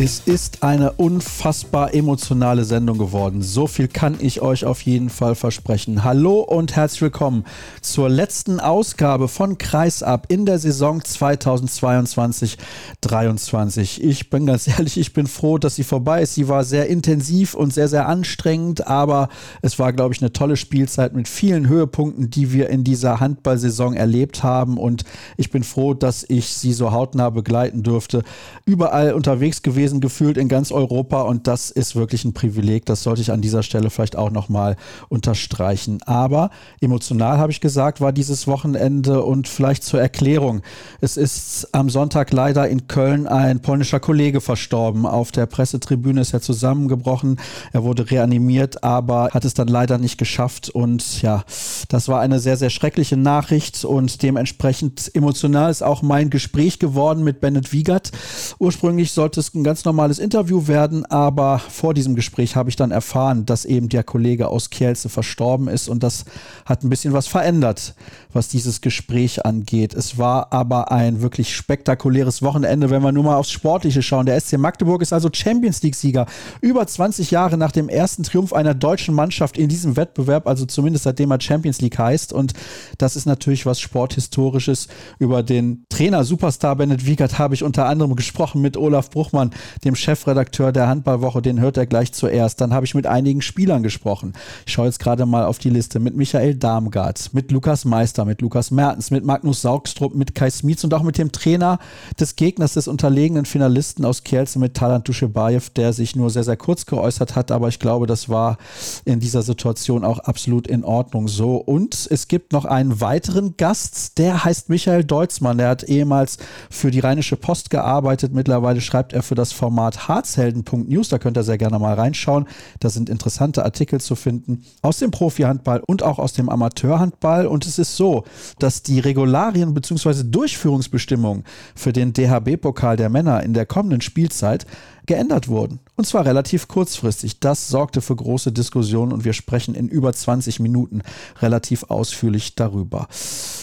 Es 0.00 0.22
ist 0.24 0.62
eine 0.62 0.92
unfassbar 0.92 1.92
emotionale 1.92 2.64
Sendung 2.64 2.98
geworden. 2.98 3.42
So 3.42 3.66
viel 3.66 3.88
kann 3.88 4.14
ich 4.20 4.40
euch 4.40 4.64
auf 4.64 4.82
jeden 4.82 5.10
Fall 5.10 5.34
versprechen. 5.34 6.04
Hallo 6.04 6.38
und 6.38 6.76
herzlich 6.76 7.02
willkommen 7.02 7.42
zur 7.80 8.08
letzten 8.08 8.60
Ausgabe 8.60 9.26
von 9.26 9.58
Kreisab 9.58 10.30
in 10.30 10.46
der 10.46 10.60
Saison 10.60 11.00
2022-23. 11.00 14.00
Ich 14.00 14.30
bin 14.30 14.46
ganz 14.46 14.68
ehrlich, 14.78 14.98
ich 14.98 15.12
bin 15.14 15.26
froh, 15.26 15.58
dass 15.58 15.74
sie 15.74 15.82
vorbei 15.82 16.22
ist. 16.22 16.36
Sie 16.36 16.46
war 16.46 16.62
sehr 16.62 16.86
intensiv 16.86 17.54
und 17.54 17.74
sehr, 17.74 17.88
sehr 17.88 18.06
anstrengend, 18.06 18.86
aber 18.86 19.28
es 19.62 19.80
war, 19.80 19.92
glaube 19.92 20.14
ich, 20.14 20.22
eine 20.22 20.32
tolle 20.32 20.56
Spielzeit 20.56 21.12
mit 21.12 21.26
vielen 21.26 21.66
Höhepunkten, 21.66 22.30
die 22.30 22.52
wir 22.52 22.70
in 22.70 22.84
dieser 22.84 23.18
Handballsaison 23.18 23.94
erlebt 23.94 24.44
haben. 24.44 24.78
Und 24.78 25.02
ich 25.36 25.50
bin 25.50 25.64
froh, 25.64 25.92
dass 25.92 26.24
ich 26.28 26.50
sie 26.50 26.72
so 26.72 26.92
hautnah 26.92 27.30
begleiten 27.30 27.82
durfte. 27.82 28.22
Überall 28.64 29.12
unterwegs 29.12 29.62
gewesen 29.62 29.87
gewesen, 29.88 30.00
gefühlt 30.00 30.36
in 30.36 30.48
ganz 30.48 30.70
Europa 30.70 31.22
und 31.22 31.46
das 31.46 31.70
ist 31.70 31.96
wirklich 31.96 32.24
ein 32.24 32.32
Privileg. 32.32 32.86
Das 32.86 33.02
sollte 33.02 33.22
ich 33.22 33.32
an 33.32 33.40
dieser 33.40 33.62
Stelle 33.62 33.90
vielleicht 33.90 34.16
auch 34.16 34.30
nochmal 34.30 34.76
unterstreichen. 35.08 36.00
Aber 36.04 36.50
emotional, 36.80 37.38
habe 37.38 37.52
ich 37.52 37.60
gesagt, 37.60 38.00
war 38.00 38.12
dieses 38.12 38.46
Wochenende 38.46 39.22
und 39.22 39.48
vielleicht 39.48 39.82
zur 39.84 40.00
Erklärung. 40.00 40.62
Es 41.00 41.16
ist 41.16 41.68
am 41.72 41.90
Sonntag 41.90 42.32
leider 42.32 42.68
in 42.68 42.86
Köln 42.86 43.26
ein 43.26 43.60
polnischer 43.60 44.00
Kollege 44.00 44.40
verstorben. 44.40 45.06
Auf 45.06 45.32
der 45.32 45.46
Pressetribüne 45.46 46.20
ist 46.20 46.34
er 46.34 46.40
zusammengebrochen. 46.40 47.40
Er 47.72 47.82
wurde 47.82 48.10
reanimiert, 48.10 48.84
aber 48.84 49.30
hat 49.32 49.44
es 49.44 49.54
dann 49.54 49.68
leider 49.68 49.98
nicht 49.98 50.18
geschafft. 50.18 50.68
Und 50.68 51.22
ja, 51.22 51.44
das 51.88 52.08
war 52.08 52.20
eine 52.20 52.40
sehr, 52.40 52.56
sehr 52.56 52.70
schreckliche 52.70 53.16
Nachricht 53.16 53.84
und 53.84 54.22
dementsprechend 54.22 55.10
emotional 55.14 55.70
ist 55.70 55.82
auch 55.82 56.02
mein 56.02 56.30
Gespräch 56.30 56.78
geworden 56.78 57.24
mit 57.24 57.40
Bennett 57.40 57.72
Wiegert. 57.72 58.12
Ursprünglich 58.58 59.12
sollte 59.12 59.40
es 59.40 59.54
ein 59.54 59.64
ganz 59.64 59.77
ganz 59.78 59.84
normales 59.84 60.18
Interview 60.18 60.66
werden, 60.66 61.06
aber 61.06 61.60
vor 61.60 61.94
diesem 61.94 62.16
Gespräch 62.16 62.56
habe 62.56 62.68
ich 62.68 62.74
dann 62.74 62.90
erfahren, 62.90 63.46
dass 63.46 63.64
eben 63.64 63.88
der 63.88 64.02
Kollege 64.02 64.48
aus 64.48 64.70
Kielce 64.70 65.08
verstorben 65.08 65.68
ist 65.68 65.88
und 65.88 66.02
das 66.02 66.24
hat 66.66 66.82
ein 66.82 66.90
bisschen 66.90 67.12
was 67.12 67.28
verändert, 67.28 67.94
was 68.32 68.48
dieses 68.48 68.80
Gespräch 68.80 69.46
angeht. 69.46 69.94
Es 69.94 70.18
war 70.18 70.52
aber 70.52 70.90
ein 70.90 71.22
wirklich 71.22 71.54
spektakuläres 71.54 72.42
Wochenende, 72.42 72.90
wenn 72.90 73.02
wir 73.02 73.12
nur 73.12 73.22
mal 73.22 73.36
aufs 73.36 73.52
Sportliche 73.52 74.02
schauen. 74.02 74.26
Der 74.26 74.40
SC 74.40 74.58
Magdeburg 74.58 75.00
ist 75.00 75.12
also 75.12 75.28
Champions 75.32 75.80
League-Sieger. 75.80 76.26
Über 76.60 76.84
20 76.84 77.30
Jahre 77.30 77.56
nach 77.56 77.70
dem 77.70 77.88
ersten 77.88 78.24
Triumph 78.24 78.52
einer 78.52 78.74
deutschen 78.74 79.14
Mannschaft 79.14 79.56
in 79.56 79.68
diesem 79.68 79.96
Wettbewerb, 79.96 80.48
also 80.48 80.66
zumindest 80.66 81.04
seitdem 81.04 81.30
er 81.30 81.40
Champions 81.40 81.80
League 81.80 81.98
heißt. 81.98 82.32
Und 82.32 82.52
das 82.98 83.14
ist 83.14 83.26
natürlich 83.26 83.64
was 83.64 83.78
Sporthistorisches. 83.78 84.88
Über 85.20 85.44
den 85.44 85.84
Trainer 85.88 86.24
Superstar 86.24 86.74
Bennett 86.74 87.06
Wiegert 87.06 87.38
habe 87.38 87.54
ich 87.54 87.62
unter 87.62 87.86
anderem 87.86 88.16
gesprochen 88.16 88.60
mit 88.60 88.76
Olaf 88.76 89.10
Bruchmann, 89.10 89.52
dem 89.84 89.94
Chefredakteur 89.94 90.72
der 90.72 90.88
Handballwoche, 90.88 91.42
den 91.42 91.60
hört 91.60 91.76
er 91.76 91.86
gleich 91.86 92.12
zuerst. 92.12 92.60
Dann 92.60 92.72
habe 92.72 92.86
ich 92.86 92.94
mit 92.94 93.06
einigen 93.06 93.42
Spielern 93.42 93.82
gesprochen. 93.82 94.32
Ich 94.66 94.72
schaue 94.72 94.86
jetzt 94.86 94.98
gerade 94.98 95.26
mal 95.26 95.44
auf 95.44 95.58
die 95.58 95.70
Liste. 95.70 96.00
Mit 96.00 96.16
Michael 96.16 96.54
Darmgard, 96.54 97.30
mit 97.32 97.50
Lukas 97.50 97.84
Meister, 97.84 98.24
mit 98.24 98.40
Lukas 98.40 98.70
Mertens, 98.70 99.10
mit 99.10 99.24
Magnus 99.24 99.62
Saugstrup, 99.62 100.14
mit 100.14 100.34
Kai 100.34 100.50
Smietz 100.50 100.84
und 100.84 100.94
auch 100.94 101.02
mit 101.02 101.18
dem 101.18 101.32
Trainer 101.32 101.78
des 102.18 102.36
Gegners, 102.36 102.74
des 102.74 102.88
unterlegenen 102.88 103.44
Finalisten 103.44 104.04
aus 104.04 104.24
Kielce, 104.24 104.58
mit 104.58 104.74
Talant 104.74 105.08
Duschebaev, 105.08 105.70
der 105.70 105.92
sich 105.92 106.16
nur 106.16 106.30
sehr, 106.30 106.44
sehr 106.44 106.56
kurz 106.56 106.86
geäußert 106.86 107.36
hat. 107.36 107.50
Aber 107.50 107.68
ich 107.68 107.78
glaube, 107.78 108.06
das 108.06 108.28
war 108.28 108.58
in 109.04 109.20
dieser 109.20 109.42
Situation 109.42 110.04
auch 110.04 110.18
absolut 110.20 110.66
in 110.66 110.84
Ordnung 110.84 111.28
so. 111.28 111.56
Und 111.56 112.08
es 112.10 112.28
gibt 112.28 112.52
noch 112.52 112.64
einen 112.64 113.00
weiteren 113.00 113.56
Gast, 113.56 114.18
der 114.18 114.44
heißt 114.44 114.68
Michael 114.68 115.04
Deutzmann. 115.04 115.58
Der 115.58 115.68
hat 115.68 115.82
ehemals 115.84 116.38
für 116.70 116.90
die 116.90 117.00
Rheinische 117.00 117.36
Post 117.36 117.70
gearbeitet. 117.70 118.32
Mittlerweile 118.32 118.80
schreibt 118.80 119.12
er 119.12 119.22
für 119.22 119.34
das 119.34 119.47
Format 119.52 120.08
harzhelden.news. 120.08 121.08
Da 121.08 121.18
könnt 121.18 121.36
ihr 121.36 121.42
sehr 121.42 121.58
gerne 121.58 121.78
mal 121.78 121.94
reinschauen. 121.94 122.46
Da 122.80 122.90
sind 122.90 123.08
interessante 123.08 123.64
Artikel 123.64 124.00
zu 124.00 124.14
finden 124.14 124.64
aus 124.82 124.98
dem 124.98 125.10
Profi-Handball 125.10 125.82
und 125.86 126.02
auch 126.02 126.18
aus 126.18 126.32
dem 126.32 126.48
Amateurhandball. 126.48 127.46
Und 127.46 127.66
es 127.66 127.78
ist 127.78 127.96
so, 127.96 128.24
dass 128.58 128.82
die 128.82 129.00
Regularien 129.00 129.74
bzw. 129.74 130.24
Durchführungsbestimmungen 130.24 131.44
für 131.74 131.92
den 131.92 132.12
DHB-Pokal 132.12 132.96
der 132.96 133.08
Männer 133.08 133.42
in 133.42 133.54
der 133.54 133.66
kommenden 133.66 134.00
Spielzeit 134.00 134.66
geändert 135.08 135.48
wurden. 135.48 135.80
Und 135.96 136.06
zwar 136.06 136.24
relativ 136.24 136.68
kurzfristig. 136.68 137.40
Das 137.40 137.66
sorgte 137.66 138.00
für 138.00 138.14
große 138.14 138.52
Diskussionen 138.52 139.12
und 139.12 139.24
wir 139.24 139.32
sprechen 139.32 139.74
in 139.74 139.88
über 139.88 140.12
20 140.12 140.60
Minuten 140.60 141.02
relativ 141.42 141.86
ausführlich 141.88 142.54
darüber. 142.54 143.08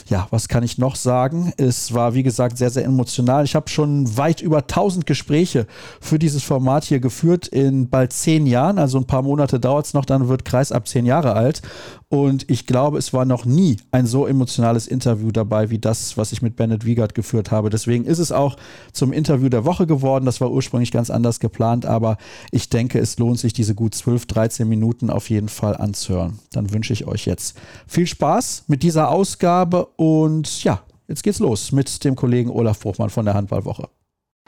Ja, 0.09 0.27
was 0.31 0.49
kann 0.49 0.63
ich 0.63 0.77
noch 0.77 0.97
sagen? 0.97 1.53
Es 1.55 1.93
war, 1.93 2.13
wie 2.13 2.23
gesagt, 2.23 2.57
sehr, 2.57 2.69
sehr 2.69 2.83
emotional. 2.83 3.45
Ich 3.45 3.55
habe 3.55 3.69
schon 3.69 4.17
weit 4.17 4.41
über 4.41 4.57
1000 4.57 5.05
Gespräche 5.05 5.67
für 6.01 6.19
dieses 6.19 6.43
Format 6.43 6.83
hier 6.83 6.99
geführt 6.99 7.47
in 7.47 7.89
bald 7.89 8.11
zehn 8.11 8.45
Jahren. 8.45 8.77
Also 8.77 8.97
ein 8.97 9.07
paar 9.07 9.21
Monate 9.21 9.59
dauert 9.59 9.85
es 9.85 9.93
noch, 9.93 10.05
dann 10.05 10.27
wird 10.27 10.43
Kreis 10.43 10.73
ab 10.73 10.87
zehn 10.87 11.05
Jahre 11.05 11.33
alt. 11.33 11.61
Und 12.15 12.49
ich 12.49 12.65
glaube, 12.65 12.97
es 12.97 13.11
war 13.11 13.25
noch 13.25 13.43
nie 13.43 13.75
ein 13.91 14.05
so 14.05 14.25
emotionales 14.25 14.87
Interview 14.87 15.33
dabei 15.33 15.69
wie 15.69 15.79
das, 15.79 16.15
was 16.15 16.31
ich 16.31 16.41
mit 16.41 16.55
Bennett 16.55 16.85
Wiegert 16.85 17.13
geführt 17.13 17.51
habe. 17.51 17.69
Deswegen 17.69 18.05
ist 18.05 18.19
es 18.19 18.31
auch 18.31 18.55
zum 18.93 19.11
Interview 19.11 19.49
der 19.49 19.65
Woche 19.65 19.85
geworden. 19.85 20.23
Das 20.23 20.39
war 20.39 20.49
ursprünglich 20.49 20.93
ganz 20.93 21.09
anders 21.09 21.41
geplant, 21.41 21.85
aber 21.85 22.17
ich 22.51 22.69
denke, 22.69 22.99
es 22.99 23.19
lohnt 23.19 23.37
sich, 23.37 23.51
diese 23.51 23.75
gut 23.75 23.95
12, 23.95 24.27
13 24.27 24.65
Minuten 24.65 25.09
auf 25.09 25.29
jeden 25.29 25.49
Fall 25.49 25.75
anzuhören. 25.75 26.39
Dann 26.53 26.71
wünsche 26.71 26.93
ich 26.93 27.05
euch 27.05 27.25
jetzt 27.25 27.57
viel 27.85 28.07
Spaß 28.07 28.63
mit 28.67 28.81
dieser 28.81 29.09
Ausgabe 29.09 29.85
und 29.97 30.63
ja, 30.63 30.83
jetzt 31.09 31.21
geht's 31.21 31.39
los 31.39 31.73
mit 31.73 32.05
dem 32.05 32.15
Kollegen 32.15 32.49
Olaf 32.49 32.79
Bruchmann 32.79 33.09
von 33.09 33.25
der 33.25 33.33
Handballwoche. 33.33 33.89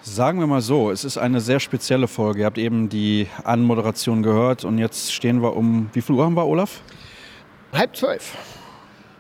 Sagen 0.02 0.40
wir 0.40 0.48
mal 0.48 0.62
so, 0.62 0.90
es 0.90 1.04
ist 1.04 1.18
eine 1.18 1.42
sehr 1.42 1.60
spezielle 1.60 2.08
Folge. 2.08 2.40
Ihr 2.40 2.46
habt 2.46 2.60
eben 2.60 2.88
die 2.88 3.28
Anmoderation 3.44 4.24
gehört 4.24 4.64
und 4.64 4.78
jetzt 4.78 5.12
stehen 5.12 5.42
wir 5.42 5.58
um, 5.58 5.90
wie 5.92 6.02
viel 6.02 6.16
Uhr 6.16 6.24
haben 6.24 6.38
wir, 6.38 6.46
Olaf? 6.46 6.82
Halb 7.74 7.96
zwölf. 7.98 8.38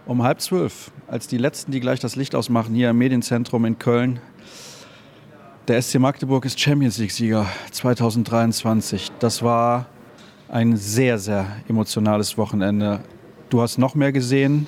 Um 0.06 0.24
halb 0.24 0.40
zwölf, 0.40 0.92
als 1.08 1.28
die 1.28 1.38
Letzten, 1.38 1.74
die 1.74 1.82
gleich 1.82 2.00
das 2.00 2.16
Licht 2.16 2.34
ausmachen, 2.34 2.74
hier 2.74 2.92
im 2.92 2.98
Medienzentrum 2.98 3.66
in 3.66 3.78
Köln. 3.78 4.22
Der 5.68 5.82
SC 5.82 6.00
Magdeburg 6.00 6.46
ist 6.46 6.58
Champions 6.58 6.98
League-Sieger 6.98 7.46
2023. 7.72 9.12
Das 9.20 9.44
war 9.44 9.88
ein 10.48 10.78
sehr, 10.78 11.20
sehr 11.20 11.46
emotionales 11.68 12.38
Wochenende. 12.38 13.02
Du 13.50 13.62
hast 13.62 13.78
noch 13.78 13.96
mehr 13.96 14.14
gesehen 14.14 14.68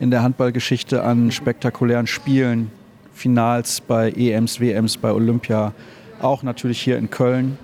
in 0.00 0.10
der 0.10 0.22
Handballgeschichte 0.22 1.02
an 1.02 1.32
spektakulären 1.32 2.06
Spielen, 2.06 2.70
Finals 3.14 3.80
bei 3.80 4.10
EMs, 4.10 4.60
WMs, 4.60 4.98
bei 4.98 5.12
Olympia, 5.12 5.72
auch 6.20 6.42
natürlich 6.42 6.82
hier 6.82 6.98
in 6.98 7.08
Köln. 7.08 7.58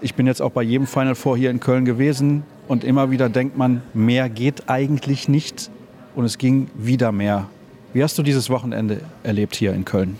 Ich 0.00 0.14
bin 0.14 0.28
jetzt 0.28 0.40
auch 0.40 0.52
bei 0.52 0.62
jedem 0.62 0.86
Final 0.86 1.16
Four 1.16 1.36
hier 1.36 1.50
in 1.50 1.58
Köln 1.58 1.84
gewesen. 1.84 2.44
Und 2.68 2.84
immer 2.84 3.10
wieder 3.10 3.28
denkt 3.28 3.56
man, 3.56 3.82
mehr 3.94 4.28
geht 4.28 4.68
eigentlich 4.68 5.28
nicht. 5.28 5.70
Und 6.14 6.24
es 6.24 6.38
ging 6.38 6.68
wieder 6.74 7.12
mehr. 7.12 7.46
Wie 7.92 8.02
hast 8.02 8.18
du 8.18 8.22
dieses 8.22 8.50
Wochenende 8.50 9.00
erlebt 9.22 9.54
hier 9.54 9.72
in 9.72 9.84
Köln? 9.84 10.16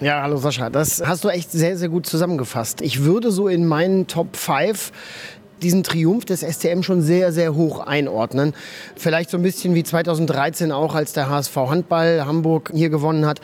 Ja, 0.00 0.22
hallo 0.22 0.36
Sascha. 0.36 0.68
Das 0.68 1.02
hast 1.06 1.24
du 1.24 1.28
echt 1.28 1.50
sehr, 1.50 1.76
sehr 1.78 1.88
gut 1.88 2.06
zusammengefasst. 2.06 2.82
Ich 2.82 3.04
würde 3.04 3.30
so 3.30 3.48
in 3.48 3.66
meinen 3.66 4.06
Top 4.06 4.36
5 4.36 4.92
diesen 5.62 5.82
Triumph 5.82 6.26
des 6.26 6.40
STM 6.40 6.82
schon 6.82 7.00
sehr, 7.00 7.32
sehr 7.32 7.54
hoch 7.54 7.80
einordnen. 7.80 8.52
Vielleicht 8.96 9.30
so 9.30 9.38
ein 9.38 9.42
bisschen 9.42 9.74
wie 9.74 9.84
2013 9.84 10.70
auch, 10.70 10.94
als 10.94 11.14
der 11.14 11.30
HSV 11.30 11.56
Handball 11.56 12.26
Hamburg 12.26 12.72
hier 12.74 12.90
gewonnen 12.90 13.24
hat 13.24 13.40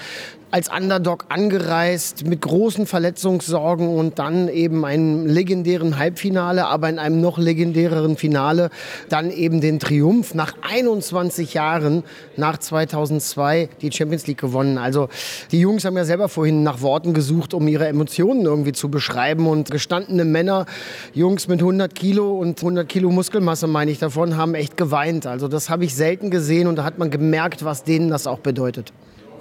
als 0.52 0.68
Underdog 0.68 1.24
angereist 1.30 2.26
mit 2.26 2.42
großen 2.42 2.86
Verletzungssorgen 2.86 3.88
und 3.88 4.18
dann 4.18 4.48
eben 4.48 4.84
einem 4.84 5.24
legendären 5.24 5.98
Halbfinale, 5.98 6.66
aber 6.66 6.90
in 6.90 6.98
einem 6.98 7.22
noch 7.22 7.38
legendäreren 7.38 8.18
Finale 8.18 8.68
dann 9.08 9.30
eben 9.30 9.62
den 9.62 9.80
Triumph 9.80 10.34
nach 10.34 10.52
21 10.60 11.54
Jahren 11.54 12.04
nach 12.36 12.58
2002 12.58 13.70
die 13.80 13.90
Champions 13.90 14.26
League 14.26 14.42
gewonnen. 14.42 14.76
Also 14.76 15.08
die 15.52 15.60
Jungs 15.60 15.86
haben 15.86 15.96
ja 15.96 16.04
selber 16.04 16.28
vorhin 16.28 16.62
nach 16.62 16.82
Worten 16.82 17.14
gesucht, 17.14 17.54
um 17.54 17.66
ihre 17.66 17.88
Emotionen 17.88 18.44
irgendwie 18.44 18.72
zu 18.72 18.90
beschreiben 18.90 19.46
und 19.46 19.70
gestandene 19.70 20.26
Männer, 20.26 20.66
Jungs 21.14 21.48
mit 21.48 21.60
100 21.60 21.94
Kilo 21.94 22.38
und 22.38 22.58
100 22.58 22.86
Kilo 22.86 23.10
Muskelmasse 23.10 23.66
meine 23.68 23.90
ich 23.90 23.98
davon, 23.98 24.36
haben 24.36 24.54
echt 24.54 24.76
geweint. 24.76 25.26
Also 25.26 25.48
das 25.48 25.70
habe 25.70 25.86
ich 25.86 25.94
selten 25.94 26.30
gesehen 26.30 26.68
und 26.68 26.76
da 26.76 26.84
hat 26.84 26.98
man 26.98 27.10
gemerkt, 27.10 27.64
was 27.64 27.84
denen 27.84 28.10
das 28.10 28.26
auch 28.26 28.40
bedeutet. 28.40 28.92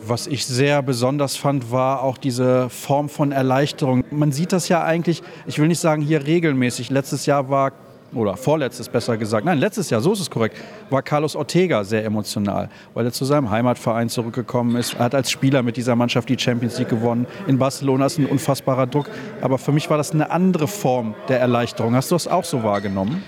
Was 0.03 0.25
ich 0.25 0.45
sehr 0.47 0.81
besonders 0.81 1.35
fand, 1.35 1.71
war 1.71 2.01
auch 2.01 2.17
diese 2.17 2.69
Form 2.69 3.07
von 3.07 3.31
Erleichterung. 3.31 4.03
Man 4.09 4.31
sieht 4.31 4.51
das 4.51 4.67
ja 4.67 4.83
eigentlich, 4.83 5.21
ich 5.45 5.59
will 5.59 5.67
nicht 5.67 5.79
sagen 5.79 6.01
hier 6.01 6.25
regelmäßig. 6.25 6.89
Letztes 6.89 7.27
Jahr 7.27 7.49
war 7.49 7.71
oder 8.13 8.35
vorletztes 8.35 8.89
besser 8.89 9.15
gesagt, 9.15 9.45
nein, 9.45 9.59
letztes 9.59 9.89
Jahr, 9.89 10.01
so 10.01 10.11
ist 10.11 10.19
es 10.19 10.29
korrekt, 10.29 10.57
war 10.89 11.01
Carlos 11.01 11.35
Ortega 11.35 11.83
sehr 11.83 12.03
emotional, 12.03 12.69
weil 12.93 13.05
er 13.05 13.11
zu 13.11 13.25
seinem 13.25 13.49
Heimatverein 13.49 14.09
zurückgekommen 14.09 14.75
ist. 14.75 14.95
Er 14.95 15.05
hat 15.05 15.15
als 15.15 15.31
Spieler 15.31 15.63
mit 15.63 15.77
dieser 15.77 15.95
Mannschaft 15.95 16.27
die 16.27 16.37
Champions 16.37 16.77
League 16.77 16.89
gewonnen. 16.89 17.27
In 17.47 17.57
Barcelona 17.57 18.07
ist 18.07 18.17
ein 18.17 18.25
unfassbarer 18.25 18.87
Druck. 18.87 19.09
Aber 19.41 19.57
für 19.57 19.71
mich 19.71 19.89
war 19.89 19.97
das 19.97 20.11
eine 20.11 20.31
andere 20.31 20.67
Form 20.67 21.15
der 21.29 21.39
Erleichterung. 21.39 21.95
Hast 21.95 22.11
du 22.11 22.15
das 22.15 22.27
auch 22.27 22.43
so 22.43 22.63
wahrgenommen? 22.63 23.23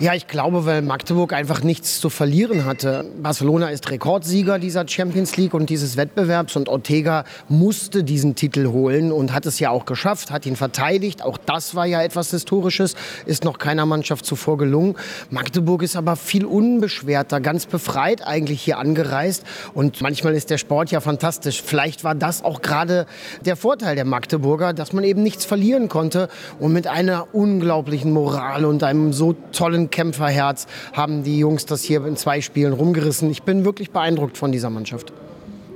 Ja, 0.00 0.14
ich 0.14 0.28
glaube, 0.28 0.64
weil 0.64 0.80
Magdeburg 0.80 1.32
einfach 1.32 1.64
nichts 1.64 1.98
zu 1.98 2.08
verlieren 2.08 2.64
hatte. 2.66 3.04
Barcelona 3.20 3.70
ist 3.70 3.90
Rekordsieger 3.90 4.60
dieser 4.60 4.86
Champions 4.86 5.36
League 5.36 5.54
und 5.54 5.70
dieses 5.70 5.96
Wettbewerbs 5.96 6.54
und 6.54 6.68
Ortega 6.68 7.24
musste 7.48 8.04
diesen 8.04 8.36
Titel 8.36 8.68
holen 8.68 9.10
und 9.10 9.34
hat 9.34 9.44
es 9.44 9.58
ja 9.58 9.70
auch 9.70 9.86
geschafft, 9.86 10.30
hat 10.30 10.46
ihn 10.46 10.54
verteidigt. 10.54 11.24
Auch 11.24 11.36
das 11.36 11.74
war 11.74 11.84
ja 11.84 12.00
etwas 12.00 12.30
Historisches, 12.30 12.94
ist 13.26 13.42
noch 13.42 13.58
keiner 13.58 13.86
Mannschaft 13.86 14.24
zuvor 14.24 14.56
gelungen. 14.56 14.94
Magdeburg 15.30 15.82
ist 15.82 15.96
aber 15.96 16.14
viel 16.14 16.44
unbeschwerter, 16.44 17.40
ganz 17.40 17.66
befreit 17.66 18.24
eigentlich 18.24 18.62
hier 18.62 18.78
angereist 18.78 19.42
und 19.74 20.00
manchmal 20.00 20.34
ist 20.34 20.50
der 20.50 20.58
Sport 20.58 20.92
ja 20.92 21.00
fantastisch. 21.00 21.60
Vielleicht 21.60 22.04
war 22.04 22.14
das 22.14 22.44
auch 22.44 22.62
gerade 22.62 23.06
der 23.44 23.56
Vorteil 23.56 23.96
der 23.96 24.04
Magdeburger, 24.04 24.74
dass 24.74 24.92
man 24.92 25.02
eben 25.02 25.24
nichts 25.24 25.44
verlieren 25.44 25.88
konnte 25.88 26.28
und 26.60 26.72
mit 26.72 26.86
einer 26.86 27.34
unglaublichen 27.34 28.12
Moral 28.12 28.64
und 28.64 28.84
einem 28.84 29.12
so 29.12 29.34
tollen 29.50 29.87
Kämpferherz 29.88 30.66
haben 30.92 31.22
die 31.24 31.38
Jungs 31.38 31.66
das 31.66 31.82
hier 31.82 32.04
in 32.06 32.16
zwei 32.16 32.40
Spielen 32.40 32.72
rumgerissen. 32.72 33.30
Ich 33.30 33.42
bin 33.42 33.64
wirklich 33.64 33.90
beeindruckt 33.90 34.38
von 34.38 34.52
dieser 34.52 34.70
Mannschaft. 34.70 35.12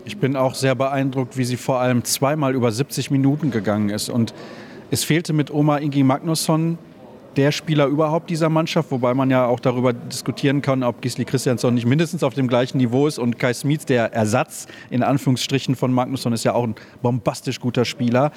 Ich 0.04 0.18
bin 0.18 0.36
auch 0.36 0.54
sehr 0.54 0.74
beeindruckt, 0.74 1.36
wie 1.36 1.44
sie 1.44 1.56
vor 1.56 1.78
allem 1.78 2.04
zweimal 2.04 2.54
über 2.54 2.72
70 2.72 3.10
Minuten 3.10 3.50
gegangen 3.50 3.88
ist. 3.88 4.08
Und 4.08 4.34
es 4.90 5.04
fehlte 5.04 5.32
mit 5.32 5.52
Oma 5.52 5.78
Ingi 5.78 6.02
Magnusson 6.02 6.78
der 7.36 7.52
Spieler 7.52 7.86
überhaupt 7.86 8.28
dieser 8.30 8.48
Mannschaft, 8.48 8.90
wobei 8.90 9.14
man 9.14 9.30
ja 9.30 9.46
auch 9.46 9.60
darüber 9.60 9.92
diskutieren 9.92 10.60
kann, 10.60 10.82
ob 10.82 11.00
Gisli 11.00 11.24
Christiansson 11.24 11.74
nicht 11.74 11.86
mindestens 11.86 12.22
auf 12.22 12.34
dem 12.34 12.46
gleichen 12.46 12.78
Niveau 12.78 13.06
ist 13.06 13.18
und 13.18 13.38
Kai 13.38 13.54
Smits, 13.54 13.86
der 13.86 14.12
Ersatz 14.12 14.66
in 14.90 15.02
Anführungsstrichen 15.02 15.76
von 15.76 15.92
Magnusson, 15.92 16.32
ist 16.32 16.44
ja 16.44 16.54
auch 16.54 16.64
ein 16.64 16.74
bombastisch 17.00 17.60
guter 17.60 17.84
Spieler. 17.84 18.32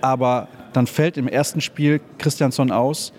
Aber 0.00 0.48
dann 0.72 0.86
fällt 0.86 1.16
im 1.16 1.28
ersten 1.28 1.60
Spiel 1.60 2.00
Christiansson 2.18 2.70
aus. 2.72 3.12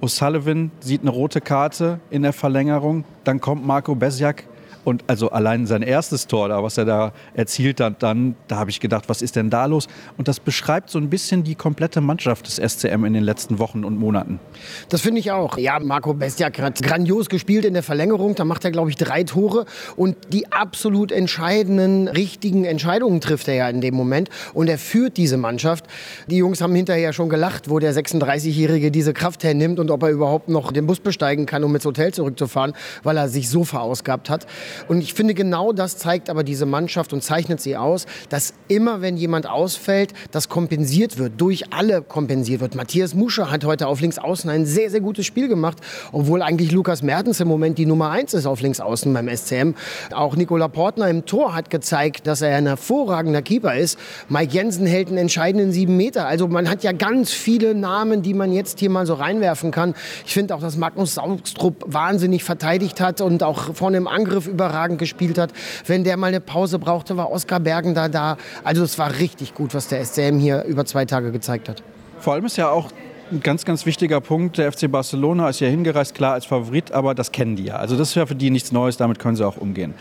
O'Sullivan 0.00 0.70
sieht 0.80 1.02
eine 1.02 1.10
rote 1.10 1.40
Karte 1.40 2.00
in 2.10 2.22
der 2.22 2.32
Verlängerung. 2.32 3.04
Dann 3.24 3.40
kommt 3.40 3.66
Marco 3.66 3.94
Besjak 3.94 4.44
und 4.84 5.04
also 5.06 5.30
allein 5.30 5.66
sein 5.66 5.82
erstes 5.82 6.26
Tor, 6.26 6.48
da, 6.48 6.62
was 6.62 6.78
er 6.78 6.84
da 6.84 7.12
erzielt 7.34 7.80
hat, 7.80 8.02
dann, 8.02 8.34
da 8.48 8.56
habe 8.56 8.70
ich 8.70 8.80
gedacht, 8.80 9.08
was 9.08 9.22
ist 9.22 9.36
denn 9.36 9.50
da 9.50 9.66
los? 9.66 9.88
Und 10.16 10.28
das 10.28 10.40
beschreibt 10.40 10.90
so 10.90 10.98
ein 10.98 11.10
bisschen 11.10 11.44
die 11.44 11.54
komplette 11.54 12.00
Mannschaft 12.00 12.46
des 12.46 12.56
SCM 12.56 13.04
in 13.04 13.12
den 13.12 13.22
letzten 13.22 13.58
Wochen 13.58 13.84
und 13.84 13.98
Monaten. 13.98 14.40
Das 14.88 15.02
finde 15.02 15.20
ich 15.20 15.30
auch. 15.30 15.58
Ja, 15.58 15.78
Marco 15.78 16.14
Bestiak 16.14 16.58
hat 16.60 16.82
grandios 16.82 17.28
gespielt 17.28 17.64
in 17.64 17.74
der 17.74 17.82
Verlängerung. 17.82 18.34
Da 18.34 18.44
macht 18.44 18.64
er, 18.64 18.70
glaube 18.70 18.90
ich, 18.90 18.96
drei 18.96 19.24
Tore. 19.24 19.66
Und 19.96 20.16
die 20.32 20.50
absolut 20.52 21.12
entscheidenden, 21.12 22.08
richtigen 22.08 22.64
Entscheidungen 22.64 23.20
trifft 23.20 23.48
er 23.48 23.54
ja 23.54 23.68
in 23.68 23.80
dem 23.80 23.94
Moment. 23.94 24.30
Und 24.54 24.68
er 24.68 24.78
führt 24.78 25.16
diese 25.16 25.36
Mannschaft. 25.36 25.84
Die 26.28 26.36
Jungs 26.36 26.60
haben 26.60 26.74
hinterher 26.74 27.12
schon 27.12 27.28
gelacht, 27.28 27.68
wo 27.68 27.78
der 27.78 27.94
36-Jährige 27.94 28.90
diese 28.90 29.12
Kraft 29.12 29.44
hernimmt 29.44 29.78
und 29.78 29.90
ob 29.90 30.02
er 30.02 30.10
überhaupt 30.10 30.48
noch 30.48 30.72
den 30.72 30.86
Bus 30.86 31.00
besteigen 31.00 31.46
kann, 31.46 31.64
um 31.64 31.74
ins 31.74 31.84
Hotel 31.84 32.12
zurückzufahren, 32.14 32.72
weil 33.02 33.16
er 33.16 33.28
sich 33.28 33.48
so 33.48 33.64
verausgabt 33.64 34.30
hat. 34.30 34.46
Und 34.88 35.00
ich 35.02 35.14
finde, 35.14 35.34
genau 35.34 35.72
das 35.72 35.96
zeigt 35.96 36.30
aber 36.30 36.44
diese 36.44 36.66
Mannschaft 36.66 37.12
und 37.12 37.22
zeichnet 37.22 37.60
sie 37.60 37.76
aus, 37.76 38.06
dass 38.28 38.54
immer, 38.68 39.00
wenn 39.00 39.16
jemand 39.16 39.48
ausfällt, 39.48 40.12
das 40.30 40.48
kompensiert 40.48 41.18
wird, 41.18 41.40
durch 41.40 41.72
alle 41.72 42.02
kompensiert 42.02 42.60
wird. 42.60 42.74
Matthias 42.74 43.14
Muscher 43.14 43.50
hat 43.50 43.64
heute 43.64 43.86
auf 43.86 44.00
Linksaußen 44.00 44.50
ein 44.50 44.66
sehr, 44.66 44.90
sehr 44.90 45.00
gutes 45.00 45.26
Spiel 45.26 45.48
gemacht, 45.48 45.78
obwohl 46.12 46.42
eigentlich 46.42 46.72
Lukas 46.72 47.02
Mertens 47.02 47.40
im 47.40 47.48
Moment 47.48 47.78
die 47.78 47.86
Nummer 47.86 48.10
eins 48.10 48.34
ist 48.34 48.46
auf 48.46 48.60
Linksaußen 48.60 49.12
beim 49.12 49.28
SCM. 49.28 49.74
Auch 50.12 50.36
Nikola 50.36 50.68
Portner 50.68 51.08
im 51.08 51.26
Tor 51.26 51.54
hat 51.54 51.70
gezeigt, 51.70 52.26
dass 52.26 52.42
er 52.42 52.56
ein 52.56 52.66
hervorragender 52.66 53.42
Keeper 53.42 53.74
ist. 53.74 53.98
Mike 54.28 54.52
Jensen 54.52 54.86
hält 54.86 55.08
einen 55.08 55.18
entscheidenden 55.18 55.72
sieben 55.72 55.96
Meter. 55.96 56.26
Also 56.26 56.48
man 56.48 56.68
hat 56.68 56.82
ja 56.82 56.92
ganz 56.92 57.30
viele 57.30 57.74
Namen, 57.74 58.22
die 58.22 58.34
man 58.34 58.52
jetzt 58.52 58.80
hier 58.80 58.90
mal 58.90 59.06
so 59.06 59.14
reinwerfen 59.14 59.70
kann. 59.70 59.94
Ich 60.26 60.34
finde 60.34 60.54
auch, 60.54 60.60
dass 60.60 60.76
Magnus 60.76 61.14
Saugstrup 61.14 61.84
wahnsinnig 61.86 62.44
verteidigt 62.44 63.00
hat 63.00 63.20
und 63.20 63.42
auch 63.42 63.74
vorne 63.74 63.96
im 63.96 64.08
Angriff 64.08 64.46
über 64.46 64.59
überragend 64.60 64.98
gespielt 64.98 65.38
hat. 65.38 65.52
Wenn 65.86 66.04
der 66.04 66.18
mal 66.18 66.26
eine 66.26 66.40
Pause 66.40 66.78
brauchte, 66.78 67.16
war 67.16 67.32
Oskar 67.32 67.60
Bergen 67.60 67.94
da 67.94 68.08
da. 68.08 68.36
Also 68.62 68.84
es 68.84 68.98
war 68.98 69.18
richtig 69.18 69.54
gut, 69.54 69.74
was 69.74 69.88
der 69.88 70.04
SCM 70.04 70.38
hier 70.38 70.64
über 70.64 70.84
zwei 70.84 71.06
Tage 71.06 71.32
gezeigt 71.32 71.68
hat. 71.68 71.82
Vor 72.18 72.34
allem 72.34 72.44
ist 72.44 72.58
ja 72.58 72.68
auch 72.68 72.90
ein 73.32 73.40
ganz, 73.40 73.64
ganz 73.64 73.86
wichtiger 73.86 74.20
Punkt. 74.20 74.58
Der 74.58 74.70
FC 74.70 74.90
Barcelona 74.90 75.48
ist 75.48 75.60
ja 75.60 75.68
hingereist, 75.68 76.14
klar 76.14 76.34
als 76.34 76.44
Favorit, 76.44 76.92
aber 76.92 77.14
das 77.14 77.32
kennen 77.32 77.56
die 77.56 77.64
ja. 77.64 77.76
Also 77.76 77.96
das 77.96 78.10
ist 78.10 78.14
ja 78.16 78.26
für 78.26 78.34
die 78.34 78.50
nichts 78.50 78.70
Neues, 78.70 78.98
damit 78.98 79.18
können 79.18 79.36
sie 79.36 79.46
auch 79.46 79.56
umgehen. 79.56 79.94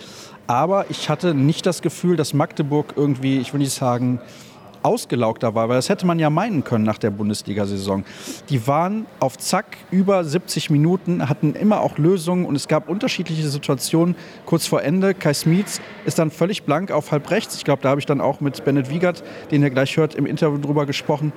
Aber 0.48 0.88
ich 0.90 1.10
hatte 1.10 1.34
nicht 1.34 1.66
das 1.66 1.82
Gefühl, 1.82 2.18
dass 2.18 2.34
Magdeburg 2.34 2.96
irgendwie, 2.98 3.38
ich 3.38 3.54
will 3.54 3.60
nicht 3.60 3.72
sagen, 3.72 4.20
ausgelaugter 4.84 5.56
war, 5.56 5.70
weil 5.70 5.76
das 5.76 5.90
hätte 5.90 6.06
man 6.06 6.20
ja 6.20 6.30
meinen 6.30 6.64
können 6.64 6.84
nach 6.84 6.98
der 6.98 7.12
Bundesliga-Saison. 7.12 8.04
Die 8.50 8.68
waren 8.68 9.06
auf 9.20 9.38
Zack 9.38 9.78
über 9.92 10.24
70 10.24 10.70
Minuten, 10.70 11.28
hatten 11.30 11.54
immer 11.54 11.82
auch 11.82 11.98
Lösungen 11.98 12.46
und 12.46 12.56
es 12.56 12.68
gab 12.68 12.90
unterschiedliche 12.90 13.48
Situationen. 13.48 14.16
Kurz 14.46 14.68
vor 14.68 14.82
Ende, 14.82 15.14
Kai 15.14 15.34
Smits 15.34 15.82
ist 16.06 16.20
dann 16.20 16.32
völlig 16.32 16.64
blank 16.64 16.92
auf 16.92 17.12
halb 17.12 17.30
rechts. 17.32 17.56
Ich 17.56 17.66
glaube, 17.66 17.82
da 17.82 17.90
habe 17.90 18.00
ich 18.00 18.06
dann 18.06 18.22
auch 18.22 18.42
mit 18.42 18.64
Bennett 18.66 18.90
Wiegert, 18.90 19.24
den 19.52 19.64
ihr 19.64 19.70
gleich 19.70 19.96
hört, 19.98 20.16
im 20.16 20.26
Interview 20.26 20.58
drüber 20.58 20.86
gesprochen. 20.86 21.34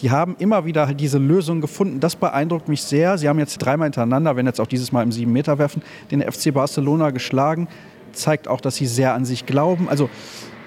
Die 0.00 0.10
haben 0.12 0.36
immer 0.38 0.64
wieder 0.64 0.86
diese 0.94 1.18
Lösung 1.18 1.60
gefunden. 1.60 1.98
Das 1.98 2.14
beeindruckt 2.14 2.68
mich 2.68 2.82
sehr. 2.82 3.18
Sie 3.18 3.28
haben 3.28 3.38
jetzt 3.38 3.58
dreimal 3.58 3.86
hintereinander, 3.86 4.36
wenn 4.36 4.46
jetzt 4.46 4.60
auch 4.60 4.66
dieses 4.66 4.92
Mal 4.92 5.02
im 5.02 5.10
7-Meter-Werfen, 5.10 5.82
den 6.10 6.22
FC 6.22 6.54
Barcelona 6.54 7.10
geschlagen. 7.10 7.66
Zeigt 8.12 8.46
auch, 8.46 8.60
dass 8.60 8.76
sie 8.76 8.86
sehr 8.86 9.14
an 9.14 9.24
sich 9.24 9.44
glauben. 9.44 9.88
Also 9.88 10.08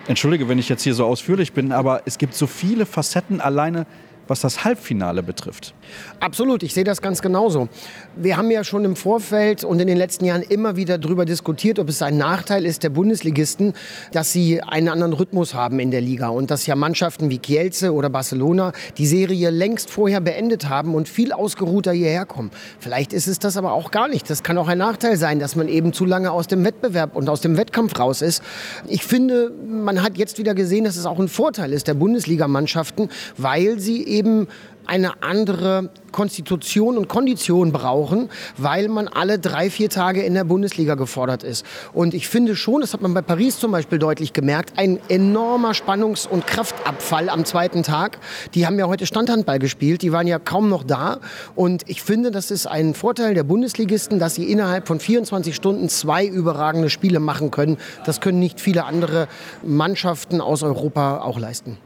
Entschuldige, 0.08 0.50
wenn 0.50 0.58
ich 0.58 0.70
jetzt 0.70 0.84
hier 0.84 0.94
so 0.94 1.06
ausführlich 1.06 1.54
bin, 1.54 1.72
aber 1.72 2.02
es 2.06 2.18
gibt 2.18 2.34
so 2.34 2.48
viele 2.48 2.86
Facetten 2.86 3.40
alleine 3.40 3.86
was 4.32 4.40
das 4.40 4.64
Halbfinale 4.64 5.24
betrifft. 5.24 5.74
Absolut, 6.22 6.64
ich 6.64 6.74
sehe 6.74 6.86
das 6.86 7.02
ganz 7.02 7.22
genauso. 7.22 7.68
Wir 8.16 8.38
haben 8.38 8.50
ja 8.50 8.64
schon 8.64 8.86
im 8.86 8.96
Vorfeld 8.96 9.66
und 9.66 9.82
in 9.82 9.88
den 9.88 9.98
letzten 9.98 10.24
Jahren 10.24 10.42
immer 10.42 10.78
wieder 10.78 10.98
darüber 10.98 11.26
diskutiert, 11.26 11.80
ob 11.80 11.90
es 11.90 12.02
ein 12.02 12.18
Nachteil 12.18 12.66
ist 12.66 12.84
der 12.84 12.90
Bundesligisten, 12.90 13.74
dass 14.14 14.32
sie 14.32 14.62
einen 14.64 14.88
anderen 14.88 15.12
Rhythmus 15.12 15.54
haben 15.54 15.80
in 15.80 15.92
der 15.92 16.00
Liga 16.00 16.30
und 16.30 16.50
dass 16.50 16.66
ja 16.66 16.78
Mannschaften 16.78 17.30
wie 17.30 17.40
Kielce 17.40 17.94
oder 17.94 18.10
Barcelona 18.10 18.72
die 18.98 19.06
Serie 19.06 19.50
längst 19.50 19.90
vorher 19.90 20.22
beendet 20.22 20.70
haben 20.70 20.96
und 20.96 21.10
viel 21.10 21.34
ausgeruhter 21.34 21.92
hierher 21.92 22.26
kommen. 22.26 22.52
Vielleicht 22.80 23.12
ist 23.12 23.28
es 23.28 23.38
das 23.38 23.58
aber 23.58 23.74
auch 23.74 23.92
gar 23.92 24.08
nicht. 24.08 24.30
Das 24.30 24.44
kann 24.44 24.58
auch 24.58 24.70
ein 24.70 24.78
Nachteil 24.78 25.18
sein, 25.18 25.40
dass 25.40 25.58
man 25.58 25.68
eben 25.68 25.92
zu 25.92 26.06
lange 26.06 26.32
aus 26.32 26.48
dem 26.48 26.64
Wettbewerb 26.64 27.18
und 27.18 27.28
aus 27.28 27.42
dem 27.42 27.58
Wettkampf 27.58 28.00
raus 28.00 28.22
ist. 28.22 28.42
Ich 28.88 29.04
finde, 29.04 29.52
man 29.68 30.02
hat 30.02 30.18
jetzt 30.18 30.38
wieder 30.38 30.56
gesehen, 30.56 30.86
dass 30.86 30.96
es 30.96 31.06
auch 31.06 31.20
ein 31.20 31.28
Vorteil 31.28 31.74
ist 31.74 31.90
der 31.90 31.96
Bundesligamannschaften, 31.96 33.10
weil 33.36 33.78
sie 33.78 34.06
eben 34.08 34.21
eben 34.22 34.48
eine 34.86 35.24
andere 35.24 35.90
Konstitution 36.12 36.98
und 36.98 37.08
Kondition 37.08 37.72
brauchen, 37.72 38.30
weil 38.58 38.88
man 38.88 39.08
alle 39.08 39.40
drei, 39.40 39.70
vier 39.70 39.90
Tage 39.90 40.22
in 40.22 40.34
der 40.34 40.44
Bundesliga 40.44 40.96
gefordert 40.96 41.44
ist. 41.44 41.66
Und 41.94 42.14
ich 42.14 42.28
finde 42.28 42.56
schon, 42.56 42.82
das 42.82 42.94
hat 42.94 43.02
man 43.02 43.14
bei 43.14 43.22
Paris 43.22 43.58
zum 43.58 43.72
Beispiel 43.72 44.00
deutlich 44.00 44.34
gemerkt, 44.34 44.78
ein 44.78 45.00
enormer 45.08 45.74
Spannungs- 45.74 46.28
und 46.28 46.46
Kraftabfall 46.46 47.30
am 47.30 47.46
zweiten 47.46 47.84
Tag. 47.84 48.20
Die 48.54 48.66
haben 48.66 48.78
ja 48.78 48.88
heute 48.88 49.06
Standhandball 49.06 49.60
gespielt, 49.60 50.02
die 50.02 50.12
waren 50.12 50.28
ja 50.28 50.40
kaum 50.40 50.70
noch 50.70 50.84
da. 50.84 51.20
Und 51.56 51.84
ich 51.88 52.04
finde, 52.04 52.30
das 52.30 52.52
ist 52.52 52.68
ein 52.68 52.94
Vorteil 52.94 53.34
der 53.34 53.44
Bundesligisten, 53.44 54.20
dass 54.20 54.36
sie 54.36 54.52
innerhalb 54.52 54.88
von 54.88 55.00
24 55.00 55.56
Stunden 55.56 55.90
zwei 55.90 56.26
überragende 56.26 56.90
Spiele 56.90 57.20
machen 57.20 57.50
können. 57.50 57.78
Das 58.06 58.20
können 58.20 58.40
nicht 58.40 58.60
viele 58.60 58.84
andere 58.84 59.28
Mannschaften 59.64 60.42
aus 60.42 60.64
Europa 60.64 61.22
auch 61.22 61.40
leisten. 61.40 61.78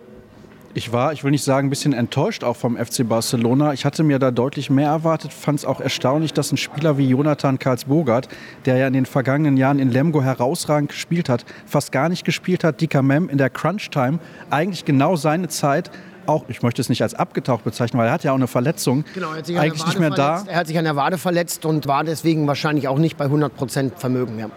Ich 0.77 0.91
war, 0.91 1.13
ich 1.13 1.23
will 1.23 1.31
nicht 1.31 1.45
sagen, 1.45 1.67
ein 1.67 1.69
bisschen 1.69 1.93
enttäuscht 1.93 2.43
auch 2.43 2.57
vom 2.57 2.75
FC 2.75 3.07
Barcelona. 3.07 3.71
Ich 3.71 3.85
hatte 3.85 4.03
mir 4.03 4.19
da 4.19 4.29
deutlich 4.29 4.69
mehr 4.69 4.89
erwartet, 4.89 5.31
fand 5.31 5.59
es 5.59 5.65
auch 5.65 5.79
erstaunlich, 5.79 6.33
dass 6.33 6.51
ein 6.51 6.57
Spieler 6.57 6.97
wie 6.97 7.07
Jonathan 7.07 7.59
Karlsbogart, 7.59 8.27
der 8.65 8.75
ja 8.75 8.87
in 8.87 8.91
den 8.91 9.05
vergangenen 9.05 9.55
Jahren 9.55 9.79
in 9.79 9.89
Lemgo 9.89 10.21
herausragend 10.21 10.89
gespielt 10.89 11.29
hat, 11.29 11.45
fast 11.65 11.93
gar 11.93 12.09
nicht 12.09 12.25
gespielt 12.25 12.65
hat, 12.65 12.81
Dika 12.81 13.01
Mem 13.01 13.29
in 13.29 13.37
der 13.37 13.49
Crunch-Time, 13.49 14.19
eigentlich 14.49 14.83
genau 14.83 15.15
seine 15.15 15.47
Zeit 15.47 15.91
auch, 16.25 16.43
ich 16.49 16.61
möchte 16.61 16.81
es 16.81 16.89
nicht 16.89 17.03
als 17.03 17.13
abgetaucht 17.13 17.63
bezeichnen, 17.63 17.97
weil 17.97 18.07
er 18.07 18.13
hat 18.13 18.25
ja 18.25 18.31
auch 18.31 18.35
eine 18.35 18.47
Verletzung. 18.47 19.05
Genau, 19.13 19.31
er 19.31 19.37
hat 19.37 19.45
sich 19.45 19.57
eigentlich 19.57 19.85
nicht 19.85 19.99
mehr 19.99 20.11
verletzt. 20.11 20.47
da. 20.47 20.51
Er 20.51 20.59
hat 20.59 20.67
sich 20.67 20.77
an 20.77 20.83
der 20.83 20.97
Wade 20.97 21.17
verletzt 21.17 21.65
und 21.65 21.87
war 21.87 22.03
deswegen 22.03 22.47
wahrscheinlich 22.47 22.89
auch 22.89 22.97
nicht 22.97 23.15
bei 23.15 23.25
100 23.25 23.55
Prozent 23.55 23.93
Vermögen. 23.97 24.39
Ja. 24.39 24.49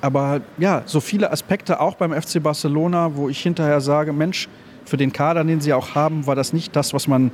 Aber 0.00 0.40
ja, 0.58 0.82
so 0.86 0.98
viele 0.98 1.30
Aspekte 1.30 1.78
auch 1.78 1.94
beim 1.94 2.12
FC 2.12 2.42
Barcelona, 2.42 3.14
wo 3.14 3.28
ich 3.28 3.40
hinterher 3.40 3.80
sage, 3.80 4.12
Mensch, 4.12 4.48
für 4.84 4.96
den 4.96 5.12
Kader, 5.12 5.44
den 5.44 5.60
sie 5.60 5.72
auch 5.72 5.94
haben, 5.94 6.26
war 6.26 6.34
das 6.34 6.52
nicht 6.52 6.74
das, 6.76 6.92
was 6.94 7.08
man 7.08 7.30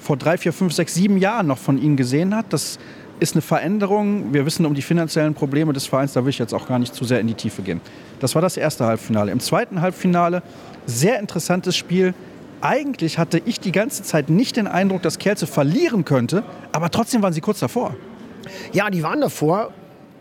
vor 0.00 0.16
drei, 0.16 0.36
vier, 0.36 0.52
fünf, 0.52 0.72
sechs, 0.72 0.94
sieben 0.94 1.16
Jahren 1.16 1.46
noch 1.46 1.58
von 1.58 1.80
ihnen 1.80 1.96
gesehen 1.96 2.34
hat. 2.34 2.46
Das 2.50 2.78
ist 3.20 3.34
eine 3.34 3.42
Veränderung. 3.42 4.32
Wir 4.32 4.44
wissen 4.44 4.66
um 4.66 4.74
die 4.74 4.82
finanziellen 4.82 5.34
Probleme 5.34 5.72
des 5.72 5.86
Vereins, 5.86 6.12
da 6.12 6.24
will 6.24 6.30
ich 6.30 6.38
jetzt 6.38 6.52
auch 6.52 6.66
gar 6.66 6.78
nicht 6.78 6.94
zu 6.94 7.04
sehr 7.04 7.20
in 7.20 7.28
die 7.28 7.34
Tiefe 7.34 7.62
gehen. 7.62 7.80
Das 8.20 8.34
war 8.34 8.42
das 8.42 8.56
erste 8.56 8.84
Halbfinale. 8.84 9.30
Im 9.30 9.40
zweiten 9.40 9.80
Halbfinale, 9.80 10.42
sehr 10.86 11.20
interessantes 11.20 11.76
Spiel. 11.76 12.14
Eigentlich 12.60 13.18
hatte 13.18 13.40
ich 13.44 13.60
die 13.60 13.72
ganze 13.72 14.02
Zeit 14.02 14.28
nicht 14.28 14.56
den 14.56 14.66
Eindruck, 14.66 15.02
dass 15.02 15.18
Kerze 15.18 15.46
verlieren 15.46 16.04
könnte, 16.04 16.42
aber 16.72 16.90
trotzdem 16.90 17.22
waren 17.22 17.32
sie 17.32 17.40
kurz 17.40 17.60
davor. 17.60 17.94
Ja, 18.72 18.90
die 18.90 19.02
waren 19.02 19.20
davor. 19.20 19.72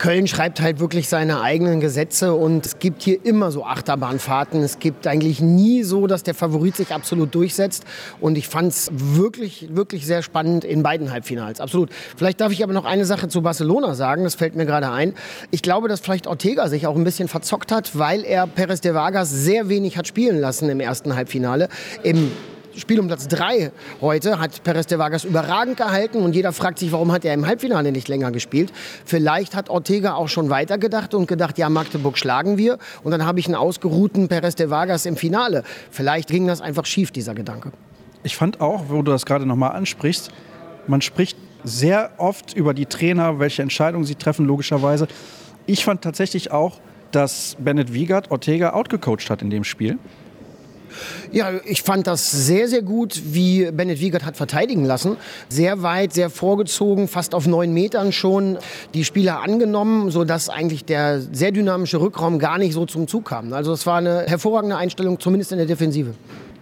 Köln 0.02 0.26
schreibt 0.26 0.62
halt 0.62 0.80
wirklich 0.80 1.08
seine 1.08 1.42
eigenen 1.42 1.80
Gesetze 1.80 2.34
und 2.34 2.66
es 2.66 2.80
gibt 2.80 3.04
hier 3.04 3.24
immer 3.24 3.52
so 3.52 3.64
Achterbahnfahrten. 3.64 4.64
Es 4.64 4.80
gibt 4.80 5.06
eigentlich 5.06 5.42
nie 5.42 5.84
so, 5.84 6.08
dass 6.08 6.24
der 6.24 6.34
Favorit 6.34 6.76
sich 6.76 6.92
absolut 6.92 7.36
durchsetzt. 7.36 7.84
Und 8.20 8.36
ich 8.36 8.48
fand 8.48 8.72
es 8.72 8.90
wirklich, 8.92 9.68
wirklich 9.76 10.08
sehr 10.08 10.24
spannend 10.24 10.66
in 10.66 10.82
beiden 10.82 11.12
Halbfinals. 11.12 11.62
Absolut. 11.62 11.92
Vielleicht 12.18 12.42
darf 12.42 12.52
ich 12.52 12.64
aber 12.64 12.74
noch 12.74 12.86
eine 12.86 13.06
Sache 13.06 13.28
zu 13.28 13.44
Barcelona 13.44 13.94
sagen. 13.94 14.24
Das 14.24 14.34
fällt 14.34 14.56
mir 14.56 14.66
gerade 14.66 14.90
ein. 14.90 15.14
Ich 15.52 15.62
glaube, 15.62 15.88
dass 15.88 16.00
vielleicht 16.00 16.26
Ortega 16.26 16.68
sich 16.68 16.88
auch 16.88 16.96
ein 16.96 17.04
bisschen 17.04 17.28
verzockt 17.28 17.72
hat, 17.72 17.96
weil 17.96 18.24
er 18.24 18.48
Perez 18.48 18.82
de 18.82 18.96
Vargas 18.96 19.30
sehr 19.30 19.70
wenig 19.70 19.98
hat 19.98 20.08
spielen 20.08 20.40
lassen 20.40 20.68
im 20.70 20.80
ersten 20.80 21.16
Halbfinale. 21.16 21.70
Im 22.02 22.32
Spiel 22.78 23.00
um 23.00 23.08
Platz 23.08 23.28
3 23.28 23.72
heute 24.00 24.40
hat 24.40 24.64
Perez 24.64 24.88
de 24.88 24.98
Vargas 24.98 25.26
überragend 25.26 25.78
gehalten 25.78 26.20
und 26.24 26.34
jeder 26.36 26.54
fragt 26.54 26.80
sich, 26.80 26.92
warum 26.92 27.12
hat 27.12 27.26
er 27.26 27.34
im 27.34 27.46
Halbfinale 27.46 27.92
nicht 27.92 28.08
länger 28.08 28.32
gespielt. 28.32 28.72
Vielleicht 29.06 29.56
hat 29.56 29.70
Ortega 29.70 30.14
auch 30.14 30.30
schon 30.30 30.50
weitergedacht 30.50 31.14
und 31.14 31.28
gedacht, 31.28 31.58
ja, 31.58 31.70
Magdeburg 31.70 32.18
schlagen 32.18 32.58
wir 32.58 32.78
und 33.04 33.12
dann 33.12 33.26
habe 33.26 33.40
ich 33.40 33.48
einen 33.48 33.56
ausgeruhten 33.56 34.30
Perez 34.30 34.56
de 34.56 34.70
Vargas 34.70 35.06
im 35.06 35.18
Finale. 35.18 35.64
Vielleicht 35.90 36.30
ging 36.30 36.48
das 36.48 36.62
einfach 36.62 36.86
schief, 36.86 37.12
dieser 37.12 37.34
Gedanke. 37.34 37.72
Ich 38.24 38.38
fand 38.38 38.62
auch, 38.62 38.86
wo 38.88 39.02
du 39.02 39.12
das 39.12 39.26
gerade 39.26 39.46
nochmal 39.46 39.74
ansprichst, 39.74 40.32
man 40.88 41.02
spricht 41.02 41.38
sehr 41.64 42.12
oft 42.18 42.54
über 42.56 42.74
die 42.74 42.86
Trainer, 42.86 43.40
welche 43.40 43.62
Entscheidungen 43.62 44.06
sie 44.06 44.16
treffen, 44.16 44.46
logischerweise. 44.46 45.08
Ich 45.66 45.84
fand 45.84 46.02
tatsächlich 46.02 46.52
auch, 46.52 46.80
dass 47.12 47.58
Bennett 47.60 47.94
Wiegert 47.94 48.32
Ortega 48.32 48.74
outgecoacht 48.74 49.30
hat 49.30 49.42
in 49.42 49.50
dem 49.50 49.64
Spiel. 49.64 50.00
Ja, 51.32 51.52
ich 51.66 51.82
fand 51.82 52.08
das 52.08 52.32
sehr, 52.32 52.68
sehr 52.68 52.82
gut, 52.82 53.22
wie 53.26 53.72
Bennett 53.72 54.00
Wiegert 54.00 54.26
hat 54.26 54.38
verteidigen 54.38 54.86
lassen. 54.86 55.18
Sehr 55.50 55.82
weit, 55.82 56.14
sehr 56.14 56.30
vorgezogen, 56.30 57.08
fast 57.08 57.36
auf 57.36 57.48
neun 57.48 57.74
Metern 57.74 58.12
schon 58.12 58.58
die 58.94 59.04
Spieler 59.04 59.42
angenommen, 59.42 60.12
sodass 60.12 60.50
eigentlich 60.50 60.86
der 60.86 61.22
sehr 61.22 61.52
dynamische 61.52 62.00
Rückraum 62.00 62.40
gar 62.40 62.58
nicht 62.58 62.74
so 62.74 62.86
zum 62.86 63.08
Zug 63.08 63.26
kam. 63.26 63.54
Also 63.54 63.74
es 63.74 63.86
war 63.86 63.98
eine 63.98 64.26
hervorragende 64.28 64.78
Einstellung, 64.78 65.20
zumindest 65.20 65.52
in 65.52 65.58
der 65.58 65.68
Defensive. 65.68 66.14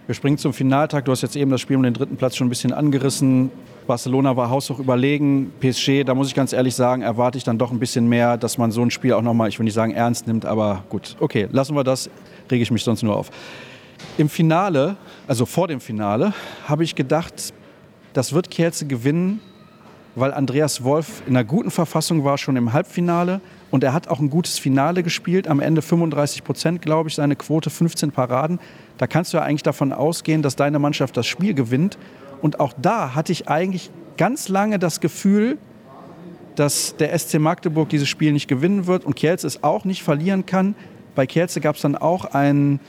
Wir 0.06 0.14
springen 0.14 0.38
zum 0.38 0.52
Finaltag. 0.52 1.04
Du 1.04 1.12
hast 1.12 1.22
jetzt 1.22 1.36
eben 1.36 1.52
das 1.52 1.60
Spiel 1.60 1.76
um 1.76 1.84
den 1.84 1.94
dritten 1.94 2.16
Platz 2.16 2.34
schon 2.34 2.48
ein 2.48 2.50
bisschen 2.50 2.72
angerissen. 2.72 3.52
Barcelona 3.86 4.36
war 4.36 4.50
haushoch 4.50 4.78
überlegen. 4.78 5.52
PSG, 5.60 6.04
da 6.04 6.14
muss 6.14 6.28
ich 6.28 6.34
ganz 6.34 6.52
ehrlich 6.52 6.74
sagen, 6.74 7.02
erwarte 7.02 7.38
ich 7.38 7.44
dann 7.44 7.58
doch 7.58 7.70
ein 7.70 7.78
bisschen 7.78 8.08
mehr, 8.08 8.36
dass 8.36 8.58
man 8.58 8.72
so 8.72 8.82
ein 8.82 8.90
Spiel 8.90 9.12
auch 9.12 9.22
nochmal, 9.22 9.48
ich 9.48 9.58
will 9.58 9.64
nicht 9.64 9.74
sagen 9.74 9.92
ernst 9.92 10.26
nimmt, 10.26 10.44
aber 10.46 10.84
gut, 10.88 11.16
okay, 11.20 11.48
lassen 11.52 11.74
wir 11.74 11.84
das, 11.84 12.10
rege 12.50 12.62
ich 12.62 12.70
mich 12.70 12.82
sonst 12.82 13.02
nur 13.02 13.16
auf. 13.16 13.30
Im 14.18 14.28
Finale, 14.28 14.96
also 15.26 15.46
vor 15.46 15.68
dem 15.68 15.80
Finale, 15.80 16.34
habe 16.66 16.84
ich 16.84 16.94
gedacht, 16.94 17.54
das 18.12 18.32
wird 18.32 18.50
Kielce 18.50 18.86
gewinnen, 18.86 19.40
weil 20.14 20.32
Andreas 20.34 20.82
Wolf 20.82 21.22
in 21.26 21.36
einer 21.36 21.44
guten 21.44 21.70
Verfassung 21.70 22.24
war, 22.24 22.36
schon 22.36 22.56
im 22.56 22.72
Halbfinale. 22.72 23.40
Und 23.70 23.84
er 23.84 23.92
hat 23.92 24.08
auch 24.08 24.18
ein 24.18 24.30
gutes 24.30 24.58
Finale 24.58 25.02
gespielt. 25.02 25.46
Am 25.46 25.60
Ende 25.60 25.82
35 25.82 26.42
Prozent, 26.42 26.82
glaube 26.82 27.08
ich, 27.08 27.14
seine 27.14 27.36
Quote 27.36 27.70
15 27.70 28.10
Paraden. 28.10 28.58
Da 28.98 29.06
kannst 29.06 29.32
du 29.32 29.38
ja 29.38 29.44
eigentlich 29.44 29.62
davon 29.62 29.92
ausgehen, 29.92 30.42
dass 30.42 30.56
deine 30.56 30.78
Mannschaft 30.78 31.16
das 31.16 31.26
Spiel 31.26 31.54
gewinnt. 31.54 31.96
Und 32.42 32.58
auch 32.58 32.72
da 32.76 33.14
hatte 33.14 33.32
ich 33.32 33.48
eigentlich 33.48 33.90
ganz 34.16 34.48
lange 34.48 34.78
das 34.78 35.00
Gefühl, 35.00 35.58
dass 36.56 36.96
der 36.96 37.16
SC 37.16 37.38
Magdeburg 37.38 37.88
dieses 37.88 38.08
Spiel 38.08 38.32
nicht 38.32 38.48
gewinnen 38.48 38.86
wird 38.86 39.04
und 39.04 39.14
Kielce 39.14 39.46
es 39.46 39.62
auch 39.62 39.84
nicht 39.84 40.02
verlieren 40.02 40.44
kann. 40.46 40.74
Bei 41.14 41.26
Kielce 41.26 41.60
gab 41.60 41.76
es 41.76 41.82
dann 41.82 41.96
auch 41.96 42.24
einen 42.26 42.80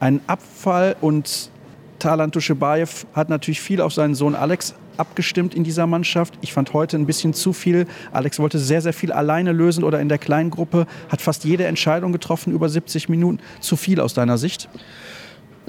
ein 0.00 0.20
Abfall 0.26 0.96
und 1.00 1.50
Talan 1.98 2.32
Tuschebaev 2.32 3.06
hat 3.12 3.28
natürlich 3.28 3.60
viel 3.60 3.82
auf 3.82 3.92
seinen 3.92 4.14
Sohn 4.14 4.34
Alex 4.34 4.74
abgestimmt 4.96 5.54
in 5.54 5.62
dieser 5.62 5.86
Mannschaft. 5.86 6.34
Ich 6.40 6.52
fand 6.52 6.72
heute 6.72 6.96
ein 6.96 7.06
bisschen 7.06 7.34
zu 7.34 7.52
viel. 7.52 7.86
Alex 8.10 8.38
wollte 8.38 8.58
sehr, 8.58 8.80
sehr 8.80 8.94
viel 8.94 9.12
alleine 9.12 9.52
lösen 9.52 9.84
oder 9.84 10.00
in 10.00 10.08
der 10.08 10.18
kleinen 10.18 10.50
Gruppe, 10.50 10.86
hat 11.10 11.20
fast 11.20 11.44
jede 11.44 11.66
Entscheidung 11.66 12.12
getroffen 12.12 12.52
über 12.52 12.68
70 12.68 13.08
Minuten. 13.10 13.40
Zu 13.60 13.76
viel 13.76 14.00
aus 14.00 14.14
deiner 14.14 14.38
Sicht? 14.38 14.68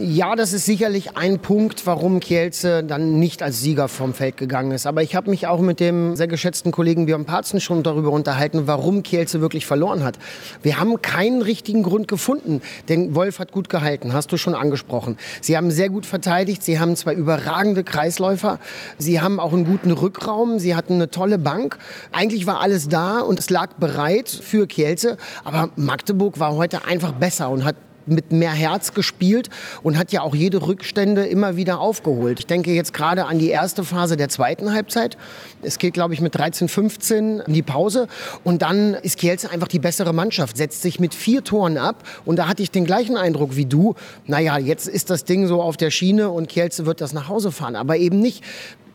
Ja, 0.04 0.36
das 0.36 0.52
ist 0.52 0.66
sicherlich 0.66 1.16
ein 1.16 1.38
Punkt, 1.38 1.86
warum 1.86 2.20
Kielce 2.22 2.84
dann 2.84 3.20
nicht 3.20 3.44
als 3.44 3.62
Sieger 3.62 3.88
vom 3.88 4.16
Feld 4.16 4.36
gegangen 4.36 4.72
ist. 4.72 4.88
Aber 4.88 5.04
ich 5.04 5.16
habe 5.16 5.30
mich 5.30 5.46
auch 5.46 5.60
mit 5.60 5.80
dem 5.80 6.16
sehr 6.16 6.28
geschätzten 6.28 6.72
Kollegen 6.72 7.06
Björn 7.06 7.26
Parzen 7.26 7.62
schon 7.62 7.84
darüber 7.84 8.10
unterhalten, 8.10 8.66
warum 8.66 9.04
Kielce 9.04 9.42
wirklich 9.42 9.68
verloren 9.68 10.04
hat. 10.04 10.18
Wir 10.64 10.80
haben 10.80 11.04
keinen 11.04 11.44
richtigen 11.44 11.84
Grund 11.84 12.08
gefunden, 12.08 12.64
denn 12.90 13.14
Wolf 13.14 13.38
hat 13.38 13.52
gut 13.52 13.70
gehalten, 13.70 14.12
hast 14.12 14.32
du 14.32 14.38
schon 14.38 14.56
angesprochen. 14.56 15.18
Sie 15.40 15.56
haben 15.56 15.70
sehr 15.70 15.90
gut 15.90 16.08
verteidigt, 16.08 16.64
sie 16.64 16.80
haben 16.80 16.96
zwei 16.96 17.14
überragende 17.14 17.84
Kreisläufer, 17.84 18.58
sie 18.98 19.22
haben 19.22 19.40
auch 19.40 19.54
einen 19.54 19.66
guten 19.66 19.92
Rückraum, 19.92 20.58
sie 20.58 20.74
hatten 20.74 20.94
eine 20.94 21.12
tolle 21.12 21.38
Bank. 21.38 21.78
Eigentlich 22.12 22.48
war 22.48 22.60
alles 22.60 22.90
da 22.90 23.20
und 23.20 23.38
es 23.38 23.52
lag 23.52 23.74
bereit 23.76 24.30
für 24.30 24.66
Kielce, 24.66 25.18
aber 25.44 25.70
Magdeburg 25.76 26.40
war 26.40 26.56
heute 26.56 26.86
einfach 26.86 27.12
besser 27.12 27.52
und 27.52 27.66
hat 27.66 27.76
mit 28.06 28.32
mehr 28.32 28.52
Herz 28.52 28.94
gespielt 28.94 29.50
und 29.84 29.98
hat 29.98 30.12
ja 30.12 30.22
auch 30.22 30.36
jede 30.36 30.66
Rückstände 30.66 31.26
immer 31.26 31.56
wieder 31.56 31.80
aufgeholt. 31.80 32.40
Ich 32.40 32.48
denke 32.48 32.72
jetzt 32.72 32.94
gerade 32.94 33.26
an 33.26 33.40
die 33.40 33.50
erste 33.50 33.84
Phase 33.84 34.18
der 34.18 34.30
zweiten 34.30 34.74
Halbzeit. 34.74 35.18
Es 35.62 35.78
geht, 35.78 35.94
glaube 35.94 36.14
ich, 36.14 36.22
mit 36.22 36.36
13, 36.36 36.68
15 36.68 37.40
in 37.46 37.54
die 37.54 37.62
Pause. 37.62 38.08
Und 38.44 38.62
dann 38.62 38.94
ist 38.94 39.18
Kielce 39.18 39.50
einfach 39.50 39.68
die 39.68 39.80
bessere 39.80 40.14
Mannschaft, 40.14 40.58
setzt 40.58 40.82
sich 40.82 41.00
mit 41.00 41.14
vier 41.14 41.44
Toren 41.44 41.78
ab. 41.78 42.04
Und 42.26 42.38
da 42.38 42.48
hatte 42.48 42.64
ich 42.64 42.72
den 42.72 42.86
gleichen 42.86 43.18
Eindruck 43.18 43.56
wie 43.56 43.66
du. 43.66 43.96
Naja, 44.26 44.58
jetzt 44.58 44.88
ist 44.88 45.10
das 45.10 45.26
Ding 45.26 45.48
so 45.48 45.62
auf 45.62 45.78
der 45.78 45.92
Schiene 45.92 46.30
und 46.30 46.50
Kielce 46.50 46.86
wird 46.86 47.02
das 47.02 47.14
nach 47.14 47.30
Hause 47.30 47.52
fahren. 47.52 47.76
Aber 47.76 47.98
eben 47.98 48.20
nicht. 48.20 48.44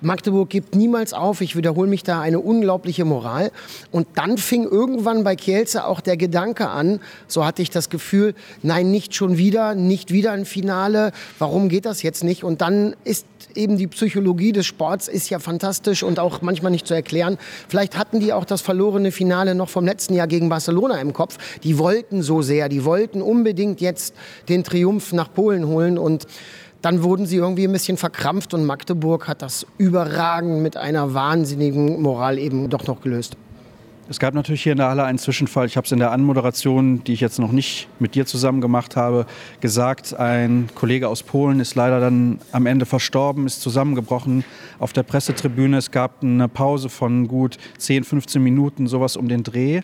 Magdeburg 0.00 0.50
gibt 0.50 0.74
niemals 0.74 1.12
auf. 1.12 1.40
Ich 1.40 1.56
wiederhole 1.56 1.88
mich 1.88 2.02
da 2.02 2.20
eine 2.20 2.40
unglaubliche 2.40 3.04
Moral. 3.04 3.50
Und 3.90 4.06
dann 4.14 4.38
fing 4.38 4.64
irgendwann 4.64 5.24
bei 5.24 5.36
Kielce 5.36 5.86
auch 5.86 6.00
der 6.00 6.16
Gedanke 6.16 6.68
an, 6.68 7.00
so 7.26 7.44
hatte 7.44 7.62
ich 7.62 7.70
das 7.70 7.88
Gefühl, 7.88 8.34
nein, 8.62 8.90
nicht 8.90 9.14
schon 9.14 9.38
wieder, 9.38 9.74
nicht 9.74 10.12
wieder 10.12 10.32
ein 10.32 10.44
Finale. 10.44 11.12
Warum 11.38 11.68
geht 11.68 11.86
das 11.86 12.02
jetzt 12.02 12.24
nicht? 12.24 12.44
Und 12.44 12.60
dann 12.60 12.94
ist 13.04 13.26
eben 13.54 13.78
die 13.78 13.86
Psychologie 13.86 14.52
des 14.52 14.66
Sports 14.66 15.08
ist 15.08 15.30
ja 15.30 15.38
fantastisch 15.38 16.02
und 16.02 16.18
auch 16.18 16.42
manchmal 16.42 16.72
nicht 16.72 16.86
zu 16.86 16.94
erklären. 16.94 17.38
Vielleicht 17.68 17.96
hatten 17.96 18.20
die 18.20 18.32
auch 18.32 18.44
das 18.44 18.60
verlorene 18.60 19.12
Finale 19.12 19.54
noch 19.54 19.68
vom 19.68 19.84
letzten 19.84 20.14
Jahr 20.14 20.26
gegen 20.26 20.48
Barcelona 20.48 21.00
im 21.00 21.12
Kopf. 21.12 21.38
Die 21.62 21.78
wollten 21.78 22.22
so 22.22 22.42
sehr, 22.42 22.68
die 22.68 22.84
wollten 22.84 23.22
unbedingt 23.22 23.80
jetzt 23.80 24.14
den 24.48 24.64
Triumph 24.64 25.12
nach 25.12 25.32
Polen 25.32 25.66
holen 25.66 25.98
und 25.98 26.26
dann 26.82 27.02
wurden 27.02 27.26
sie 27.26 27.36
irgendwie 27.36 27.66
ein 27.66 27.72
bisschen 27.72 27.96
verkrampft 27.96 28.54
und 28.54 28.64
Magdeburg 28.64 29.28
hat 29.28 29.42
das 29.42 29.66
überragend 29.78 30.62
mit 30.62 30.76
einer 30.76 31.14
wahnsinnigen 31.14 32.00
Moral 32.00 32.38
eben 32.38 32.70
doch 32.70 32.86
noch 32.86 33.00
gelöst. 33.00 33.36
Es 34.08 34.20
gab 34.20 34.34
natürlich 34.34 34.62
hier 34.62 34.70
in 34.70 34.78
der 34.78 34.88
Halle 34.88 35.02
einen 35.02 35.18
Zwischenfall. 35.18 35.66
Ich 35.66 35.76
habe 35.76 35.84
es 35.84 35.90
in 35.90 35.98
der 35.98 36.12
Anmoderation, 36.12 37.02
die 37.02 37.12
ich 37.12 37.20
jetzt 37.20 37.40
noch 37.40 37.50
nicht 37.50 37.88
mit 37.98 38.14
dir 38.14 38.24
zusammen 38.24 38.60
gemacht 38.60 38.94
habe, 38.94 39.26
gesagt. 39.60 40.14
Ein 40.14 40.68
Kollege 40.76 41.08
aus 41.08 41.24
Polen 41.24 41.58
ist 41.58 41.74
leider 41.74 41.98
dann 41.98 42.38
am 42.52 42.66
Ende 42.66 42.86
verstorben, 42.86 43.46
ist 43.46 43.62
zusammengebrochen 43.62 44.44
auf 44.78 44.92
der 44.92 45.02
Pressetribüne. 45.02 45.78
Es 45.78 45.90
gab 45.90 46.22
eine 46.22 46.46
Pause 46.46 46.88
von 46.88 47.26
gut 47.26 47.58
10, 47.78 48.04
15 48.04 48.40
Minuten, 48.40 48.86
sowas 48.86 49.16
um 49.16 49.26
den 49.26 49.42
Dreh. 49.42 49.80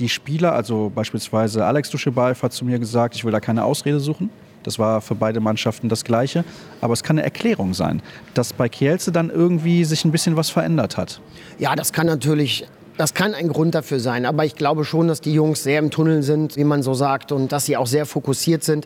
Die 0.00 0.08
Spieler, 0.08 0.52
also 0.52 0.90
beispielsweise 0.92 1.64
Alex 1.64 1.90
Duschebaev 1.90 2.42
hat 2.42 2.52
zu 2.52 2.64
mir 2.64 2.80
gesagt, 2.80 3.14
ich 3.14 3.24
will 3.24 3.30
da 3.30 3.38
keine 3.38 3.64
Ausrede 3.64 4.00
suchen. 4.00 4.30
Das 4.62 4.78
war 4.78 5.00
für 5.00 5.14
beide 5.14 5.40
Mannschaften 5.40 5.88
das 5.88 6.04
Gleiche. 6.04 6.44
Aber 6.80 6.92
es 6.92 7.02
kann 7.02 7.16
eine 7.16 7.24
Erklärung 7.24 7.74
sein, 7.74 8.02
dass 8.34 8.52
bei 8.52 8.68
Kielce 8.68 9.12
dann 9.12 9.30
irgendwie 9.30 9.84
sich 9.84 10.04
ein 10.04 10.12
bisschen 10.12 10.36
was 10.36 10.50
verändert 10.50 10.96
hat. 10.96 11.20
Ja, 11.58 11.74
das 11.74 11.92
kann 11.92 12.06
natürlich 12.06 12.66
das 13.00 13.14
kann 13.14 13.32
ein 13.32 13.48
Grund 13.48 13.74
dafür 13.74 13.98
sein, 13.98 14.26
aber 14.26 14.44
ich 14.44 14.56
glaube 14.56 14.84
schon, 14.84 15.08
dass 15.08 15.22
die 15.22 15.32
Jungs 15.32 15.62
sehr 15.62 15.78
im 15.78 15.90
Tunnel 15.90 16.22
sind, 16.22 16.58
wie 16.58 16.64
man 16.64 16.82
so 16.82 16.92
sagt, 16.92 17.32
und 17.32 17.50
dass 17.50 17.64
sie 17.64 17.78
auch 17.78 17.86
sehr 17.86 18.04
fokussiert 18.04 18.62
sind. 18.62 18.84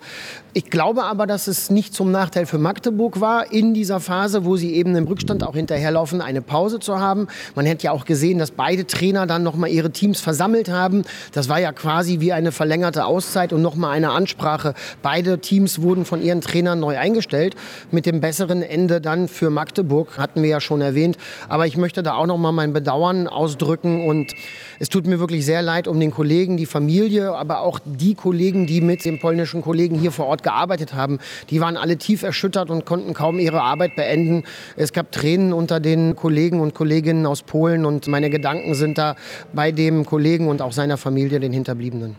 Ich 0.53 0.71
glaube 0.71 1.03
aber, 1.03 1.27
dass 1.27 1.49
es 1.49 1.69
nicht 1.69 1.95
zum 1.95 2.13
Nachteil 2.13 2.47
für 2.47 2.59
Magdeburg 2.59 3.21
war, 3.21 3.51
in 3.51 3.75
dieser 3.75 3.99
Phase, 3.99 4.45
wo 4.45 4.57
sie 4.57 4.73
eben 4.75 4.95
im 4.95 5.09
Rückstand 5.09 5.43
auch 5.43 5.57
hinterherlaufen, 5.57 6.21
eine 6.21 6.43
Pause 6.43 6.79
zu 6.79 7.01
haben. 7.01 7.27
Man 7.57 7.67
hätte 7.67 7.87
ja 7.87 7.91
auch 7.91 8.05
gesehen, 8.05 8.39
dass 8.39 8.53
beide 8.53 8.87
Trainer 8.87 9.27
dann 9.27 9.43
nochmal 9.43 9.71
ihre 9.71 9.91
Teams 9.91 10.21
versammelt 10.21 10.69
haben. 10.69 11.03
Das 11.33 11.49
war 11.49 11.59
ja 11.59 11.73
quasi 11.73 12.21
wie 12.21 12.33
eine 12.33 12.53
verlängerte 12.53 13.07
Auszeit 13.07 13.53
und 13.53 13.63
nochmal 13.63 13.97
eine 13.97 14.11
Ansprache. 14.11 14.75
Beide 15.03 15.41
Teams 15.41 15.83
wurden 15.83 16.05
von 16.05 16.23
ihren 16.23 16.41
Trainern 16.41 16.79
neu 16.79 16.97
eingestellt. 16.97 17.57
Mit 17.91 18.07
dem 18.07 18.21
besseren 18.21 18.63
Ende 18.63 19.01
dann 19.01 19.27
für 19.27 19.51
Magdeburg, 19.51 20.19
hatten 20.19 20.45
wir 20.45 20.51
ja 20.51 20.61
schon 20.61 20.83
erwähnt. 20.83 21.19
Aber 21.49 21.67
ich 21.67 21.77
möchte 21.77 22.05
da 22.05 22.15
auch 22.15 22.27
nochmal 22.27 22.53
mein 22.53 22.73
Bedauern 22.73 23.27
ausdrücken 23.27 24.04
und 24.05 24.35
es 24.79 24.89
tut 24.89 25.07
mir 25.07 25.19
wirklich 25.19 25.45
sehr 25.45 25.63
leid 25.63 25.89
um 25.89 25.99
den 25.99 26.11
Kollegen, 26.11 26.57
die 26.57 26.67
Familie, 26.67 27.35
aber 27.35 27.61
auch 27.61 27.81
die 27.85 28.15
Kollegen, 28.15 28.67
die 28.67 28.81
mit 28.81 29.05
den 29.05 29.19
polnischen 29.19 29.63
Kollegen 29.63 29.99
hier 29.99 30.13
vor 30.13 30.27
Ort 30.27 30.43
gearbeitet 30.43 30.95
haben. 30.95 31.19
Die 31.51 31.61
waren 31.61 31.77
alle 31.77 31.97
tief 31.97 32.23
erschüttert 32.23 32.71
und 32.71 32.85
konnten 32.85 33.15
kaum 33.15 33.39
ihre 33.39 33.63
Arbeit 33.63 33.97
beenden. 33.97 34.45
Es 34.77 34.93
gab 34.93 35.13
Tränen 35.13 35.53
unter 35.53 35.81
den 35.81 36.17
Kollegen 36.17 36.61
und 36.61 36.75
Kolleginnen 36.75 37.27
aus 37.27 37.43
Polen 37.43 37.85
und 37.85 38.07
meine 38.09 38.31
Gedanken 38.31 38.75
sind 38.75 38.99
da 38.99 39.17
bei 39.53 39.73
dem 39.73 40.05
Kollegen 40.05 40.49
und 40.49 40.63
auch 40.63 40.73
seiner 40.73 40.97
Familie, 40.97 41.41
den 41.41 41.53
Hinterbliebenen. 41.53 42.17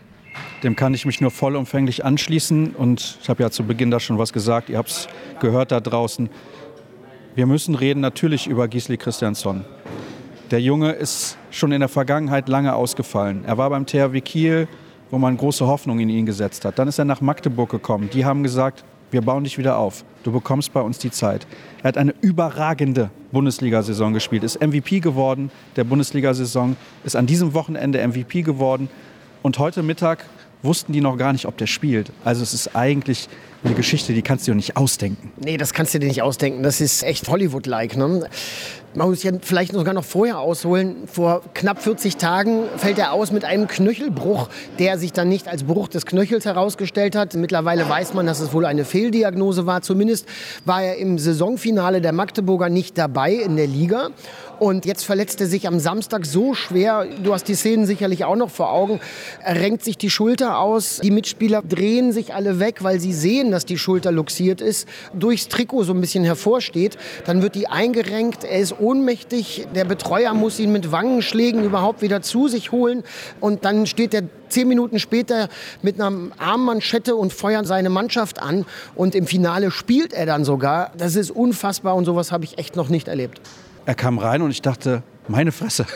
Dem 0.62 0.76
kann 0.76 0.94
ich 0.94 1.06
mich 1.06 1.20
nur 1.20 1.30
vollumfänglich 1.30 2.04
anschließen 2.04 2.74
und 2.74 3.18
ich 3.22 3.28
habe 3.28 3.42
ja 3.42 3.50
zu 3.50 3.64
Beginn 3.64 3.90
da 3.90 4.00
schon 4.00 4.18
was 4.18 4.32
gesagt. 4.32 4.68
Ihr 4.68 4.78
habt 4.78 4.90
es 4.90 5.08
gehört 5.40 5.72
da 5.72 5.80
draußen. 5.80 6.28
Wir 7.34 7.46
müssen 7.46 7.74
reden 7.74 8.00
natürlich 8.00 8.46
über 8.46 8.66
Gisli 8.66 8.96
Christiansson. 8.96 9.64
Der 10.52 10.60
Junge 10.60 10.92
ist 10.92 11.36
schon 11.50 11.72
in 11.72 11.80
der 11.80 11.88
Vergangenheit 11.88 12.48
lange 12.48 12.72
ausgefallen. 12.72 13.44
Er 13.46 13.58
war 13.58 13.68
beim 13.68 13.84
THW 13.84 14.20
Kiel, 14.20 14.68
wo 15.10 15.18
man 15.18 15.36
große 15.36 15.66
Hoffnung 15.66 15.98
in 15.98 16.08
ihn 16.08 16.24
gesetzt 16.24 16.64
hat. 16.64 16.78
Dann 16.78 16.86
ist 16.86 17.00
er 17.00 17.04
nach 17.04 17.20
Magdeburg 17.20 17.68
gekommen. 17.68 18.10
Die 18.12 18.24
haben 18.24 18.44
gesagt, 18.44 18.84
wir 19.10 19.22
bauen 19.22 19.42
dich 19.42 19.58
wieder 19.58 19.76
auf. 19.76 20.04
Du 20.22 20.30
bekommst 20.30 20.72
bei 20.72 20.80
uns 20.80 20.98
die 20.98 21.10
Zeit. 21.10 21.48
Er 21.82 21.88
hat 21.88 21.98
eine 21.98 22.14
überragende 22.20 23.10
Bundesliga-Saison 23.32 24.12
gespielt, 24.12 24.44
ist 24.44 24.64
MVP 24.64 25.00
geworden 25.00 25.50
der 25.74 25.82
Bundesliga-Saison, 25.82 26.76
ist 27.02 27.16
an 27.16 27.26
diesem 27.26 27.52
Wochenende 27.52 28.06
MVP 28.06 28.42
geworden. 28.42 28.88
Und 29.42 29.58
heute 29.58 29.82
Mittag 29.82 30.26
wussten 30.62 30.92
die 30.92 31.00
noch 31.00 31.16
gar 31.16 31.32
nicht, 31.32 31.46
ob 31.46 31.56
der 31.56 31.66
spielt. 31.66 32.12
Also 32.24 32.44
es 32.44 32.54
ist 32.54 32.76
eigentlich 32.76 33.28
eine 33.64 33.74
Geschichte, 33.74 34.12
die 34.12 34.22
kannst 34.22 34.46
du 34.46 34.52
dir 34.52 34.56
nicht 34.56 34.76
ausdenken. 34.76 35.32
Nee, 35.36 35.56
das 35.56 35.72
kannst 35.72 35.94
du 35.94 35.98
dir 35.98 36.06
nicht 36.06 36.22
ausdenken. 36.22 36.62
Das 36.62 36.80
ist 36.80 37.02
echt 37.02 37.28
Hollywood-like. 37.28 37.96
Ne? 37.96 38.28
Man 38.96 39.10
muss 39.10 39.22
ja 39.22 39.32
vielleicht 39.42 39.72
sogar 39.72 39.92
noch 39.92 40.04
vorher 40.04 40.38
ausholen. 40.38 41.06
Vor 41.06 41.42
knapp 41.52 41.82
40 41.82 42.16
Tagen 42.16 42.62
fällt 42.78 42.98
er 42.98 43.12
aus 43.12 43.30
mit 43.30 43.44
einem 43.44 43.68
Knöchelbruch, 43.68 44.48
der 44.78 44.98
sich 44.98 45.12
dann 45.12 45.28
nicht 45.28 45.48
als 45.48 45.64
Bruch 45.64 45.88
des 45.88 46.06
Knöchels 46.06 46.46
herausgestellt 46.46 47.14
hat. 47.14 47.34
Mittlerweile 47.34 47.86
weiß 47.86 48.14
man, 48.14 48.24
dass 48.24 48.40
es 48.40 48.54
wohl 48.54 48.64
eine 48.64 48.86
Fehldiagnose 48.86 49.66
war. 49.66 49.82
Zumindest 49.82 50.26
war 50.64 50.82
er 50.82 50.96
im 50.96 51.18
Saisonfinale 51.18 52.00
der 52.00 52.12
Magdeburger 52.12 52.70
nicht 52.70 52.96
dabei 52.96 53.34
in 53.34 53.56
der 53.56 53.66
Liga. 53.66 54.08
Und 54.58 54.86
jetzt 54.86 55.04
verletzt 55.04 55.42
er 55.42 55.46
sich 55.46 55.68
am 55.68 55.78
Samstag 55.78 56.24
so 56.24 56.54
schwer. 56.54 57.06
Du 57.22 57.34
hast 57.34 57.44
die 57.48 57.54
Szenen 57.54 57.84
sicherlich 57.84 58.24
auch 58.24 58.36
noch 58.36 58.48
vor 58.48 58.72
Augen. 58.72 59.00
Er 59.42 59.56
renkt 59.56 59.84
sich 59.84 59.98
die 59.98 60.08
Schulter 60.08 60.58
aus. 60.58 61.00
Die 61.02 61.10
Mitspieler 61.10 61.60
drehen 61.60 62.12
sich 62.12 62.32
alle 62.32 62.58
weg, 62.58 62.82
weil 62.82 62.98
sie 62.98 63.12
sehen, 63.12 63.50
dass 63.56 63.64
die 63.64 63.78
Schulter 63.78 64.12
luxiert 64.12 64.60
ist, 64.60 64.86
durchs 65.14 65.48
Trikot 65.48 65.84
so 65.84 65.94
ein 65.94 66.00
bisschen 66.02 66.24
hervorsteht. 66.24 66.98
Dann 67.24 67.40
wird 67.40 67.54
die 67.54 67.68
eingerenkt. 67.68 68.44
Er 68.44 68.58
ist 68.58 68.78
ohnmächtig. 68.78 69.66
Der 69.74 69.86
Betreuer 69.86 70.34
muss 70.34 70.60
ihn 70.60 70.72
mit 70.72 70.92
Wangenschlägen 70.92 71.64
überhaupt 71.64 72.02
wieder 72.02 72.20
zu 72.20 72.48
sich 72.48 72.70
holen. 72.70 73.02
Und 73.40 73.64
dann 73.64 73.86
steht 73.86 74.12
er 74.12 74.24
zehn 74.50 74.68
Minuten 74.68 74.98
später 74.98 75.48
mit 75.80 75.98
einer 75.98 76.12
Armmanschette 76.36 77.16
und 77.16 77.32
feuert 77.32 77.66
seine 77.66 77.88
Mannschaft 77.88 78.42
an. 78.42 78.66
Und 78.94 79.14
im 79.14 79.26
Finale 79.26 79.70
spielt 79.70 80.12
er 80.12 80.26
dann 80.26 80.44
sogar. 80.44 80.92
Das 80.98 81.16
ist 81.16 81.30
unfassbar 81.30 81.96
und 81.96 82.04
sowas 82.04 82.32
habe 82.32 82.44
ich 82.44 82.58
echt 82.58 82.76
noch 82.76 82.90
nicht 82.90 83.08
erlebt. 83.08 83.40
Er 83.86 83.94
kam 83.94 84.18
rein 84.18 84.42
und 84.42 84.50
ich 84.50 84.60
dachte, 84.60 85.02
meine 85.28 85.50
Fresse. 85.50 85.86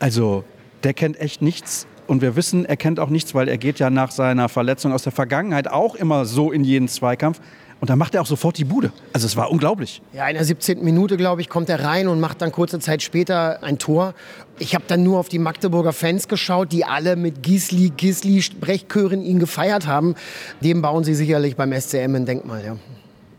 Also, 0.00 0.42
der 0.82 0.92
kennt 0.92 1.20
echt 1.20 1.40
nichts. 1.40 1.86
Und 2.06 2.22
wir 2.22 2.36
wissen, 2.36 2.64
er 2.64 2.76
kennt 2.76 3.00
auch 3.00 3.08
nichts, 3.08 3.34
weil 3.34 3.48
er 3.48 3.58
geht 3.58 3.78
ja 3.78 3.90
nach 3.90 4.10
seiner 4.10 4.48
Verletzung 4.48 4.92
aus 4.92 5.02
der 5.02 5.12
Vergangenheit 5.12 5.68
auch 5.68 5.94
immer 5.94 6.24
so 6.24 6.52
in 6.52 6.64
jeden 6.64 6.88
Zweikampf. 6.88 7.40
Und 7.78 7.90
dann 7.90 7.98
macht 7.98 8.14
er 8.14 8.22
auch 8.22 8.26
sofort 8.26 8.56
die 8.56 8.64
Bude. 8.64 8.90
Also 9.12 9.26
es 9.26 9.36
war 9.36 9.50
unglaublich. 9.50 10.00
Ja, 10.14 10.26
in 10.28 10.34
der 10.34 10.44
17. 10.44 10.82
Minute, 10.82 11.18
glaube 11.18 11.42
ich, 11.42 11.50
kommt 11.50 11.68
er 11.68 11.84
rein 11.84 12.08
und 12.08 12.20
macht 12.20 12.40
dann 12.40 12.50
kurze 12.50 12.78
Zeit 12.78 13.02
später 13.02 13.62
ein 13.62 13.78
Tor. 13.78 14.14
Ich 14.58 14.74
habe 14.74 14.84
dann 14.88 15.02
nur 15.02 15.18
auf 15.18 15.28
die 15.28 15.38
Magdeburger 15.38 15.92
Fans 15.92 16.26
geschaut, 16.26 16.72
die 16.72 16.86
alle 16.86 17.16
mit 17.16 17.42
Gisli, 17.42 17.92
Gisli, 17.94 18.40
Sprechchören 18.40 19.22
ihn 19.22 19.38
gefeiert 19.38 19.86
haben. 19.86 20.14
Dem 20.62 20.80
bauen 20.80 21.04
sie 21.04 21.14
sicherlich 21.14 21.56
beim 21.56 21.78
SCM 21.78 22.14
ein 22.14 22.24
Denkmal, 22.24 22.64
ja. 22.64 22.76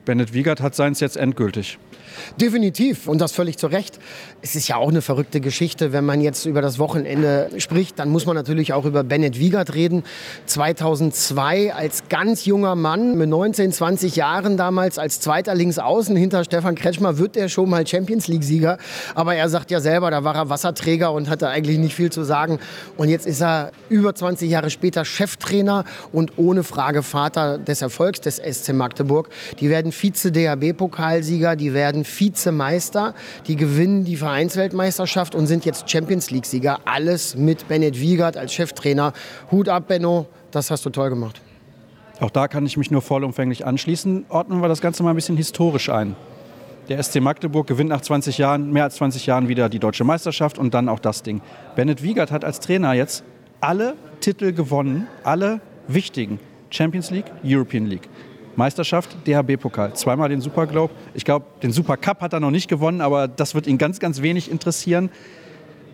Bennett 0.06 0.34
Wiegert 0.34 0.62
hat 0.62 0.76
seins 0.76 1.00
jetzt 1.00 1.18
endgültig. 1.18 1.80
Definitiv 2.40 3.08
und 3.08 3.20
das 3.20 3.32
völlig 3.32 3.58
zu 3.58 3.68
Recht. 3.68 4.00
Es 4.42 4.56
ist 4.56 4.68
ja 4.68 4.78
auch 4.78 4.90
eine 4.90 5.02
verrückte 5.02 5.42
Geschichte, 5.42 5.94
wenn 5.94 6.06
man 6.06 6.22
jetzt 6.22 6.46
über 6.46 6.62
das 6.62 6.80
Wochenende 6.80 7.50
spricht, 7.58 8.00
dann 8.00 8.10
muss 8.10 8.26
man 8.26 8.36
natürlich 8.36 8.74
auch 8.74 8.86
über 8.86 9.04
Bennett 9.04 9.40
Wiegert 9.40 9.74
reden. 9.74 10.04
2002 10.46 11.74
als 11.74 12.04
ganz 12.10 12.46
junger 12.46 12.76
Mann 12.76 13.18
mit 13.18 13.30
19, 13.30 13.72
20 13.72 14.16
Jahren 14.16 14.58
damals 14.58 15.00
als 15.00 15.20
zweiter 15.20 15.56
Linksaußen 15.56 16.16
hinter 16.16 16.44
Stefan 16.44 16.76
Kretschmer 16.76 17.18
wird 17.18 17.38
er 17.38 17.50
schon 17.50 17.70
mal 17.70 17.86
Champions 17.86 18.28
League 18.28 18.44
Sieger, 18.44 18.78
aber 19.16 19.36
er 19.36 19.50
sagt 19.50 19.72
ja 19.72 19.80
selber, 19.80 20.12
da 20.12 20.24
war 20.24 20.36
er 20.36 20.50
Wasserträger 20.50 21.12
und 21.12 21.30
hatte 21.30 21.50
eigentlich 21.50 21.78
nicht 21.78 21.96
viel 21.96 22.12
zu 22.12 22.24
sagen 22.24 22.60
und 22.98 23.10
jetzt 23.10 23.26
ist 23.26 23.42
er 23.42 23.72
über 23.90 24.14
20 24.14 24.50
Jahre 24.50 24.70
später 24.70 25.06
Cheftrainer 25.06 25.86
und 26.12 26.38
ohne 26.38 26.64
Frage 26.64 27.04
Vater 27.04 27.58
des 27.58 27.82
Erfolgs 27.82 28.22
des 28.22 28.38
SC 28.38 28.74
Magdeburg. 28.74 29.30
Die 29.60 29.70
werden 29.70 29.92
Vize 29.92 30.32
DHB 30.32 30.78
Pokalsieger, 30.78 31.56
die 31.56 31.74
werden 31.74 32.06
Vizemeister, 32.08 33.14
die 33.48 33.56
gewinnen 33.56 34.04
die 34.04 34.16
Vereinsweltmeisterschaft 34.16 35.36
und 35.36 35.48
sind 35.48 35.66
jetzt 35.66 35.90
Champions 35.90 36.32
League-Sieger. 36.32 36.80
Alles 36.86 37.36
mit 37.36 37.68
Bennett 37.68 38.00
Wiegert 38.00 38.38
als 38.38 38.54
Cheftrainer. 38.54 39.14
Hut 39.52 39.70
ab, 39.70 39.88
Benno, 39.88 40.28
das 40.52 40.72
hast 40.72 40.86
du 40.86 40.90
toll 40.90 41.10
gemacht. 41.10 41.42
Auch 42.20 42.32
da 42.32 42.48
kann 42.48 42.66
ich 42.66 42.78
mich 42.78 42.90
nur 42.90 43.02
vollumfänglich 43.02 43.66
anschließen. 43.66 44.26
Ordnen 44.30 44.62
wir 44.62 44.68
das 44.68 44.82
Ganze 44.82 45.04
mal 45.04 45.12
ein 45.12 45.16
bisschen 45.16 45.38
historisch 45.38 45.90
ein. 45.90 46.16
Der 46.90 47.04
SC 47.04 47.20
Magdeburg 47.20 47.68
gewinnt 47.68 47.90
nach 47.90 48.02
20 48.02 48.38
Jahren, 48.38 48.72
mehr 48.72 48.86
als 48.86 48.96
20 48.96 49.26
Jahren 49.26 49.50
wieder 49.50 49.68
die 49.68 49.80
deutsche 49.80 50.04
Meisterschaft 50.06 50.58
und 50.58 50.74
dann 50.74 50.88
auch 50.88 51.00
das 51.00 51.22
Ding. 51.22 51.42
Bennett 51.76 52.02
Wiegert 52.02 52.32
hat 52.32 52.46
als 52.46 52.60
Trainer 52.60 52.94
jetzt 52.94 53.24
alle 53.60 53.96
Titel 54.22 54.54
gewonnen, 54.54 55.08
alle 55.24 55.60
wichtigen. 55.88 56.40
Champions 56.70 57.12
League, 57.12 57.32
European 57.44 57.86
League. 57.86 58.10
Meisterschaft, 58.58 59.16
DHB-Pokal, 59.28 59.94
zweimal 59.94 60.30
den 60.30 60.42
Super 60.42 60.66
Globe. 60.66 60.94
Ich 61.14 61.24
glaube, 61.24 61.46
den 61.62 61.72
Super 61.72 61.96
Cup 61.96 62.22
hat 62.22 62.34
er 62.34 62.40
noch 62.40 62.52
nicht 62.52 62.68
gewonnen, 62.68 63.02
aber 63.02 63.28
das 63.28 63.54
wird 63.54 63.68
ihn 63.68 63.78
ganz, 63.78 64.00
ganz 64.00 64.22
wenig 64.24 64.50
interessieren. 64.50 65.10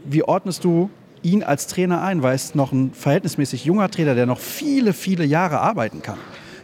Wie 0.05 0.23
ordnest 0.23 0.63
du 0.63 0.89
ihn 1.21 1.43
als 1.43 1.67
Trainer 1.67 2.01
ein? 2.01 2.23
Weil 2.23 2.35
es 2.35 2.55
noch 2.55 2.71
ein 2.71 2.93
verhältnismäßig 2.93 3.65
junger 3.65 3.91
Trainer, 3.91 4.15
der 4.15 4.25
noch 4.25 4.39
viele, 4.39 4.93
viele 4.93 5.25
Jahre 5.25 5.59
arbeiten 5.59 6.01
kann. 6.01 6.17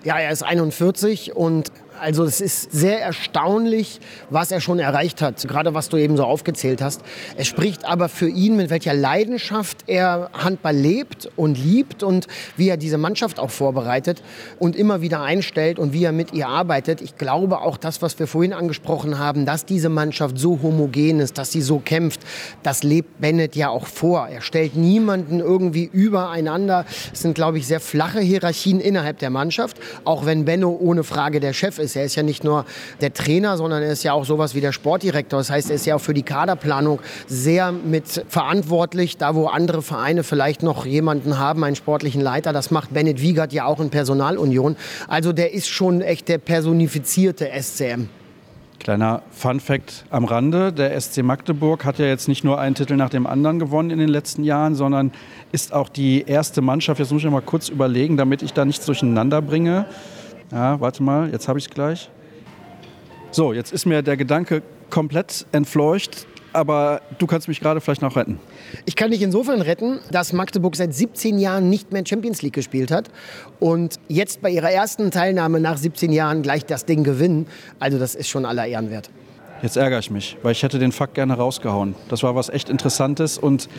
Ja, 0.05 0.17
er 0.17 0.31
ist 0.31 0.41
41 0.41 1.35
und 1.35 1.71
also 1.99 2.23
es 2.23 2.41
ist 2.41 2.71
sehr 2.71 3.01
erstaunlich, 3.01 3.99
was 4.29 4.51
er 4.51 4.61
schon 4.61 4.79
erreicht 4.79 5.21
hat, 5.21 5.47
gerade 5.47 5.73
was 5.73 5.89
du 5.89 5.97
eben 5.97 6.17
so 6.17 6.23
aufgezählt 6.23 6.81
hast. 6.81 7.01
Es 7.37 7.47
spricht 7.47 7.85
aber 7.85 8.09
für 8.09 8.29
ihn, 8.29 8.55
mit 8.55 8.69
welcher 8.69 8.93
Leidenschaft 8.93 9.83
er 9.87 10.29
Handball 10.33 10.75
lebt 10.75 11.29
und 11.35 11.57
liebt 11.57 12.03
und 12.03 12.27
wie 12.57 12.69
er 12.69 12.77
diese 12.77 12.97
Mannschaft 12.97 13.39
auch 13.39 13.49
vorbereitet 13.49 14.23
und 14.57 14.75
immer 14.75 15.01
wieder 15.01 15.21
einstellt 15.21 15.79
und 15.79 15.93
wie 15.93 16.03
er 16.03 16.11
mit 16.11 16.33
ihr 16.33 16.47
arbeitet. 16.47 17.01
Ich 17.01 17.17
glaube 17.17 17.59
auch 17.59 17.77
das, 17.77 18.01
was 18.01 18.17
wir 18.19 18.27
vorhin 18.27 18.53
angesprochen 18.53 19.19
haben, 19.19 19.45
dass 19.45 19.65
diese 19.65 19.89
Mannschaft 19.89 20.37
so 20.37 20.59
homogen 20.61 21.19
ist, 21.19 21.37
dass 21.37 21.51
sie 21.51 21.61
so 21.61 21.79
kämpft, 21.79 22.21
das 22.63 22.83
lebt 22.83 23.19
Bennett 23.19 23.55
ja 23.55 23.69
auch 23.69 23.87
vor. 23.87 24.27
Er 24.27 24.41
stellt 24.41 24.75
niemanden 24.75 25.39
irgendwie 25.39 25.89
übereinander. 25.91 26.85
Es 27.13 27.21
sind, 27.21 27.35
glaube 27.35 27.57
ich, 27.57 27.67
sehr 27.67 27.79
flache 27.79 28.19
Hierarchien 28.19 28.79
innerhalb 28.79 29.19
der 29.19 29.29
Mannschaft, 29.29 29.77
auch 30.05 30.25
wenn 30.25 30.45
Benno 30.45 30.69
ohne 30.79 31.03
Frage 31.03 31.39
der 31.39 31.53
Chef 31.53 31.79
ist 31.79 31.88
ist. 31.89 31.95
Er 31.95 32.05
ist 32.05 32.15
ja 32.15 32.23
nicht 32.23 32.43
nur 32.43 32.65
der 33.01 33.13
Trainer, 33.13 33.57
sondern 33.57 33.83
er 33.83 33.91
ist 33.91 34.03
ja 34.03 34.13
auch 34.13 34.25
sowas 34.25 34.55
wie 34.55 34.61
der 34.61 34.71
Sportdirektor. 34.71 35.39
Das 35.39 35.49
heißt, 35.49 35.69
er 35.69 35.75
ist 35.75 35.85
ja 35.85 35.95
auch 35.95 36.01
für 36.01 36.13
die 36.13 36.23
Kaderplanung 36.23 36.99
sehr 37.27 37.71
mit 37.71 38.25
verantwortlich. 38.27 39.17
Da, 39.17 39.35
wo 39.35 39.47
andere 39.47 39.81
Vereine 39.81 40.23
vielleicht 40.23 40.63
noch 40.63 40.85
jemanden 40.85 41.39
haben, 41.39 41.63
einen 41.63 41.75
sportlichen 41.75 42.21
Leiter, 42.21 42.53
das 42.53 42.71
macht 42.71 42.93
Bennett 42.93 43.21
Wiegert 43.21 43.53
ja 43.53 43.65
auch 43.65 43.79
in 43.79 43.89
Personalunion. 43.89 44.75
Also 45.07 45.33
der 45.33 45.53
ist 45.53 45.67
schon 45.67 46.01
echt 46.01 46.27
der 46.27 46.37
personifizierte 46.37 47.49
SCM. 47.59 48.07
Kleiner 48.79 49.23
Fun 49.31 49.59
Fact 49.59 50.05
am 50.09 50.23
Rande: 50.23 50.71
Der 50.71 50.99
SC 50.99 51.21
Magdeburg 51.21 51.83
hat 51.83 51.99
ja 51.99 52.05
jetzt 52.05 52.27
nicht 52.29 52.45
nur 52.45 52.59
einen 52.59 52.75
Titel 52.75 52.95
nach 52.95 53.09
dem 53.09 53.27
anderen 53.27 53.59
gewonnen 53.59 53.89
in 53.89 53.99
den 53.99 54.07
letzten 54.07 54.43
Jahren, 54.43 54.73
sondern 54.73 55.11
ist 55.51 55.73
auch 55.73 55.89
die 55.89 56.23
erste 56.25 56.61
Mannschaft. 56.61 56.99
Jetzt 56.99 57.11
muss 57.11 57.23
ich 57.23 57.29
mal 57.29 57.41
kurz 57.41 57.67
überlegen, 57.67 58.15
damit 58.15 58.41
ich 58.41 58.53
da 58.53 58.63
nichts 58.63 58.85
durcheinander 58.85 59.41
bringe. 59.41 59.85
Ja, 60.51 60.79
warte 60.79 61.03
mal, 61.03 61.31
jetzt 61.31 61.47
habe 61.47 61.59
ich 61.59 61.65
es 61.65 61.71
gleich. 61.71 62.09
So, 63.31 63.53
jetzt 63.53 63.71
ist 63.71 63.85
mir 63.85 64.01
der 64.01 64.17
Gedanke 64.17 64.63
komplett 64.89 65.45
entfleucht, 65.51 66.25
aber 66.51 67.01
du 67.19 67.27
kannst 67.27 67.47
mich 67.47 67.59
gerade 67.59 67.79
vielleicht 67.79 68.01
noch 68.01 68.15
retten. 68.15 68.39
Ich 68.85 68.95
kann 68.95 69.11
dich 69.11 69.21
insofern 69.21 69.61
retten, 69.61 69.99
dass 70.11 70.33
Magdeburg 70.33 70.75
seit 70.75 70.95
17 70.95 71.37
Jahren 71.37 71.69
nicht 71.69 71.91
mehr 71.91 72.03
Champions 72.05 72.41
League 72.41 72.53
gespielt 72.53 72.89
hat 72.89 73.09
und 73.59 73.97
jetzt 74.07 74.41
bei 74.41 74.49
ihrer 74.49 74.71
ersten 74.71 75.11
Teilnahme 75.11 75.59
nach 75.59 75.77
17 75.77 76.11
Jahren 76.11 76.41
gleich 76.41 76.65
das 76.65 76.85
Ding 76.85 77.03
gewinnen. 77.03 77.45
Also 77.77 77.99
das 77.99 78.15
ist 78.15 78.29
schon 78.29 78.45
aller 78.45 78.65
Ehren 78.65 78.89
wert. 78.89 79.11
Jetzt 79.61 79.77
ärgere 79.77 79.99
ich 79.99 80.09
mich, 80.09 80.37
weil 80.41 80.53
ich 80.53 80.63
hätte 80.63 80.79
den 80.79 80.91
Fakt 80.91 81.13
gerne 81.13 81.33
rausgehauen. 81.35 81.93
Das 82.07 82.23
war 82.23 82.33
was 82.33 82.49
echt 82.49 82.69
Interessantes 82.69 83.37
und 83.37 83.69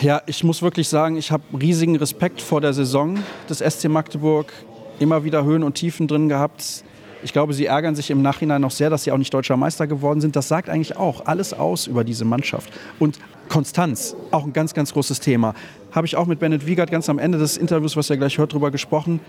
ja, 0.00 0.22
ich 0.26 0.44
muss 0.44 0.62
wirklich 0.62 0.88
sagen, 0.88 1.16
ich 1.16 1.30
habe 1.32 1.42
riesigen 1.60 1.96
Respekt 1.96 2.40
vor 2.40 2.60
der 2.60 2.72
Saison 2.72 3.18
des 3.48 3.58
SC 3.58 3.88
Magdeburg 3.88 4.52
immer 5.00 5.24
wieder 5.24 5.44
Höhen 5.44 5.64
und 5.64 5.74
Tiefen 5.74 6.06
drin 6.06 6.28
gehabt. 6.28 6.84
Ich 7.22 7.32
glaube, 7.32 7.52
sie 7.52 7.66
ärgern 7.66 7.94
sich 7.94 8.10
im 8.10 8.22
Nachhinein 8.22 8.62
noch 8.62 8.70
sehr, 8.70 8.88
dass 8.88 9.04
sie 9.04 9.12
auch 9.12 9.18
nicht 9.18 9.34
deutscher 9.34 9.56
Meister 9.56 9.86
geworden 9.86 10.20
sind. 10.20 10.36
Das 10.36 10.48
sagt 10.48 10.68
eigentlich 10.68 10.96
auch 10.96 11.26
alles 11.26 11.52
aus 11.52 11.86
über 11.86 12.04
diese 12.04 12.24
Mannschaft. 12.24 12.70
Und 12.98 13.18
Konstanz, 13.48 14.14
auch 14.30 14.44
ein 14.44 14.52
ganz, 14.52 14.74
ganz 14.74 14.92
großes 14.92 15.20
Thema. 15.20 15.54
Habe 15.92 16.06
ich 16.06 16.16
auch 16.16 16.26
mit 16.26 16.38
Bennett 16.38 16.66
Wiegert 16.66 16.90
ganz 16.90 17.08
am 17.08 17.18
Ende 17.18 17.36
des 17.38 17.56
Interviews, 17.56 17.96
was 17.96 18.08
ihr 18.08 18.16
gleich 18.16 18.38
hört, 18.38 18.52
darüber 18.52 18.70
gesprochen. 18.70 19.20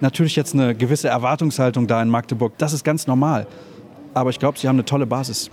Natürlich 0.00 0.36
jetzt 0.36 0.54
eine 0.54 0.74
gewisse 0.74 1.08
Erwartungshaltung 1.08 1.86
da 1.86 2.00
in 2.02 2.08
Magdeburg. 2.08 2.52
Das 2.58 2.72
ist 2.72 2.84
ganz 2.84 3.06
normal. 3.06 3.46
Aber 4.14 4.30
ich 4.30 4.38
glaube, 4.38 4.58
sie 4.58 4.68
haben 4.68 4.76
eine 4.76 4.84
tolle 4.84 5.06
Basis. 5.06 5.50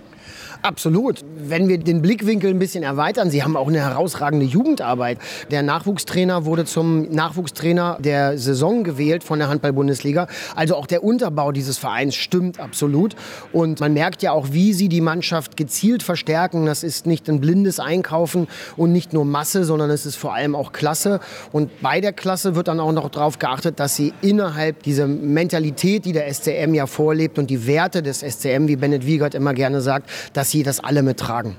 Absolut. 0.62 1.24
Wenn 1.36 1.68
wir 1.68 1.78
den 1.78 2.02
Blickwinkel 2.02 2.50
ein 2.50 2.58
bisschen 2.58 2.82
erweitern, 2.82 3.30
Sie 3.30 3.42
haben 3.42 3.56
auch 3.56 3.68
eine 3.68 3.80
herausragende 3.80 4.46
Jugendarbeit. 4.46 5.18
Der 5.50 5.62
Nachwuchstrainer 5.62 6.44
wurde 6.44 6.64
zum 6.64 7.10
Nachwuchstrainer 7.10 7.98
der 8.00 8.38
Saison 8.38 8.84
gewählt 8.84 9.24
von 9.24 9.38
der 9.38 9.48
Handball-Bundesliga. 9.48 10.26
Also 10.56 10.76
auch 10.76 10.86
der 10.86 11.04
Unterbau 11.04 11.52
dieses 11.52 11.78
Vereins 11.78 12.14
stimmt 12.14 12.60
absolut. 12.60 13.14
Und 13.52 13.80
man 13.80 13.92
merkt 13.92 14.22
ja 14.22 14.32
auch, 14.32 14.48
wie 14.52 14.72
Sie 14.72 14.88
die 14.88 15.00
Mannschaft 15.00 15.56
gezielt 15.56 16.02
verstärken. 16.02 16.66
Das 16.66 16.82
ist 16.82 17.06
nicht 17.06 17.28
ein 17.28 17.40
blindes 17.40 17.80
Einkaufen 17.80 18.48
und 18.76 18.92
nicht 18.92 19.12
nur 19.12 19.24
Masse, 19.24 19.64
sondern 19.64 19.90
es 19.90 20.06
ist 20.06 20.16
vor 20.16 20.34
allem 20.34 20.54
auch 20.54 20.72
Klasse. 20.72 21.20
Und 21.52 21.80
bei 21.80 22.00
der 22.00 22.12
Klasse 22.12 22.54
wird 22.54 22.68
dann 22.68 22.80
auch 22.80 22.92
noch 22.92 23.08
darauf 23.10 23.38
geachtet, 23.38 23.78
dass 23.80 23.96
Sie 23.96 24.12
innerhalb 24.22 24.82
dieser 24.82 25.06
Mentalität, 25.06 26.04
die 26.04 26.12
der 26.12 26.32
SCM 26.32 26.74
ja 26.74 26.86
vorlebt 26.86 27.38
und 27.38 27.48
die 27.50 27.66
Werte 27.66 28.02
des 28.02 28.20
SCM, 28.20 28.66
wie 28.66 28.76
Bennett 28.76 29.06
Wiegert 29.06 29.34
immer 29.34 29.54
gerne 29.54 29.80
sagt, 29.80 30.10
dass 30.32 30.50
sie 30.50 30.62
das 30.62 30.80
alle 30.80 31.02
mittragen. 31.02 31.56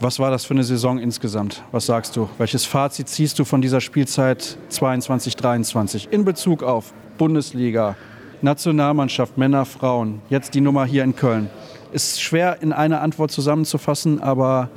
Was 0.00 0.18
war 0.18 0.30
das 0.30 0.44
für 0.44 0.54
eine 0.54 0.64
Saison 0.64 0.98
insgesamt? 0.98 1.62
Was 1.70 1.86
sagst 1.86 2.16
du? 2.16 2.28
Welches 2.38 2.64
Fazit 2.64 3.08
ziehst 3.08 3.38
du 3.38 3.44
von 3.44 3.62
dieser 3.62 3.80
Spielzeit 3.80 4.58
22, 4.68 5.36
23 5.36 6.08
in 6.10 6.24
Bezug 6.24 6.62
auf 6.62 6.92
Bundesliga, 7.16 7.96
Nationalmannschaft, 8.42 9.38
Männer, 9.38 9.64
Frauen, 9.64 10.20
jetzt 10.30 10.54
die 10.54 10.60
Nummer 10.60 10.84
hier 10.84 11.04
in 11.04 11.14
Köln? 11.14 11.48
Ist 11.92 12.20
schwer 12.20 12.60
in 12.60 12.72
einer 12.72 13.02
Antwort 13.02 13.30
zusammenzufassen, 13.30 14.20
aber 14.20 14.68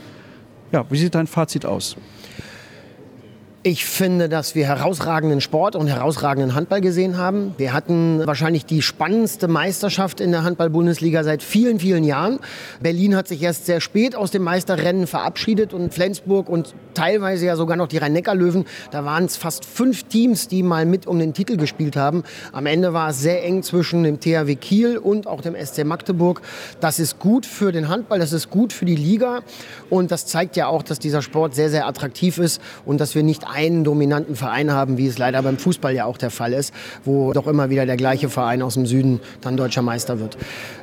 ja, 0.71 0.85
wie 0.89 0.97
sieht 0.97 1.15
dein 1.15 1.27
Fazit 1.27 1.65
aus? 1.65 1.97
Ich 3.63 3.85
finde, 3.85 4.29
dass 4.29 4.53
wir 4.53 4.67
herausragenden 4.67 5.41
Sport 5.41 5.75
und 5.75 5.87
herausragenden 5.87 6.53
Handball 6.53 6.79
gesehen 6.79 7.17
haben. 7.17 7.55
Wir 7.57 7.73
hatten 7.73 8.21
wahrscheinlich 8.25 8.65
die 8.65 8.83
spannendste 8.83 9.47
Meisterschaft 9.47 10.21
in 10.21 10.31
der 10.31 10.43
Handball-Bundesliga 10.43 11.23
seit 11.23 11.41
vielen, 11.41 11.79
vielen 11.79 12.03
Jahren. 12.03 12.39
Berlin 12.81 13.15
hat 13.15 13.27
sich 13.27 13.41
erst 13.41 13.65
sehr 13.65 13.81
spät 13.81 14.15
aus 14.15 14.29
dem 14.29 14.43
Meisterrennen 14.43 15.07
verabschiedet 15.07 15.73
und 15.73 15.91
Flensburg 15.91 16.49
und 16.49 16.75
teilweise 16.93 17.47
ja 17.47 17.55
sogar 17.55 17.77
noch 17.77 17.87
die 17.87 17.97
Rhein-Neckar-Löwen. 17.97 18.65
Da 18.91 19.03
waren 19.05 19.25
es 19.25 19.35
fast 19.35 19.65
fünf 19.65 20.03
Teams, 20.03 20.47
die 20.47 20.61
mal 20.61 20.85
mit 20.85 21.07
um 21.07 21.17
den 21.17 21.33
Titel 21.33 21.57
gespielt 21.57 21.95
haben. 21.95 22.23
Am 22.53 22.67
Ende 22.67 22.93
war 22.93 23.09
es 23.09 23.21
sehr 23.21 23.43
eng 23.43 23.63
zwischen 23.63 24.03
dem 24.03 24.19
THW 24.19 24.55
Kiel 24.55 24.97
und 24.97 25.25
auch 25.25 25.41
dem 25.41 25.55
SC 25.55 25.83
Magdeburg. 25.83 26.41
Das 26.79 26.99
ist 26.99 27.17
gut 27.17 27.45
für 27.45 27.71
den 27.71 27.89
Handball, 27.89 28.19
das 28.19 28.33
ist 28.33 28.51
gut 28.51 28.71
für 28.71 28.85
die 28.85 28.95
Liga 28.95 29.41
und 29.89 30.11
das 30.11 30.27
zeigt 30.27 30.55
ja 30.57 30.67
auch, 30.67 30.83
dass 30.83 30.99
dieser 30.99 31.23
Sport 31.23 31.55
sehr, 31.55 31.71
sehr 31.71 31.87
attraktiv 31.87 32.37
ist 32.37 32.61
und 32.85 33.01
dass 33.01 33.15
wir 33.15 33.23
nicht 33.23 33.46
einen 33.49 33.83
dominanten 33.83 34.35
Verein 34.35 34.71
haben, 34.71 34.97
wie 34.97 35.07
es 35.07 35.17
leider 35.17 35.41
beim 35.41 35.57
Fußball 35.57 35.93
ja 35.93 36.05
auch 36.05 36.17
der 36.17 36.31
Fall 36.31 36.53
ist, 36.53 36.73
wo 37.05 37.33
doch 37.33 37.47
immer 37.47 37.69
wieder 37.69 37.85
der 37.85 37.97
gleiche 37.97 38.29
Verein 38.29 38.61
aus 38.61 38.75
dem 38.75 38.85
Süden 38.85 39.19
dann 39.41 39.57
deutscher 39.57 39.81
Meister 39.81 40.19
wird. 40.19 40.37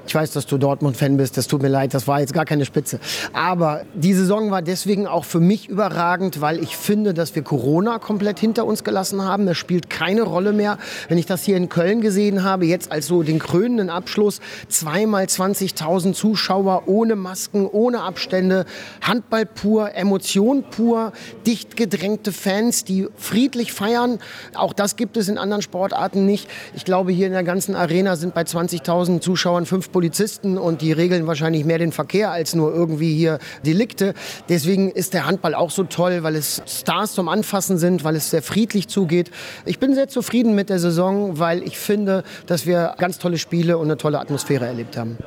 Ich 0.07 0.15
weiß, 0.15 0.33
dass 0.33 0.47
du 0.47 0.59
Dortmund-Fan 0.59 1.17
bist, 1.17 1.37
das 1.37 1.47
tut 1.47 1.63
mir 1.63 1.69
leid, 1.69 1.95
das 1.95 2.07
war 2.07 2.21
jetzt 2.21 2.35
gar 2.35 2.45
keine 2.45 2.65
Spitze. 2.65 3.01
Aber 3.33 3.83
die 3.95 4.13
Saison 4.13 4.51
war 4.51 4.61
deswegen 4.63 5.07
auch 5.07 5.25
für 5.25 5.41
mich 5.41 5.69
überragend, 5.69 6.41
weil 6.41 6.63
ich 6.63 6.77
finde, 6.77 7.15
dass 7.15 7.35
wir 7.35 7.43
Corona 7.43 7.99
komplett 7.99 8.39
hinter 8.39 8.67
uns 8.67 8.85
gelassen 8.85 9.23
haben. 9.23 9.49
Es 9.49 9.57
spielt 9.57 9.89
keine 9.89 10.23
Rolle 10.23 10.53
mehr. 10.53 10.79
Wenn 11.09 11.19
ich 11.19 11.27
das 11.27 11.43
hier 11.43 11.57
in 11.57 11.69
Köln 11.69 12.01
gesehen 12.01 12.45
habe, 12.45 12.67
jetzt 12.67 12.93
als 12.93 13.07
so 13.07 13.23
den 13.23 13.39
krönenden 13.39 13.91
Abschluss, 13.91 14.41
zweimal 14.69 15.25
20.000 15.25 16.13
Zuschauer 16.13 16.83
ohne 16.87 17.17
Masken, 17.17 17.67
ohne 17.67 18.03
Abstände, 18.03 18.67
Handball 19.01 19.47
pur, 19.47 19.95
Emotion 19.95 20.65
pur, 20.71 21.13
dicht 21.47 21.77
gedrängte 21.77 22.33
Fans. 22.33 22.54
Fans, 22.55 22.85
die 22.85 23.09
friedlich 23.17 23.73
feiern. 23.73 24.21
Auch 24.55 24.73
das 24.73 24.95
gibt 24.95 25.17
es 25.17 25.29
in 25.29 25.39
anderen 25.39 25.61
Sportarten 25.61 26.25
nicht. 26.25 26.49
Ich 26.77 26.85
glaube, 26.85 27.11
hier 27.11 27.27
in 27.27 27.33
der 27.33 27.43
ganzen 27.43 27.75
Arena 27.75 28.15
sind 28.15 28.33
bei 28.33 28.43
20.000 28.43 29.21
Zuschauern 29.21 29.67
fünf 29.67 29.91
Polizisten 29.91 30.57
und 30.57 30.81
die 30.81 30.93
regeln 30.93 31.27
wahrscheinlich 31.27 31.65
mehr 31.65 31.79
den 31.79 31.91
Verkehr 31.91 32.31
als 32.31 32.55
nur 32.55 32.73
irgendwie 32.73 33.13
hier 33.13 33.41
Delikte. 33.67 34.15
Deswegen 34.49 34.89
ist 34.93 35.15
der 35.15 35.27
Handball 35.27 35.57
auch 35.57 35.73
so 35.73 35.83
toll, 35.83 36.23
weil 36.23 36.37
es 36.37 36.63
Stars 36.67 37.15
zum 37.15 37.29
Anfassen 37.29 37.77
sind, 37.77 38.05
weil 38.05 38.15
es 38.15 38.31
sehr 38.31 38.43
friedlich 38.43 38.87
zugeht. 38.87 39.33
Ich 39.65 39.81
bin 39.81 39.97
sehr 39.97 40.07
zufrieden 40.07 40.55
mit 40.55 40.71
der 40.71 40.79
Saison, 40.79 41.41
weil 41.41 41.65
ich 41.65 41.77
finde, 41.77 42.23
dass 42.47 42.67
wir 42.67 42.95
ganz 42.99 43.19
tolle 43.19 43.39
Spiele 43.39 43.79
und 43.79 43.87
eine 43.87 43.97
tolle 43.97 44.21
Atmosphäre 44.21 44.65
erlebt 44.65 44.97
haben. 44.97 45.19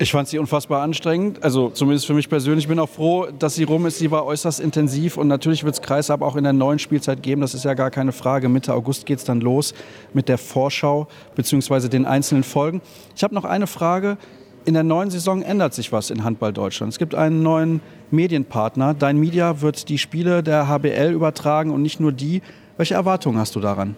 Ich 0.00 0.12
fand 0.12 0.28
sie 0.28 0.38
unfassbar 0.38 0.82
anstrengend. 0.82 1.42
Also 1.42 1.70
zumindest 1.70 2.06
für 2.06 2.14
mich 2.14 2.28
persönlich. 2.28 2.64
Ich 2.64 2.68
bin 2.68 2.78
auch 2.78 2.88
froh, 2.88 3.26
dass 3.36 3.56
sie 3.56 3.64
rum 3.64 3.84
ist. 3.84 3.98
Sie 3.98 4.12
war 4.12 4.24
äußerst 4.24 4.60
intensiv 4.60 5.16
und 5.16 5.26
natürlich 5.26 5.64
wird 5.64 5.74
es 5.74 5.82
Kreisab 5.82 6.22
auch 6.22 6.36
in 6.36 6.44
der 6.44 6.52
neuen 6.52 6.78
Spielzeit 6.78 7.20
geben. 7.20 7.40
Das 7.40 7.52
ist 7.52 7.64
ja 7.64 7.74
gar 7.74 7.90
keine 7.90 8.12
Frage. 8.12 8.48
Mitte 8.48 8.72
August 8.74 9.06
geht 9.06 9.18
es 9.18 9.24
dann 9.24 9.40
los 9.40 9.74
mit 10.14 10.28
der 10.28 10.38
Vorschau 10.38 11.08
bzw. 11.34 11.88
den 11.88 12.06
einzelnen 12.06 12.44
Folgen. 12.44 12.80
Ich 13.16 13.24
habe 13.24 13.34
noch 13.34 13.44
eine 13.44 13.66
Frage. 13.66 14.18
In 14.64 14.74
der 14.74 14.84
neuen 14.84 15.10
Saison 15.10 15.42
ändert 15.42 15.74
sich 15.74 15.90
was 15.90 16.10
in 16.10 16.22
Handball 16.22 16.52
Deutschland. 16.52 16.92
Es 16.92 16.98
gibt 17.00 17.16
einen 17.16 17.42
neuen 17.42 17.80
Medienpartner. 18.12 18.94
Dein 18.94 19.18
Media 19.18 19.62
wird 19.62 19.88
die 19.88 19.98
Spiele 19.98 20.44
der 20.44 20.68
HBL 20.68 21.10
übertragen 21.12 21.72
und 21.72 21.82
nicht 21.82 21.98
nur 21.98 22.12
die. 22.12 22.40
Welche 22.76 22.94
Erwartungen 22.94 23.38
hast 23.38 23.56
du 23.56 23.60
daran? 23.60 23.96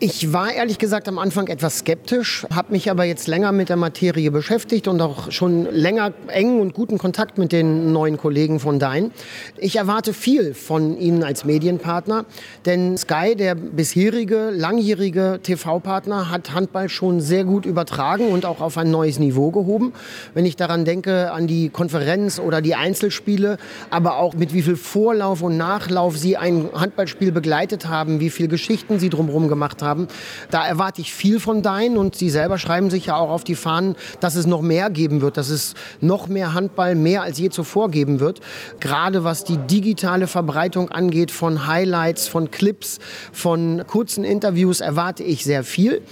Ich 0.00 0.32
war 0.32 0.52
ehrlich 0.52 0.78
gesagt 0.78 1.08
am 1.08 1.18
Anfang 1.18 1.48
etwas 1.48 1.78
skeptisch, 1.78 2.46
habe 2.54 2.70
mich 2.70 2.88
aber 2.88 3.02
jetzt 3.02 3.26
länger 3.26 3.50
mit 3.50 3.68
der 3.68 3.74
Materie 3.74 4.30
beschäftigt 4.30 4.86
und 4.86 5.00
auch 5.00 5.32
schon 5.32 5.64
länger 5.72 6.12
engen 6.28 6.60
und 6.60 6.72
guten 6.72 6.98
Kontakt 6.98 7.36
mit 7.36 7.50
den 7.50 7.92
neuen 7.92 8.16
Kollegen 8.16 8.60
von 8.60 8.78
Dein. 8.78 9.10
Ich 9.56 9.74
erwarte 9.74 10.12
viel 10.12 10.54
von 10.54 10.96
Ihnen 10.96 11.24
als 11.24 11.44
Medienpartner, 11.44 12.26
denn 12.64 12.96
Sky, 12.96 13.34
der 13.34 13.56
bisherige, 13.56 14.50
langjährige 14.50 15.40
TV-Partner, 15.42 16.30
hat 16.30 16.52
Handball 16.54 16.88
schon 16.88 17.20
sehr 17.20 17.42
gut 17.42 17.66
übertragen 17.66 18.28
und 18.28 18.46
auch 18.46 18.60
auf 18.60 18.78
ein 18.78 18.92
neues 18.92 19.18
Niveau 19.18 19.50
gehoben. 19.50 19.94
Wenn 20.32 20.46
ich 20.46 20.54
daran 20.54 20.84
denke, 20.84 21.32
an 21.32 21.48
die 21.48 21.70
Konferenz 21.70 22.38
oder 22.38 22.60
die 22.60 22.76
Einzelspiele, 22.76 23.58
aber 23.90 24.18
auch 24.18 24.34
mit 24.34 24.54
wie 24.54 24.62
viel 24.62 24.76
Vorlauf 24.76 25.42
und 25.42 25.56
Nachlauf 25.56 26.16
Sie 26.16 26.36
ein 26.36 26.68
Handballspiel 26.72 27.32
begleitet 27.32 27.88
haben, 27.88 28.20
wie 28.20 28.30
viele 28.30 28.48
Geschichten 28.48 29.00
Sie 29.00 29.08
drumherum 29.08 29.48
gemacht 29.48 29.82
haben 29.82 29.87
haben. 29.88 30.08
Da 30.50 30.66
erwarte 30.66 31.00
ich 31.00 31.12
viel 31.12 31.40
von 31.40 31.62
Dein 31.62 31.96
und 31.96 32.14
Sie 32.14 32.30
selber 32.30 32.58
schreiben 32.58 32.90
sich 32.90 33.06
ja 33.06 33.16
auch 33.16 33.30
auf 33.30 33.42
die 33.42 33.54
Fahnen, 33.54 33.96
dass 34.20 34.34
es 34.34 34.46
noch 34.46 34.62
mehr 34.62 34.90
geben 34.90 35.20
wird, 35.20 35.36
dass 35.36 35.48
es 35.48 35.74
noch 36.00 36.28
mehr 36.28 36.54
Handball 36.54 36.94
mehr 36.94 37.22
als 37.22 37.38
je 37.38 37.50
zuvor 37.50 37.90
geben 37.90 38.20
wird. 38.20 38.40
Gerade 38.80 39.24
was 39.24 39.44
die 39.44 39.56
digitale 39.56 40.26
Verbreitung 40.26 40.90
angeht 40.90 41.30
von 41.30 41.66
Highlights, 41.66 42.28
von 42.28 42.50
Clips, 42.50 42.98
von 43.32 43.82
kurzen 43.86 44.24
Interviews 44.24 44.80
erwarte 44.80 45.22
ich 45.22 45.44
sehr 45.44 45.64
viel. 45.64 46.02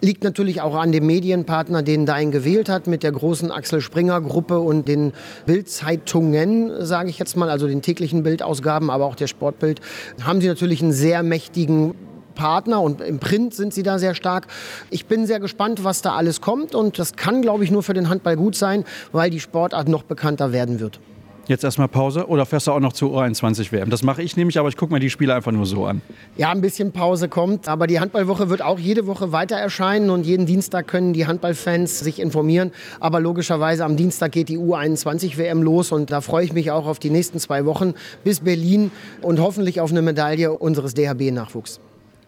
Liegt 0.00 0.22
natürlich 0.22 0.60
auch 0.60 0.76
an 0.76 0.92
dem 0.92 1.06
Medienpartner, 1.06 1.82
den 1.82 2.06
Dein 2.06 2.30
gewählt 2.30 2.68
hat, 2.68 2.86
mit 2.86 3.02
der 3.02 3.10
großen 3.10 3.50
Axel 3.50 3.80
Springer 3.80 4.20
Gruppe 4.20 4.60
und 4.60 4.86
den 4.86 5.12
Bildzeitungen, 5.44 6.86
sage 6.86 7.10
ich 7.10 7.18
jetzt 7.18 7.36
mal, 7.36 7.50
also 7.50 7.66
den 7.66 7.82
täglichen 7.82 8.22
Bildausgaben, 8.22 8.90
aber 8.90 9.06
auch 9.06 9.16
der 9.16 9.26
Sportbild, 9.26 9.80
haben 10.22 10.40
sie 10.40 10.46
natürlich 10.46 10.82
einen 10.82 10.92
sehr 10.92 11.24
mächtigen 11.24 11.94
Partner 12.38 12.80
und 12.80 13.02
im 13.02 13.18
Print 13.18 13.52
sind 13.52 13.74
sie 13.74 13.82
da 13.82 13.98
sehr 13.98 14.14
stark. 14.14 14.46
Ich 14.88 15.04
bin 15.04 15.26
sehr 15.26 15.40
gespannt, 15.40 15.84
was 15.84 16.00
da 16.00 16.14
alles 16.14 16.40
kommt 16.40 16.74
und 16.74 16.98
das 16.98 17.16
kann, 17.16 17.42
glaube 17.42 17.64
ich, 17.64 17.70
nur 17.70 17.82
für 17.82 17.92
den 17.92 18.08
Handball 18.08 18.36
gut 18.36 18.54
sein, 18.54 18.84
weil 19.12 19.28
die 19.28 19.40
Sportart 19.40 19.88
noch 19.88 20.04
bekannter 20.04 20.52
werden 20.52 20.80
wird. 20.80 21.00
Jetzt 21.48 21.64
erstmal 21.64 21.88
Pause 21.88 22.26
oder 22.26 22.44
fährst 22.44 22.66
du 22.66 22.72
auch 22.72 22.80
noch 22.80 22.92
zur 22.92 23.18
U21 23.18 23.72
WM? 23.72 23.88
Das 23.88 24.02
mache 24.02 24.22
ich 24.22 24.36
nämlich, 24.36 24.58
aber 24.58 24.68
ich 24.68 24.76
gucke 24.76 24.92
mir 24.92 25.00
die 25.00 25.08
Spiele 25.08 25.34
einfach 25.34 25.50
nur 25.50 25.64
so 25.64 25.86
an. 25.86 26.02
Ja, 26.36 26.50
ein 26.50 26.60
bisschen 26.60 26.92
Pause 26.92 27.30
kommt, 27.30 27.68
aber 27.68 27.86
die 27.86 28.00
Handballwoche 28.00 28.50
wird 28.50 28.60
auch 28.60 28.78
jede 28.78 29.06
Woche 29.06 29.32
weiter 29.32 29.56
erscheinen 29.56 30.10
und 30.10 30.26
jeden 30.26 30.44
Dienstag 30.44 30.86
können 30.88 31.14
die 31.14 31.26
Handballfans 31.26 32.00
sich 32.00 32.20
informieren. 32.20 32.70
Aber 33.00 33.18
logischerweise 33.18 33.86
am 33.86 33.96
Dienstag 33.96 34.32
geht 34.32 34.50
die 34.50 34.58
U21 34.58 35.38
WM 35.38 35.62
los 35.62 35.90
und 35.90 36.10
da 36.10 36.20
freue 36.20 36.44
ich 36.44 36.52
mich 36.52 36.70
auch 36.70 36.86
auf 36.86 36.98
die 36.98 37.08
nächsten 37.08 37.38
zwei 37.38 37.64
Wochen 37.64 37.94
bis 38.24 38.40
Berlin 38.40 38.90
und 39.22 39.40
hoffentlich 39.40 39.80
auf 39.80 39.90
eine 39.90 40.02
Medaille 40.02 40.52
unseres 40.52 40.92
DHB-Nachwuchs. 40.92 41.80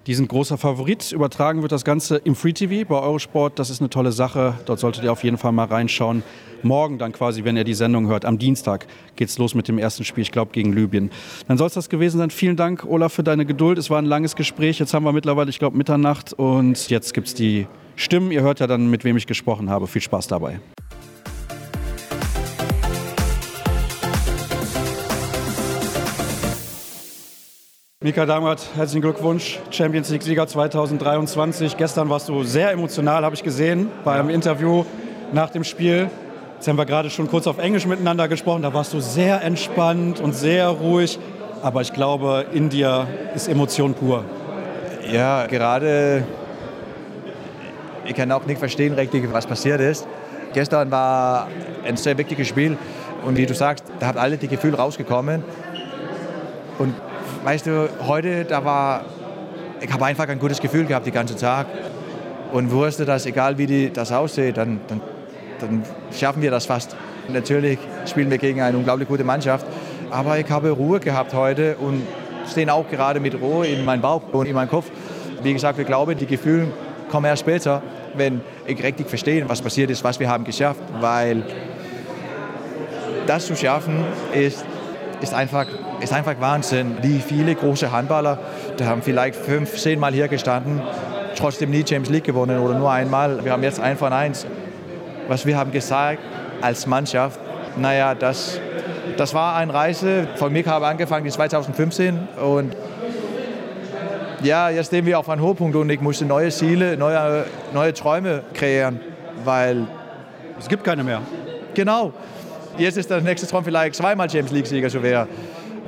Die 0.07 0.15
sind 0.15 0.29
großer 0.29 0.57
Favorit. 0.57 1.13
Übertragen 1.13 1.61
wird 1.61 1.73
das 1.73 1.85
Ganze 1.85 2.17
im 2.17 2.35
Free 2.35 2.55
TV 2.55 2.89
bei 2.89 2.99
Eurosport. 2.99 3.59
Das 3.59 3.69
ist 3.69 3.81
eine 3.81 3.91
tolle 3.91 4.13
Sache. 4.13 4.55
Dort 4.65 4.81
solltet 4.81 5.05
ihr 5.05 5.13
auf 5.13 5.23
jeden 5.23 5.37
Fall 5.37 5.53
mal 5.53 5.67
reinschauen. 5.67 6.23
Morgen 6.63 6.99
dann 6.99 7.13
quasi, 7.13 7.45
wenn 7.45 7.57
ihr 7.57 7.65
die 7.65 7.75
Sendung 7.75 8.07
hört, 8.07 8.25
am 8.25 8.39
Dienstag 8.39 8.87
geht 9.17 9.29
es 9.29 9.37
los 9.37 9.55
mit 9.55 9.69
dem 9.69 9.77
ersten 9.77 10.05
Spiel, 10.05 10.23
ich 10.23 10.33
glaube, 10.33 10.53
gegen 10.53 10.73
Libyen. 10.73 11.11
Dann 11.49 11.59
soll 11.59 11.67
es 11.67 11.75
das 11.75 11.91
gewesen 11.91 12.17
sein. 12.17 12.31
Vielen 12.31 12.57
Dank, 12.57 12.87
Olaf, 12.87 13.13
für 13.13 13.23
deine 13.23 13.45
Geduld. 13.45 13.77
Es 13.77 13.91
war 13.91 13.99
ein 13.99 14.07
langes 14.07 14.37
Gespräch. 14.37 14.79
Jetzt 14.79 14.95
haben 14.95 15.05
wir 15.05 15.13
mittlerweile, 15.13 15.51
ich 15.51 15.59
glaube, 15.59 15.77
Mitternacht 15.77 16.33
und 16.33 16.89
jetzt 16.89 17.13
gibt 17.13 17.29
es 17.29 17.35
die 17.35 17.67
Stimmen. 17.97 18.31
Ihr 18.31 18.41
hört 18.41 18.61
ja 18.61 18.67
dann, 18.67 18.89
mit 18.89 19.05
wem 19.05 19.19
ich 19.19 19.27
gesprochen 19.27 19.69
habe. 19.69 19.87
Viel 19.87 20.03
Spaß 20.03 20.29
dabei. 20.29 20.61
Mika 28.03 28.25
Damert, 28.25 28.67
herzlichen 28.77 29.03
Glückwunsch, 29.03 29.59
Champions 29.71 30.09
League-Sieger 30.09 30.47
2023. 30.47 31.77
Gestern 31.77 32.09
warst 32.09 32.31
du 32.31 32.43
sehr 32.45 32.71
emotional, 32.71 33.27
habe 33.27 33.35
ich 33.35 33.43
gesehen, 33.43 33.89
bei 34.05 34.15
einem 34.15 34.31
Interview 34.31 34.87
nach 35.35 35.51
dem 35.51 35.65
Spiel. 35.65 36.09
Jetzt 36.55 36.67
haben 36.67 36.79
wir 36.79 36.87
gerade 36.87 37.11
schon 37.11 37.29
kurz 37.29 37.47
auf 37.47 37.59
Englisch 37.59 37.85
miteinander 37.85 38.27
gesprochen, 38.27 38.63
da 38.63 38.73
warst 38.73 38.95
du 38.95 39.01
sehr 39.01 39.43
entspannt 39.43 40.19
und 40.19 40.35
sehr 40.35 40.69
ruhig. 40.69 41.19
Aber 41.61 41.83
ich 41.83 41.93
glaube, 41.93 42.47
in 42.55 42.71
dir 42.71 43.07
ist 43.35 43.49
Emotion 43.49 43.93
pur. 43.93 44.25
Ja, 45.13 45.47
gerade, 45.47 46.25
ich 48.07 48.15
kann 48.15 48.33
auch 48.33 48.47
nicht 48.47 48.61
verstehen 48.61 48.95
richtig, 48.95 49.31
was 49.31 49.47
passiert 49.47 49.83
ist. 49.83 50.09
Gestern 50.55 50.91
war 50.91 51.49
ein 51.87 51.99
sehr 51.99 52.17
wichtiges 52.17 52.49
Spiel 52.49 52.79
Und 53.27 53.37
wie 53.37 53.45
du 53.45 53.53
sagst, 53.53 53.85
da 53.99 54.07
hat 54.07 54.17
alle 54.17 54.39
die 54.39 54.49
Gefühle 54.49 54.79
rausgekommen. 54.79 55.45
Und 56.79 56.95
weißt 57.45 57.67
du, 57.67 57.89
heute, 58.07 58.45
da 58.45 58.65
war, 58.65 59.05
ich 59.81 59.93
habe 59.93 60.05
einfach 60.05 60.29
ein 60.29 60.39
gutes 60.39 60.61
Gefühl 60.61 60.85
gehabt 60.85 61.07
den 61.07 61.15
ganzen 61.15 61.37
Tag. 61.37 61.67
Und 62.53 62.71
wusste, 62.73 63.05
dass 63.05 63.27
egal 63.27 63.59
wie 63.59 63.67
die, 63.67 63.93
das 63.93 64.11
aussieht, 64.11 64.57
dann, 64.57 64.81
dann, 64.89 65.01
dann 65.61 65.85
schaffen 66.13 66.43
wir 66.43 66.51
das 66.51 66.67
fast. 66.67 66.97
Natürlich 67.29 67.79
spielen 68.07 68.31
wir 68.31 68.39
gegen 68.39 68.61
eine 68.61 68.77
unglaublich 68.77 69.09
gute 69.09 69.23
Mannschaft. 69.23 69.65
Aber 70.11 70.39
ich 70.39 70.51
habe 70.51 70.71
Ruhe 70.71 70.99
gehabt 70.99 71.33
heute 71.33 71.77
und 71.77 72.03
stehe 72.51 72.73
auch 72.73 72.89
gerade 72.89 73.21
mit 73.21 73.41
Ruhe 73.41 73.67
in 73.67 73.85
meinem 73.85 74.01
Bauch 74.01 74.23
und 74.33 74.47
in 74.47 74.55
meinem 74.55 74.69
Kopf. 74.69 74.91
Wie 75.43 75.53
gesagt, 75.53 75.79
wir 75.79 75.85
glauben, 75.85 76.19
die 76.19 76.27
Gefühle 76.27 76.67
kommen 77.09 77.27
erst 77.27 77.43
später, 77.43 77.83
wenn 78.15 78.41
ich 78.67 78.83
richtig 78.83 79.09
verstehe, 79.09 79.49
was 79.49 79.63
passiert 79.63 79.91
ist, 79.91 80.03
was 80.03 80.19
wir 80.19 80.29
haben 80.29 80.45
geschafft. 80.45 80.81
Weil 81.01 81.45
das 83.27 83.47
zu 83.47 83.55
schaffen 83.55 84.05
ist, 84.35 84.65
ist, 85.21 85.35
einfach, 85.35 85.67
ist 86.01 86.13
einfach 86.13 86.35
Wahnsinn. 86.41 86.97
Wie 87.03 87.19
viele 87.19 87.55
große 87.55 87.93
Handballer, 87.93 88.39
die 88.79 88.85
haben 88.85 89.03
vielleicht 89.03 89.37
fünf, 89.37 89.77
zehn 89.77 89.99
Mal 89.99 90.13
hier 90.13 90.29
gestanden, 90.29 90.83
trotzdem 91.37 91.71
nie 91.71 91.79
Champions 91.79 92.11
League 92.11 92.25
gewonnen 92.25 92.59
oder 92.59 92.75
nur 92.75 92.91
einmal. 92.91 93.45
Wir 93.45 93.53
haben 93.53 93.63
jetzt 93.63 93.81
ein 93.81 93.97
von 93.97 94.13
eins. 94.13 94.47
Was 95.29 95.47
wir 95.47 95.57
haben 95.57 95.71
gesagt 95.71 96.21
als 96.61 96.87
Mannschaft, 96.87 97.39
naja, 97.77 98.15
das, 98.15 98.61
das 99.17 99.35
war 99.35 99.57
eine 99.57 99.73
Reise. 99.73 100.27
Von 100.37 100.53
mir 100.53 100.65
habe 100.67 100.87
angefangen 100.87 101.27
in 101.27 101.33
2015 101.33 102.29
und 102.43 102.75
ja, 104.43 104.71
jetzt 104.71 104.87
stehen 104.87 105.05
wir 105.05 105.19
auf 105.19 105.29
einem 105.29 105.43
Hochpunkt 105.43 105.77
und 105.77 105.91
ich 105.91 106.01
musste 106.01 106.25
neue 106.25 106.51
Ziele, 106.51 106.97
neue, 106.97 107.45
neue 107.75 107.93
Träume 107.93 108.43
kreieren, 108.55 109.01
weil 109.45 109.87
es 110.59 110.69
gibt 110.69 110.83
keine 110.83 111.05
mehr. 111.05 111.21
Genau. 111.75 112.13
Jetzt 112.79 112.97
ist 112.97 113.11
der 113.11 113.21
nächste 113.21 113.47
Traum 113.47 113.65
vielleicht 113.65 113.95
zweimal 113.95 114.29
Champions 114.31 114.53
League-Sieger 114.53 114.89
zu 114.89 115.03
werden. 115.03 115.29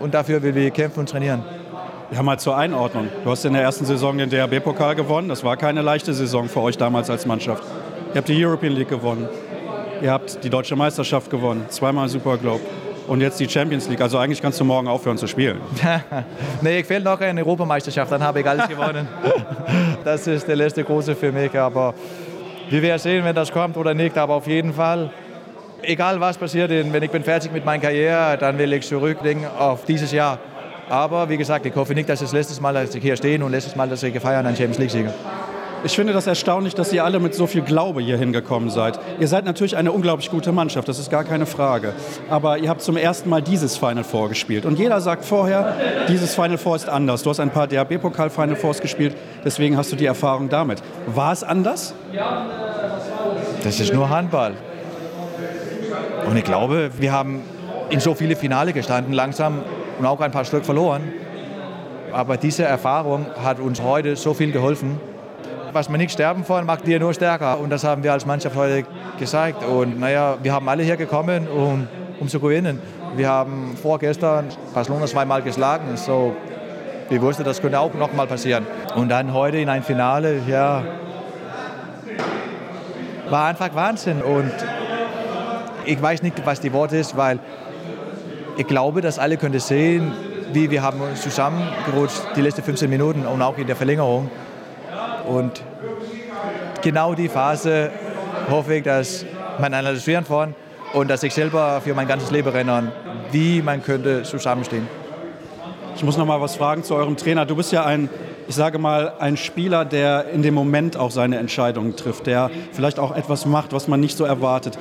Und 0.00 0.14
dafür 0.14 0.42
will 0.42 0.54
wir 0.54 0.70
kämpfen 0.70 1.00
und 1.00 1.08
trainieren. 1.08 1.44
Ja, 2.12 2.22
mal 2.22 2.38
zur 2.38 2.56
Einordnung. 2.56 3.08
Du 3.24 3.30
hast 3.30 3.44
in 3.46 3.54
der 3.54 3.62
ersten 3.62 3.86
Saison 3.86 4.18
den 4.18 4.28
DRB-Pokal 4.28 4.94
gewonnen. 4.94 5.28
Das 5.28 5.42
war 5.44 5.56
keine 5.56 5.80
leichte 5.80 6.12
Saison 6.12 6.48
für 6.48 6.60
euch 6.60 6.76
damals 6.76 7.08
als 7.08 7.24
Mannschaft. 7.24 7.62
Ihr 8.10 8.16
habt 8.16 8.28
die 8.28 8.44
European 8.44 8.74
League 8.74 8.90
gewonnen. 8.90 9.26
Ihr 10.02 10.10
habt 10.10 10.44
die 10.44 10.50
deutsche 10.50 10.76
Meisterschaft 10.76 11.30
gewonnen. 11.30 11.64
Zweimal 11.68 12.08
Super 12.10 12.36
Globe. 12.36 12.60
Und 13.08 13.20
jetzt 13.22 13.40
die 13.40 13.48
Champions 13.48 13.88
League. 13.88 14.00
Also 14.00 14.18
eigentlich 14.18 14.42
kannst 14.42 14.60
du 14.60 14.64
morgen 14.64 14.88
aufhören 14.88 15.16
zu 15.16 15.26
spielen. 15.26 15.60
nee, 16.60 16.80
ich 16.80 16.86
fehlt 16.86 17.04
noch 17.04 17.18
eine 17.20 17.40
Europameisterschaft. 17.40 18.12
Dann 18.12 18.22
habe 18.22 18.40
ich 18.40 18.46
alles 18.46 18.68
gewonnen. 18.68 19.08
das 20.04 20.26
ist 20.26 20.46
der 20.46 20.56
letzte 20.56 20.84
große 20.84 21.14
für 21.14 21.32
mich. 21.32 21.58
Aber 21.58 21.94
wir 22.68 22.82
werden 22.82 22.98
sehen, 22.98 23.24
wenn 23.24 23.34
das 23.34 23.50
kommt 23.50 23.76
oder 23.78 23.94
nicht. 23.94 24.18
Aber 24.18 24.34
auf 24.34 24.46
jeden 24.46 24.74
Fall 24.74 25.10
egal 25.82 26.20
was 26.20 26.36
passiert, 26.38 26.70
wenn 26.70 27.02
ich 27.02 27.10
bin 27.10 27.22
fertig 27.22 27.52
mit 27.52 27.64
meiner 27.64 27.82
Karriere, 27.82 28.36
dann 28.38 28.58
will 28.58 28.72
ich 28.72 28.86
zurückdenken 28.86 29.46
auf 29.58 29.84
dieses 29.84 30.12
Jahr. 30.12 30.38
Aber 30.88 31.28
wie 31.28 31.36
gesagt, 31.36 31.64
ich 31.64 31.74
hoffe 31.74 31.94
nicht, 31.94 32.08
dass 32.08 32.20
es 32.20 32.32
letztes 32.32 32.60
Mal, 32.60 32.74
dass 32.74 32.94
ich 32.94 33.02
hier 33.02 33.16
stehe 33.16 33.42
und 33.44 33.50
letztes 33.50 33.76
Mal, 33.76 33.88
dass 33.88 34.02
ich 34.02 34.18
feiern 34.18 34.46
einen 34.46 34.56
Champions 34.56 34.78
League-Sieger. 34.78 35.14
Ich 35.84 35.96
finde 35.96 36.12
das 36.12 36.28
erstaunlich, 36.28 36.76
dass 36.76 36.92
ihr 36.92 37.04
alle 37.04 37.18
mit 37.18 37.34
so 37.34 37.48
viel 37.48 37.62
Glaube 37.62 38.02
hier 38.02 38.16
hingekommen 38.16 38.70
seid. 38.70 39.00
Ihr 39.18 39.26
seid 39.26 39.44
natürlich 39.44 39.76
eine 39.76 39.90
unglaublich 39.90 40.30
gute 40.30 40.52
Mannschaft, 40.52 40.86
das 40.86 41.00
ist 41.00 41.10
gar 41.10 41.24
keine 41.24 41.44
Frage. 41.44 41.92
Aber 42.30 42.58
ihr 42.58 42.68
habt 42.68 42.82
zum 42.82 42.96
ersten 42.96 43.28
Mal 43.28 43.42
dieses 43.42 43.76
Final 43.76 44.04
Four 44.04 44.28
gespielt. 44.28 44.64
Und 44.64 44.78
jeder 44.78 45.00
sagt 45.00 45.24
vorher, 45.24 45.74
dieses 46.08 46.36
Final 46.36 46.58
Four 46.58 46.76
ist 46.76 46.88
anders. 46.88 47.24
Du 47.24 47.30
hast 47.30 47.40
ein 47.40 47.50
paar 47.50 47.66
DHB-Pokal-Final 47.66 48.54
Fours 48.54 48.80
gespielt, 48.80 49.16
deswegen 49.44 49.76
hast 49.76 49.90
du 49.90 49.96
die 49.96 50.06
Erfahrung 50.06 50.48
damit. 50.48 50.80
War 51.06 51.32
es 51.32 51.42
anders? 51.42 51.94
Das 53.64 53.80
ist 53.80 53.92
nur 53.92 54.08
Handball. 54.08 54.54
Und 56.26 56.36
ich 56.36 56.44
glaube, 56.44 56.90
wir 56.98 57.12
haben 57.12 57.42
in 57.90 58.00
so 58.00 58.14
viele 58.14 58.36
Finale 58.36 58.72
gestanden, 58.72 59.12
langsam 59.12 59.62
und 59.98 60.06
auch 60.06 60.20
ein 60.20 60.30
paar 60.30 60.44
Stück 60.44 60.64
verloren. 60.64 61.12
Aber 62.12 62.36
diese 62.36 62.64
Erfahrung 62.64 63.26
hat 63.42 63.58
uns 63.58 63.82
heute 63.82 64.16
so 64.16 64.34
viel 64.34 64.52
geholfen. 64.52 65.00
Was 65.72 65.88
man 65.88 66.00
nicht 66.00 66.12
sterben 66.12 66.44
vor, 66.44 66.60
macht 66.62 66.86
dir 66.86 67.00
nur 67.00 67.14
stärker. 67.14 67.58
Und 67.58 67.70
das 67.70 67.84
haben 67.84 68.02
wir 68.02 68.12
als 68.12 68.26
Mannschaft 68.26 68.56
heute 68.56 68.84
gezeigt. 69.18 69.64
Und 69.64 69.98
naja, 69.98 70.36
wir 70.42 70.52
haben 70.52 70.68
alle 70.68 70.82
hier 70.82 70.96
gekommen, 70.96 71.48
um, 71.48 71.88
um 72.20 72.28
zu 72.28 72.40
gewinnen. 72.40 72.80
Wir 73.16 73.28
haben 73.28 73.76
vorgestern 73.80 74.46
Barcelona 74.74 75.06
zweimal 75.06 75.42
geschlagen. 75.42 75.96
So, 75.96 76.36
wir 77.08 77.22
wussten, 77.22 77.44
das 77.44 77.60
könnte 77.60 77.80
auch 77.80 77.94
noch 77.94 78.12
mal 78.12 78.26
passieren. 78.26 78.66
Und 78.96 79.08
dann 79.08 79.32
heute 79.32 79.58
in 79.58 79.68
ein 79.68 79.82
Finale, 79.82 80.40
ja, 80.46 80.82
war 83.30 83.46
einfach 83.46 83.74
Wahnsinn. 83.74 84.20
Und 84.22 84.52
ich 85.84 86.00
weiß 86.00 86.22
nicht, 86.22 86.44
was 86.44 86.60
die 86.60 86.72
Worte 86.72 86.96
ist, 86.96 87.16
weil 87.16 87.38
ich 88.56 88.66
glaube, 88.66 89.00
dass 89.00 89.18
alle 89.18 89.36
können 89.36 89.58
sehen, 89.58 90.12
wie 90.52 90.70
wir 90.70 90.82
haben 90.82 91.00
uns 91.00 91.22
zusammengerutscht 91.22 92.20
die 92.36 92.42
letzten 92.42 92.62
15 92.62 92.90
Minuten 92.90 93.26
und 93.26 93.40
auch 93.40 93.56
in 93.56 93.66
der 93.66 93.76
Verlängerung. 93.76 94.30
Und 95.26 95.62
genau 96.82 97.14
die 97.14 97.28
Phase 97.28 97.90
hoffe 98.50 98.76
ich, 98.76 98.82
dass 98.82 99.24
man 99.58 99.72
analysieren 99.72 100.26
kann 100.26 100.54
und 100.92 101.08
dass 101.08 101.22
ich 101.22 101.32
selber 101.32 101.80
für 101.82 101.94
mein 101.94 102.06
ganzes 102.06 102.30
Leben 102.30 102.52
erinnern, 102.52 102.92
wie 103.30 103.62
man 103.62 103.82
könnte 103.82 104.22
zusammenstehen. 104.24 104.86
Ich 105.94 106.02
muss 106.02 106.16
noch 106.16 106.26
mal 106.26 106.40
was 106.40 106.56
fragen 106.56 106.84
zu 106.84 106.94
eurem 106.94 107.16
Trainer. 107.16 107.46
Du 107.46 107.56
bist 107.56 107.72
ja 107.72 107.84
ein, 107.84 108.08
ich 108.48 108.54
sage 108.54 108.78
mal, 108.78 109.12
ein 109.18 109.36
Spieler, 109.36 109.84
der 109.84 110.26
in 110.30 110.42
dem 110.42 110.54
Moment 110.54 110.96
auch 110.96 111.10
seine 111.10 111.38
Entscheidungen 111.38 111.96
trifft, 111.96 112.26
der 112.26 112.50
vielleicht 112.72 112.98
auch 112.98 113.14
etwas 113.14 113.46
macht, 113.46 113.72
was 113.72 113.88
man 113.88 114.00
nicht 114.00 114.16
so 114.16 114.24
erwartet. 114.24 114.78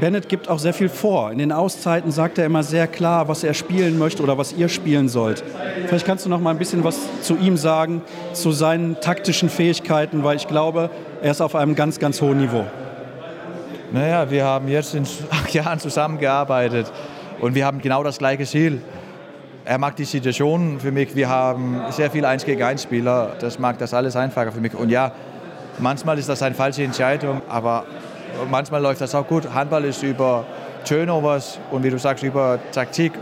Bennett 0.00 0.28
gibt 0.28 0.48
auch 0.48 0.58
sehr 0.58 0.72
viel 0.72 0.88
vor. 0.88 1.30
In 1.32 1.38
den 1.38 1.52
Auszeiten 1.52 2.10
sagt 2.10 2.38
er 2.38 2.46
immer 2.46 2.62
sehr 2.62 2.86
klar, 2.86 3.28
was 3.28 3.44
er 3.44 3.54
spielen 3.54 3.98
möchte 3.98 4.22
oder 4.22 4.38
was 4.38 4.52
ihr 4.52 4.68
spielen 4.68 5.08
sollt. 5.08 5.44
Vielleicht 5.86 6.06
kannst 6.06 6.24
du 6.24 6.30
noch 6.30 6.40
mal 6.40 6.50
ein 6.50 6.58
bisschen 6.58 6.82
was 6.84 6.98
zu 7.22 7.36
ihm 7.36 7.56
sagen, 7.56 8.02
zu 8.32 8.52
seinen 8.52 9.00
taktischen 9.00 9.48
Fähigkeiten, 9.48 10.24
weil 10.24 10.36
ich 10.36 10.48
glaube, 10.48 10.90
er 11.22 11.30
ist 11.30 11.40
auf 11.40 11.54
einem 11.54 11.74
ganz, 11.74 11.98
ganz 11.98 12.20
hohen 12.20 12.38
Niveau. 12.38 12.64
Naja, 13.92 14.30
wir 14.30 14.44
haben 14.44 14.68
jetzt 14.68 14.94
in 14.94 15.04
acht 15.30 15.52
Jahren 15.54 15.78
zusammengearbeitet 15.78 16.90
und 17.40 17.54
wir 17.54 17.66
haben 17.66 17.80
genau 17.80 18.02
das 18.02 18.18
gleiche 18.18 18.44
Ziel. 18.44 18.80
Er 19.64 19.78
mag 19.78 19.94
die 19.96 20.04
Situation 20.04 20.80
für 20.80 20.90
mich. 20.90 21.14
Wir 21.14 21.28
haben 21.28 21.82
sehr 21.90 22.10
viele 22.10 22.26
1 22.26 22.44
gegen 22.44 22.62
1 22.62 22.82
Spieler. 22.82 23.36
Das 23.38 23.58
macht 23.58 23.80
das 23.80 23.94
alles 23.94 24.16
einfacher 24.16 24.50
für 24.50 24.60
mich. 24.60 24.74
Und 24.74 24.88
ja, 24.88 25.12
manchmal 25.78 26.18
ist 26.18 26.28
das 26.28 26.42
eine 26.42 26.54
falsche 26.54 26.82
Entscheidung, 26.82 27.42
aber 27.48 27.84
manchmal 28.50 28.82
läuft 28.82 29.00
das 29.00 29.14
auch 29.14 29.26
gut. 29.26 29.52
Handball 29.52 29.84
ist 29.84 30.02
über 30.02 30.44
Turnovers 30.84 31.58
und 31.70 31.82
wie 31.84 31.90
du 31.90 31.98
sagst, 31.98 32.24
über 32.24 32.58
Taktik. 32.72 33.12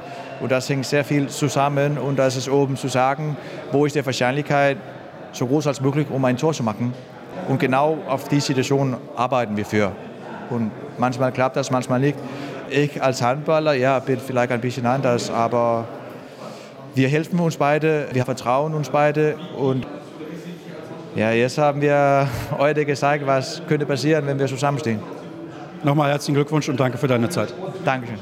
Und 0.40 0.50
das 0.50 0.68
hängt 0.68 0.86
sehr 0.86 1.04
viel 1.04 1.28
zusammen 1.28 1.98
und 1.98 2.18
das 2.18 2.36
ist 2.36 2.48
oben 2.48 2.76
zu 2.76 2.88
sagen, 2.88 3.36
wo 3.72 3.84
ist 3.84 3.94
die 3.94 4.04
Wahrscheinlichkeit 4.04 4.78
so 5.32 5.46
groß 5.46 5.66
als 5.66 5.80
möglich, 5.80 6.06
um 6.10 6.24
ein 6.24 6.36
Tor 6.36 6.52
zu 6.52 6.62
machen. 6.62 6.94
Und 7.48 7.60
genau 7.60 7.98
auf 8.08 8.28
die 8.28 8.40
Situation 8.40 8.96
arbeiten 9.16 9.56
wir 9.56 9.66
für. 9.66 9.92
Und 10.48 10.70
manchmal 10.98 11.32
klappt 11.32 11.56
das, 11.56 11.70
manchmal 11.70 12.00
nicht. 12.00 12.18
Ich 12.70 13.02
als 13.02 13.22
Handballer, 13.22 13.74
ja, 13.74 13.98
bin 13.98 14.18
vielleicht 14.18 14.52
ein 14.52 14.60
bisschen 14.60 14.86
anders, 14.86 15.30
aber 15.30 15.86
wir 16.94 17.08
helfen 17.08 17.38
uns 17.38 17.56
beide, 17.56 18.08
wir 18.12 18.24
vertrauen 18.24 18.74
uns 18.74 18.90
beide 18.90 19.36
und 19.56 19.86
ja, 21.14 21.32
jetzt 21.32 21.58
haben 21.58 21.80
wir 21.80 22.28
heute 22.56 22.84
gesagt, 22.84 23.26
was 23.26 23.62
könnte 23.66 23.86
passieren, 23.86 24.26
wenn 24.26 24.38
wir 24.38 24.46
zusammenstehen. 24.46 25.00
Nochmal 25.82 26.10
herzlichen 26.10 26.34
Glückwunsch 26.34 26.68
und 26.68 26.78
danke 26.78 26.98
für 26.98 27.08
deine 27.08 27.28
Zeit. 27.28 27.52
Dankeschön. 27.84 28.18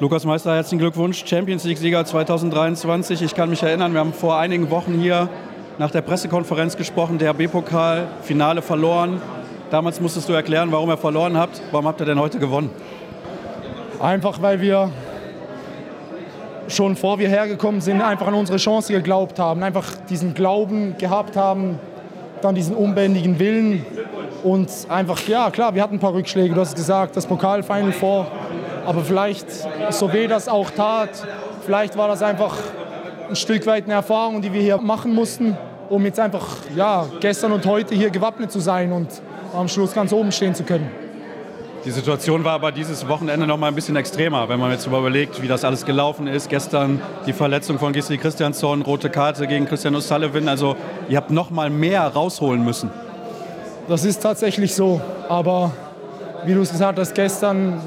Lukas 0.00 0.24
Meister, 0.24 0.54
herzlichen 0.54 0.78
Glückwunsch. 0.78 1.24
Champions 1.26 1.64
League-Sieger 1.64 2.04
2023. 2.04 3.22
Ich 3.22 3.34
kann 3.34 3.50
mich 3.50 3.62
erinnern, 3.62 3.92
wir 3.94 4.00
haben 4.00 4.12
vor 4.12 4.38
einigen 4.38 4.70
Wochen 4.70 4.94
hier 4.94 5.28
nach 5.78 5.90
der 5.90 6.02
Pressekonferenz 6.02 6.76
gesprochen, 6.76 7.18
der 7.18 7.32
B-Pokal, 7.34 8.06
Finale 8.22 8.62
verloren. 8.62 9.20
Damals 9.70 10.00
musstest 10.00 10.28
du 10.28 10.34
erklären, 10.34 10.70
warum 10.72 10.90
ihr 10.90 10.96
verloren 10.96 11.36
habt. 11.36 11.60
Warum 11.72 11.86
habt 11.86 12.00
ihr 12.00 12.06
denn 12.06 12.20
heute 12.20 12.38
gewonnen? 12.38 12.70
Einfach 14.00 14.40
weil 14.40 14.60
wir 14.60 14.92
schon 16.68 16.96
vor 16.96 17.18
wir 17.18 17.28
hergekommen 17.28 17.80
sind, 17.80 18.00
einfach 18.02 18.26
an 18.26 18.34
unsere 18.34 18.58
Chance 18.58 18.92
geglaubt 18.92 19.38
haben, 19.38 19.62
einfach 19.62 19.86
diesen 20.08 20.34
Glauben 20.34 20.96
gehabt 20.98 21.36
haben, 21.36 21.78
dann 22.42 22.54
diesen 22.54 22.76
unbändigen 22.76 23.38
Willen 23.38 23.84
und 24.44 24.70
einfach, 24.88 25.20
ja 25.26 25.50
klar, 25.50 25.74
wir 25.74 25.82
hatten 25.82 25.96
ein 25.96 26.00
paar 26.00 26.14
Rückschläge, 26.14 26.54
du 26.54 26.60
hast 26.60 26.76
gesagt, 26.76 27.16
das 27.16 27.26
Pokal-Final 27.26 27.92
vor, 27.92 28.26
aber 28.86 29.02
vielleicht, 29.02 29.46
so 29.90 30.12
weh 30.12 30.26
das 30.26 30.48
auch 30.48 30.70
tat, 30.70 31.10
vielleicht 31.64 31.96
war 31.96 32.08
das 32.08 32.22
einfach 32.22 32.56
ein 33.28 33.36
Stück 33.36 33.66
weit 33.66 33.84
eine 33.84 33.94
Erfahrung, 33.94 34.40
die 34.40 34.52
wir 34.52 34.62
hier 34.62 34.78
machen 34.78 35.14
mussten, 35.14 35.56
um 35.88 36.04
jetzt 36.04 36.20
einfach, 36.20 36.46
ja, 36.76 37.06
gestern 37.20 37.52
und 37.52 37.66
heute 37.66 37.94
hier 37.94 38.10
gewappnet 38.10 38.52
zu 38.52 38.60
sein 38.60 38.92
und 38.92 39.08
am 39.54 39.68
Schluss 39.68 39.92
ganz 39.92 40.12
oben 40.12 40.30
stehen 40.32 40.54
zu 40.54 40.62
können. 40.62 41.07
Die 41.88 41.94
Situation 41.94 42.44
war 42.44 42.52
aber 42.52 42.70
dieses 42.70 43.08
Wochenende 43.08 43.46
noch 43.46 43.56
mal 43.56 43.68
ein 43.68 43.74
bisschen 43.74 43.96
extremer, 43.96 44.46
wenn 44.50 44.60
man 44.60 44.70
jetzt 44.70 44.86
überlegt, 44.86 45.40
wie 45.40 45.48
das 45.48 45.64
alles 45.64 45.86
gelaufen 45.86 46.26
ist. 46.26 46.50
Gestern 46.50 47.00
die 47.24 47.32
Verletzung 47.32 47.78
von 47.78 47.94
Gisli 47.94 48.18
Christiansson, 48.18 48.82
rote 48.82 49.08
Karte 49.08 49.46
gegen 49.46 49.64
Christian 49.64 49.96
O'Sullivan. 49.96 50.48
Also 50.48 50.76
ihr 51.08 51.16
habt 51.16 51.30
noch 51.30 51.48
mal 51.48 51.70
mehr 51.70 52.02
rausholen 52.02 52.62
müssen. 52.62 52.90
Das 53.88 54.04
ist 54.04 54.22
tatsächlich 54.22 54.74
so. 54.74 55.00
Aber 55.30 55.72
wie 56.44 56.52
du 56.52 56.60
es 56.60 56.72
gesagt 56.72 56.98
hast, 56.98 57.14
gestern, 57.14 57.80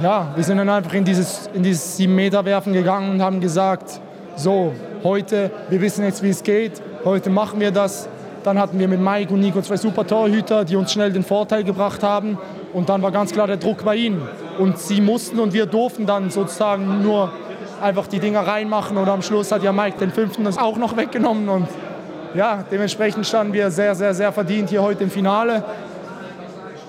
ja, 0.00 0.32
wir 0.36 0.44
sind 0.44 0.58
dann 0.58 0.68
einfach 0.68 0.94
in 0.94 1.04
dieses, 1.04 1.50
in 1.52 1.64
dieses 1.64 1.98
7-Meter-Werfen 1.98 2.72
gegangen 2.72 3.10
und 3.10 3.22
haben 3.22 3.40
gesagt, 3.40 4.00
so, 4.36 4.72
heute, 5.02 5.50
wir 5.68 5.80
wissen 5.80 6.04
jetzt, 6.04 6.22
wie 6.22 6.30
es 6.30 6.44
geht, 6.44 6.80
heute 7.04 7.28
machen 7.28 7.58
wir 7.58 7.72
das. 7.72 8.08
Dann 8.44 8.56
hatten 8.56 8.78
wir 8.78 8.86
mit 8.86 9.00
Mike 9.00 9.34
und 9.34 9.40
Nico 9.40 9.60
zwei 9.62 9.76
super 9.76 10.06
Torhüter, 10.06 10.64
die 10.64 10.76
uns 10.76 10.92
schnell 10.92 11.12
den 11.12 11.24
Vorteil 11.24 11.64
gebracht 11.64 12.04
haben. 12.04 12.38
Und 12.72 12.88
dann 12.88 13.02
war 13.02 13.10
ganz 13.10 13.32
klar 13.32 13.46
der 13.46 13.56
Druck 13.56 13.84
bei 13.84 13.96
ihnen. 13.96 14.22
Und 14.58 14.78
sie 14.78 15.00
mussten 15.00 15.38
und 15.40 15.52
wir 15.52 15.66
durften 15.66 16.06
dann 16.06 16.30
sozusagen 16.30 17.02
nur 17.02 17.32
einfach 17.80 18.06
die 18.06 18.18
Dinger 18.18 18.40
reinmachen. 18.40 18.96
Und 18.96 19.08
am 19.08 19.22
Schluss 19.22 19.52
hat 19.52 19.62
ja 19.62 19.72
Mike 19.72 19.98
den 19.98 20.10
fünften 20.10 20.44
das 20.44 20.58
auch 20.58 20.76
noch 20.76 20.96
weggenommen. 20.96 21.48
Und 21.48 21.68
ja, 22.34 22.64
dementsprechend 22.70 23.26
standen 23.26 23.52
wir 23.52 23.70
sehr, 23.70 23.94
sehr, 23.94 24.14
sehr 24.14 24.32
verdient 24.32 24.70
hier 24.70 24.82
heute 24.82 25.04
im 25.04 25.10
Finale. 25.10 25.64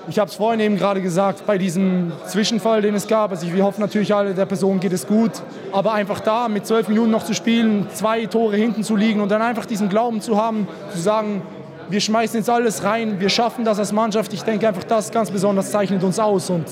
Ich 0.08 0.18
habe 0.18 0.28
es 0.28 0.36
vorhin 0.36 0.60
eben 0.60 0.76
gerade 0.76 1.00
gesagt, 1.00 1.46
bei 1.46 1.56
diesem 1.56 2.12
Zwischenfall, 2.26 2.82
den 2.82 2.94
es 2.94 3.06
gab. 3.06 3.30
Also 3.30 3.46
wir 3.52 3.64
hoffen 3.64 3.80
natürlich 3.80 4.12
alle, 4.14 4.34
der 4.34 4.46
Person 4.46 4.80
geht 4.80 4.92
es 4.92 5.06
gut. 5.06 5.30
Aber 5.72 5.92
einfach 5.92 6.20
da 6.20 6.48
mit 6.48 6.66
zwölf 6.66 6.88
Minuten 6.88 7.10
noch 7.10 7.24
zu 7.24 7.32
spielen, 7.32 7.86
zwei 7.94 8.26
Tore 8.26 8.56
hinten 8.56 8.82
zu 8.82 8.96
liegen 8.96 9.20
und 9.20 9.30
dann 9.30 9.40
einfach 9.40 9.66
diesen 9.66 9.88
Glauben 9.88 10.20
zu 10.20 10.36
haben, 10.36 10.66
zu 10.92 10.98
sagen, 10.98 11.42
wir 11.90 12.00
schmeißen 12.00 12.38
jetzt 12.38 12.50
alles 12.50 12.84
rein, 12.84 13.18
wir 13.20 13.28
schaffen 13.28 13.64
das 13.64 13.78
als 13.78 13.92
Mannschaft. 13.92 14.32
Ich 14.32 14.42
denke 14.42 14.68
einfach, 14.68 14.84
das 14.84 15.10
ganz 15.10 15.30
besonders 15.30 15.70
zeichnet 15.70 16.02
uns 16.04 16.18
aus. 16.18 16.50
Und 16.50 16.66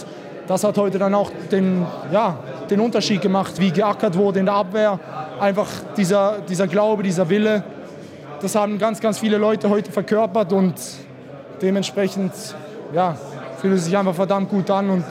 das 0.47 0.65
hat 0.65 0.79
heute 0.79 0.99
dann 0.99 1.15
auch 1.15 1.31
den, 1.51 1.85
ja, 2.13 2.39
den 2.71 2.81
Unterschied 2.81 3.21
gemacht, 3.21 3.55
wie 3.59 3.71
geackert 3.71 4.17
wurde 4.17 4.41
in 4.41 4.47
der 4.47 4.55
Abwehr. 4.55 4.99
Einfach 5.41 5.69
dieser, 5.97 6.39
dieser 6.49 6.67
Glaube, 6.67 7.03
dieser 7.03 7.29
Wille. 7.29 7.65
Das 8.41 8.55
haben 8.55 8.79
ganz, 8.79 9.01
ganz 9.01 9.19
viele 9.19 9.37
Leute 9.37 9.69
heute 9.69 9.91
verkörpert 9.91 10.53
und 10.53 10.75
dementsprechend 11.61 12.33
ja, 12.95 13.17
fühlt 13.61 13.75
es 13.75 13.85
sich 13.85 13.97
einfach 13.97 14.15
verdammt 14.15 14.49
gut 14.49 14.71
an 14.71 14.91
und 14.91 15.05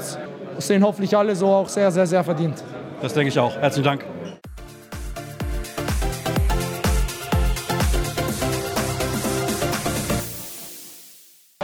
sehen 0.58 0.84
hoffentlich 0.84 1.16
alle 1.16 1.36
so 1.36 1.48
auch 1.48 1.68
sehr, 1.68 1.92
sehr, 1.92 2.08
sehr 2.08 2.24
verdient. 2.24 2.64
Das 3.02 3.14
denke 3.14 3.30
ich 3.30 3.40
auch. 3.40 3.56
Herzlichen 3.58 3.86
Dank. 3.86 4.17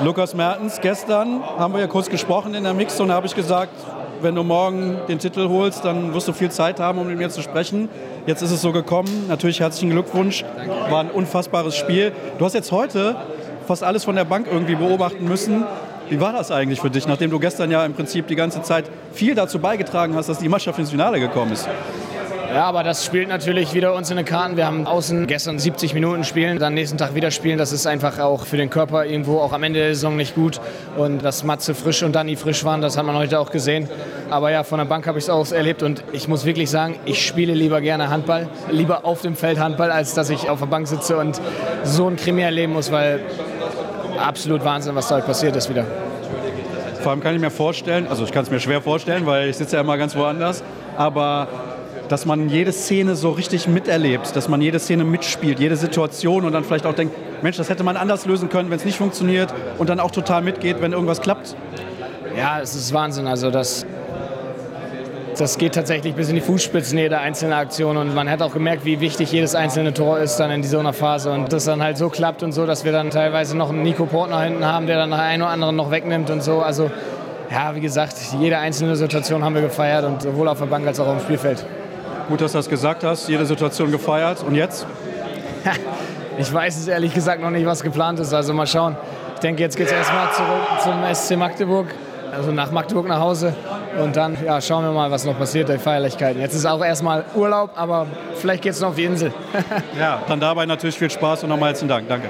Lukas 0.03 0.35
Mertens, 0.35 0.81
gestern 0.81 1.41
haben 1.57 1.73
wir 1.73 1.79
ja 1.79 1.87
kurz 1.87 2.09
gesprochen 2.09 2.53
in 2.55 2.63
der 2.63 2.73
Mixzone, 2.73 3.13
habe 3.13 3.25
ich 3.25 3.35
gesagt, 3.35 3.71
wenn 4.21 4.35
du 4.35 4.43
morgen 4.43 4.97
den 5.07 5.17
Titel 5.17 5.47
holst, 5.47 5.85
dann 5.85 6.13
wirst 6.13 6.27
du 6.27 6.33
viel 6.33 6.51
Zeit 6.51 6.81
haben, 6.81 6.99
um 6.99 7.07
mit 7.07 7.17
mir 7.17 7.29
zu 7.29 7.41
sprechen. 7.41 7.87
Jetzt 8.25 8.41
ist 8.41 8.51
es 8.51 8.61
so 8.61 8.73
gekommen. 8.73 9.27
Natürlich 9.29 9.61
herzlichen 9.61 9.91
Glückwunsch. 9.91 10.43
War 10.89 10.99
ein 10.99 11.09
unfassbares 11.09 11.77
Spiel. 11.77 12.11
Du 12.37 12.43
hast 12.43 12.53
jetzt 12.53 12.73
heute 12.73 13.15
fast 13.65 13.83
alles 13.83 14.03
von 14.03 14.15
der 14.15 14.25
Bank 14.25 14.47
irgendwie 14.51 14.75
beobachten 14.75 15.23
müssen. 15.23 15.63
Wie 16.09 16.19
war 16.19 16.33
das 16.33 16.51
eigentlich 16.51 16.81
für 16.81 16.89
dich, 16.89 17.07
nachdem 17.07 17.31
du 17.31 17.39
gestern 17.39 17.71
ja 17.71 17.85
im 17.85 17.93
Prinzip 17.93 18.27
die 18.27 18.35
ganze 18.35 18.61
Zeit 18.61 18.85
viel 19.13 19.35
dazu 19.35 19.59
beigetragen 19.59 20.15
hast, 20.15 20.27
dass 20.27 20.39
die 20.39 20.49
Mannschaft 20.49 20.79
ins 20.79 20.91
Finale 20.91 21.21
gekommen 21.21 21.53
ist? 21.53 21.67
Ja, 22.53 22.65
aber 22.65 22.83
das 22.83 23.03
spielt 23.03 23.29
natürlich 23.29 23.73
wieder 23.73 23.95
uns 23.95 24.11
in 24.11 24.17
den 24.17 24.27
Karten. 24.27 24.57
Wir 24.57 24.67
haben 24.67 24.85
außen 24.85 25.25
gestern 25.25 25.57
70 25.57 25.95
Minuten 25.95 26.23
spielen, 26.23 26.59
dann 26.59 26.75
nächsten 26.75 26.99
Tag 26.99 27.15
wieder 27.15 27.31
spielen. 27.31 27.57
Das 27.57 27.71
ist 27.71 27.87
einfach 27.87 28.19
auch 28.19 28.45
für 28.45 28.57
den 28.57 28.69
Körper 28.69 29.05
irgendwo 29.07 29.39
auch 29.39 29.53
am 29.53 29.63
Ende 29.63 29.79
der 29.79 29.95
Saison 29.95 30.15
nicht 30.15 30.35
gut. 30.35 30.61
Und 30.95 31.25
dass 31.25 31.43
Matze 31.43 31.73
frisch 31.73 32.03
und 32.03 32.13
Danny 32.13 32.35
frisch 32.35 32.63
waren, 32.63 32.79
das 32.79 32.95
hat 32.95 33.07
man 33.07 33.15
heute 33.15 33.39
auch 33.39 33.49
gesehen. 33.49 33.89
Aber 34.29 34.51
ja, 34.51 34.63
von 34.63 34.77
der 34.77 34.85
Bank 34.85 35.07
habe 35.07 35.17
ich 35.17 35.23
es 35.23 35.29
auch 35.31 35.51
erlebt 35.51 35.81
und 35.81 36.03
ich 36.11 36.27
muss 36.27 36.45
wirklich 36.45 36.69
sagen, 36.69 36.99
ich 37.05 37.25
spiele 37.25 37.55
lieber 37.55 37.81
gerne 37.81 38.11
Handball, 38.11 38.47
lieber 38.69 39.03
auf 39.03 39.21
dem 39.21 39.35
Feld 39.35 39.57
Handball, 39.57 39.89
als 39.91 40.13
dass 40.13 40.29
ich 40.29 40.47
auf 40.47 40.59
der 40.59 40.67
Bank 40.67 40.87
sitze 40.87 41.17
und 41.17 41.41
so 41.83 42.07
ein 42.07 42.17
Krimi 42.17 42.43
erleben 42.43 42.73
muss, 42.73 42.91
weil 42.91 43.21
absolut 44.23 44.63
Wahnsinn, 44.63 44.93
was 44.93 45.07
da 45.07 45.15
heute 45.15 45.25
passiert 45.25 45.55
ist 45.55 45.71
wieder. 45.71 45.87
Vor 47.01 47.13
allem 47.13 47.21
kann 47.21 47.33
ich 47.33 47.41
mir 47.41 47.49
vorstellen, 47.49 48.05
also 48.07 48.23
ich 48.23 48.31
kann 48.31 48.43
es 48.43 48.51
mir 48.51 48.59
schwer 48.59 48.79
vorstellen, 48.79 49.25
weil 49.25 49.49
ich 49.49 49.57
sitze 49.57 49.75
ja 49.75 49.81
immer 49.81 49.97
ganz 49.97 50.15
woanders, 50.15 50.63
aber 50.95 51.47
dass 52.09 52.25
man 52.25 52.49
jede 52.49 52.71
Szene 52.71 53.15
so 53.15 53.31
richtig 53.31 53.67
miterlebt, 53.67 54.35
dass 54.35 54.49
man 54.49 54.61
jede 54.61 54.79
Szene 54.79 55.03
mitspielt, 55.03 55.59
jede 55.59 55.75
Situation 55.75 56.45
und 56.45 56.53
dann 56.53 56.63
vielleicht 56.63 56.85
auch 56.85 56.93
denkt, 56.93 57.15
Mensch, 57.41 57.57
das 57.57 57.69
hätte 57.69 57.83
man 57.83 57.97
anders 57.97 58.25
lösen 58.25 58.49
können, 58.49 58.69
wenn 58.69 58.77
es 58.77 58.85
nicht 58.85 58.97
funktioniert 58.97 59.53
und 59.77 59.89
dann 59.89 59.99
auch 59.99 60.11
total 60.11 60.41
mitgeht, 60.41 60.81
wenn 60.81 60.93
irgendwas 60.93 61.21
klappt. 61.21 61.55
Ja, 62.37 62.59
es 62.61 62.75
ist 62.75 62.93
Wahnsinn. 62.93 63.27
Also 63.27 63.51
das, 63.51 63.85
das 65.37 65.57
geht 65.57 65.75
tatsächlich 65.75 66.15
bis 66.15 66.29
in 66.29 66.35
die 66.35 66.41
Fußspitzen 66.41 66.97
jeder 66.97 67.21
einzelne 67.21 67.55
Aktion 67.55 67.97
und 67.97 68.13
man 68.13 68.29
hat 68.29 68.41
auch 68.41 68.53
gemerkt, 68.53 68.85
wie 68.85 68.99
wichtig 68.99 69.31
jedes 69.31 69.55
einzelne 69.55 69.93
Tor 69.93 70.19
ist 70.19 70.37
dann 70.37 70.51
in 70.51 70.63
so 70.63 70.79
einer 70.79 70.93
Phase 70.93 71.31
und 71.31 71.53
das 71.53 71.65
dann 71.65 71.81
halt 71.81 71.97
so 71.97 72.09
klappt 72.09 72.43
und 72.43 72.51
so, 72.51 72.65
dass 72.65 72.85
wir 72.85 72.91
dann 72.91 73.09
teilweise 73.09 73.55
noch 73.57 73.69
einen 73.69 73.83
Nico 73.83 74.05
Portner 74.05 74.41
hinten 74.41 74.65
haben, 74.65 74.87
der 74.87 74.97
dann 74.97 75.09
noch 75.09 75.19
einen 75.19 75.43
oder 75.43 75.51
anderen 75.51 75.75
noch 75.75 75.91
wegnimmt 75.91 76.29
und 76.29 76.43
so. 76.43 76.61
Also 76.61 76.91
ja, 77.51 77.75
wie 77.75 77.81
gesagt, 77.81 78.15
jede 78.39 78.57
einzelne 78.57 78.95
Situation 78.95 79.43
haben 79.43 79.53
wir 79.53 79.61
gefeiert 79.61 80.05
und 80.05 80.21
sowohl 80.21 80.47
auf 80.47 80.59
der 80.59 80.65
Bank 80.65 80.87
als 80.87 80.99
auch 80.99 81.07
auf 81.07 81.17
dem 81.17 81.23
Spielfeld. 81.23 81.63
Gut, 82.29 82.41
dass 82.41 82.53
du 82.53 82.57
das 82.57 82.69
gesagt 82.69 83.03
hast. 83.03 83.27
Jede 83.27 83.45
Situation 83.45 83.91
gefeiert. 83.91 84.43
Und 84.43 84.55
jetzt? 84.55 84.86
ich 86.38 86.53
weiß 86.53 86.77
es 86.77 86.88
ehrlich 86.88 87.13
gesagt 87.13 87.41
noch 87.41 87.51
nicht, 87.51 87.65
was 87.65 87.83
geplant 87.83 88.19
ist. 88.19 88.33
Also 88.33 88.53
mal 88.53 88.67
schauen. 88.67 88.95
Ich 89.36 89.39
denke, 89.41 89.62
jetzt 89.62 89.75
geht 89.75 89.88
es 89.88 89.93
erstmal 89.93 90.31
zurück 90.31 90.81
zum 90.81 90.93
SC 91.13 91.38
Magdeburg. 91.38 91.88
Also 92.36 92.51
nach 92.51 92.71
Magdeburg 92.71 93.07
nach 93.07 93.19
Hause. 93.19 93.53
Und 94.01 94.15
dann 94.15 94.38
ja, 94.43 94.59
schauen 94.59 94.83
wir 94.83 94.91
mal, 94.91 95.12
was 95.12 95.25
noch 95.25 95.38
passiert, 95.38 95.69
die 95.69 95.77
Feierlichkeiten. 95.77 96.41
Jetzt 96.41 96.55
ist 96.55 96.65
auch 96.65 96.83
erstmal 96.83 97.25
Urlaub, 97.36 97.71
aber 97.75 98.07
vielleicht 98.36 98.63
geht 98.63 98.73
es 98.73 98.81
noch 98.81 98.89
auf 98.89 98.95
die 98.95 99.03
Insel. 99.03 99.31
ja, 99.99 100.21
dann 100.27 100.39
dabei 100.39 100.65
natürlich 100.65 100.97
viel 100.97 101.12
Spaß 101.12 101.43
und 101.43 101.49
nochmal 101.49 101.69
herzlichen 101.69 101.89
Dank. 101.89 102.07
Danke. 102.07 102.29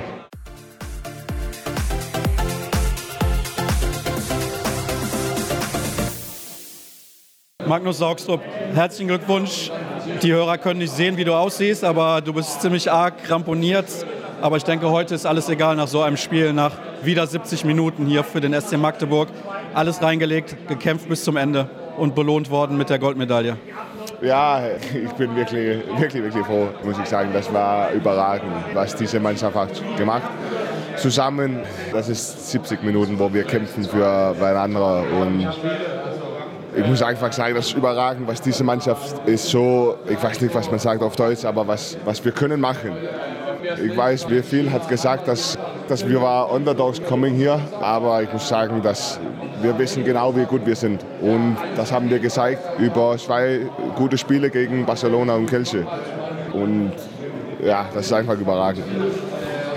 Magnus 7.74 7.98
Saugstrup, 7.98 8.40
herzlichen 8.76 9.08
Glückwunsch. 9.08 9.72
Die 10.22 10.32
Hörer 10.32 10.60
können 10.60 10.78
nicht 10.78 10.94
sehen, 10.94 11.18
wie 11.18 11.24
du 11.24 11.34
aussiehst, 11.34 11.84
aber 11.84 12.22
du 12.22 12.32
bist 12.32 12.62
ziemlich 12.62 12.92
arg 12.92 13.16
ramponiert. 13.28 13.88
Aber 14.44 14.58
ich 14.58 14.64
denke, 14.64 14.92
heute 14.92 15.16
ist 15.16 15.26
alles 15.26 15.50
egal 15.50 15.76
nach 15.76 15.88
so 15.88 16.04
einem 16.04 16.18
Spiel, 16.18 16.54
nach 16.54 16.74
wieder 17.02 17.26
70 17.26 17.66
Minuten 17.66 18.06
hier 18.06 18.24
für 18.24 18.42
den 18.42 18.54
SC 18.54 18.78
Magdeburg. 18.78 19.30
Alles 19.74 20.04
reingelegt, 20.04 20.56
gekämpft 20.68 21.10
bis 21.10 21.24
zum 21.24 21.36
Ende 21.36 21.68
und 21.98 22.14
belohnt 22.14 22.52
worden 22.52 22.78
mit 22.78 22.92
der 22.92 23.00
Goldmedaille. 23.00 23.58
Ja, 24.22 24.62
ich 24.94 25.12
bin 25.14 25.36
wirklich, 25.36 25.80
wirklich, 25.98 26.24
wirklich 26.24 26.46
froh, 26.46 26.68
muss 26.84 27.00
ich 27.00 27.10
sagen. 27.10 27.32
Das 27.34 27.52
war 27.52 27.92
überragend, 27.92 28.54
was 28.76 28.96
diese 28.96 29.20
Mannschaft 29.20 29.56
hat 29.56 29.98
gemacht. 29.98 30.30
Zusammen, 30.98 31.62
das 31.92 32.08
ist 32.08 32.52
70 32.52 32.84
Minuten, 32.84 33.18
wo 33.18 33.34
wir 33.34 33.44
kämpfen 33.46 33.84
für 33.84 34.36
einander 34.40 35.04
und 35.20 35.48
ich 36.76 36.86
muss 36.86 37.02
einfach 37.02 37.32
sagen, 37.32 37.56
das 37.56 37.68
ist 37.68 37.76
überragend, 37.76 38.28
was 38.28 38.42
diese 38.42 38.64
Mannschaft 38.64 39.28
ist 39.28 39.48
so, 39.50 39.96
ich 40.10 40.22
weiß 40.22 40.42
nicht, 40.42 40.54
was 40.56 40.70
man 40.70 40.80
sagt 40.80 41.02
auf 41.02 41.16
Deutsch, 41.16 41.46
aber 41.46 41.68
was, 41.68 41.98
was 42.06 42.24
wir 42.24 42.32
können 42.32 42.60
machen. 42.60 42.92
Ich 43.84 43.96
weiß, 43.96 44.30
wie 44.30 44.42
viel 44.42 44.72
hat 44.72 44.90
gesagt, 44.90 45.28
dass, 45.28 45.58
dass 45.88 46.08
wir 46.08 46.22
war 46.22 46.52
Underdogs 46.52 47.02
kommen 47.04 47.34
hier, 47.34 47.60
aber 47.80 48.22
ich 48.24 48.32
muss 48.34 48.48
sagen, 48.48 48.82
dass 48.82 49.20
wir 49.62 49.78
wissen 49.78 50.04
genau, 50.04 50.36
wie 50.36 50.46
gut 50.46 50.66
wir 50.66 50.76
sind. 50.76 51.06
Und 51.22 51.58
das 51.76 51.92
haben 51.92 52.10
wir 52.10 52.20
gezeigt 52.20 52.62
über 52.80 53.18
zwei 53.18 53.62
gute 53.96 54.18
Spiele 54.18 54.50
gegen 54.50 54.86
Barcelona 54.86 55.36
und 55.36 55.46
Kelce. 55.46 55.86
Und 56.52 56.92
ja, 57.64 57.86
das 57.94 58.08
ist 58.08 58.14
einfach 58.14 58.38
überragend. 58.38 58.84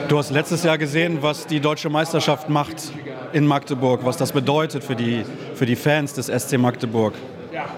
Du 0.09 0.19
hast 0.19 0.31
letztes 0.31 0.63
Jahr 0.63 0.79
gesehen, 0.79 1.19
was 1.21 1.47
die 1.47 1.61
deutsche 1.61 1.91
Meisterschaft 1.91 2.49
macht 2.49 2.93
in 3.33 3.47
Magdeburg, 3.47 4.01
was 4.05 4.17
das 4.17 4.33
bedeutet 4.33 4.85
für 4.85 4.95
die, 4.95 5.25
für 5.57 5.67
die 5.67 5.77
Fans 5.77 6.13
des 6.13 6.27
SC 6.27 6.59
Magdeburg. 6.59 7.15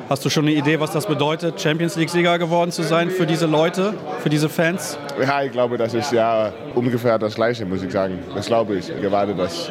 Hast 0.08 0.24
du 0.24 0.30
schon 0.30 0.46
eine 0.46 0.54
Idee, 0.54 0.80
was 0.80 0.90
das 0.90 1.06
bedeutet, 1.06 1.60
Champions 1.60 1.94
League-Sieger 1.94 2.36
geworden 2.40 2.72
zu 2.72 2.82
sein 2.82 3.10
für 3.10 3.24
diese 3.24 3.46
Leute, 3.46 3.94
für 4.18 4.28
diese 4.28 4.48
Fans? 4.48 4.98
Ja, 5.24 5.42
ich 5.44 5.52
glaube, 5.52 5.78
das 5.78 5.94
ist 5.94 6.10
ja 6.12 6.52
ungefähr 6.74 7.16
das 7.18 7.36
Gleiche, 7.36 7.64
muss 7.64 7.84
ich 7.84 7.92
sagen. 7.92 8.18
Das 8.34 8.46
glaube 8.46 8.76
ich. 8.76 8.88
Gerade 9.00 9.34
das. 9.36 9.70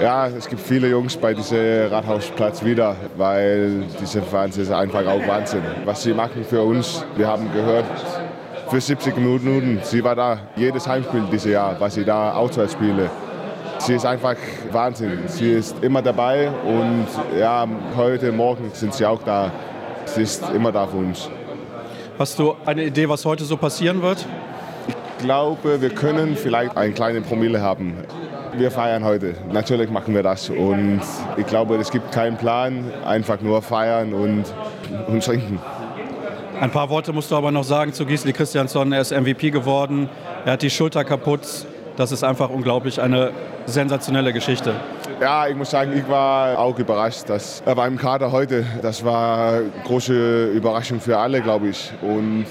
Ja, 0.00 0.26
es 0.26 0.48
gibt 0.48 0.60
viele 0.60 0.88
Jungs 0.88 1.16
bei 1.16 1.32
diesem 1.32 1.86
Rathausplatz 1.90 2.64
wieder, 2.64 2.96
weil 3.16 3.84
diese 4.00 4.22
Fans 4.22 4.58
ist 4.58 4.72
einfach 4.72 5.06
auch 5.06 5.24
Wahnsinn. 5.28 5.62
Was 5.84 6.02
sie 6.02 6.12
machen 6.12 6.44
für 6.44 6.62
uns, 6.62 7.04
wir 7.16 7.28
haben 7.28 7.52
gehört, 7.52 7.84
für 8.68 8.80
70 8.80 9.16
Minuten, 9.16 9.78
sie 9.84 10.02
war 10.02 10.16
da, 10.16 10.40
jedes 10.56 10.88
Heimspiel 10.88 11.22
dieses 11.30 11.52
Jahr, 11.52 11.76
was 11.78 11.94
sie 11.94 12.04
da 12.04 12.32
auswärts 12.32 12.72
spiele 12.72 13.08
sie 13.80 13.94
ist 13.94 14.06
einfach 14.06 14.36
Wahnsinn. 14.70 15.20
Sie 15.26 15.52
ist 15.52 15.82
immer 15.82 16.02
dabei 16.02 16.50
und 16.64 17.06
ja, 17.38 17.66
heute 17.96 18.32
Morgen 18.32 18.70
sind 18.72 18.94
sie 18.94 19.04
auch 19.06 19.22
da. 19.22 19.50
Sie 20.04 20.22
ist 20.22 20.42
immer 20.54 20.72
da 20.72 20.86
für 20.86 20.98
uns. 20.98 21.28
Hast 22.18 22.38
du 22.38 22.54
eine 22.66 22.84
Idee, 22.84 23.08
was 23.08 23.24
heute 23.24 23.44
so 23.44 23.56
passieren 23.56 24.02
wird? 24.02 24.26
Ich 24.88 25.24
glaube, 25.24 25.80
wir 25.80 25.90
können 25.90 26.36
vielleicht 26.36 26.76
einen 26.76 26.94
kleinen 26.94 27.22
Promille 27.22 27.60
haben. 27.60 27.96
Wir 28.56 28.70
feiern 28.70 29.04
heute. 29.04 29.34
Natürlich 29.52 29.90
machen 29.90 30.14
wir 30.14 30.22
das. 30.22 30.50
Und 30.50 31.00
ich 31.36 31.46
glaube, 31.46 31.76
es 31.76 31.90
gibt 31.90 32.10
keinen 32.12 32.36
Plan. 32.36 32.90
Einfach 33.04 33.40
nur 33.40 33.62
feiern 33.62 34.12
und, 34.12 34.44
und 35.06 35.24
trinken. 35.24 35.60
Ein 36.60 36.70
paar 36.70 36.90
Worte 36.90 37.12
musst 37.12 37.30
du 37.30 37.36
aber 37.36 37.50
noch 37.52 37.64
sagen 37.64 37.92
zu 37.92 38.04
Gisli 38.04 38.32
Christiansson. 38.32 38.92
Er 38.92 39.00
ist 39.00 39.12
MVP 39.12 39.50
geworden. 39.50 40.10
Er 40.44 40.54
hat 40.54 40.62
die 40.62 40.70
Schulter 40.70 41.04
kaputt. 41.04 41.66
Das 42.00 42.12
ist 42.12 42.24
einfach 42.24 42.48
unglaublich 42.48 42.98
eine 42.98 43.30
sensationelle 43.66 44.32
Geschichte. 44.32 44.72
Ja, 45.20 45.46
ich 45.48 45.54
muss 45.54 45.70
sagen, 45.70 45.92
ich 45.94 46.08
war 46.08 46.58
auch 46.58 46.78
überrascht, 46.78 47.28
dass 47.28 47.62
er 47.66 47.76
war 47.76 47.86
im 47.86 47.98
Kader 47.98 48.32
heute. 48.32 48.64
Das 48.80 49.04
war 49.04 49.56
eine 49.56 49.64
große 49.84 50.46
Überraschung 50.46 50.98
für 50.98 51.18
alle, 51.18 51.42
glaube 51.42 51.68
ich. 51.68 51.92
Und 52.00 52.46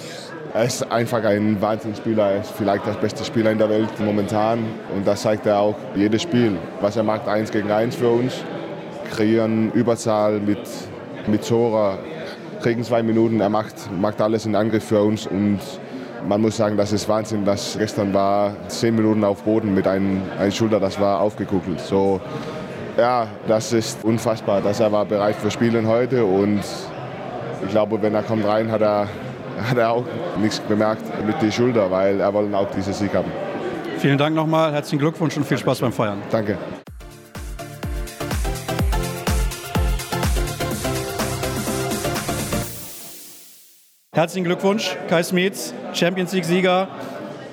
er 0.54 0.66
ist 0.66 0.84
einfach 0.92 1.24
ein 1.24 1.60
Wahnsinnsspieler. 1.60 2.30
Er 2.30 2.42
ist 2.42 2.52
vielleicht 2.52 2.86
der 2.86 2.92
beste 2.92 3.26
Spieler 3.26 3.50
in 3.50 3.58
der 3.58 3.72
Welt 3.72 3.90
momentan. 3.98 4.60
Und 4.96 5.08
das 5.08 5.24
zeigt 5.24 5.48
er 5.48 5.62
auch 5.62 5.76
jedes 5.96 6.22
Spiel. 6.22 6.56
Was 6.80 6.96
er 6.96 7.02
macht, 7.02 7.28
eins 7.28 7.50
gegen 7.50 7.72
eins 7.72 7.96
für 7.96 8.10
uns. 8.10 8.44
Kreieren 9.10 9.72
Überzahl 9.72 10.40
mit, 10.40 10.62
mit 11.26 11.44
Zora. 11.44 11.98
Kriegen 12.62 12.84
zwei 12.84 13.02
Minuten. 13.02 13.42
Er 13.42 13.50
macht, 13.50 13.74
macht 14.00 14.22
alles 14.22 14.46
in 14.46 14.56
Angriff 14.56 14.84
für 14.84 15.02
uns. 15.02 15.26
Und 15.26 15.60
man 16.28 16.42
muss 16.42 16.58
sagen, 16.58 16.78
das 16.78 16.92
ist 16.92 17.08
Wahnsinn. 17.08 17.46
Das 17.46 17.78
gestern 17.78 18.14
war 18.14 18.54
zehn 18.68 18.96
Minuten 18.96 19.24
auf 19.24 19.44
Boden 19.44 19.74
mit 19.74 19.88
einem, 19.88 20.22
einem 20.40 20.52
Schulter, 20.52 20.80
das 20.80 21.00
war 21.00 21.20
aufgekuckelt. 21.20 21.80
So, 21.80 22.20
ja, 22.98 23.28
das 23.48 23.74
ist 23.74 24.04
unfassbar, 24.04 24.62
dass 24.62 24.80
er 24.80 24.92
war 24.92 25.06
bereit 25.06 25.36
für 25.36 25.52
Spielen 25.52 25.88
heute 25.88 26.26
und 26.26 26.62
ich 27.64 27.70
glaube, 27.70 28.02
wenn 28.02 28.14
er 28.16 28.24
kommt 28.24 28.46
rein, 28.46 28.72
hat 28.72 28.82
er, 28.82 29.08
hat 29.70 29.78
er 29.78 29.92
auch 29.92 30.06
nichts 30.42 30.60
bemerkt 30.60 31.04
mit 31.26 31.42
der 31.42 31.52
Schulter, 31.52 31.90
weil 31.92 32.20
er 32.20 32.34
wollte 32.34 32.56
auch 32.58 32.70
diesen 32.72 32.94
Sieg 32.94 33.14
haben. 33.14 33.32
Vielen 33.98 34.18
Dank 34.18 34.36
nochmal, 34.36 34.72
herzlichen 34.72 35.00
Glückwunsch 35.00 35.36
und 35.36 35.46
viel 35.46 35.58
Spaß 35.58 35.80
beim 35.80 35.92
Feiern. 35.92 36.22
Danke. 36.32 36.58
Herzlichen 44.20 44.44
Glückwunsch, 44.44 44.98
Kai 45.08 45.24
Smets, 45.24 45.74
Champions 45.94 46.34
League-Sieger. 46.34 46.90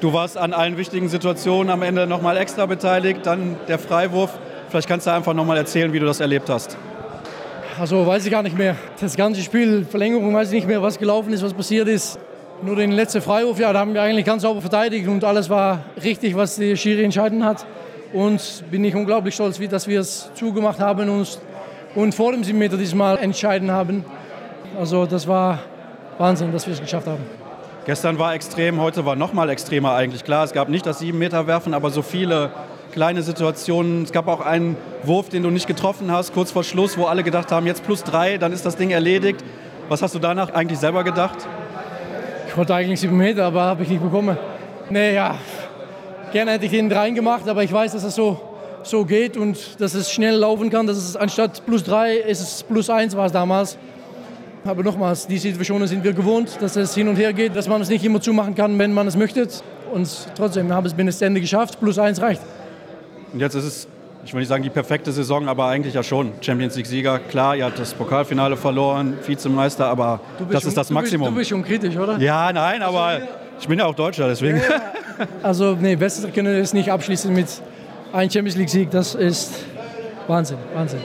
Du 0.01 0.13
warst 0.13 0.37
an 0.37 0.53
allen 0.53 0.77
wichtigen 0.77 1.09
Situationen 1.09 1.71
am 1.71 1.81
Ende 1.83 2.09
nochmal 2.09 2.37
extra 2.37 2.67
beteiligt. 2.67 3.21
Dann 3.23 3.55
der 3.69 3.79
Freiwurf. 3.79 4.37
Vielleicht 4.69 4.89
kannst 4.89 5.07
du 5.07 5.13
einfach 5.13 5.33
nochmal 5.33 5.59
erzählen, 5.59 5.93
wie 5.93 6.01
du 6.01 6.07
das 6.07 6.19
erlebt 6.19 6.51
hast. 6.51 6.77
Also 7.79 8.05
weiß 8.05 8.25
ich 8.25 8.33
gar 8.33 8.43
nicht 8.43 8.59
mehr. 8.59 8.75
Das 9.01 9.17
ganze 9.17 9.43
Spiel, 9.43 9.85
Verlängerung, 9.89 10.35
weiß 10.35 10.49
ich 10.49 10.55
nicht 10.55 10.67
mehr, 10.67 10.83
was 10.83 10.99
gelaufen 10.99 11.33
ist, 11.33 11.45
was 11.45 11.55
passiert 11.55 11.87
ist. 11.87 12.19
Nur 12.63 12.75
den 12.75 12.91
letzten 12.91 13.23
Freiwurf, 13.23 13.61
ja, 13.61 13.73
da 13.73 13.79
haben 13.79 13.95
wir 13.95 14.03
eigentlich 14.03 14.27
ganz 14.27 14.43
sauber 14.43 14.61
verteidigt 14.61 15.07
und 15.07 15.23
alles 15.23 15.49
war 15.49 15.85
richtig, 16.03 16.35
was 16.35 16.57
die 16.57 16.77
Schiri 16.77 17.05
entscheiden 17.05 17.45
hat. 17.45 17.65
Und 18.13 18.65
bin 18.73 18.83
ich 18.83 18.97
unglaublich 18.97 19.37
stolz, 19.37 19.61
dass 19.71 19.87
wir 19.87 20.01
es 20.01 20.33
zugemacht 20.35 20.81
haben 20.81 21.11
und, 21.11 21.39
und 21.95 22.13
vor 22.13 22.33
dem 22.33 22.43
7 22.43 22.59
Meter 22.59 22.77
diesmal 22.77 23.19
entscheiden 23.19 23.71
haben. 23.71 24.05
Also 24.77 25.07
das 25.07 25.29
war 25.29 25.61
Wahnsinn, 26.19 26.53
dass 26.53 26.67
wir 26.67 26.75
es 26.75 26.81
geschafft 26.81 27.07
haben. 27.07 27.25
Gestern 27.85 28.19
war 28.19 28.35
extrem, 28.35 28.81
heute 28.81 29.05
war 29.05 29.17
noch 29.17 29.33
mal 29.33 29.49
extremer 29.49 29.95
eigentlich. 29.95 30.25
Klar, 30.25 30.45
es 30.45 30.53
gab 30.53 30.69
nicht 30.69 30.87
das 30.87 30.99
7 30.99 31.17
Meter 31.17 31.47
werfen, 31.47 31.73
aber 31.73 31.91
so 31.91 32.03
viele 32.03 32.51
kleine 32.93 33.23
Situationen. 33.23 34.03
Es 34.03 34.13
gab 34.13 34.27
auch 34.27 34.41
einen 34.41 34.77
Wurf, 35.05 35.29
den 35.29 35.43
du 35.43 35.51
nicht 35.51 35.67
getroffen 35.67 36.11
hast, 36.11 36.33
kurz 36.33 36.51
vor 36.51 36.65
Schluss, 36.65 36.97
wo 36.99 37.05
alle 37.05 37.23
gedacht 37.23 37.53
haben, 37.53 37.67
jetzt 37.67 37.85
plus 37.85 38.03
drei, 38.03 38.39
dann 38.39 38.53
ist 38.53 38.67
das 38.67 38.77
Ding 38.77 38.91
erledigt. 38.91 39.45
Was 39.89 40.03
hast 40.03 40.15
du 40.15 40.19
danach 40.19 40.53
eigentlich 40.53 40.79
selber 40.79 41.05
gedacht? 41.05 41.37
Ich 42.49 42.57
wollte 42.57 42.75
eigentlich 42.75 42.99
7 42.99 43.17
Meter, 43.17 43.45
aber 43.45 43.63
habe 43.63 43.83
ich 43.83 43.89
nicht 43.89 44.03
bekommen. 44.03 44.37
Nee, 44.89 45.15
ja, 45.15 45.37
gerne 46.33 46.53
hätte 46.53 46.65
ich 46.65 46.71
den 46.71 46.91
rein 46.91 47.15
gemacht, 47.15 47.49
aber 47.49 47.63
ich 47.63 47.73
weiß, 47.73 47.93
dass 47.93 48.03
es 48.03 48.15
so, 48.15 48.41
so 48.83 49.05
geht 49.05 49.37
und 49.37 49.81
dass 49.81 49.95
es 49.95 50.11
schnell 50.11 50.37
laufen 50.37 50.71
kann. 50.71 50.87
Dass 50.87 50.97
es 50.97 51.17
anstatt 51.17 51.65
plus 51.67 51.85
drei 51.85 52.15
ist 52.17 52.41
es 52.41 52.63
plus 52.63 52.89
eins 52.91 53.17
war 53.17 53.27
es 53.27 53.33
damals. 53.33 53.79
Aber 54.67 54.83
nochmals, 54.83 55.27
die 55.27 55.39
Situationen 55.39 55.87
sind 55.87 56.03
wir 56.03 56.13
gewohnt, 56.13 56.59
dass 56.61 56.77
es 56.77 56.95
hin 56.95 57.09
und 57.09 57.17
her 57.17 57.33
geht, 57.33 57.55
dass 57.55 57.69
man 57.69 57.81
es 57.81 57.89
nicht 57.89 58.05
immer 58.05 58.21
zumachen 58.21 58.55
kann, 58.55 58.79
wenn 58.79 58.93
man 58.93 59.07
es 59.07 59.17
möchte. 59.17 59.47
Und 59.93 60.09
trotzdem 60.37 60.73
haben 60.73 60.85
wir 60.85 60.89
es 60.89 60.95
bis 60.95 61.23
Ende 61.23 61.41
geschafft. 61.41 61.79
Plus 61.81 61.99
eins 61.99 62.21
reicht. 62.21 62.41
Und 63.33 63.41
jetzt 63.41 63.55
ist 63.55 63.65
es, 63.65 63.89
ich 64.25 64.33
will 64.33 64.41
nicht 64.41 64.49
sagen 64.49 64.63
die 64.63 64.71
perfekte 64.71 65.13
Saison, 65.13 65.49
aber 65.49 65.67
eigentlich 65.67 65.95
ja 65.95 66.03
schon. 66.03 66.33
Champions 66.41 66.75
League-Sieger, 66.77 67.21
klar, 67.21 67.57
ihr 67.57 67.65
habt 67.65 67.79
das 67.79 67.95
Pokalfinale 67.95 68.57
verloren, 68.57 69.15
Vizemeister, 69.25 69.87
aber 69.87 70.21
das 70.51 70.65
ist 70.65 70.77
das 70.77 70.91
Maximum. 70.91 71.29
Du 71.29 71.35
bist, 71.35 71.51
du 71.51 71.57
bist, 71.57 71.69
schon 71.69 71.81
kritisch, 71.81 71.97
oder? 71.97 72.19
Ja, 72.19 72.53
nein, 72.53 72.83
aber 72.83 73.21
ich 73.61 73.69
bin 73.69 73.79
ja 73.79 73.87
auch 73.87 73.95
Deutscher, 73.95 74.27
deswegen. 74.27 74.59
Ja. 74.59 74.83
Also, 75.43 75.77
nee, 75.81 75.97
besser 75.97 76.29
können 76.29 76.53
wir 76.53 76.61
es 76.61 76.75
nicht 76.75 76.91
abschließen 76.91 77.33
mit 77.33 77.47
einem 78.13 78.31
Champions 78.31 78.57
League-Sieg. 78.57 78.91
Das 78.91 79.15
ist 79.15 79.65
Wahnsinn, 80.27 80.59
Wahnsinn. 80.75 81.01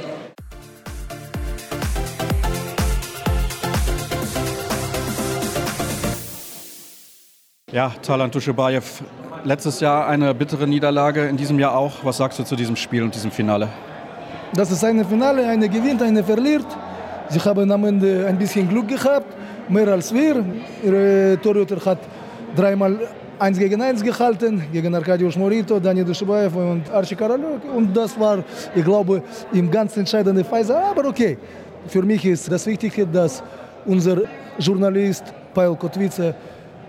Ja, 7.72 7.89
Talan 8.01 8.30
Tuschebayev, 8.30 9.01
letztes 9.45 9.80
Jahr 9.80 10.05
eine 10.05 10.34
bittere 10.34 10.67
Niederlage, 10.67 11.28
in 11.28 11.38
diesem 11.38 11.57
Jahr 11.57 11.74
auch. 11.74 12.03
Was 12.03 12.17
sagst 12.17 12.38
du 12.38 12.43
zu 12.43 12.57
diesem 12.57 12.76
Spiel 12.76 13.01
und 13.01 13.15
diesem 13.15 13.32
Finale? 13.32 13.69
Das 14.53 14.69
ist 14.72 14.84
ein 14.84 15.05
Finale, 15.05 15.47
eine 15.47 15.69
gewinnt, 15.69 16.01
eine 16.01 16.22
verliert. 16.22 16.65
Sie 17.30 17.39
haben 17.39 17.72
am 17.72 17.86
Ende 17.86 18.26
ein 18.28 18.38
bisschen 18.38 18.67
Glück 18.67 18.89
gehabt, 18.89 19.34
mehr 19.69 19.88
als 19.88 20.13
wir. 20.13 20.43
Ihre 20.84 21.39
Torhüter 21.41 21.78
hat 21.86 21.99
dreimal 22.57 22.99
1 23.39 23.57
gegen 23.57 23.82
1 23.82 24.03
gehalten, 24.03 24.63
gegen 24.74 24.93
Arkadiusz 24.93 25.38
Morito, 25.38 25.80
Dani 25.80 26.03
Dushibayev 26.03 26.53
und 26.53 26.91
Archie 26.91 27.15
Karoluk. 27.15 27.61
Und 27.74 27.95
das 27.95 28.19
war, 28.19 28.43
ich 28.76 28.84
glaube, 28.84 29.24
im 29.53 29.72
ganz 29.72 29.95
entscheidende 29.95 30.43
Phase. 30.43 30.76
Aber 30.76 31.07
okay, 31.07 31.38
für 31.88 32.01
mich 32.01 32.26
ist 32.26 32.51
das 32.51 32.65
Wichtige, 32.65 33.07
dass 33.07 33.41
unser 33.86 34.17
Journalist 34.59 35.24
Paul 35.53 35.78
Kotwice 35.78 36.34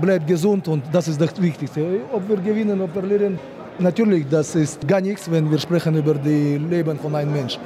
bleibt 0.02 0.26
gesund 0.26 0.66
und 0.68 0.82
das 0.92 1.08
ist 1.08 1.20
das 1.20 1.40
Wichtigste. 1.40 2.00
Ob 2.12 2.28
wir 2.28 2.36
gewinnen, 2.36 2.80
ob 2.82 2.92
wir 2.94 3.02
verlieren, 3.02 3.38
natürlich, 3.78 4.26
das 4.28 4.54
ist 4.54 4.86
gar 4.86 5.00
nichts, 5.00 5.30
wenn 5.30 5.50
wir 5.50 5.58
sprechen 5.58 5.96
über 5.96 6.14
das 6.14 6.24
Leben 6.24 6.98
von 6.98 7.14
einem 7.14 7.32
Menschen. 7.32 7.62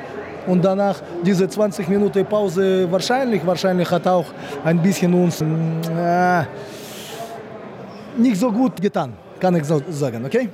Und 0.47 0.65
danach 0.65 1.01
diese 1.25 1.49
20 1.49 1.89
Minuten 1.89 2.25
Pause 2.25 2.87
wahrscheinlich, 2.91 3.45
wahrscheinlich 3.45 3.91
hat 3.91 4.07
auch 4.07 4.27
ein 4.65 4.81
bisschen 4.81 5.13
uns 5.13 5.41
äh, 5.41 6.45
nicht 8.17 8.37
so 8.37 8.53
gut 8.53 8.81
getan, 8.81 9.15
kann 9.41 9.57
ich 9.57 9.65
so 9.65 9.83
sagen, 9.91 10.25
okay? 10.25 10.49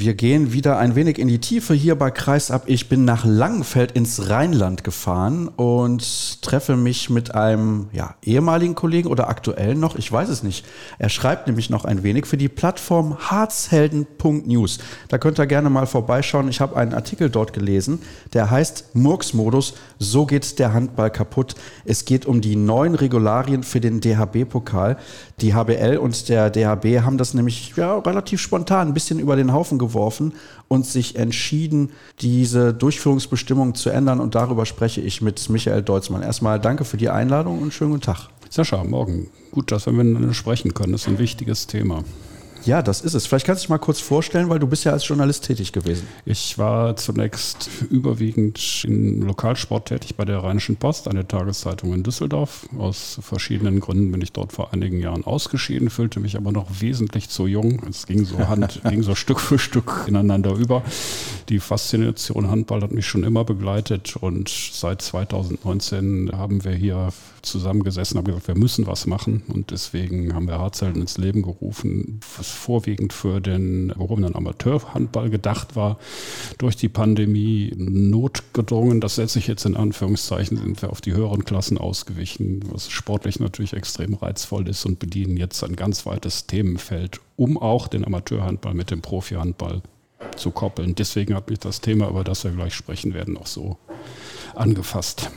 Wir 0.00 0.14
gehen 0.14 0.52
wieder 0.52 0.78
ein 0.78 0.94
wenig 0.94 1.18
in 1.18 1.26
die 1.26 1.40
Tiefe 1.40 1.74
hier 1.74 1.96
bei 1.96 2.12
Kreisab. 2.12 2.68
Ich 2.68 2.88
bin 2.88 3.04
nach 3.04 3.24
Langenfeld 3.24 3.90
ins 3.90 4.30
Rheinland 4.30 4.84
gefahren 4.84 5.48
und 5.48 6.40
treffe 6.40 6.76
mich 6.76 7.10
mit 7.10 7.34
einem 7.34 7.88
ja, 7.92 8.14
ehemaligen 8.22 8.76
Kollegen 8.76 9.08
oder 9.08 9.28
aktuellen 9.28 9.80
noch, 9.80 9.96
ich 9.96 10.12
weiß 10.12 10.28
es 10.28 10.44
nicht. 10.44 10.64
Er 11.00 11.08
schreibt 11.08 11.48
nämlich 11.48 11.68
noch 11.68 11.84
ein 11.84 12.04
wenig 12.04 12.26
für 12.26 12.36
die 12.36 12.48
Plattform 12.48 13.18
harzhelden.news. 13.18 14.78
Da 15.08 15.18
könnt 15.18 15.40
ihr 15.40 15.46
gerne 15.46 15.68
mal 15.68 15.88
vorbeischauen. 15.88 16.46
Ich 16.48 16.60
habe 16.60 16.76
einen 16.76 16.94
Artikel 16.94 17.28
dort 17.28 17.52
gelesen, 17.52 18.00
der 18.34 18.52
heißt 18.52 18.94
Murksmodus, 18.94 19.74
so 19.98 20.26
geht 20.26 20.58
der 20.58 20.72
Handball 20.72 21.10
kaputt. 21.10 21.54
Es 21.84 22.04
geht 22.04 22.26
um 22.26 22.40
die 22.40 22.56
neuen 22.56 22.94
Regularien 22.94 23.62
für 23.62 23.80
den 23.80 24.00
DHB-Pokal. 24.00 24.96
Die 25.40 25.54
HBL 25.54 25.98
und 25.98 26.28
der 26.28 26.50
DHB 26.50 27.02
haben 27.02 27.18
das 27.18 27.34
nämlich 27.34 27.74
ja, 27.76 27.98
relativ 27.98 28.40
spontan 28.40 28.88
ein 28.88 28.94
bisschen 28.94 29.18
über 29.18 29.36
den 29.36 29.52
Haufen 29.52 29.78
geworfen 29.78 30.34
und 30.68 30.86
sich 30.86 31.16
entschieden, 31.16 31.90
diese 32.20 32.72
Durchführungsbestimmung 32.74 33.74
zu 33.74 33.90
ändern. 33.90 34.20
Und 34.20 34.34
darüber 34.34 34.66
spreche 34.66 35.00
ich 35.00 35.22
mit 35.22 35.48
Michael 35.50 35.82
Deutzmann. 35.82 36.22
Erstmal 36.22 36.60
danke 36.60 36.84
für 36.84 36.96
die 36.96 37.10
Einladung 37.10 37.60
und 37.60 37.72
schönen 37.72 37.92
guten 37.92 38.02
Tag. 38.02 38.28
Sascha, 38.50 38.82
morgen. 38.84 39.28
Gut, 39.52 39.72
dass 39.72 39.86
wir 39.86 39.92
miteinander 39.92 40.34
sprechen 40.34 40.74
können. 40.74 40.92
Das 40.92 41.02
ist 41.02 41.08
ein 41.08 41.18
wichtiges 41.18 41.66
Thema. 41.66 42.04
Ja, 42.68 42.82
das 42.82 43.00
ist 43.00 43.14
es. 43.14 43.26
Vielleicht 43.26 43.46
kannst 43.46 43.62
du 43.62 43.64
dich 43.64 43.70
mal 43.70 43.78
kurz 43.78 43.98
vorstellen, 43.98 44.50
weil 44.50 44.58
du 44.58 44.66
bist 44.66 44.84
ja 44.84 44.92
als 44.92 45.08
Journalist 45.08 45.46
tätig 45.46 45.72
gewesen. 45.72 46.06
Ich 46.26 46.58
war 46.58 46.96
zunächst 46.96 47.70
überwiegend 47.88 48.84
im 48.84 49.22
Lokalsport 49.22 49.88
tätig 49.88 50.16
bei 50.16 50.26
der 50.26 50.40
Rheinischen 50.40 50.76
Post, 50.76 51.08
eine 51.08 51.26
Tageszeitung 51.26 51.94
in 51.94 52.02
Düsseldorf. 52.02 52.68
Aus 52.76 53.20
verschiedenen 53.22 53.80
Gründen 53.80 54.12
bin 54.12 54.20
ich 54.20 54.32
dort 54.32 54.52
vor 54.52 54.74
einigen 54.74 55.00
Jahren 55.00 55.24
ausgeschieden, 55.24 55.88
fühlte 55.88 56.20
mich 56.20 56.36
aber 56.36 56.52
noch 56.52 56.82
wesentlich 56.82 57.30
zu 57.30 57.46
jung. 57.46 57.80
Es 57.88 58.06
ging 58.06 58.26
so 58.26 58.36
Hand, 58.48 58.82
ging 58.90 59.02
so 59.02 59.14
Stück 59.14 59.40
für 59.40 59.58
Stück 59.58 60.04
ineinander 60.06 60.52
über. 60.52 60.82
Die 61.48 61.60
Faszination 61.60 62.50
Handball 62.50 62.82
hat 62.82 62.92
mich 62.92 63.06
schon 63.06 63.24
immer 63.24 63.44
begleitet 63.44 64.16
und 64.16 64.50
seit 64.50 65.00
2019 65.00 66.32
haben 66.34 66.62
wir 66.64 66.72
hier 66.72 67.14
zusammengesessen, 67.48 68.18
haben 68.18 68.24
gesagt, 68.24 68.48
wir 68.48 68.56
müssen 68.56 68.86
was 68.86 69.06
machen 69.06 69.42
und 69.48 69.70
deswegen 69.70 70.34
haben 70.34 70.48
wir 70.48 70.58
Harzelden 70.58 71.02
ins 71.02 71.18
Leben 71.18 71.42
gerufen, 71.42 72.20
was 72.36 72.48
vorwiegend 72.48 73.12
für 73.12 73.40
den 73.40 73.88
gehobenen 73.88 74.34
Amateurhandball 74.34 75.30
gedacht 75.30 75.76
war. 75.76 75.98
Durch 76.58 76.76
die 76.76 76.88
Pandemie 76.88 77.72
notgedrungen, 77.76 79.00
das 79.00 79.16
setze 79.16 79.38
ich 79.38 79.46
jetzt 79.46 79.64
in 79.64 79.76
Anführungszeichen, 79.76 80.56
sind 80.56 80.80
wir 80.82 80.90
auf 80.90 81.00
die 81.00 81.12
höheren 81.12 81.44
Klassen 81.44 81.78
ausgewichen, 81.78 82.64
was 82.70 82.88
sportlich 82.90 83.40
natürlich 83.40 83.72
extrem 83.72 84.14
reizvoll 84.14 84.68
ist 84.68 84.84
und 84.86 84.98
bedienen 84.98 85.36
jetzt 85.36 85.62
ein 85.64 85.76
ganz 85.76 86.06
weites 86.06 86.46
Themenfeld, 86.46 87.20
um 87.36 87.58
auch 87.58 87.88
den 87.88 88.04
Amateurhandball 88.04 88.74
mit 88.74 88.90
dem 88.90 89.02
Profihandball 89.02 89.82
zu 90.36 90.50
koppeln. 90.50 90.94
Deswegen 90.94 91.34
hat 91.34 91.50
mich 91.50 91.58
das 91.58 91.80
Thema, 91.80 92.08
über 92.08 92.24
das 92.24 92.44
wir 92.44 92.50
gleich 92.50 92.74
sprechen 92.74 93.14
werden, 93.14 93.36
auch 93.36 93.46
so 93.46 93.78
angefasst. 94.54 95.30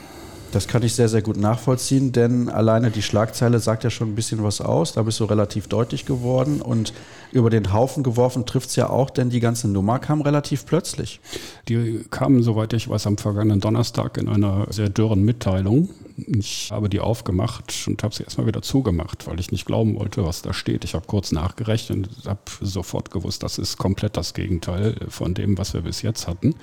Das 0.52 0.68
kann 0.68 0.84
ich 0.84 0.94
sehr, 0.94 1.08
sehr 1.08 1.22
gut 1.22 1.38
nachvollziehen, 1.38 2.12
denn 2.12 2.50
alleine 2.50 2.92
die 2.92 3.02
Schlagzeile 3.02 3.60
sagt 3.60 3.86
ja 3.86 3.90
schon 3.90 4.10
ein 4.10 4.16
bisschen 4.16 4.44
was 4.44 4.60
aus. 4.60 4.94
Da 4.94 5.04
bist 5.04 5.20
du 5.22 5.26
relativ 5.26 5.68
deutlich 5.68 6.06
geworden 6.06 6.62
und 6.62 6.94
über 7.32 7.50
den 7.50 7.72
Haufen 7.72 8.04
geworfen 8.04 8.46
trifft 8.46 8.70
es 8.70 8.76
ja 8.76 8.90
auch, 8.90 9.10
denn 9.10 9.30
die 9.30 9.40
ganze 9.40 9.70
Nummer 9.70 10.00
kam 10.00 10.20
relativ 10.20 10.66
plötzlich. 10.66 11.22
Die 11.70 12.04
kamen, 12.10 12.44
soweit 12.44 12.74
ich 12.74 12.90
weiß, 12.90 13.08
am 13.08 13.18
vergangenen 13.18 13.62
Donnerstag 13.62 14.18
in 14.18 14.28
einer 14.28 14.68
sehr 14.70 14.90
dürren 14.90 15.24
Mitteilung. 15.24 15.90
Ich 16.28 16.72
habe 16.72 16.90
die 16.90 17.00
aufgemacht 17.00 17.86
und 17.88 18.04
habe 18.04 18.14
sie 18.14 18.24
erstmal 18.24 18.48
wieder 18.48 18.62
zugemacht, 18.62 19.28
weil 19.28 19.40
ich 19.40 19.52
nicht 19.52 19.66
glauben 19.66 19.98
wollte, 19.98 20.26
was 20.26 20.42
da 20.42 20.54
steht. 20.54 20.84
Ich 20.84 20.94
habe 20.94 21.06
kurz 21.08 21.32
nachgerechnet 21.32 22.10
und 22.16 22.26
habe 22.26 22.40
sofort 22.62 23.12
gewusst, 23.12 23.44
das 23.44 23.58
ist 23.58 23.78
komplett 23.78 24.18
das 24.18 24.34
Gegenteil 24.34 24.96
von 25.10 25.34
dem, 25.34 25.58
was 25.58 25.74
wir 25.74 25.82
bis 25.82 26.02
jetzt 26.02 26.28
hatten. 26.28 26.56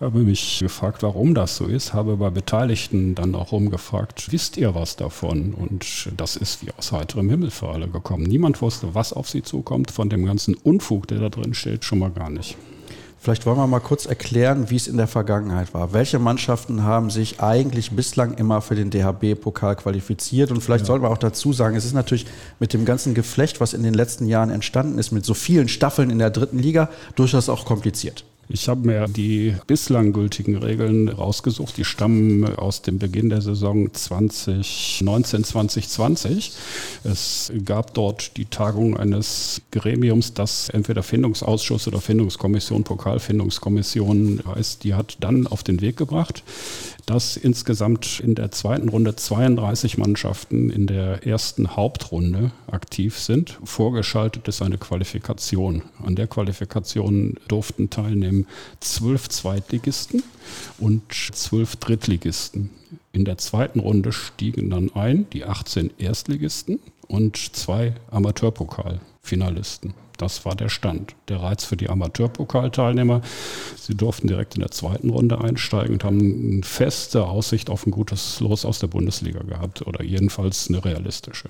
Habe 0.00 0.20
mich 0.20 0.58
gefragt, 0.60 1.02
warum 1.02 1.34
das 1.34 1.56
so 1.56 1.66
ist, 1.66 1.94
habe 1.94 2.16
bei 2.16 2.30
Beteiligten 2.30 3.14
dann 3.14 3.34
auch 3.34 3.52
rumgefragt, 3.52 4.30
wisst 4.30 4.56
ihr 4.56 4.74
was 4.74 4.96
davon? 4.96 5.54
Und 5.54 6.12
das 6.16 6.36
ist 6.36 6.64
wie 6.64 6.72
aus 6.76 6.92
heiterem 6.92 7.30
Himmel 7.30 7.50
für 7.50 7.68
alle 7.68 7.88
gekommen. 7.88 8.24
Niemand 8.24 8.60
wusste, 8.60 8.94
was 8.94 9.12
auf 9.12 9.28
sie 9.28 9.42
zukommt, 9.42 9.90
von 9.90 10.10
dem 10.10 10.26
ganzen 10.26 10.54
Unfug, 10.54 11.06
der 11.08 11.20
da 11.20 11.28
drin 11.30 11.54
steht, 11.54 11.84
schon 11.84 11.98
mal 11.98 12.10
gar 12.10 12.30
nicht. 12.30 12.56
Vielleicht 13.26 13.44
wollen 13.44 13.58
wir 13.58 13.66
mal 13.66 13.80
kurz 13.80 14.06
erklären, 14.06 14.70
wie 14.70 14.76
es 14.76 14.86
in 14.86 14.98
der 14.98 15.08
Vergangenheit 15.08 15.74
war. 15.74 15.92
Welche 15.92 16.20
Mannschaften 16.20 16.84
haben 16.84 17.10
sich 17.10 17.40
eigentlich 17.40 17.90
bislang 17.90 18.34
immer 18.34 18.62
für 18.62 18.76
den 18.76 18.90
DHB-Pokal 18.90 19.74
qualifiziert? 19.74 20.52
Und 20.52 20.60
vielleicht 20.60 20.84
ja. 20.84 20.86
sollten 20.86 21.04
wir 21.04 21.10
auch 21.10 21.18
dazu 21.18 21.52
sagen, 21.52 21.74
es 21.74 21.84
ist 21.84 21.92
natürlich 21.92 22.26
mit 22.60 22.72
dem 22.72 22.84
ganzen 22.84 23.14
Geflecht, 23.14 23.60
was 23.60 23.74
in 23.74 23.82
den 23.82 23.94
letzten 23.94 24.26
Jahren 24.26 24.50
entstanden 24.50 24.96
ist, 24.96 25.10
mit 25.10 25.24
so 25.24 25.34
vielen 25.34 25.66
Staffeln 25.66 26.10
in 26.10 26.20
der 26.20 26.30
dritten 26.30 26.60
Liga, 26.60 26.88
durchaus 27.16 27.48
auch 27.48 27.64
kompliziert. 27.64 28.24
Ich 28.48 28.68
habe 28.68 28.86
mir 28.86 29.08
die 29.08 29.54
bislang 29.66 30.12
gültigen 30.12 30.56
Regeln 30.56 31.08
rausgesucht. 31.08 31.76
Die 31.76 31.84
stammen 31.84 32.44
aus 32.56 32.80
dem 32.80 32.98
Beginn 32.98 33.28
der 33.28 33.40
Saison 33.40 33.92
2019, 33.92 35.42
2020. 35.42 36.52
Es 37.02 37.52
gab 37.64 37.94
dort 37.94 38.36
die 38.36 38.44
Tagung 38.44 38.96
eines 38.96 39.62
Gremiums, 39.72 40.32
das 40.34 40.68
entweder 40.68 41.02
Findungsausschuss 41.02 41.88
oder 41.88 42.00
Findungskommission, 42.00 42.84
Pokalfindungskommission 42.84 44.42
heißt. 44.46 44.84
Die 44.84 44.94
hat 44.94 45.16
dann 45.20 45.48
auf 45.48 45.64
den 45.64 45.80
Weg 45.80 45.96
gebracht, 45.96 46.44
dass 47.06 47.36
insgesamt 47.36 48.20
in 48.20 48.34
der 48.34 48.50
zweiten 48.50 48.88
Runde 48.88 49.14
32 49.14 49.96
Mannschaften 49.96 50.70
in 50.70 50.88
der 50.88 51.24
ersten 51.24 51.76
Hauptrunde 51.76 52.50
aktiv 52.70 53.18
sind. 53.18 53.58
Vorgeschaltet 53.62 54.48
ist 54.48 54.60
eine 54.60 54.76
Qualifikation. 54.76 55.82
An 56.04 56.16
der 56.16 56.26
Qualifikation 56.26 57.34
durften 57.46 57.90
teilnehmen 57.90 58.46
zwölf 58.80 59.28
Zweitligisten 59.28 60.24
und 60.78 61.12
zwölf 61.12 61.76
Drittligisten. 61.76 62.70
In 63.12 63.24
der 63.24 63.38
zweiten 63.38 63.80
Runde 63.80 64.12
stiegen 64.12 64.68
dann 64.70 64.92
ein 64.94 65.30
die 65.32 65.44
18 65.44 65.92
Erstligisten 65.98 66.80
und 67.06 67.36
zwei 67.36 67.94
Amateurpokalfinalisten. 68.10 69.94
Das 70.16 70.44
war 70.44 70.54
der 70.54 70.68
Stand. 70.68 71.14
Der 71.28 71.42
Reiz 71.42 71.64
für 71.64 71.76
die 71.76 71.88
Amateurpokalteilnehmer. 71.88 73.20
Sie 73.76 73.94
durften 73.94 74.28
direkt 74.28 74.54
in 74.54 74.60
der 74.60 74.70
zweiten 74.70 75.10
Runde 75.10 75.40
einsteigen 75.40 75.94
und 75.94 76.04
haben 76.04 76.52
eine 76.52 76.62
feste 76.62 77.24
Aussicht 77.24 77.70
auf 77.70 77.86
ein 77.86 77.90
gutes 77.90 78.40
Los 78.40 78.64
aus 78.64 78.78
der 78.78 78.88
Bundesliga 78.88 79.42
gehabt 79.42 79.86
oder 79.86 80.02
jedenfalls 80.02 80.68
eine 80.68 80.84
realistische. 80.84 81.48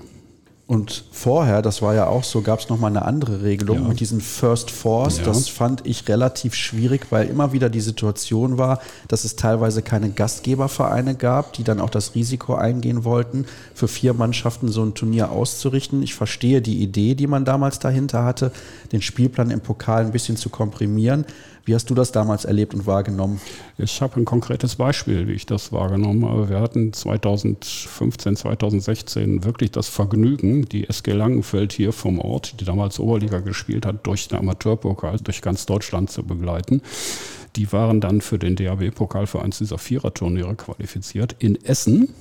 Und 0.69 1.05
vorher, 1.13 1.63
das 1.63 1.81
war 1.81 1.95
ja 1.95 2.09
auch 2.09 2.25
so, 2.25 2.43
gab 2.43 2.59
es 2.59 2.69
nochmal 2.69 2.91
eine 2.91 3.05
andere 3.05 3.43
Regelung 3.43 3.83
ja. 3.83 3.89
mit 3.89 4.01
diesen 4.01 4.21
First 4.21 4.73
Fours. 4.73 5.19
Ja. 5.19 5.25
Das 5.25 5.49
fand 5.49 5.87
ich 5.87 6.09
relativ 6.09 6.55
schwierig, 6.55 7.07
weil 7.11 7.29
immer 7.29 7.53
wieder 7.53 7.71
die 7.71 7.81
Situation 7.81 8.59
war, 8.59 8.81
dass 9.07 9.25
es 9.25 9.37
teilweise 9.37 9.83
keine 9.83 10.11
Gastgebervereine 10.11 11.15
gab, 11.15 11.53
die 11.53 11.63
dann 11.63 11.81
auch 11.81 11.91
das 11.91 12.17
Risiko 12.17 12.57
eingehen 12.57 13.05
wollten, 13.05 13.47
für 13.75 13.87
vier 13.87 14.13
Mannschaften 14.13 14.67
so 14.67 14.83
ein 14.83 14.95
Turnier 14.95 15.31
auszurichten. 15.31 16.03
Ich 16.03 16.15
verstehe 16.15 16.61
die 16.61 16.83
Idee, 16.83 17.15
die 17.15 17.29
man 17.29 17.45
damals 17.45 17.79
dahinter 17.79 18.25
hatte, 18.25 18.51
den 18.91 19.03
Spielplan 19.03 19.53
im 19.53 19.61
Pokal 19.61 20.05
ein 20.05 20.13
bisschen 20.13 20.37
zu 20.37 20.51
komprimieren. 20.51 21.27
Wie 21.67 21.75
hast 21.75 21.91
du 21.91 21.95
das 21.95 22.13
damals 22.13 22.45
erlebt 22.45 22.75
und 22.75 22.87
wahrgenommen? 22.87 23.41
Ich 23.77 24.01
habe 24.01 24.21
ein 24.21 24.25
konkretes 24.25 24.77
Beispiel, 24.77 25.27
wie 25.27 25.33
ich 25.33 25.47
das 25.47 25.73
wahrgenommen 25.73 26.25
habe. 26.25 26.49
Wir 26.49 26.61
hatten 26.61 26.93
2015, 26.93 28.37
2016 28.37 29.43
wirklich 29.43 29.73
das 29.73 29.89
Vergnügen, 29.89 30.67
die 30.67 30.89
SG 30.89 31.11
Langenfeld 31.11 31.73
hier 31.73 31.93
vom 31.93 32.21
Ort, 32.21 32.61
die 32.61 32.65
damals 32.65 33.01
Oberliga 33.01 33.41
gespielt 33.41 33.85
hat, 33.85 34.07
durch 34.07 34.29
den 34.29 34.39
Amateurpokal 34.39 35.19
durch 35.19 35.43
ganz 35.43 35.67
Deutschland 35.67 36.09
zu 36.09 36.23
begleiten. 36.23 36.83
Die 37.57 37.73
waren 37.73 38.01
dann 38.01 38.21
für 38.21 38.39
den 38.39 38.55
DAB-Pokal 38.55 39.27
für 39.27 39.43
eins 39.43 39.59
dieser 39.59 39.79
Viererturniere 39.79 40.55
qualifiziert 40.55 41.35
in 41.41 41.57
Essen 41.65 42.15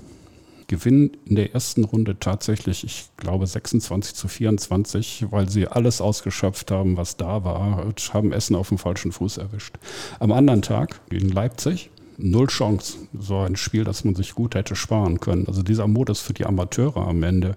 gewinnen 0.67 1.11
in 1.25 1.35
der 1.35 1.53
ersten 1.53 1.83
Runde 1.83 2.17
tatsächlich, 2.19 2.83
ich 2.83 3.09
glaube, 3.17 3.47
26 3.47 4.15
zu 4.15 4.27
24, 4.27 5.25
weil 5.31 5.49
sie 5.49 5.67
alles 5.67 6.01
ausgeschöpft 6.01 6.71
haben, 6.71 6.97
was 6.97 7.17
da 7.17 7.43
war 7.43 7.85
und 7.85 8.13
haben 8.13 8.31
Essen 8.31 8.55
auf 8.55 8.69
dem 8.69 8.77
falschen 8.77 9.11
Fuß 9.11 9.37
erwischt. 9.37 9.75
Am 10.19 10.31
anderen 10.31 10.61
Tag 10.61 11.01
gegen 11.09 11.29
Leipzig 11.29 11.89
null 12.17 12.47
Chance. 12.47 12.97
So 13.17 13.39
ein 13.39 13.55
Spiel, 13.55 13.83
das 13.83 14.03
man 14.03 14.15
sich 14.15 14.35
gut 14.35 14.55
hätte 14.55 14.75
sparen 14.75 15.19
können. 15.19 15.47
Also 15.47 15.63
dieser 15.63 15.87
Modus 15.87 16.21
für 16.21 16.33
die 16.33 16.45
Amateure 16.45 17.07
am 17.07 17.23
Ende. 17.23 17.55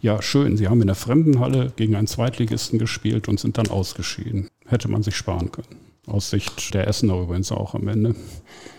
Ja, 0.00 0.20
schön. 0.22 0.56
Sie 0.56 0.68
haben 0.68 0.80
in 0.80 0.88
der 0.88 0.96
Fremdenhalle 0.96 1.72
gegen 1.76 1.94
einen 1.96 2.06
Zweitligisten 2.06 2.78
gespielt 2.78 3.28
und 3.28 3.40
sind 3.40 3.58
dann 3.58 3.68
ausgeschieden. 3.68 4.48
Hätte 4.66 4.88
man 4.88 5.02
sich 5.02 5.16
sparen 5.16 5.52
können. 5.52 5.93
Aus 6.06 6.30
Sicht 6.30 6.74
der 6.74 6.86
Essener 6.86 7.18
übrigens 7.18 7.50
auch 7.50 7.74
am 7.74 7.88
Ende. 7.88 8.14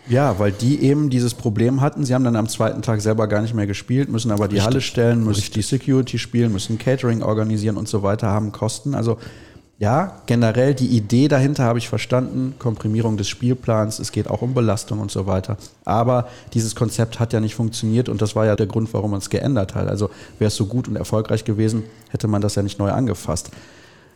Ja, 0.08 0.38
weil 0.38 0.52
die 0.52 0.82
eben 0.84 1.10
dieses 1.10 1.34
Problem 1.34 1.82
hatten. 1.82 2.06
Sie 2.06 2.14
haben 2.14 2.24
dann 2.24 2.36
am 2.36 2.48
zweiten 2.48 2.84
Tag 2.84 3.02
selber 3.02 3.28
gar 3.28 3.42
nicht 3.42 3.56
mehr 3.56 3.66
gespielt, 3.66 4.10
müssen 4.10 4.32
aber 4.32 4.48
die 4.48 4.56
Richtig. 4.56 4.66
Halle 4.68 4.82
stellen, 4.82 5.24
müssen 5.24 5.42
Richtig. 5.42 5.54
die 5.54 5.78
Security 5.78 6.20
spielen, 6.20 6.52
müssen 6.52 6.78
Catering 6.78 7.24
organisieren 7.24 7.78
und 7.78 7.88
so 7.88 8.04
weiter, 8.04 8.28
haben 8.28 8.52
Kosten. 8.52 8.94
Also 8.94 9.18
ja, 9.78 10.22
generell 10.26 10.74
die 10.74 10.88
Idee 10.88 11.28
dahinter 11.28 11.66
habe 11.66 11.80
ich 11.80 11.90
verstanden, 11.90 12.54
Komprimierung 12.60 13.18
des 13.18 13.28
Spielplans, 13.28 14.00
es 14.00 14.14
geht 14.14 14.30
auch 14.30 14.42
um 14.42 14.54
Belastung 14.54 15.00
und 15.00 15.12
so 15.12 15.28
weiter. 15.28 15.58
Aber 15.84 16.30
dieses 16.54 16.76
Konzept 16.76 17.20
hat 17.20 17.34
ja 17.34 17.42
nicht 17.42 17.56
funktioniert 17.56 18.08
und 18.08 18.22
das 18.22 18.38
war 18.38 18.46
ja 18.46 18.56
der 18.56 18.68
Grund, 18.68 18.94
warum 18.94 19.12
man 19.12 19.20
es 19.20 19.30
geändert 19.30 19.76
hat. 19.76 19.90
Also 19.90 20.12
wäre 20.40 20.48
es 20.48 20.56
so 20.56 20.68
gut 20.68 20.88
und 20.88 20.96
erfolgreich 20.96 21.44
gewesen, 21.44 21.84
hätte 22.10 22.28
man 22.28 22.42
das 22.42 22.56
ja 22.56 22.64
nicht 22.64 22.80
neu 22.80 22.92
angefasst. 22.92 23.52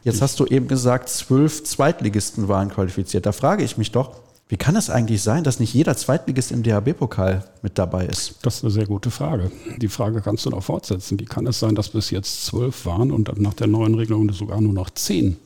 Jetzt 0.03 0.21
hast 0.21 0.39
du 0.39 0.45
eben 0.45 0.67
gesagt, 0.67 1.09
zwölf 1.09 1.63
Zweitligisten 1.63 2.47
waren 2.47 2.69
qualifiziert. 2.69 3.25
Da 3.25 3.31
frage 3.31 3.63
ich 3.63 3.77
mich 3.77 3.91
doch, 3.91 4.11
wie 4.47 4.57
kann 4.57 4.75
es 4.75 4.89
eigentlich 4.89 5.21
sein, 5.21 5.43
dass 5.43 5.59
nicht 5.59 5.73
jeder 5.73 5.95
Zweitligist 5.95 6.51
im 6.51 6.63
DHB-Pokal 6.63 7.43
mit 7.61 7.77
dabei 7.77 8.05
ist? 8.05 8.35
Das 8.41 8.57
ist 8.57 8.63
eine 8.63 8.71
sehr 8.71 8.87
gute 8.87 9.11
Frage. 9.11 9.51
Die 9.77 9.89
Frage 9.89 10.21
kannst 10.21 10.45
du 10.45 10.49
noch 10.49 10.63
fortsetzen. 10.63 11.19
Wie 11.19 11.25
kann 11.25 11.45
es 11.45 11.59
sein, 11.59 11.75
dass 11.75 11.89
bis 11.89 12.09
jetzt 12.09 12.45
zwölf 12.45 12.85
waren 12.85 13.11
und 13.11 13.39
nach 13.39 13.53
der 13.53 13.67
neuen 13.67 13.93
Regelung 13.93 14.31
sogar 14.31 14.59
nur 14.59 14.73
noch 14.73 14.89
zehn? 14.89 15.37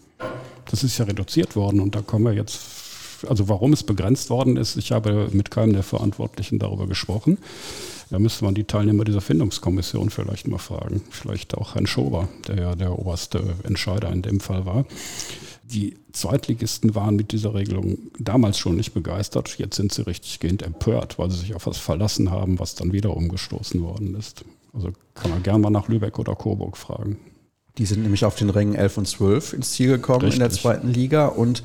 Das 0.72 0.84
ist 0.84 0.98
ja 0.98 1.06
reduziert 1.06 1.56
worden 1.56 1.82
und 1.82 1.96
da 1.96 2.02
kommen 2.02 2.26
wir 2.26 2.34
jetzt 2.34 2.62
also 3.30 3.50
warum 3.50 3.74
es 3.74 3.84
begrenzt 3.84 4.30
worden 4.30 4.58
ist, 4.58 4.76
ich 4.76 4.92
habe 4.92 5.30
mit 5.32 5.52
keinem 5.52 5.74
der 5.74 5.84
Verantwortlichen 5.84 6.60
darüber 6.60 6.88
gesprochen. 6.88 7.38
Da 8.10 8.20
müsste 8.20 8.46
man 8.46 8.54
die 8.54 8.66
Teilnehmer 8.66 9.04
dieser 9.04 9.22
Findungskommission 9.22 10.10
vielleicht 10.10 10.48
mal 10.48 10.58
fragen. 10.58 11.02
Vielleicht 11.10 11.56
auch 11.56 11.76
Herrn 11.76 11.88
Schober, 11.88 12.28
der 12.48 12.56
ja 12.58 12.76
der 12.76 12.98
oberste 12.98 13.56
Entscheider 13.64 14.12
in 14.12 14.22
dem 14.22 14.40
Fall 14.40 14.66
war. 14.66 14.86
Die 15.64 15.98
Zweitligisten 16.12 16.94
waren 16.94 17.16
mit 17.16 17.32
dieser 17.32 17.54
Regelung 17.54 17.98
damals 18.20 18.58
schon 18.60 18.76
nicht 18.76 18.94
begeistert. 18.94 19.58
Jetzt 19.58 19.78
sind 19.78 19.94
sie 19.94 20.06
richtig 20.06 20.40
gehend 20.40 20.62
empört, 20.62 21.18
weil 21.18 21.32
sie 21.32 21.38
sich 21.38 21.56
auf 21.56 21.66
was 21.66 21.78
verlassen 21.78 22.30
haben, 22.30 22.60
was 22.60 22.76
dann 22.76 22.94
wieder 22.94 23.16
umgestoßen 23.16 23.82
worden 23.82 24.16
ist. 24.16 24.46
Also 24.74 24.92
kann 25.16 25.32
man 25.32 25.44
gerne 25.44 25.60
mal 25.60 25.70
nach 25.70 25.88
Lübeck 25.88 26.20
oder 26.20 26.36
Coburg 26.36 26.78
fragen. 26.78 27.18
Die 27.78 27.86
sind 27.86 28.04
nämlich 28.04 28.24
auf 28.26 28.36
den 28.36 28.50
Rängen 28.50 28.76
11 28.76 28.98
und 29.00 29.08
12 29.08 29.54
ins 29.54 29.72
Ziel 29.72 29.88
gekommen 29.88 30.22
richtig. 30.22 30.36
in 30.36 30.40
der 30.42 30.52
zweiten 30.52 30.90
Liga 30.90 31.28
und 31.28 31.64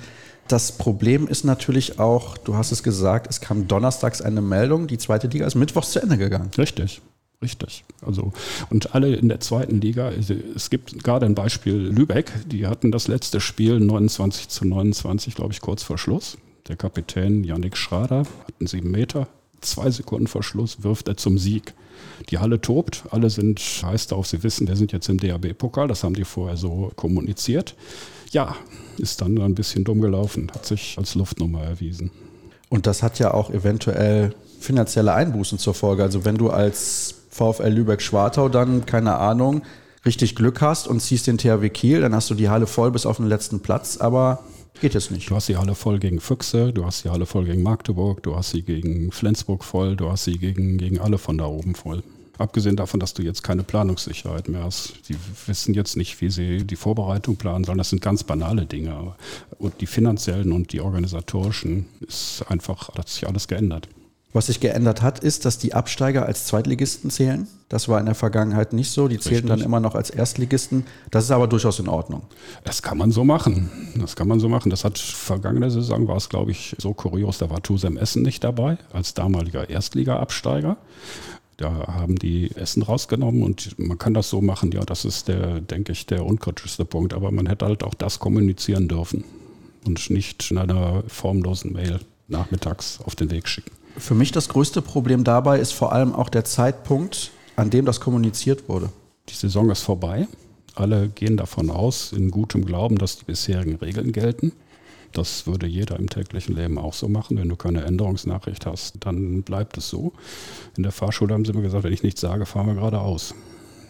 das 0.49 0.73
Problem 0.73 1.29
ist 1.29 1.45
natürlich 1.45 1.99
auch, 1.99 2.37
du 2.39 2.57
hast 2.57 2.73
es 2.73 2.83
gesagt, 2.83 3.29
es 3.29 3.41
kam 3.41 3.69
donnerstags 3.69 4.21
eine 4.21 4.41
Meldung, 4.41 4.87
die 4.87 4.99
zweite 4.99 5.29
Liga 5.29 5.47
ist 5.47 5.55
mittwochs 5.55 5.93
zu 5.93 6.01
Ende 6.03 6.19
gegangen. 6.19 6.51
Richtig. 6.57 7.01
Richtig. 7.41 7.85
Also, 8.05 8.33
und 8.69 8.97
alle 8.97 9.15
in 9.15 9.29
der 9.29 9.39
zweiten 9.39 9.81
Liga, 9.81 10.09
also, 10.09 10.35
es 10.57 10.71
gibt 10.71 11.05
gerade 11.05 11.25
ein 11.25 11.37
Beispiel 11.37 11.75
Lübeck, 11.75 12.33
die 12.47 12.67
hatten 12.67 12.91
das 12.91 13.07
letzte 13.07 13.41
Spiel 13.41 13.79
29 13.79 14.49
zu 14.49 14.67
29, 14.67 15.37
glaube 15.37 15.53
ich, 15.53 15.61
kurz 15.61 15.85
vor 15.85 15.99
Schluss. 15.99 16.37
Der 16.67 16.77
Kapitän 16.77 17.45
Yannick 17.45 17.77
Schrader 17.77 18.19
hat 18.19 18.55
einen 18.59 18.67
7 18.67 18.91
Meter 18.91 19.29
zwei 19.61 19.91
Sekunden 19.91 20.27
vor 20.27 20.43
Schluss 20.43 20.83
wirft 20.83 21.09
er 21.09 21.17
zum 21.17 21.39
Sieg. 21.39 21.75
Die 22.31 22.39
Halle 22.39 22.61
tobt, 22.61 23.05
alle 23.11 23.31
sind 23.31 23.61
heiß 23.61 24.09
darauf, 24.09 24.27
sie 24.27 24.43
wissen, 24.43 24.69
wir 24.69 24.77
sind 24.77 24.93
jetzt 24.93 25.09
im 25.09 25.19
DAB-Pokal, 25.19 25.89
das 25.89 26.05
haben 26.05 26.15
die 26.15 26.25
vorher 26.25 26.57
so 26.57 26.93
kommuniziert. 26.97 27.75
Ja, 28.31 28.57
ist 28.99 29.20
dann 29.20 29.39
ein 29.39 29.55
bisschen 29.55 29.85
dumm 29.85 30.01
gelaufen, 30.01 30.51
hat 30.55 30.66
sich 30.66 30.97
als 30.99 31.14
Luftnummer 31.14 31.62
erwiesen. 31.62 32.11
Und 32.68 32.87
das 32.87 33.03
hat 33.03 33.18
ja 33.18 33.33
auch 33.33 33.51
eventuell 33.51 34.35
finanzielle 34.61 35.14
Einbußen 35.14 35.59
zur 35.59 35.74
Folge. 35.74 36.03
Also 36.03 36.24
wenn 36.24 36.37
du 36.37 36.51
als 36.51 37.14
VfL 37.31 37.68
Lübeck-Schwartau 37.68 38.49
dann, 38.49 38.85
keine 38.85 39.16
Ahnung, 39.16 39.62
richtig 40.05 40.35
Glück 40.35 40.61
hast 40.61 40.89
und 40.89 41.01
ziehst 41.01 41.26
den 41.26 41.39
THW 41.39 41.70
Kiel, 41.70 42.01
dann 42.01 42.14
hast 42.14 42.29
du 42.31 42.35
die 42.35 42.49
Halle 42.49 42.66
voll 42.66 42.91
bis 42.91 43.07
auf 43.07 43.16
den 43.16 43.26
letzten 43.26 43.61
Platz, 43.61 43.97
aber 43.99 44.45
geht 44.81 44.95
es 44.95 45.11
nicht. 45.11 45.31
Du 45.31 45.35
hast 45.35 45.49
die 45.49 45.57
Halle 45.57 45.74
voll 45.74 45.99
gegen 45.99 46.20
Füchse, 46.20 46.72
du 46.72 46.85
hast 46.85 47.05
die 47.05 47.11
Halle 47.11 47.26
voll 47.26 47.45
gegen 47.45 47.62
Magdeburg, 47.62 48.22
du 48.22 48.37
hast 48.37 48.51
sie 48.51 48.62
gegen 48.62 49.12
Flensburg 49.12 49.64
voll, 49.64 49.97
du 49.97 50.11
hast 50.11 50.24
sie 50.24 50.39
gegen, 50.39 50.79
gegen 50.79 50.99
alle 50.99 51.18
von 51.18 51.39
da 51.39 51.47
oben 51.47 51.74
voll. 51.74 52.03
Abgesehen 52.39 52.76
davon, 52.76 53.01
dass 53.01 53.14
du 53.14 53.22
jetzt 53.22 53.43
keine 53.43 53.64
Planungssicherheit 53.64 54.49
mehr 54.49 54.62
hast. 54.62 54.95
Sie 55.03 55.16
wissen 55.47 55.74
jetzt 55.74 55.97
nicht, 55.97 56.20
wie 56.20 56.30
sie 56.30 56.64
die 56.64 56.76
Vorbereitung 56.76 57.36
planen 57.36 57.64
sollen. 57.64 57.78
Das 57.78 57.91
sind 57.91 58.01
ganz 58.01 58.22
banale 58.22 58.64
Dinge. 58.64 59.14
Und 59.59 59.80
die 59.80 59.86
finanziellen 59.86 60.53
und 60.53 60.72
die 60.72 60.80
organisatorischen 60.80 61.86
ist 62.01 62.45
einfach, 62.49 62.91
hat 62.95 63.09
sich 63.09 63.26
alles 63.26 63.49
geändert. 63.49 63.89
Was 64.34 64.47
sich 64.47 64.61
geändert 64.61 65.01
hat, 65.01 65.20
ist, 65.20 65.47
dass 65.47 65.57
die 65.59 65.72
Absteiger 65.72 66.26
als 66.26 66.45
Zweitligisten 66.47 67.11
zählen. 67.11 67.49
Das 67.70 67.89
war 67.89 67.99
in 67.99 68.07
der 68.07 68.14
Vergangenheit 68.14 68.74
nicht 68.74 68.91
so. 68.91 69.09
Die 69.09 69.18
zählten 69.18 69.49
Richtig. 69.49 69.49
dann 69.49 69.61
immer 69.61 69.80
noch 69.80 69.95
als 69.95 70.11
Erstligisten. 70.11 70.84
Das 71.11 71.24
ist 71.24 71.30
aber 71.30 71.49
durchaus 71.49 71.78
in 71.78 71.89
Ordnung. 71.89 72.22
Das 72.62 72.82
kann 72.82 72.99
man 72.99 73.11
so 73.11 73.24
machen. 73.24 73.70
Das 73.97 74.16
kann 74.16 74.28
man 74.28 74.39
so 74.39 74.51
machen. 74.51 74.68
Das 74.68 74.84
hat 74.84 74.99
vergangene 74.99 75.70
Saison 75.70 76.07
war 76.09 76.16
es, 76.16 76.28
glaube 76.28 76.51
ich, 76.51 76.76
so 76.78 76.93
kurios. 76.93 77.39
Da 77.39 77.49
war 77.49 77.62
Tusem 77.62 77.97
Essen 77.97 78.22
nicht 78.22 78.45
dabei 78.45 78.76
als 78.93 79.14
damaliger 79.14 79.70
Erstliga-Absteiger. 79.70 80.76
Da 81.59 81.89
haben 81.89 82.15
die 82.17 82.55
Essen 82.55 82.83
rausgenommen 82.83 83.43
und 83.43 83.77
man 83.81 83.99
kann 83.99 84.15
das 84.15 84.31
so 84.31 84.41
machen. 84.41 84.71
Ja, 84.71 84.85
das 84.85 85.05
ist 85.05 85.27
der, 85.27 85.61
denke 85.61 85.91
ich, 85.91 86.07
der 86.07 86.25
unkritischste 86.25 86.85
Punkt. 86.85 87.13
Aber 87.13 87.33
man 87.33 87.47
hätte 87.47 87.67
halt 87.67 87.83
auch 87.83 87.95
das 87.95 88.21
kommunizieren 88.21 88.87
dürfen 88.87 89.25
und 89.85 90.09
nicht 90.09 90.53
in 90.53 90.59
einer 90.59 91.03
formlosen 91.09 91.73
Mail 91.73 91.99
nachmittags 92.29 93.01
auf 93.05 93.17
den 93.17 93.33
Weg 93.33 93.49
schicken. 93.49 93.73
Für 93.97 94.15
mich 94.15 94.31
das 94.31 94.49
größte 94.49 94.83
Problem 94.83 95.25
dabei 95.25 95.59
ist 95.59 95.73
vor 95.73 95.93
allem 95.93 96.15
auch 96.15 96.29
der 96.29 96.45
Zeitpunkt, 96.45 97.33
an 97.57 97.71
dem 97.71 97.85
das 97.85 97.99
kommuniziert 97.99 98.69
wurde. 98.69 98.91
Die 99.29 99.35
Saison 99.35 99.69
ist 99.71 99.83
vorbei. 99.83 100.29
Alle 100.77 101.09
gehen 101.09 101.37
davon 101.37 101.71
aus, 101.71 102.13
in 102.13 102.31
gutem 102.31 102.65
Glauben, 102.65 102.99
dass 102.99 103.17
die 103.17 103.25
bisherigen 103.25 103.75
Regeln 103.77 104.13
gelten. 104.13 104.53
Das 105.19 105.49
würde 105.49 105.66
jeder 105.66 105.99
im 105.99 106.09
täglichen 106.09 106.55
Leben 106.55 106.79
auch 106.79 106.95
so 106.95 107.09
machen. 107.09 107.39
Wenn 107.39 107.49
du 107.49 107.57
keine 107.57 107.85
Änderungsnachricht 107.85 108.66
hast, 108.66 108.95
dann 109.01 109.43
bleibt 109.43 109.77
es 109.77 109.89
so. 109.89 110.12
In 110.77 110.85
der 110.85 110.93
Fahrschule 110.93 111.35
haben 111.35 111.45
sie 111.45 111.51
immer 111.51 111.62
gesagt, 111.62 111.83
wenn 111.83 111.93
ich 111.93 112.05
nichts 112.05 112.21
sage, 112.21 112.47
fahren 112.47 112.69
wir 112.69 112.75
geradeaus. 112.75 113.35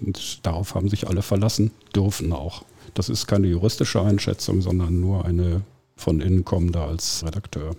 Und 0.01 0.47
darauf 0.47 0.75
haben 0.75 0.89
sich 0.89 1.07
alle 1.07 1.21
verlassen, 1.21 1.71
dürfen 1.95 2.33
auch. 2.33 2.65
Das 2.95 3.11
ist 3.11 3.27
keine 3.27 3.47
juristische 3.47 4.01
Einschätzung, 4.01 4.63
sondern 4.63 5.01
nur 5.01 5.27
eine 5.27 5.61
von 5.97 6.23
innen 6.23 6.47
kommende 6.47 6.81
als 6.81 7.23
Redakteur. 7.27 7.77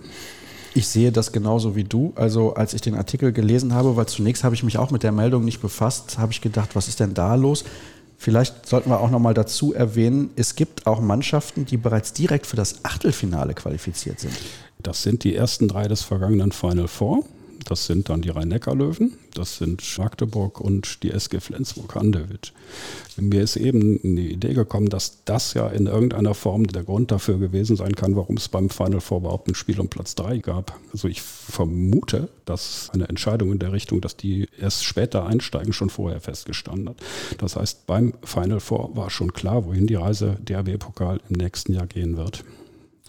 Ich 0.75 0.87
sehe 0.87 1.11
das 1.11 1.31
genauso 1.31 1.75
wie 1.75 1.85
du. 1.85 2.13
Also 2.15 2.53
als 2.53 2.75
ich 2.75 2.81
den 2.81 2.93
Artikel 2.93 3.31
gelesen 3.31 3.73
habe, 3.73 3.95
weil 3.95 4.05
zunächst 4.05 4.43
habe 4.43 4.53
ich 4.53 4.61
mich 4.61 4.77
auch 4.77 4.91
mit 4.91 5.01
der 5.01 5.11
Meldung 5.11 5.43
nicht 5.43 5.59
befasst, 5.59 6.19
habe 6.19 6.31
ich 6.33 6.41
gedacht, 6.41 6.75
was 6.75 6.87
ist 6.87 6.99
denn 6.99 7.15
da 7.15 7.33
los? 7.33 7.63
Vielleicht 8.21 8.67
sollten 8.67 8.89
wir 8.89 8.99
auch 8.99 9.09
noch 9.09 9.19
mal 9.19 9.33
dazu 9.33 9.73
erwähnen, 9.73 10.31
es 10.35 10.55
gibt 10.55 10.85
auch 10.85 10.99
Mannschaften, 10.99 11.65
die 11.65 11.77
bereits 11.77 12.11
direkt 12.11 12.45
für 12.45 12.57
das 12.57 12.83
Achtelfinale 12.83 13.53
qualifiziert 13.53 14.19
sind. 14.19 14.33
Das 14.77 15.03
sind 15.03 15.23
die 15.23 15.33
ersten 15.33 15.69
drei 15.69 15.87
des 15.87 16.01
vergangenen 16.01 16.51
Final 16.51 16.89
Four. 16.89 17.23
Das 17.65 17.85
sind 17.85 18.09
dann 18.09 18.21
die 18.21 18.29
Rhein-Neckar-Löwen, 18.29 19.13
das 19.33 19.57
sind 19.57 19.83
Magdeburg 19.97 20.59
und 20.61 21.03
die 21.03 21.11
SG 21.11 21.39
Flensburg-Handewitt. 21.39 22.53
Mir 23.17 23.41
ist 23.41 23.57
eben 23.57 23.99
die 24.01 24.31
Idee 24.31 24.53
gekommen, 24.53 24.89
dass 24.89 25.23
das 25.25 25.53
ja 25.53 25.67
in 25.67 25.87
irgendeiner 25.87 26.33
Form 26.33 26.67
der 26.67 26.83
Grund 26.83 27.11
dafür 27.11 27.37
gewesen 27.37 27.75
sein 27.75 27.95
kann, 27.95 28.15
warum 28.15 28.37
es 28.37 28.47
beim 28.47 28.69
Final 28.69 29.01
Four 29.01 29.19
überhaupt 29.19 29.47
ein 29.47 29.55
Spiel 29.55 29.79
um 29.79 29.89
Platz 29.89 30.15
3 30.15 30.37
gab. 30.37 30.79
Also 30.93 31.07
ich 31.07 31.21
vermute, 31.21 32.29
dass 32.45 32.89
eine 32.93 33.09
Entscheidung 33.09 33.51
in 33.51 33.59
der 33.59 33.73
Richtung, 33.73 34.01
dass 34.01 34.15
die 34.15 34.47
erst 34.59 34.83
später 34.83 35.25
einsteigen, 35.25 35.73
schon 35.73 35.89
vorher 35.89 36.21
festgestanden 36.21 36.89
hat. 36.89 36.97
Das 37.37 37.55
heißt, 37.55 37.85
beim 37.87 38.13
Final 38.23 38.59
Four 38.59 38.95
war 38.95 39.09
schon 39.09 39.33
klar, 39.33 39.65
wohin 39.65 39.87
die 39.87 39.95
Reise 39.95 40.37
DRB-Pokal 40.41 41.19
im 41.29 41.35
nächsten 41.35 41.73
Jahr 41.73 41.87
gehen 41.87 42.17
wird. 42.17 42.43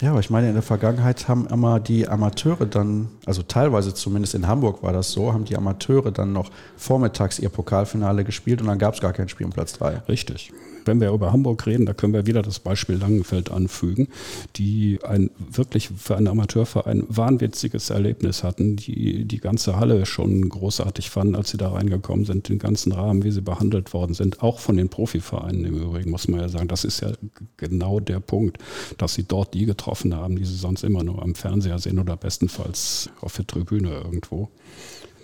Ja, 0.01 0.13
aber 0.13 0.21
ich 0.21 0.31
meine, 0.31 0.49
in 0.49 0.55
der 0.55 0.63
Vergangenheit 0.63 1.29
haben 1.29 1.47
immer 1.49 1.79
die 1.79 2.09
Amateure 2.09 2.65
dann, 2.65 3.09
also 3.27 3.43
teilweise 3.43 3.93
zumindest 3.93 4.35
in 4.35 4.47
Hamburg 4.47 4.83
war 4.83 4.95
das 4.95 5.13
so, 5.13 5.33
haben 5.33 5.45
die 5.45 5.57
Amateure 5.57 6.11
dann 6.11 6.33
noch 6.33 6.51
vormittags 6.77 7.39
ihr 7.39 7.51
Pokalfinale 7.51 8.25
gespielt 8.25 8.63
und 8.63 8.69
dann 8.69 8.79
gab 8.79 8.95
es 8.95 9.01
gar 9.01 9.13
kein 9.13 9.29
Spiel 9.29 9.45
um 9.47 9.53
Platz 9.53 9.75
3. 9.75 10.03
Richtig 10.09 10.53
wenn 10.85 11.01
wir 11.01 11.11
über 11.11 11.33
Hamburg 11.33 11.67
reden, 11.67 11.87
da 11.87 11.95
können 11.95 12.13
wir 12.13 12.27
wieder 12.27 12.43
das 12.43 12.59
Beispiel 12.59 12.97
Langenfeld 12.97 13.51
anfügen, 13.51 14.09
die 14.57 14.99
ein 15.03 15.31
wirklich 15.39 15.91
für 15.97 16.17
einen 16.17 16.29
Amateurverein 16.29 17.05
wahnwitziges 17.09 17.91
Erlebnis 17.91 18.43
hatten, 18.43 18.77
die 18.77 19.25
die 19.25 19.39
ganze 19.39 19.77
Halle 19.77 20.07
schon 20.07 20.49
großartig 20.49 21.11
fanden, 21.11 21.35
als 21.35 21.51
sie 21.51 21.57
da 21.57 21.71
reingekommen 21.71 22.25
sind, 22.25 22.49
den 22.49 22.59
ganzen 22.59 22.93
Rahmen, 22.93 23.25
wie 23.25 23.31
sie 23.31 23.43
behandelt 23.43 23.93
worden 23.93 24.15
sind, 24.15 24.43
auch 24.43 24.59
von 24.59 24.77
den 24.77 24.89
Profivereinen 24.89 25.65
im 25.65 25.83
Übrigen, 25.83 26.11
muss 26.11 26.29
man 26.29 26.41
ja 26.41 26.49
sagen. 26.49 26.69
Das 26.69 26.85
ist 26.85 27.01
ja 27.01 27.13
genau 27.57 28.01
der 28.01 28.21
Punkt, 28.21 28.59
dass 28.99 29.15
sie 29.15 29.25
dort 29.25 29.55
die 29.55 29.67
getroffen 29.67 30.15
haben, 30.15 30.37
die 30.37 30.45
sie 30.45 30.57
sonst 30.57 30.85
immer 30.85 31.03
nur 31.03 31.23
am 31.23 31.35
Fernseher 31.35 31.79
sehen 31.79 31.99
oder 31.99 32.17
bestenfalls 32.17 33.11
auf 33.21 33.37
der 33.37 33.47
Tribüne 33.47 33.91
irgendwo. 33.91 34.49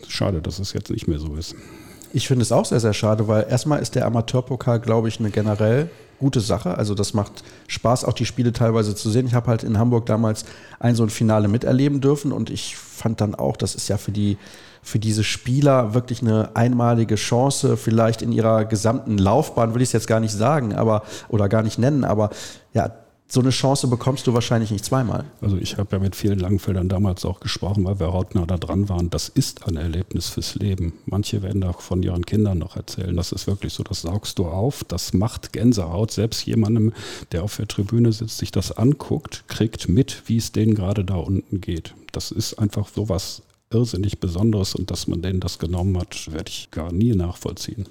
Schade, 0.08 0.40
dass 0.42 0.58
es 0.58 0.72
jetzt 0.72 0.90
nicht 0.90 1.08
mehr 1.08 1.18
so 1.18 1.34
ist. 1.34 1.54
Ich 2.12 2.28
finde 2.28 2.42
es 2.42 2.52
auch 2.52 2.64
sehr, 2.64 2.80
sehr 2.80 2.94
schade, 2.94 3.28
weil 3.28 3.46
erstmal 3.48 3.80
ist 3.80 3.94
der 3.94 4.06
Amateurpokal, 4.06 4.80
glaube 4.80 5.08
ich, 5.08 5.18
eine 5.18 5.30
generell 5.30 5.90
gute 6.18 6.40
Sache. 6.40 6.78
Also 6.78 6.94
das 6.94 7.14
macht 7.14 7.44
Spaß, 7.68 8.04
auch 8.04 8.12
die 8.12 8.26
Spiele 8.26 8.52
teilweise 8.52 8.94
zu 8.94 9.10
sehen. 9.10 9.26
Ich 9.26 9.34
habe 9.34 9.48
halt 9.48 9.64
in 9.64 9.78
Hamburg 9.78 10.06
damals 10.06 10.44
ein 10.78 10.94
so 10.94 11.02
ein 11.02 11.10
Finale 11.10 11.48
miterleben 11.48 12.00
dürfen 12.00 12.32
und 12.32 12.50
ich 12.50 12.76
fand 12.76 13.20
dann 13.20 13.34
auch, 13.34 13.56
das 13.56 13.74
ist 13.74 13.88
ja 13.88 13.98
für 13.98 14.12
die 14.12 14.38
für 14.82 15.00
diese 15.00 15.24
Spieler 15.24 15.94
wirklich 15.94 16.22
eine 16.22 16.54
einmalige 16.54 17.16
Chance, 17.16 17.76
vielleicht 17.76 18.22
in 18.22 18.30
ihrer 18.30 18.64
gesamten 18.64 19.18
Laufbahn, 19.18 19.74
will 19.74 19.82
ich 19.82 19.88
es 19.88 19.92
jetzt 19.92 20.06
gar 20.06 20.20
nicht 20.20 20.32
sagen, 20.32 20.76
aber 20.76 21.02
oder 21.28 21.48
gar 21.48 21.64
nicht 21.64 21.76
nennen, 21.76 22.04
aber 22.04 22.30
ja, 22.72 22.92
so 23.28 23.40
eine 23.40 23.50
Chance 23.50 23.88
bekommst 23.88 24.26
du 24.26 24.34
wahrscheinlich 24.34 24.70
nicht 24.70 24.84
zweimal. 24.84 25.24
Also 25.40 25.56
ich 25.56 25.78
habe 25.78 25.96
ja 25.96 25.98
mit 25.98 26.14
vielen 26.14 26.38
Langfeldern 26.38 26.88
damals 26.88 27.24
auch 27.24 27.40
gesprochen, 27.40 27.84
weil 27.84 27.98
wir 27.98 28.12
hautnah 28.12 28.46
da 28.46 28.56
dran 28.56 28.88
waren. 28.88 29.10
Das 29.10 29.28
ist 29.28 29.66
ein 29.66 29.76
Erlebnis 29.76 30.28
fürs 30.28 30.54
Leben. 30.54 30.92
Manche 31.06 31.42
werden 31.42 31.64
auch 31.64 31.80
von 31.80 32.02
ihren 32.02 32.24
Kindern 32.24 32.58
noch 32.58 32.76
erzählen. 32.76 33.16
Das 33.16 33.32
ist 33.32 33.48
wirklich 33.48 33.72
so, 33.72 33.82
das 33.82 34.02
saugst 34.02 34.38
du 34.38 34.46
auf, 34.46 34.84
das 34.84 35.12
macht 35.12 35.52
Gänsehaut. 35.52 36.12
Selbst 36.12 36.46
jemandem, 36.46 36.92
der 37.32 37.42
auf 37.42 37.56
der 37.56 37.66
Tribüne 37.66 38.12
sitzt, 38.12 38.38
sich 38.38 38.52
das 38.52 38.70
anguckt, 38.70 39.44
kriegt 39.48 39.88
mit, 39.88 40.22
wie 40.26 40.36
es 40.36 40.52
denen 40.52 40.74
gerade 40.74 41.04
da 41.04 41.16
unten 41.16 41.60
geht. 41.60 41.94
Das 42.12 42.30
ist 42.30 42.54
einfach 42.54 42.88
so 42.94 43.08
was 43.08 43.42
irrsinnig 43.70 44.20
Besonderes 44.20 44.76
und 44.76 44.92
dass 44.92 45.08
man 45.08 45.22
denen 45.22 45.40
das 45.40 45.58
genommen 45.58 45.98
hat, 45.98 46.32
werde 46.32 46.50
ich 46.50 46.70
gar 46.70 46.92
nie 46.92 47.14
nachvollziehen. 47.14 47.86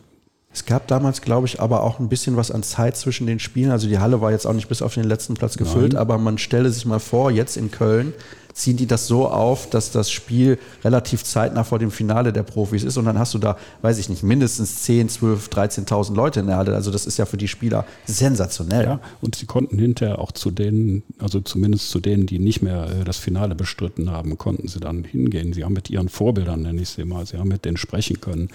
Es 0.55 0.65
gab 0.65 0.87
damals, 0.87 1.21
glaube 1.21 1.47
ich, 1.47 1.59
aber 1.59 1.83
auch 1.83 1.99
ein 1.99 2.07
bisschen 2.07 2.37
was 2.37 2.49
an 2.49 2.63
Zeit 2.63 2.95
zwischen 2.95 3.27
den 3.27 3.39
Spielen. 3.39 3.71
Also 3.71 3.89
die 3.89 3.99
Halle 3.99 4.21
war 4.21 4.31
jetzt 4.31 4.47
auch 4.47 4.53
nicht 4.53 4.69
bis 4.69 4.81
auf 4.81 4.93
den 4.93 5.03
letzten 5.03 5.33
Platz 5.33 5.57
gefüllt, 5.57 5.91
Nein. 5.93 6.01
aber 6.01 6.17
man 6.17 6.37
stelle 6.37 6.69
sich 6.69 6.85
mal 6.85 6.99
vor, 6.99 7.29
jetzt 7.29 7.57
in 7.57 7.71
Köln, 7.71 8.13
ziehen 8.55 8.77
die 8.77 8.87
das 8.87 9.05
so 9.05 9.27
auf, 9.27 9.69
dass 9.69 9.91
das 9.91 10.09
Spiel 10.09 10.57
relativ 10.83 11.25
zeitnah 11.25 11.65
vor 11.65 11.77
dem 11.77 11.91
Finale 11.91 12.31
der 12.31 12.43
Profis 12.43 12.85
ist 12.85 12.95
und 12.95 13.03
dann 13.03 13.19
hast 13.19 13.33
du 13.33 13.37
da, 13.37 13.57
weiß 13.81 13.97
ich 13.97 14.07
nicht, 14.07 14.23
mindestens 14.23 14.83
10, 14.83 15.09
12, 15.09 15.49
13.000 15.49 16.15
Leute 16.15 16.39
in 16.39 16.47
der 16.47 16.55
Halle. 16.55 16.73
Also 16.73 16.89
das 16.89 17.05
ist 17.05 17.17
ja 17.17 17.25
für 17.25 17.35
die 17.35 17.49
Spieler 17.49 17.85
sensationell. 18.05 18.85
Ja, 18.85 18.99
und 19.19 19.35
sie 19.35 19.45
konnten 19.45 19.77
hinterher 19.77 20.19
auch 20.19 20.31
zu 20.31 20.51
denen, 20.51 21.03
also 21.19 21.41
zumindest 21.41 21.89
zu 21.89 21.99
denen, 21.99 22.27
die 22.27 22.39
nicht 22.39 22.61
mehr 22.61 22.89
äh, 22.89 23.03
das 23.03 23.17
Finale 23.17 23.55
bestritten 23.55 24.09
haben, 24.09 24.37
konnten 24.37 24.69
sie 24.69 24.79
dann 24.79 25.03
hingehen. 25.03 25.51
Sie 25.51 25.65
haben 25.65 25.73
mit 25.73 25.89
ihren 25.89 26.07
Vorbildern, 26.07 26.61
nenne 26.61 26.81
ich 26.81 26.89
sie 26.89 27.03
mal, 27.03 27.25
sie 27.25 27.37
haben 27.37 27.49
mit 27.49 27.65
denen 27.65 27.77
sprechen 27.77 28.21
können. 28.21 28.47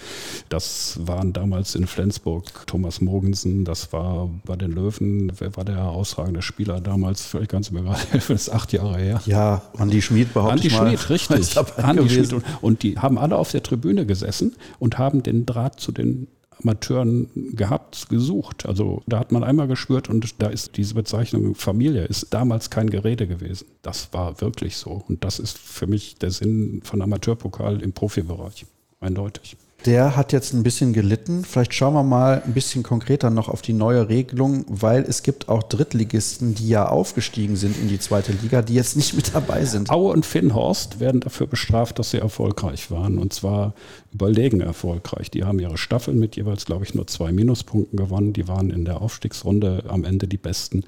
Das 0.49 0.99
waren 1.05 1.31
damals 1.31 1.75
in 1.75 1.85
Flensburg 1.85 2.65
Thomas 2.65 3.01
Mogensen, 3.01 3.65
das 3.65 3.93
war 3.93 4.31
bei 4.45 4.55
den 4.55 4.71
Löwen, 4.71 5.31
wer 5.37 5.55
war 5.55 5.63
der 5.63 5.75
herausragende 5.75 6.41
Spieler 6.41 6.81
damals? 6.81 7.21
Vielleicht 7.21 7.51
kannst 7.51 7.69
du 7.69 7.75
mir 7.75 7.83
gerade 7.83 7.99
helfen, 8.11 8.33
das 8.33 8.47
ist 8.47 8.53
acht 8.53 8.73
Jahre 8.73 8.97
her. 8.97 9.21
Ja, 9.27 9.61
und 9.73 9.90
Andi 9.91 10.01
Schmid 10.01 10.33
behauptet 10.33 10.73
Andi 10.73 10.97
Schmid, 10.97 11.09
richtig. 11.09 11.57
Andi 11.77 12.09
Schmid. 12.09 12.33
Und, 12.33 12.43
und 12.61 12.83
die 12.83 12.97
haben 12.97 13.17
alle 13.17 13.35
auf 13.35 13.51
der 13.51 13.63
Tribüne 13.63 14.05
gesessen 14.05 14.55
und 14.79 14.97
haben 14.97 15.23
den 15.23 15.45
Draht 15.45 15.79
zu 15.79 15.91
den 15.91 16.27
Amateuren 16.63 17.29
gehabt, 17.55 18.09
gesucht. 18.09 18.65
Also 18.65 19.01
da 19.07 19.19
hat 19.19 19.31
man 19.31 19.43
einmal 19.43 19.67
gespürt 19.67 20.09
und 20.09 20.41
da 20.41 20.47
ist 20.47 20.77
diese 20.77 20.93
Bezeichnung 20.93 21.55
Familie 21.55 22.05
ist 22.05 22.33
damals 22.33 22.69
kein 22.69 22.89
Gerede 22.89 23.27
gewesen. 23.27 23.67
Das 23.81 24.13
war 24.13 24.41
wirklich 24.41 24.77
so. 24.77 25.03
Und 25.07 25.23
das 25.23 25.39
ist 25.39 25.57
für 25.57 25.87
mich 25.87 26.15
der 26.15 26.31
Sinn 26.31 26.81
von 26.83 27.01
Amateurpokal 27.01 27.81
im 27.81 27.93
Profibereich. 27.93 28.65
Eindeutig. 28.99 29.57
Der 29.85 30.15
hat 30.15 30.31
jetzt 30.31 30.53
ein 30.53 30.61
bisschen 30.61 30.93
gelitten. 30.93 31.43
Vielleicht 31.43 31.73
schauen 31.73 31.95
wir 31.95 32.03
mal 32.03 32.43
ein 32.45 32.53
bisschen 32.53 32.83
konkreter 32.83 33.31
noch 33.31 33.49
auf 33.49 33.63
die 33.63 33.73
neue 33.73 34.09
Regelung, 34.09 34.63
weil 34.67 35.01
es 35.01 35.23
gibt 35.23 35.49
auch 35.49 35.63
Drittligisten, 35.63 36.53
die 36.53 36.67
ja 36.67 36.87
aufgestiegen 36.87 37.55
sind 37.55 37.75
in 37.79 37.87
die 37.87 37.97
zweite 37.97 38.31
Liga, 38.31 38.61
die 38.61 38.75
jetzt 38.75 38.95
nicht 38.95 39.15
mit 39.15 39.33
dabei 39.33 39.65
sind. 39.65 39.89
Aue 39.89 40.13
und 40.13 40.23
Finnhorst 40.23 40.99
werden 40.99 41.21
dafür 41.21 41.47
bestraft, 41.47 41.97
dass 41.97 42.11
sie 42.11 42.19
erfolgreich 42.19 42.91
waren. 42.91 43.17
Und 43.17 43.33
zwar 43.33 43.73
überlegen 44.13 44.61
erfolgreich. 44.61 45.31
Die 45.31 45.45
haben 45.45 45.57
ihre 45.57 45.79
Staffeln 45.79 46.19
mit 46.19 46.35
jeweils, 46.35 46.65
glaube 46.65 46.85
ich, 46.85 46.93
nur 46.93 47.07
zwei 47.07 47.31
Minuspunkten 47.31 47.97
gewonnen. 47.97 48.33
Die 48.33 48.47
waren 48.47 48.69
in 48.69 48.85
der 48.85 49.01
Aufstiegsrunde 49.01 49.85
am 49.87 50.03
Ende 50.03 50.27
die 50.27 50.37
Besten 50.37 50.83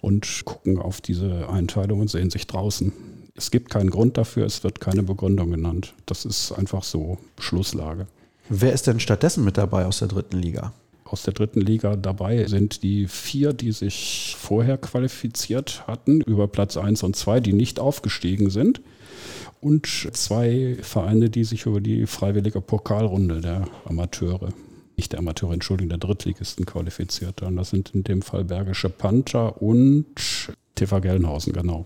und 0.00 0.42
gucken 0.44 0.80
auf 0.80 1.00
diese 1.00 1.48
Einteilung 1.48 2.00
und 2.00 2.10
sehen 2.10 2.30
sich 2.30 2.48
draußen. 2.48 2.92
Es 3.36 3.52
gibt 3.52 3.70
keinen 3.70 3.90
Grund 3.90 4.18
dafür, 4.18 4.44
es 4.46 4.64
wird 4.64 4.80
keine 4.80 5.04
Begründung 5.04 5.52
genannt. 5.52 5.94
Das 6.06 6.24
ist 6.24 6.50
einfach 6.50 6.82
so 6.82 7.18
Schlusslage. 7.38 8.08
Wer 8.54 8.74
ist 8.74 8.86
denn 8.86 9.00
stattdessen 9.00 9.46
mit 9.46 9.56
dabei 9.56 9.86
aus 9.86 10.00
der 10.00 10.08
dritten 10.08 10.36
Liga? 10.36 10.74
Aus 11.04 11.22
der 11.22 11.32
dritten 11.32 11.62
Liga 11.62 11.96
dabei 11.96 12.46
sind 12.48 12.82
die 12.82 13.08
vier, 13.08 13.54
die 13.54 13.72
sich 13.72 14.36
vorher 14.38 14.76
qualifiziert 14.76 15.86
hatten, 15.86 16.20
über 16.20 16.48
Platz 16.48 16.76
1 16.76 17.02
und 17.02 17.16
2, 17.16 17.40
die 17.40 17.54
nicht 17.54 17.80
aufgestiegen 17.80 18.50
sind. 18.50 18.82
Und 19.62 19.86
zwei 19.86 20.76
Vereine, 20.82 21.30
die 21.30 21.44
sich 21.44 21.64
über 21.64 21.80
die 21.80 22.06
freiwillige 22.06 22.60
Pokalrunde 22.60 23.40
der 23.40 23.68
Amateure, 23.86 24.52
nicht 24.98 25.12
der 25.12 25.20
Amateure, 25.20 25.54
Entschuldigung, 25.54 25.88
der 25.88 25.98
Drittligisten 25.98 26.66
qualifiziert 26.66 27.40
haben. 27.40 27.56
Das 27.56 27.70
sind 27.70 27.94
in 27.94 28.04
dem 28.04 28.20
Fall 28.20 28.44
Bergische 28.44 28.90
Panther 28.90 29.62
und 29.62 30.04
TV 30.82 31.00
Gelnhausen, 31.00 31.52
genau. 31.52 31.84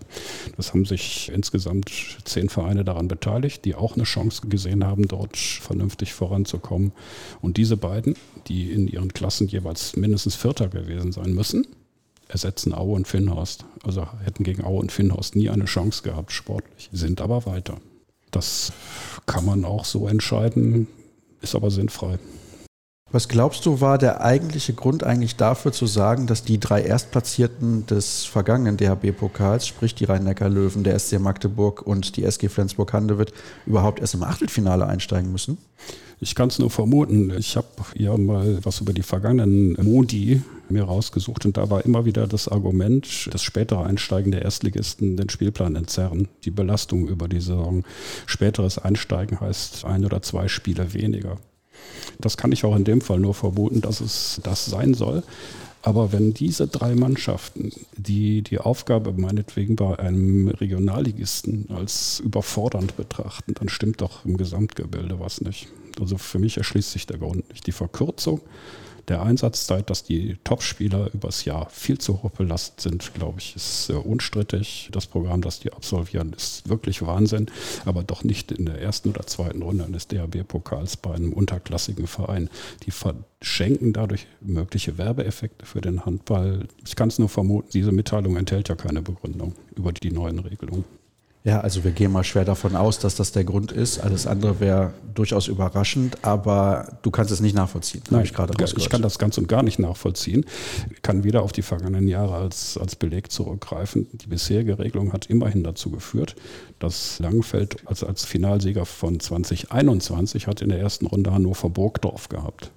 Das 0.55 0.73
haben 0.73 0.85
sich 0.85 1.31
insgesamt 1.33 1.91
zehn 2.23 2.49
Vereine 2.49 2.83
daran 2.83 3.07
beteiligt, 3.07 3.63
die 3.65 3.75
auch 3.75 3.95
eine 3.95 4.03
Chance 4.03 4.47
gesehen 4.47 4.83
haben, 4.83 5.07
dort 5.07 5.37
vernünftig 5.37 6.13
voranzukommen. 6.13 6.91
Und 7.41 7.57
diese 7.57 7.77
beiden, 7.77 8.15
die 8.47 8.71
in 8.71 8.87
ihren 8.87 9.13
Klassen 9.13 9.47
jeweils 9.47 9.95
mindestens 9.95 10.35
Vierter 10.35 10.67
gewesen 10.67 11.11
sein 11.11 11.33
müssen, 11.33 11.67
ersetzen 12.27 12.73
Aue 12.73 12.95
und 12.95 13.07
Finnhorst. 13.07 13.65
Also 13.83 14.07
hätten 14.23 14.43
gegen 14.43 14.63
Aue 14.63 14.79
und 14.79 14.91
Finnhorst 14.91 15.35
nie 15.35 15.49
eine 15.49 15.65
Chance 15.65 16.01
gehabt, 16.03 16.31
sportlich, 16.31 16.89
sind 16.91 17.21
aber 17.21 17.45
weiter. 17.45 17.77
Das 18.31 18.73
kann 19.27 19.45
man 19.45 19.63
auch 19.63 19.85
so 19.85 20.07
entscheiden, 20.07 20.87
ist 21.41 21.55
aber 21.55 21.69
sinnfrei. 21.69 22.17
Was 23.09 23.29
glaubst 23.29 23.65
du, 23.65 23.79
war 23.79 23.97
der 23.97 24.21
eigentliche 24.21 24.73
Grund 24.73 25.05
eigentlich 25.05 25.37
dafür 25.37 25.71
zu 25.71 25.85
sagen, 25.85 26.27
dass 26.27 26.43
die 26.43 26.59
drei 26.59 26.81
Erstplatzierten 26.81 27.85
des 27.85 28.25
vergangenen 28.25 28.75
DHB-Pokals, 28.75 29.65
sprich 29.65 29.95
die 29.95 30.03
Rhein-Neckar-Löwen, 30.03 30.83
der 30.83 30.99
SC 30.99 31.17
Magdeburg 31.17 31.81
und 31.83 32.17
die 32.17 32.25
SG 32.25 32.49
Flensburg-Handewitt, 32.49 33.31
überhaupt 33.65 34.01
erst 34.01 34.15
im 34.15 34.23
Achtelfinale 34.23 34.85
einsteigen 34.85 35.31
müssen? 35.31 35.57
Ich 36.19 36.35
kann 36.35 36.49
es 36.49 36.59
nur 36.59 36.69
vermuten. 36.69 37.31
Ich 37.37 37.55
habe 37.55 37.67
ja 37.95 38.17
mal 38.17 38.59
was 38.63 38.81
über 38.81 38.91
die 38.91 39.03
vergangenen 39.03 39.77
Modi 39.81 40.41
mir 40.67 40.83
rausgesucht 40.83 41.45
und 41.45 41.55
da 41.55 41.69
war 41.69 41.85
immer 41.85 42.03
wieder 42.03 42.27
das 42.27 42.49
Argument, 42.49 43.29
das 43.31 43.41
spätere 43.41 43.85
Einsteigen 43.85 44.33
der 44.33 44.41
Erstligisten 44.41 45.15
den 45.15 45.29
Spielplan 45.29 45.77
entzerren, 45.77 46.27
die 46.43 46.51
Belastung 46.51 47.07
über 47.07 47.29
die 47.29 47.39
Saison. 47.39 47.85
Späteres 48.25 48.77
Einsteigen 48.77 49.39
heißt 49.39 49.85
ein 49.85 50.03
oder 50.03 50.21
zwei 50.21 50.49
Spiele 50.49 50.93
weniger. 50.93 51.37
Das 52.19 52.37
kann 52.37 52.51
ich 52.51 52.65
auch 52.65 52.75
in 52.75 52.83
dem 52.83 53.01
Fall 53.01 53.19
nur 53.19 53.33
vermuten, 53.33 53.81
dass 53.81 54.01
es 54.01 54.39
das 54.43 54.65
sein 54.65 54.93
soll. 54.93 55.23
Aber 55.83 56.11
wenn 56.11 56.33
diese 56.33 56.67
drei 56.67 56.95
Mannschaften, 56.95 57.71
die 57.95 58.41
die 58.41 58.59
Aufgabe 58.59 59.13
meinetwegen 59.13 59.75
bei 59.75 59.97
einem 59.97 60.49
Regionalligisten 60.49 61.69
als 61.69 62.19
überfordernd 62.19 62.97
betrachten, 62.97 63.53
dann 63.53 63.69
stimmt 63.69 64.01
doch 64.01 64.25
im 64.25 64.37
Gesamtgebilde 64.37 65.19
was 65.19 65.39
nicht. 65.39 65.67
Also 65.99 66.17
für 66.17 66.39
mich 66.39 66.57
erschließt 66.57 66.91
sich 66.91 67.07
der 67.07 67.19
Grund 67.19 67.47
nicht. 67.49 67.67
Die 67.67 67.71
Verkürzung 67.71 68.41
der 69.07 69.21
Einsatzzeit, 69.21 69.89
dass 69.89 70.03
die 70.03 70.37
Topspieler 70.43 71.09
übers 71.13 71.45
Jahr 71.45 71.69
viel 71.69 71.97
zu 71.97 72.21
hoch 72.23 72.31
belastet 72.31 72.81
sind, 72.81 73.13
glaube 73.13 73.39
ich, 73.39 73.55
ist 73.55 73.89
äh, 73.89 73.93
unstrittig. 73.93 74.89
Das 74.91 75.07
Programm, 75.07 75.41
das 75.41 75.59
die 75.59 75.71
absolvieren, 75.71 76.33
ist 76.33 76.67
wirklich 76.67 77.05
Wahnsinn, 77.05 77.47
aber 77.85 78.03
doch 78.03 78.23
nicht 78.23 78.51
in 78.51 78.65
der 78.65 78.81
ersten 78.81 79.09
oder 79.09 79.25
zweiten 79.25 79.61
Runde 79.61 79.85
eines 79.85 80.07
DHB-Pokals 80.07 80.97
bei 80.97 81.13
einem 81.13 81.33
unterklassigen 81.33 82.07
Verein. 82.07 82.49
Die 82.85 82.91
verschenken 82.91 83.93
dadurch 83.93 84.27
mögliche 84.41 84.97
Werbeeffekte 84.97 85.65
für 85.65 85.81
den 85.81 86.05
Handball. 86.05 86.67
Ich 86.85 86.95
kann 86.95 87.07
es 87.07 87.19
nur 87.19 87.29
vermuten, 87.29 87.69
diese 87.73 87.91
Mitteilung 87.91 88.35
enthält 88.35 88.69
ja 88.69 88.75
keine 88.75 89.01
Begründung 89.01 89.53
über 89.75 89.93
die 89.93 90.11
neuen 90.11 90.39
Regelungen. 90.39 90.83
Ja, 91.47 91.61
also 91.61 91.85
wir 91.85 91.91
gehen 91.91 92.11
mal 92.11 92.25
schwer 92.25 92.43
davon 92.43 92.75
aus, 92.75 92.99
dass 92.99 93.15
das 93.15 93.31
der 93.31 93.45
Grund 93.45 93.71
ist. 93.71 93.99
Alles 93.99 94.27
andere 94.27 94.59
wäre 94.59 94.93
durchaus 95.13 95.47
überraschend, 95.47 96.25
aber 96.25 96.97
du 97.03 97.09
kannst 97.09 97.31
es 97.31 97.39
nicht 97.39 97.55
nachvollziehen. 97.55 98.03
Nein, 98.09 98.25
ich, 98.25 98.33
gerade 98.33 98.53
ich 98.61 98.89
kann 98.89 99.01
das 99.01 99.17
ganz 99.17 99.37
und 99.37 99.47
gar 99.47 99.63
nicht 99.63 99.79
nachvollziehen. 99.79 100.45
Ich 100.91 101.01
kann 101.01 101.23
wieder 101.23 101.43
auf 101.43 101.53
die 101.53 101.61
vergangenen 101.61 102.09
Jahre 102.09 102.35
als, 102.35 102.77
als 102.77 102.97
Beleg 102.97 103.31
zurückgreifen. 103.31 104.09
Die 104.11 104.27
bisherige 104.27 104.77
Regelung 104.77 105.13
hat 105.13 105.27
immerhin 105.27 105.63
dazu 105.63 105.89
geführt, 105.89 106.35
dass 106.79 107.17
Langenfeld 107.19 107.77
als, 107.87 108.03
als 108.03 108.25
Finalsieger 108.25 108.85
von 108.85 109.17
2021 109.17 110.47
hat 110.47 110.61
in 110.61 110.67
der 110.67 110.81
ersten 110.81 111.05
Runde 111.05 111.31
Hannover 111.31 111.69
Burgdorf 111.69 112.27
gehabt. 112.27 112.71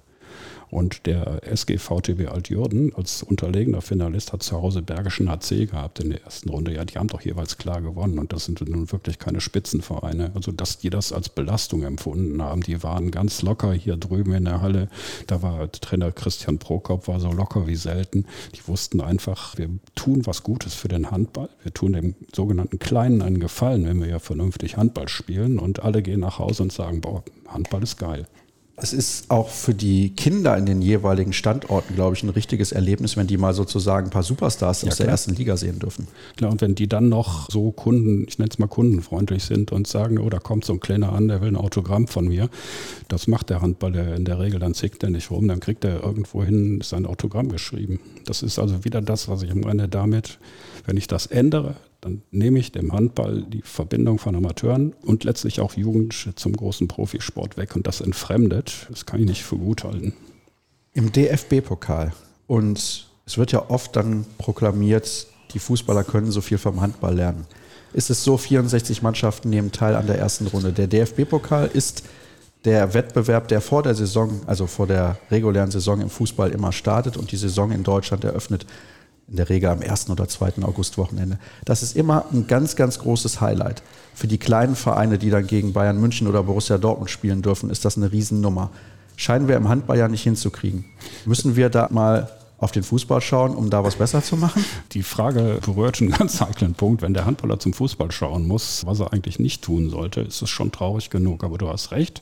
Und 0.71 1.05
der 1.05 1.45
SG 1.45 1.77
VTB 1.77 2.29
Altjürden 2.29 2.95
als 2.95 3.23
unterlegener 3.23 3.81
Finalist 3.81 4.31
hat 4.31 4.41
zu 4.41 4.61
Hause 4.61 4.81
Bergischen 4.81 5.29
HC 5.29 5.65
gehabt 5.65 5.99
in 5.99 6.11
der 6.11 6.23
ersten 6.23 6.49
Runde. 6.49 6.73
Ja, 6.73 6.85
die 6.85 6.97
haben 6.97 7.09
doch 7.09 7.21
jeweils 7.21 7.57
klar 7.57 7.81
gewonnen 7.81 8.17
und 8.17 8.31
das 8.31 8.45
sind 8.45 8.67
nun 8.67 8.89
wirklich 8.89 9.19
keine 9.19 9.41
Spitzenvereine. 9.41 10.31
Also, 10.33 10.53
dass 10.53 10.77
die 10.77 10.89
das 10.89 11.11
als 11.11 11.27
Belastung 11.27 11.83
empfunden 11.83 12.41
haben, 12.41 12.61
die 12.61 12.81
waren 12.83 13.11
ganz 13.11 13.41
locker 13.41 13.73
hier 13.73 13.97
drüben 13.97 14.33
in 14.33 14.45
der 14.45 14.61
Halle. 14.61 14.87
Da 15.27 15.41
war 15.41 15.69
Trainer 15.73 16.13
Christian 16.13 16.57
Prokop, 16.57 17.09
war 17.09 17.19
so 17.19 17.33
locker 17.33 17.67
wie 17.67 17.75
selten. 17.75 18.25
Die 18.55 18.65
wussten 18.65 19.01
einfach, 19.01 19.57
wir 19.57 19.69
tun 19.95 20.25
was 20.25 20.41
Gutes 20.41 20.73
für 20.73 20.87
den 20.87 21.11
Handball. 21.11 21.49
Wir 21.63 21.73
tun 21.73 21.91
dem 21.91 22.15
sogenannten 22.33 22.79
Kleinen 22.79 23.21
einen 23.21 23.41
Gefallen, 23.41 23.85
wenn 23.85 23.99
wir 23.99 24.07
ja 24.07 24.19
vernünftig 24.19 24.77
Handball 24.77 25.09
spielen 25.09 25.59
und 25.59 25.83
alle 25.83 26.01
gehen 26.01 26.21
nach 26.21 26.39
Hause 26.39 26.63
und 26.63 26.71
sagen, 26.71 27.01
boah, 27.01 27.23
Handball 27.49 27.83
ist 27.83 27.97
geil 27.97 28.25
es 28.81 28.93
ist 28.93 29.29
auch 29.29 29.49
für 29.49 29.75
die 29.75 30.09
Kinder 30.15 30.57
in 30.57 30.65
den 30.65 30.81
jeweiligen 30.81 31.33
Standorten, 31.33 31.93
glaube 31.93 32.15
ich, 32.15 32.23
ein 32.23 32.29
richtiges 32.29 32.71
Erlebnis, 32.71 33.15
wenn 33.15 33.27
die 33.27 33.37
mal 33.37 33.53
sozusagen 33.53 34.07
ein 34.07 34.09
paar 34.09 34.23
Superstars 34.23 34.81
ja, 34.81 34.87
aus 34.87 34.97
der 34.97 35.07
ersten 35.07 35.35
Liga 35.35 35.55
sehen 35.55 35.77
dürfen. 35.77 36.07
Klar, 36.35 36.51
und 36.51 36.61
wenn 36.61 36.73
die 36.73 36.87
dann 36.87 37.07
noch 37.07 37.47
so 37.51 37.71
Kunden, 37.71 38.25
ich 38.27 38.39
nenne 38.39 38.49
es 38.49 38.57
mal 38.57 38.67
kundenfreundlich 38.67 39.43
sind 39.43 39.71
und 39.71 39.85
sagen, 39.85 40.17
oh, 40.17 40.29
da 40.29 40.39
kommt 40.39 40.65
so 40.65 40.73
ein 40.73 40.79
Kleiner 40.79 41.13
an, 41.13 41.27
der 41.27 41.41
will 41.41 41.49
ein 41.49 41.57
Autogramm 41.57 42.07
von 42.07 42.27
mir, 42.27 42.49
das 43.07 43.27
macht 43.27 43.51
der 43.51 43.61
Handballer 43.61 44.15
in 44.15 44.25
der 44.25 44.39
Regel, 44.39 44.59
dann 44.59 44.73
zickt 44.73 45.03
er 45.03 45.11
nicht 45.11 45.29
rum, 45.29 45.47
dann 45.47 45.59
kriegt 45.59 45.83
er 45.85 46.03
irgendwohin 46.03 46.81
sein 46.81 47.05
Autogramm 47.05 47.49
geschrieben. 47.49 47.99
Das 48.25 48.41
ist 48.41 48.57
also 48.57 48.83
wieder 48.83 49.01
das, 49.01 49.27
was 49.27 49.43
ich 49.43 49.53
meine 49.53 49.89
damit, 49.89 50.39
wenn 50.87 50.97
ich 50.97 51.05
das 51.05 51.27
ändere, 51.27 51.75
dann 52.01 52.23
nehme 52.31 52.59
ich 52.59 52.71
dem 52.71 52.93
Handball 52.93 53.43
die 53.43 53.61
Verbindung 53.61 54.17
von 54.17 54.35
Amateuren 54.35 54.93
und 55.03 55.23
letztlich 55.23 55.61
auch 55.61 55.75
Jugend 55.75 56.33
zum 56.35 56.53
großen 56.53 56.87
Profisport 56.87 57.57
weg 57.57 57.75
und 57.75 57.85
das 57.85 58.01
entfremdet. 58.01 58.87
Das 58.89 59.05
kann 59.05 59.19
ich 59.21 59.27
nicht 59.27 59.43
für 59.43 59.57
gut 59.57 59.83
halten. 59.83 60.13
Im 60.93 61.11
DFB-Pokal 61.11 62.11
und 62.47 63.07
es 63.25 63.37
wird 63.37 63.51
ja 63.51 63.69
oft 63.69 63.95
dann 63.95 64.25
proklamiert, 64.39 65.27
die 65.53 65.59
Fußballer 65.59 66.03
können 66.03 66.31
so 66.31 66.41
viel 66.41 66.57
vom 66.57 66.81
Handball 66.81 67.15
lernen. 67.15 67.45
Ist 67.93 68.09
es 68.09 68.23
so, 68.23 68.35
64 68.37 69.01
Mannschaften 69.01 69.49
nehmen 69.49 69.71
teil 69.71 69.95
an 69.95 70.07
der 70.07 70.17
ersten 70.17 70.47
Runde. 70.47 70.73
Der 70.73 70.87
DFB-Pokal 70.87 71.69
ist 71.73 72.03
der 72.65 72.93
Wettbewerb, 72.93 73.47
der 73.47 73.61
vor 73.61 73.83
der 73.83 73.95
Saison, 73.95 74.41
also 74.47 74.67
vor 74.67 74.87
der 74.87 75.17
regulären 75.29 75.71
Saison 75.71 76.01
im 76.01 76.09
Fußball 76.09 76.51
immer 76.51 76.71
startet 76.71 77.17
und 77.17 77.31
die 77.31 77.37
Saison 77.37 77.71
in 77.71 77.83
Deutschland 77.83 78.23
eröffnet 78.23 78.65
in 79.31 79.37
der 79.37 79.49
Regel 79.49 79.69
am 79.69 79.79
1. 79.79 80.09
oder 80.09 80.27
2. 80.27 80.61
Augustwochenende. 80.61 81.39
Das 81.63 81.83
ist 81.83 81.95
immer 81.95 82.25
ein 82.33 82.47
ganz, 82.47 82.75
ganz 82.75 82.99
großes 82.99 83.39
Highlight. 83.39 83.81
Für 84.13 84.27
die 84.27 84.37
kleinen 84.37 84.75
Vereine, 84.75 85.17
die 85.17 85.29
dann 85.29 85.47
gegen 85.47 85.71
Bayern 85.71 85.99
München 85.99 86.27
oder 86.27 86.43
Borussia 86.43 86.77
Dortmund 86.77 87.09
spielen 87.09 87.41
dürfen, 87.41 87.69
ist 87.69 87.85
das 87.85 87.95
eine 87.95 88.11
Riesennummer. 88.11 88.71
Scheinen 89.15 89.47
wir 89.47 89.55
im 89.55 89.69
Handball 89.69 89.97
ja 89.97 90.09
nicht 90.09 90.23
hinzukriegen. 90.23 90.83
Müssen 91.25 91.55
wir 91.55 91.69
da 91.69 91.87
mal 91.91 92.29
auf 92.61 92.71
den 92.71 92.83
Fußball 92.83 93.21
schauen, 93.21 93.55
um 93.55 93.69
da 93.69 93.83
was 93.83 93.95
besser 93.95 94.23
zu 94.23 94.37
machen? 94.37 94.63
Die 94.91 95.01
Frage 95.01 95.59
berührt 95.65 95.99
einen 95.99 96.11
ganz 96.11 96.39
heiklen 96.39 96.75
Punkt. 96.75 97.01
Wenn 97.01 97.13
der 97.13 97.25
Handballer 97.25 97.59
zum 97.59 97.73
Fußball 97.73 98.11
schauen 98.11 98.47
muss, 98.47 98.85
was 98.85 98.99
er 98.99 99.11
eigentlich 99.11 99.39
nicht 99.39 99.63
tun 99.63 99.89
sollte, 99.89 100.21
ist 100.21 100.41
es 100.41 100.49
schon 100.49 100.71
traurig 100.71 101.09
genug. 101.09 101.43
Aber 101.43 101.57
du 101.57 101.67
hast 101.67 101.91
recht. 101.91 102.21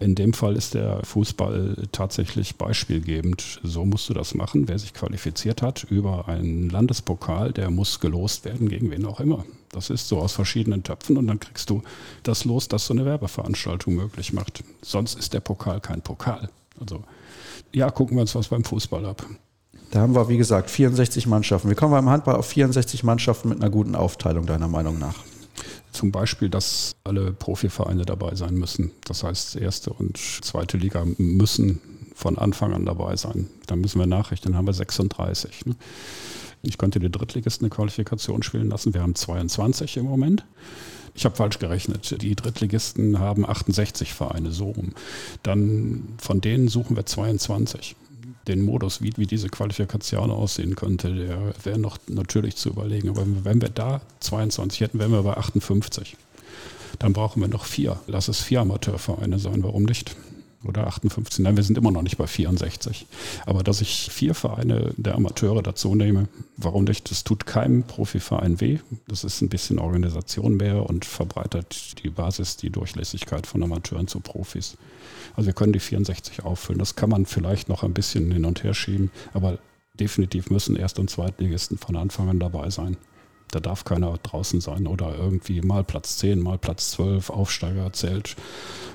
In 0.00 0.16
dem 0.16 0.32
Fall 0.32 0.56
ist 0.56 0.74
der 0.74 1.00
Fußball 1.04 1.76
tatsächlich 1.92 2.56
beispielgebend. 2.56 3.60
So 3.62 3.84
musst 3.84 4.08
du 4.08 4.14
das 4.14 4.34
machen. 4.34 4.66
Wer 4.66 4.80
sich 4.80 4.94
qualifiziert 4.94 5.62
hat 5.62 5.84
über 5.84 6.28
einen 6.28 6.68
Landespokal, 6.68 7.52
der 7.52 7.70
muss 7.70 8.00
gelost 8.00 8.44
werden, 8.44 8.68
gegen 8.68 8.90
wen 8.90 9.06
auch 9.06 9.20
immer. 9.20 9.44
Das 9.70 9.90
ist 9.90 10.08
so 10.08 10.18
aus 10.18 10.32
verschiedenen 10.32 10.82
Töpfen 10.82 11.16
und 11.16 11.28
dann 11.28 11.38
kriegst 11.38 11.70
du 11.70 11.82
das 12.24 12.44
los, 12.44 12.66
das 12.66 12.86
so 12.86 12.94
eine 12.94 13.04
Werbeveranstaltung 13.04 13.94
möglich 13.94 14.32
macht. 14.32 14.64
Sonst 14.82 15.16
ist 15.16 15.34
der 15.34 15.40
Pokal 15.40 15.80
kein 15.80 16.02
Pokal. 16.02 16.50
Also 16.80 17.04
ja, 17.72 17.88
gucken 17.90 18.16
wir 18.16 18.22
uns 18.22 18.34
was 18.34 18.48
beim 18.48 18.64
Fußball 18.64 19.06
ab. 19.06 19.24
Da 19.92 20.00
haben 20.00 20.14
wir, 20.14 20.26
wie 20.30 20.38
gesagt, 20.38 20.70
64 20.70 21.26
Mannschaften. 21.26 21.68
Wir 21.68 21.76
kommen 21.76 21.92
beim 21.92 22.08
Handball 22.08 22.36
auf 22.36 22.46
64 22.46 23.04
Mannschaften 23.04 23.50
mit 23.50 23.60
einer 23.60 23.68
guten 23.68 23.94
Aufteilung, 23.94 24.46
deiner 24.46 24.66
Meinung 24.66 24.98
nach. 24.98 25.16
Zum 25.92 26.10
Beispiel, 26.10 26.48
dass 26.48 26.96
alle 27.04 27.34
Profivereine 27.34 28.06
dabei 28.06 28.34
sein 28.34 28.54
müssen. 28.54 28.92
Das 29.04 29.22
heißt, 29.22 29.56
erste 29.56 29.92
und 29.92 30.16
zweite 30.16 30.78
Liga 30.78 31.04
müssen 31.18 31.82
von 32.14 32.38
Anfang 32.38 32.72
an 32.72 32.86
dabei 32.86 33.16
sein. 33.16 33.50
Da 33.66 33.76
müssen 33.76 33.98
wir 33.98 34.06
nachrichten, 34.06 34.48
dann 34.48 34.56
haben 34.56 34.66
wir 34.66 34.72
36. 34.72 35.66
Ne? 35.66 35.76
Ich 36.62 36.78
könnte 36.78 36.98
die 36.98 37.10
Drittligisten 37.10 37.66
eine 37.66 37.74
Qualifikation 37.74 38.42
spielen 38.42 38.70
lassen. 38.70 38.94
Wir 38.94 39.02
haben 39.02 39.14
22 39.14 39.98
im 39.98 40.06
Moment. 40.06 40.46
Ich 41.14 41.26
habe 41.26 41.36
falsch 41.36 41.58
gerechnet. 41.58 42.22
Die 42.22 42.34
Drittligisten 42.34 43.18
haben 43.18 43.46
68 43.46 44.14
Vereine, 44.14 44.52
so 44.52 44.70
rum. 44.70 44.92
Dann 45.42 46.14
von 46.16 46.40
denen 46.40 46.68
suchen 46.68 46.96
wir 46.96 47.04
22. 47.04 47.94
Den 48.48 48.62
Modus, 48.62 49.02
wie, 49.02 49.12
wie 49.16 49.26
diese 49.26 49.48
Qualifikation 49.48 50.30
aussehen 50.30 50.74
könnte, 50.74 51.14
der 51.14 51.54
wäre 51.62 51.78
noch 51.78 51.98
natürlich 52.08 52.56
zu 52.56 52.70
überlegen. 52.70 53.08
Aber 53.08 53.24
wenn 53.44 53.60
wir 53.60 53.68
da 53.68 54.00
22 54.20 54.80
hätten, 54.80 54.98
wären 54.98 55.12
wir 55.12 55.22
bei 55.22 55.36
58. 55.36 56.16
Dann 56.98 57.12
brauchen 57.12 57.40
wir 57.40 57.48
noch 57.48 57.64
vier. 57.64 58.00
Lass 58.06 58.28
es 58.28 58.40
vier 58.40 58.60
Amateurvereine 58.60 59.38
sein, 59.38 59.62
warum 59.62 59.84
nicht? 59.84 60.16
oder 60.64 60.86
58. 60.86 61.40
Nein, 61.40 61.56
wir 61.56 61.62
sind 61.62 61.78
immer 61.78 61.90
noch 61.90 62.02
nicht 62.02 62.18
bei 62.18 62.26
64. 62.26 63.06
Aber 63.46 63.62
dass 63.62 63.80
ich 63.80 64.08
vier 64.10 64.34
Vereine 64.34 64.92
der 64.96 65.14
Amateure 65.14 65.62
dazu 65.62 65.94
nehme, 65.94 66.28
warum 66.56 66.84
nicht? 66.84 67.10
Das 67.10 67.24
tut 67.24 67.46
keinem 67.46 67.82
Profiverein 67.84 68.60
weh. 68.60 68.78
Das 69.08 69.24
ist 69.24 69.40
ein 69.42 69.48
bisschen 69.48 69.78
Organisation 69.78 70.56
mehr 70.56 70.88
und 70.88 71.04
verbreitert 71.04 72.02
die 72.02 72.10
Basis, 72.10 72.56
die 72.56 72.70
Durchlässigkeit 72.70 73.46
von 73.46 73.62
Amateuren 73.62 74.08
zu 74.08 74.20
Profis. 74.20 74.76
Also 75.36 75.46
wir 75.46 75.54
können 75.54 75.72
die 75.72 75.80
64 75.80 76.44
auffüllen. 76.44 76.78
Das 76.78 76.96
kann 76.96 77.10
man 77.10 77.26
vielleicht 77.26 77.68
noch 77.68 77.82
ein 77.82 77.94
bisschen 77.94 78.30
hin 78.30 78.44
und 78.44 78.62
her 78.62 78.74
schieben, 78.74 79.10
aber 79.32 79.58
definitiv 79.94 80.50
müssen 80.50 80.76
Erst- 80.76 80.98
und 80.98 81.10
Zweitligisten 81.10 81.78
von 81.78 81.96
Anfang 81.96 82.28
an 82.28 82.40
dabei 82.40 82.70
sein. 82.70 82.96
Da 83.50 83.60
darf 83.60 83.84
keiner 83.84 84.16
draußen 84.22 84.62
sein 84.62 84.86
oder 84.86 85.14
irgendwie 85.14 85.60
mal 85.60 85.84
Platz 85.84 86.16
10, 86.16 86.40
mal 86.40 86.56
Platz 86.56 86.92
12, 86.92 87.28
Aufsteiger 87.28 87.92
zählt 87.92 88.34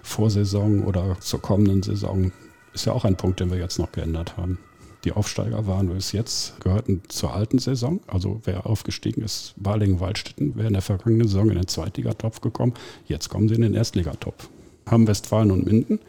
vor 0.01 0.31
Saison 0.31 0.83
oder 0.83 1.19
zur 1.19 1.41
kommenden 1.41 1.83
Saison. 1.83 2.31
Ist 2.73 2.85
ja 2.85 2.93
auch 2.93 3.05
ein 3.05 3.17
Punkt, 3.17 3.39
den 3.39 3.51
wir 3.51 3.59
jetzt 3.59 3.77
noch 3.77 3.91
geändert 3.91 4.35
haben. 4.35 4.57
Die 5.03 5.11
Aufsteiger 5.11 5.67
waren 5.67 5.89
bis 5.89 6.11
jetzt, 6.11 6.59
gehörten 6.59 7.03
zur 7.07 7.33
alten 7.33 7.59
Saison. 7.59 7.99
Also 8.07 8.41
wer 8.45 8.65
aufgestiegen 8.65 9.21
ist, 9.21 9.53
Balingen-Waldstätten, 9.57 10.55
wäre 10.55 10.67
in 10.67 10.73
der 10.73 10.81
vergangenen 10.81 11.27
Saison 11.27 11.49
in 11.49 11.55
den 11.55 11.67
Zweitligatopf 11.67 12.41
gekommen. 12.41 12.73
Jetzt 13.05 13.29
kommen 13.29 13.47
sie 13.47 13.55
in 13.55 13.61
den 13.61 13.75
Erstligatopf. 13.75 14.49
Haben 14.87 15.07
Westfalen 15.07 15.51
und 15.51 15.67
Minden, 15.67 15.99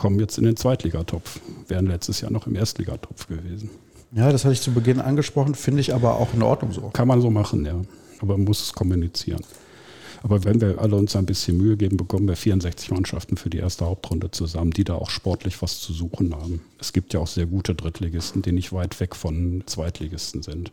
kommen 0.00 0.18
jetzt 0.18 0.38
in 0.38 0.44
den 0.44 0.56
Zweitligatopf. 0.56 1.40
Wären 1.68 1.86
letztes 1.86 2.22
Jahr 2.22 2.32
noch 2.32 2.46
im 2.46 2.56
Erstligatopf 2.56 3.28
gewesen. 3.28 3.68
Ja, 4.12 4.32
das 4.32 4.44
hatte 4.44 4.54
ich 4.54 4.62
zu 4.62 4.72
Beginn 4.72 4.98
angesprochen, 4.98 5.54
finde 5.54 5.82
ich 5.82 5.94
aber 5.94 6.16
auch 6.16 6.32
in 6.32 6.42
Ordnung 6.42 6.72
so. 6.72 6.88
Kann 6.88 7.06
man 7.06 7.20
so 7.20 7.30
machen, 7.30 7.66
ja. 7.66 7.74
Aber 8.20 8.38
man 8.38 8.46
muss 8.46 8.62
es 8.62 8.72
kommunizieren. 8.72 9.42
Aber 10.22 10.44
wenn 10.44 10.60
wir 10.60 10.78
alle 10.80 10.96
uns 10.96 11.16
ein 11.16 11.26
bisschen 11.26 11.56
Mühe 11.56 11.76
geben, 11.76 11.96
bekommen 11.96 12.28
wir 12.28 12.36
64 12.36 12.90
Mannschaften 12.90 13.36
für 13.36 13.50
die 13.50 13.58
erste 13.58 13.86
Hauptrunde 13.86 14.30
zusammen, 14.30 14.70
die 14.70 14.84
da 14.84 14.94
auch 14.94 15.10
sportlich 15.10 15.60
was 15.62 15.80
zu 15.80 15.92
suchen 15.92 16.34
haben. 16.34 16.60
Es 16.78 16.92
gibt 16.92 17.12
ja 17.14 17.20
auch 17.20 17.26
sehr 17.26 17.46
gute 17.46 17.74
Drittligisten, 17.74 18.42
die 18.42 18.52
nicht 18.52 18.72
weit 18.72 18.98
weg 19.00 19.16
von 19.16 19.62
Zweitligisten 19.66 20.42
sind. 20.42 20.72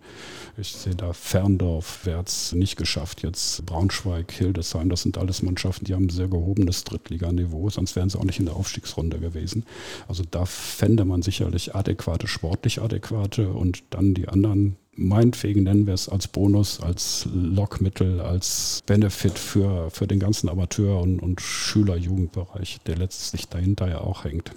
Ich 0.58 0.74
sehe 0.74 0.96
da 0.96 1.14
Ferndorf, 1.14 2.02
wer 2.04 2.24
nicht 2.54 2.78
geschafft. 2.78 3.24
Jetzt 3.24 3.66
Braunschweig, 3.66 4.32
Hildesheim, 4.32 4.90
das 4.90 5.04
sind 5.04 5.18
alles 5.18 5.42
Mannschaften, 5.42 5.86
die 5.86 5.94
haben 5.94 6.06
ein 6.06 6.10
sehr 6.10 6.28
gehobenes 6.28 6.84
Drittliganiveau, 6.84 7.70
sonst 7.70 7.96
wären 7.96 8.10
sie 8.10 8.20
auch 8.20 8.26
nicht 8.26 8.40
in 8.40 8.46
der 8.46 8.56
Aufstiegsrunde 8.56 9.20
gewesen. 9.20 9.66
Also 10.08 10.24
da 10.30 10.46
fände 10.46 11.06
man 11.06 11.22
sicherlich 11.22 11.76
adäquate, 11.76 12.28
sportlich 12.28 12.82
adäquate 12.82 13.50
und 13.50 13.84
dann 13.92 14.14
die 14.14 14.28
anderen 14.28 14.78
meinetwegen 14.98 15.64
nennen 15.64 15.88
wir 15.88 15.94
es 15.94 16.10
als 16.10 16.28
Bonus, 16.28 16.82
als 16.82 17.28
Lockmittel, 17.34 18.20
als 18.20 18.82
Benefit 18.86 19.40
für, 19.40 19.90
für 19.92 20.08
den 20.08 20.20
ganzen 20.20 20.50
Amateur- 20.50 21.00
und, 21.02 21.20
und 21.20 21.40
Schüler-Jugendbereich, 21.40 22.80
der 22.86 22.98
letztlich 22.98 23.48
dahinter 23.48 23.88
ja 23.88 24.02
auch 24.02 24.24
hängt. 24.26 24.52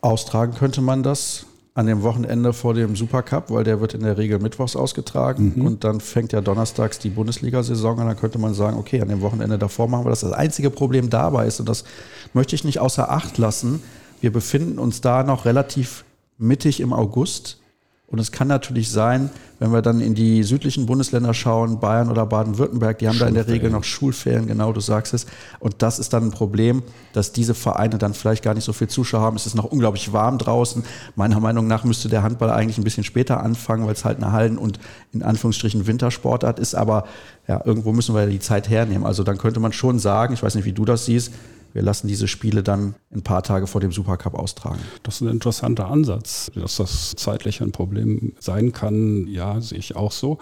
Austragen 0.00 0.54
könnte 0.54 0.80
man 0.80 1.02
das 1.02 1.46
an 1.74 1.86
dem 1.86 2.02
Wochenende 2.02 2.54
vor 2.54 2.72
dem 2.72 2.96
Supercup, 2.96 3.50
weil 3.50 3.62
der 3.62 3.82
wird 3.82 3.92
in 3.92 4.00
der 4.00 4.16
Regel 4.16 4.38
mittwochs 4.38 4.76
ausgetragen 4.76 5.52
mhm. 5.56 5.66
und 5.66 5.84
dann 5.84 6.00
fängt 6.00 6.32
ja 6.32 6.40
donnerstags 6.40 6.98
die 6.98 7.10
Bundesliga-Saison 7.10 8.00
an. 8.00 8.06
Dann 8.06 8.16
könnte 8.16 8.38
man 8.38 8.54
sagen, 8.54 8.78
okay, 8.78 9.02
an 9.02 9.08
dem 9.08 9.20
Wochenende 9.20 9.58
davor 9.58 9.86
machen 9.86 10.06
wir 10.06 10.10
das. 10.10 10.20
Das 10.20 10.32
einzige 10.32 10.70
Problem 10.70 11.10
dabei 11.10 11.46
ist, 11.46 11.60
und 11.60 11.68
das 11.68 11.84
möchte 12.32 12.54
ich 12.54 12.64
nicht 12.64 12.80
außer 12.80 13.10
Acht 13.10 13.36
lassen, 13.36 13.82
wir 14.22 14.32
befinden 14.32 14.78
uns 14.78 15.02
da 15.02 15.22
noch 15.22 15.44
relativ 15.44 16.04
mittig 16.38 16.80
im 16.80 16.94
August. 16.94 17.60
Und 18.08 18.20
es 18.20 18.30
kann 18.30 18.46
natürlich 18.46 18.90
sein, 18.90 19.30
wenn 19.58 19.72
wir 19.72 19.82
dann 19.82 20.00
in 20.00 20.14
die 20.14 20.44
südlichen 20.44 20.86
Bundesländer 20.86 21.34
schauen, 21.34 21.80
Bayern 21.80 22.08
oder 22.08 22.24
Baden-Württemberg, 22.24 23.00
die 23.00 23.08
haben 23.08 23.18
da 23.18 23.26
in 23.26 23.34
der 23.34 23.48
Regel 23.48 23.68
noch 23.70 23.82
Schulferien, 23.82 24.46
genau, 24.46 24.72
du 24.72 24.80
sagst 24.80 25.12
es. 25.12 25.26
Und 25.58 25.76
das 25.78 25.98
ist 25.98 26.12
dann 26.12 26.24
ein 26.24 26.30
Problem, 26.30 26.84
dass 27.14 27.32
diese 27.32 27.54
Vereine 27.54 27.98
dann 27.98 28.14
vielleicht 28.14 28.44
gar 28.44 28.54
nicht 28.54 28.62
so 28.62 28.72
viel 28.72 28.86
Zuschauer 28.86 29.22
haben. 29.22 29.34
Es 29.34 29.46
ist 29.46 29.56
noch 29.56 29.64
unglaublich 29.64 30.12
warm 30.12 30.38
draußen. 30.38 30.84
Meiner 31.16 31.40
Meinung 31.40 31.66
nach 31.66 31.82
müsste 31.82 32.08
der 32.08 32.22
Handball 32.22 32.50
eigentlich 32.50 32.78
ein 32.78 32.84
bisschen 32.84 33.02
später 33.02 33.42
anfangen, 33.42 33.86
weil 33.86 33.94
es 33.94 34.04
halt 34.04 34.18
eine 34.18 34.30
Hallen- 34.30 34.58
und 34.58 34.78
in 35.12 35.24
Anführungsstrichen 35.24 35.88
Wintersportart 35.88 36.60
ist. 36.60 36.76
Aber 36.76 37.06
ja, 37.48 37.60
irgendwo 37.64 37.92
müssen 37.92 38.14
wir 38.14 38.26
die 38.26 38.38
Zeit 38.38 38.68
hernehmen. 38.68 39.04
Also 39.04 39.24
dann 39.24 39.36
könnte 39.36 39.58
man 39.58 39.72
schon 39.72 39.98
sagen, 39.98 40.32
ich 40.32 40.44
weiß 40.44 40.54
nicht, 40.54 40.64
wie 40.64 40.72
du 40.72 40.84
das 40.84 41.06
siehst, 41.06 41.32
wir 41.76 41.82
lassen 41.82 42.08
diese 42.08 42.26
Spiele 42.26 42.62
dann 42.62 42.94
ein 43.14 43.20
paar 43.20 43.42
Tage 43.42 43.66
vor 43.66 43.82
dem 43.82 43.92
Supercup 43.92 44.32
austragen. 44.32 44.80
Das 45.02 45.16
ist 45.16 45.20
ein 45.20 45.28
interessanter 45.28 45.88
Ansatz, 45.88 46.50
dass 46.54 46.76
das 46.76 47.12
zeitlich 47.16 47.60
ein 47.60 47.70
Problem 47.70 48.32
sein 48.40 48.72
kann. 48.72 49.26
Ja, 49.26 49.60
sehe 49.60 49.78
ich 49.78 49.94
auch 49.94 50.10
so. 50.10 50.38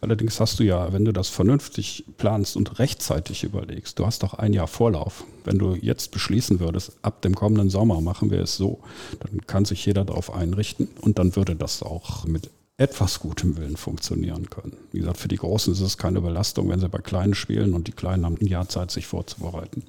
Allerdings 0.00 0.40
hast 0.40 0.60
du 0.60 0.64
ja, 0.64 0.90
wenn 0.94 1.04
du 1.04 1.12
das 1.12 1.28
vernünftig 1.28 2.06
planst 2.16 2.56
und 2.56 2.78
rechtzeitig 2.78 3.44
überlegst, 3.44 3.98
du 3.98 4.06
hast 4.06 4.22
doch 4.22 4.32
ein 4.32 4.54
Jahr 4.54 4.66
Vorlauf. 4.66 5.24
Wenn 5.44 5.58
du 5.58 5.74
jetzt 5.74 6.10
beschließen 6.10 6.58
würdest, 6.58 6.92
ab 7.02 7.20
dem 7.20 7.34
kommenden 7.34 7.68
Sommer 7.68 8.00
machen 8.00 8.30
wir 8.30 8.40
es 8.40 8.56
so, 8.56 8.80
dann 9.20 9.46
kann 9.46 9.66
sich 9.66 9.84
jeder 9.84 10.06
darauf 10.06 10.32
einrichten 10.32 10.88
und 11.02 11.18
dann 11.18 11.36
würde 11.36 11.54
das 11.54 11.82
auch 11.82 12.24
mit 12.24 12.48
etwas 12.78 13.20
gutem 13.20 13.58
Willen 13.58 13.76
funktionieren 13.76 14.48
können. 14.48 14.78
Wie 14.90 15.00
gesagt, 15.00 15.18
für 15.18 15.28
die 15.28 15.36
Großen 15.36 15.74
ist 15.74 15.82
es 15.82 15.98
keine 15.98 16.22
Belastung, 16.22 16.70
wenn 16.70 16.80
sie 16.80 16.88
bei 16.88 17.00
Kleinen 17.00 17.34
spielen 17.34 17.74
und 17.74 17.88
die 17.88 17.92
Kleinen 17.92 18.24
haben 18.24 18.38
ein 18.40 18.46
Jahr 18.46 18.70
Zeit, 18.70 18.90
sich 18.90 19.06
vorzubereiten. 19.06 19.82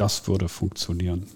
Das 0.00 0.26
würde 0.26 0.48
funktionieren. 0.48 1.26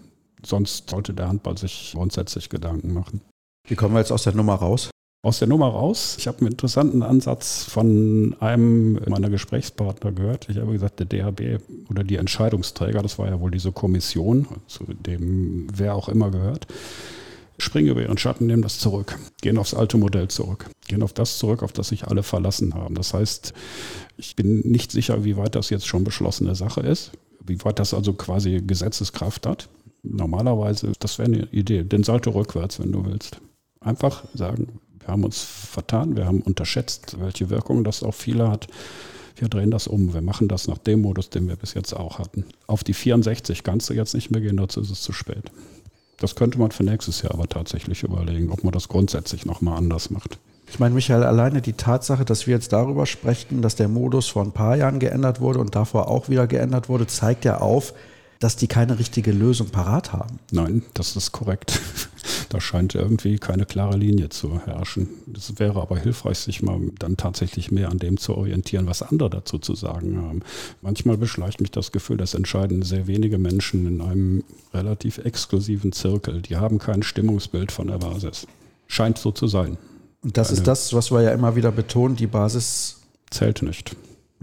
Sonst 0.43 0.89
sollte 0.89 1.13
der 1.13 1.29
Handball 1.29 1.59
sich 1.59 1.93
grundsätzlich 1.95 2.49
Gedanken 2.49 2.95
machen. 2.95 3.21
Wie 3.69 3.75
kommen 3.75 3.95
wir 3.95 3.99
jetzt 3.99 4.11
aus 4.11 4.23
der 4.23 4.35
Nummer 4.35 4.55
raus? 4.55 4.89
Aus 5.23 5.39
der 5.39 5.49
Nummer 5.49 5.69
raus. 5.69 6.17
Ich 6.19 6.27
habe 6.27 6.39
einen 6.39 6.53
interessanten 6.53 7.03
Ansatz 7.03 7.65
von 7.65 8.35
einem 8.41 8.95
meiner 9.07 9.29
Gesprächspartner 9.29 10.13
gehört. 10.13 10.49
Ich 10.49 10.57
habe 10.57 10.73
gesagt, 10.73 10.99
der 10.99 11.05
DHB 11.05 11.63
oder 11.91 12.05
die 12.05 12.17
Entscheidungsträger, 12.17 13.03
das 13.03 13.19
war 13.19 13.29
ja 13.29 13.39
wohl 13.39 13.51
diese 13.51 13.71
Kommission, 13.71 14.47
zu 14.67 14.85
dem 14.85 15.67
wer 15.71 15.95
auch 15.95 16.09
immer 16.09 16.31
gehört, 16.31 16.67
springen 17.59 17.89
über 17.89 18.01
ihren 18.01 18.17
Schatten, 18.17 18.47
nehmen 18.47 18.63
das 18.63 18.79
zurück, 18.79 19.19
gehen 19.43 19.59
aufs 19.59 19.75
alte 19.75 19.99
Modell 19.99 20.29
zurück, 20.29 20.71
gehen 20.89 21.03
auf 21.03 21.13
das 21.13 21.37
zurück, 21.37 21.63
auf 21.63 21.73
das 21.73 21.89
sich 21.89 22.07
alle 22.07 22.23
verlassen 22.23 22.75
haben. 22.75 22.95
Das 22.95 23.13
heißt, 23.13 23.53
ich 24.17 24.37
bin 24.37 24.61
nicht 24.61 24.91
sicher, 24.91 25.23
wie 25.23 25.37
weit 25.37 25.55
das 25.55 25.69
jetzt 25.69 25.87
schon 25.87 26.03
beschlossene 26.03 26.55
Sache 26.55 26.81
ist 26.81 27.13
wie 27.47 27.63
weit 27.65 27.79
das 27.79 27.95
also 27.95 28.13
quasi 28.15 28.63
Gesetzeskraft 28.67 29.47
hat. 29.47 29.69
Normalerweise, 30.03 30.93
das 30.99 31.19
wäre 31.19 31.33
eine 31.33 31.45
Idee, 31.47 31.83
den 31.83 32.05
Salto 32.05 32.31
rückwärts, 32.31 32.79
wenn 32.79 32.93
du 32.93 33.05
willst. 33.07 33.41
Einfach 33.81 34.25
sagen, 34.35 34.81
wir 34.99 35.09
haben 35.09 35.25
uns 35.25 35.43
vertan, 35.43 36.17
wir 36.17 36.27
haben 36.27 36.41
unterschätzt, 36.41 37.17
welche 37.21 37.51
Wirkung 37.51 37.85
das 37.85 38.03
auf 38.03 38.17
viele 38.17 38.51
hat. 38.51 38.69
Wir 39.37 39.49
drehen 39.49 39.71
das 39.71 39.87
um, 39.87 40.15
wir 40.15 40.23
machen 40.23 40.49
das 40.49 40.69
nach 40.69 40.79
dem 40.79 41.03
Modus, 41.03 41.31
den 41.31 41.49
wir 41.49 41.57
bis 41.57 41.75
jetzt 41.75 41.93
auch 41.95 42.19
hatten. 42.19 42.45
Auf 42.67 42.85
die 42.85 42.95
64 42.95 43.63
kannst 43.65 43.91
du 43.91 43.95
jetzt 43.95 44.15
nicht 44.15 44.31
mehr 44.31 44.41
gehen, 44.41 44.57
dazu 44.57 44.81
ist 44.81 44.91
es 44.91 45.03
zu 45.03 45.13
spät. 45.13 45.51
Das 46.19 46.37
könnte 46.37 46.59
man 46.59 46.71
für 46.71 46.85
nächstes 46.85 47.23
Jahr 47.23 47.35
aber 47.35 47.49
tatsächlich 47.49 48.03
überlegen, 48.05 48.51
ob 48.51 48.63
man 48.63 48.73
das 48.73 48.89
grundsätzlich 48.89 49.45
nochmal 49.45 49.77
anders 49.77 50.11
macht. 50.11 50.39
Ich 50.69 50.79
meine, 50.79 50.95
Michael, 50.95 51.23
alleine 51.23 51.63
die 51.63 51.75
Tatsache, 51.75 52.25
dass 52.25 52.47
wir 52.47 52.55
jetzt 52.55 52.73
darüber 52.73 53.07
sprechen, 53.07 53.63
dass 53.63 53.77
der 53.77 53.89
Modus 53.89 54.29
vor 54.29 54.43
ein 54.43 54.53
paar 54.53 54.77
Jahren 54.77 54.99
geändert 54.99 55.41
wurde 55.41 55.61
und 55.61 55.75
davor 55.75 56.09
auch 56.09 56.29
wieder 56.29 56.47
geändert 56.47 56.89
wurde, 56.89 57.07
zeigt 57.07 57.45
ja 57.45 57.59
auf, 57.59 57.95
dass 58.41 58.57
die 58.57 58.67
keine 58.67 58.99
richtige 58.99 59.33
Lösung 59.33 59.69
parat 59.69 60.13
haben. 60.13 60.39
Nein, 60.51 60.83
das 60.95 61.17
ist 61.17 61.33
korrekt. 61.33 61.81
Da 62.51 62.61
scheint 62.61 62.95
irgendwie 62.95 63.39
keine 63.39 63.67
klare 63.67 63.97
Linie 63.97 64.29
zu 64.29 64.61
herrschen. 64.65 65.09
Es 65.37 65.59
wäre 65.59 65.83
aber 65.83 65.99
hilfreich, 65.99 66.39
sich 66.39 66.63
mal 66.63 66.79
dann 67.01 67.17
tatsächlich 67.17 67.73
mehr 67.73 67.91
an 67.91 67.99
dem 67.99 68.17
zu 68.17 68.37
orientieren, 68.37 68.87
was 68.87 69.03
andere 69.03 69.29
dazu 69.29 69.59
zu 69.59 69.75
sagen 69.75 70.23
haben. 70.23 70.43
Manchmal 70.81 71.17
beschleicht 71.17 71.61
mich 71.61 71.73
das 71.73 71.91
Gefühl, 71.91 72.17
das 72.17 72.35
entscheiden 72.35 72.83
sehr 72.83 73.09
wenige 73.09 73.39
Menschen 73.39 73.89
in 73.89 74.01
einem 74.01 74.45
relativ 74.73 75.19
exklusiven 75.19 75.91
Zirkel. 75.91 76.43
Die 76.43 76.57
haben 76.57 76.79
kein 76.79 77.03
Stimmungsbild 77.03 77.73
von 77.73 77.89
der 77.89 77.99
Basis. 77.99 78.47
Scheint 78.87 79.19
so 79.19 79.33
zu 79.33 79.49
sein. 79.49 79.77
Und 80.25 80.39
das 80.39 80.51
ist 80.51 80.67
das, 80.67 80.95
was 80.95 81.13
wir 81.13 81.21
ja 81.21 81.31
immer 81.33 81.55
wieder 81.55 81.71
betonen, 81.71 82.17
die 82.17 82.27
Basis 82.27 82.97
zählt 83.31 83.63
nicht. 83.63 83.95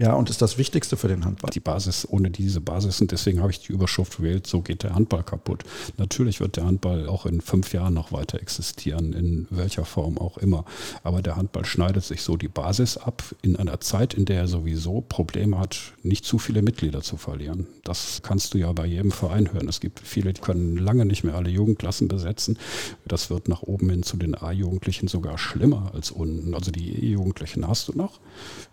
Ja, 0.02 0.14
und 0.14 0.28
ist 0.30 0.42
das 0.42 0.58
Wichtigste 0.58 0.96
für 0.96 1.06
den 1.06 1.24
Handball. 1.24 1.52
Die 1.52 1.60
Basis, 1.60 2.08
ohne 2.10 2.28
diese 2.28 2.60
Basis, 2.60 3.00
und 3.00 3.12
deswegen 3.12 3.40
habe 3.40 3.52
ich 3.52 3.60
die 3.60 3.72
Überschrift 3.72 4.16
gewählt, 4.16 4.48
so 4.48 4.60
geht 4.60 4.82
der 4.82 4.96
Handball 4.96 5.22
kaputt. 5.22 5.62
Natürlich 5.96 6.40
wird 6.40 6.56
der 6.56 6.64
Handball 6.64 7.08
auch 7.08 7.24
in 7.24 7.40
fünf 7.40 7.72
Jahren 7.72 7.94
noch 7.94 8.10
weiter 8.10 8.40
existieren, 8.40 9.12
in 9.12 9.46
welcher 9.50 9.84
Form 9.84 10.18
auch 10.18 10.38
immer. 10.38 10.64
Aber 11.04 11.22
der 11.22 11.36
Handball 11.36 11.64
schneidet 11.64 12.02
sich 12.02 12.22
so 12.22 12.36
die 12.36 12.48
Basis 12.48 12.96
ab 12.96 13.22
in 13.42 13.54
einer 13.54 13.78
Zeit, 13.80 14.12
in 14.14 14.24
der 14.24 14.38
er 14.38 14.48
sowieso 14.48 15.02
Probleme 15.02 15.60
hat, 15.60 15.78
nicht 16.02 16.24
zu 16.24 16.40
viele 16.40 16.62
Mitglieder 16.62 17.02
zu 17.02 17.16
verlieren. 17.16 17.68
Das 17.84 18.22
kannst 18.24 18.54
du 18.54 18.58
ja 18.58 18.72
bei 18.72 18.86
jedem 18.86 19.12
Verein 19.12 19.52
hören. 19.52 19.68
Es 19.68 19.78
gibt 19.78 20.00
viele, 20.00 20.32
die 20.32 20.40
können 20.40 20.78
lange 20.78 21.04
nicht 21.04 21.22
mehr 21.22 21.36
alle 21.36 21.50
Jugendklassen 21.50 22.08
besetzen. 22.08 22.58
Das 23.04 23.30
wird 23.30 23.46
nach 23.46 23.62
oben 23.62 23.88
hin 23.88 24.02
zu 24.02 24.16
den 24.16 24.34
A-Jugendlichen 24.34 25.06
sogar 25.06 25.38
schlimmer 25.38 25.92
als 25.94 26.10
unten. 26.10 26.54
Also 26.56 26.72
die 26.72 26.90
E-Jugendlichen 26.90 27.68
hast 27.68 27.86
du 27.86 27.92
noch. 27.92 28.18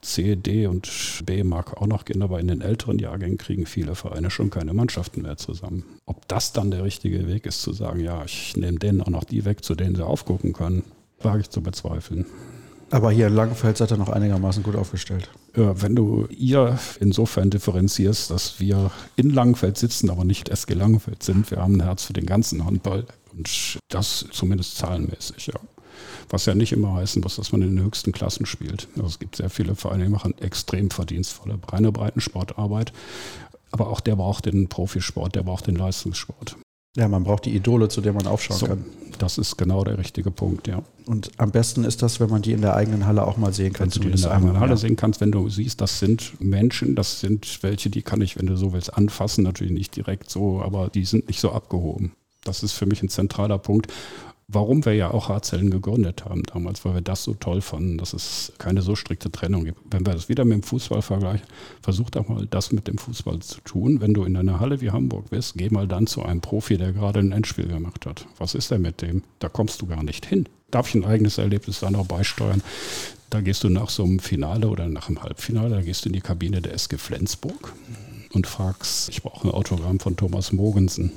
C, 0.01 0.36
D 0.36 0.65
und 0.65 0.88
B 1.24 1.43
mag 1.43 1.82
auch 1.82 1.88
noch 1.88 2.05
gehen, 2.05 2.22
aber 2.22 2.39
in 2.39 2.47
den 2.47 2.61
älteren 2.61 2.99
Jahrgängen 2.99 3.38
kriegen 3.38 3.65
viele 3.65 3.95
Vereine 3.95 4.30
schon 4.30 4.49
keine 4.49 4.74
Mannschaften 4.74 5.22
mehr 5.22 5.38
zusammen. 5.38 5.84
Ob 6.05 6.28
das 6.28 6.53
dann 6.53 6.72
der 6.72 6.84
richtige 6.84 7.28
Weg 7.28 7.45
ist, 7.45 7.61
zu 7.61 7.74
sagen, 7.74 7.99
ja, 7.99 8.24
ich 8.26 8.55
nehme 8.57 8.80
denen 8.80 9.01
auch 9.01 9.09
noch 9.09 9.24
die 9.24 9.45
weg, 9.45 9.63
zu 9.63 9.76
denen 9.76 9.95
sie 9.95 10.05
aufgucken 10.05 10.53
können, 10.53 10.84
wage 11.22 11.41
ich 11.41 11.49
zu 11.49 11.61
bezweifeln. 11.61 12.26
Aber 12.91 13.11
hier 13.11 13.28
in 13.28 13.36
Langenfeld 13.36 13.78
seid 13.78 13.91
ihr 13.91 13.97
noch 13.97 14.09
einigermaßen 14.09 14.63
gut 14.63 14.76
aufgestellt. 14.76 15.30
Ja, 15.55 15.80
wenn 15.82 15.95
du 15.95 16.28
ihr 16.30 16.80
insofern 16.99 17.49
differenzierst, 17.49 18.32
dass 18.32 18.59
wir 18.59 18.91
in 19.15 19.30
Langenfeld 19.30 19.78
sitzen, 19.78 20.09
aber 20.09 20.24
nicht 20.24 20.49
SG 20.49 20.74
Langenfeld 20.74 21.22
sind, 21.22 21.51
wir 21.51 21.59
haben 21.59 21.76
ein 21.76 21.84
Herz 21.84 22.03
für 22.05 22.13
den 22.13 22.26
ganzen 22.26 22.65
Handball 22.65 23.05
und 23.32 23.78
das 23.89 24.26
zumindest 24.32 24.78
zahlenmäßig, 24.78 25.47
ja. 25.47 25.59
Was 26.30 26.45
ja 26.45 26.55
nicht 26.55 26.71
immer 26.71 26.93
heißen 26.93 27.21
muss, 27.21 27.38
dass 27.38 27.51
man 27.51 27.61
in 27.61 27.75
den 27.75 27.84
höchsten 27.84 28.11
Klassen 28.11 28.45
spielt. 28.45 28.88
Also 28.95 29.07
es 29.07 29.19
gibt 29.19 29.36
sehr 29.36 29.49
viele 29.49 29.75
Vereine, 29.75 30.03
die 30.03 30.09
machen 30.09 30.38
extrem 30.39 30.91
verdienstvolle, 30.91 31.59
reine 31.67 31.91
Breitensportarbeit. 31.91 32.93
Aber 33.71 33.89
auch 33.89 33.99
der 33.99 34.15
braucht 34.15 34.45
den 34.45 34.67
Profisport, 34.67 35.36
der 35.36 35.43
braucht 35.43 35.67
den 35.67 35.75
Leistungssport. 35.75 36.55
Ja, 36.95 37.07
man 37.07 37.23
braucht 37.23 37.45
die 37.45 37.55
Idole, 37.55 37.88
zu 37.88 38.01
denen 38.01 38.15
man 38.15 38.27
aufschauen 38.27 38.57
so, 38.57 38.65
kann. 38.67 38.86
Das 39.19 39.38
ist 39.38 39.57
genau 39.57 39.84
der 39.84 39.97
richtige 39.99 40.32
Punkt, 40.32 40.67
ja. 40.67 40.82
Und 41.05 41.32
am 41.38 41.51
besten 41.51 41.84
ist 41.84 42.01
das, 42.01 42.19
wenn 42.19 42.30
man 42.30 42.41
die 42.41 42.51
in 42.51 42.61
der 42.61 42.75
eigenen 42.75 43.05
Halle 43.05 43.25
auch 43.27 43.38
mal 43.38 43.53
sehen 43.53 43.73
kann. 43.73 43.93
Wenn 43.93 44.01
du 44.01 44.07
die 44.07 44.15
in 44.15 44.21
der 44.21 44.32
eigenen 44.32 44.59
Halle 44.59 44.75
sehen 44.75 44.95
kannst, 44.95 45.21
wenn 45.21 45.32
du 45.32 45.49
siehst, 45.49 45.82
das 45.82 45.99
sind 45.99 46.34
Menschen, 46.41 46.95
das 46.95 47.19
sind 47.19 47.61
welche, 47.61 47.89
die 47.89 48.01
kann 48.01 48.21
ich, 48.21 48.39
wenn 48.39 48.47
du 48.47 48.55
so 48.55 48.73
willst, 48.73 48.93
anfassen. 48.93 49.43
Natürlich 49.43 49.73
nicht 49.73 49.95
direkt 49.95 50.30
so, 50.30 50.61
aber 50.61 50.89
die 50.89 51.05
sind 51.05 51.27
nicht 51.27 51.39
so 51.39 51.51
abgehoben. 51.51 52.13
Das 52.43 52.63
ist 52.63 52.73
für 52.73 52.86
mich 52.86 53.03
ein 53.03 53.09
zentraler 53.09 53.59
Punkt 53.59 53.91
warum 54.51 54.83
wir 54.83 54.93
ja 54.93 55.11
auch 55.11 55.29
Harzellen 55.29 55.69
gegründet 55.69 56.25
haben 56.25 56.43
damals, 56.43 56.83
weil 56.83 56.95
wir 56.95 57.01
das 57.01 57.23
so 57.23 57.35
toll 57.35 57.61
fanden, 57.61 57.97
dass 57.97 58.13
es 58.13 58.51
keine 58.57 58.81
so 58.81 58.95
strikte 58.95 59.31
Trennung 59.31 59.63
gibt. 59.63 59.79
Wenn 59.91 60.05
wir 60.05 60.13
das 60.13 60.27
wieder 60.27 60.43
mit 60.43 60.55
dem 60.55 60.63
Fußball 60.63 61.01
vergleichen, 61.01 61.47
versuch 61.81 62.09
doch 62.09 62.27
mal 62.27 62.47
das 62.47 62.71
mit 62.71 62.87
dem 62.87 62.97
Fußball 62.97 63.39
zu 63.39 63.61
tun. 63.61 64.01
Wenn 64.01 64.13
du 64.13 64.23
in 64.23 64.35
einer 64.35 64.59
Halle 64.59 64.81
wie 64.81 64.91
Hamburg 64.91 65.29
bist, 65.29 65.53
geh 65.55 65.69
mal 65.69 65.87
dann 65.87 66.07
zu 66.07 66.23
einem 66.23 66.41
Profi, 66.41 66.77
der 66.77 66.93
gerade 66.93 67.19
ein 67.19 67.31
Endspiel 67.31 67.67
gemacht 67.67 68.05
hat. 68.05 68.25
Was 68.37 68.55
ist 68.55 68.71
denn 68.71 68.81
mit 68.81 69.01
dem? 69.01 69.23
Da 69.37 69.49
kommst 69.49 69.81
du 69.81 69.85
gar 69.85 70.03
nicht 70.03 70.25
hin. 70.25 70.49
Darf 70.71 70.89
ich 70.89 70.95
ein 70.95 71.05
eigenes 71.05 71.37
Erlebnis 71.37 71.79
da 71.79 71.91
noch 71.91 72.07
beisteuern? 72.07 72.61
Da 73.29 73.41
gehst 73.41 73.63
du 73.63 73.69
nach 73.69 73.89
so 73.89 74.03
einem 74.03 74.19
Finale 74.19 74.67
oder 74.67 74.87
nach 74.87 75.07
einem 75.07 75.21
Halbfinale, 75.21 75.69
da 75.69 75.81
gehst 75.81 76.05
du 76.05 76.09
in 76.09 76.13
die 76.13 76.21
Kabine 76.21 76.61
der 76.61 76.73
SG 76.73 76.97
Flensburg 76.97 77.73
und 78.33 78.47
fragst, 78.47 79.09
ich 79.09 79.21
brauche 79.21 79.47
ein 79.47 79.51
Autogramm 79.51 79.99
von 79.99 80.15
Thomas 80.15 80.51
Mogensen 80.51 81.11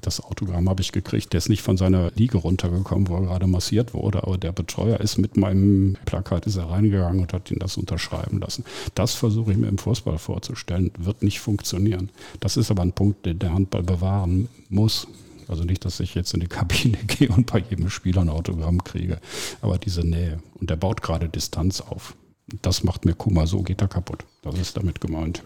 das 0.00 0.22
Autogramm 0.22 0.68
habe 0.68 0.82
ich 0.82 0.92
gekriegt. 0.92 1.32
Der 1.32 1.38
ist 1.38 1.48
nicht 1.48 1.62
von 1.62 1.76
seiner 1.76 2.10
Liege 2.12 2.38
runtergekommen, 2.38 3.08
wo 3.08 3.16
er 3.16 3.22
gerade 3.22 3.46
massiert 3.46 3.94
wurde, 3.94 4.22
aber 4.22 4.38
der 4.38 4.52
Betreuer 4.52 5.00
ist 5.00 5.18
mit 5.18 5.36
meinem 5.36 5.96
Plakat 6.04 6.46
ist 6.46 6.56
er 6.56 6.70
reingegangen 6.70 7.20
und 7.20 7.32
hat 7.32 7.50
ihn 7.50 7.58
das 7.58 7.76
unterschreiben 7.76 8.40
lassen. 8.40 8.64
Das 8.94 9.14
versuche 9.14 9.52
ich 9.52 9.58
mir 9.58 9.68
im 9.68 9.78
Fußball 9.78 10.18
vorzustellen, 10.18 10.90
wird 10.98 11.22
nicht 11.22 11.40
funktionieren. 11.40 12.10
Das 12.40 12.56
ist 12.56 12.70
aber 12.70 12.82
ein 12.82 12.92
Punkt, 12.92 13.26
den 13.26 13.38
der 13.38 13.52
Handball 13.52 13.82
bewahren 13.82 14.48
muss. 14.68 15.06
Also 15.48 15.64
nicht, 15.64 15.84
dass 15.84 15.98
ich 15.98 16.14
jetzt 16.14 16.32
in 16.32 16.40
die 16.40 16.46
Kabine 16.46 16.98
gehe 17.06 17.28
und 17.28 17.50
bei 17.50 17.58
jedem 17.58 17.90
Spieler 17.90 18.22
ein 18.22 18.28
Autogramm 18.28 18.84
kriege, 18.84 19.20
aber 19.60 19.78
diese 19.78 20.06
Nähe. 20.06 20.40
Und 20.60 20.70
der 20.70 20.76
baut 20.76 21.02
gerade 21.02 21.28
Distanz 21.28 21.80
auf. 21.80 22.14
Das 22.62 22.82
macht 22.84 23.04
mir 23.04 23.14
Kummer, 23.14 23.46
so 23.46 23.62
geht 23.62 23.80
er 23.80 23.88
kaputt. 23.88 24.24
Das 24.42 24.58
ist 24.58 24.76
damit 24.76 25.00
gemeint. 25.00 25.42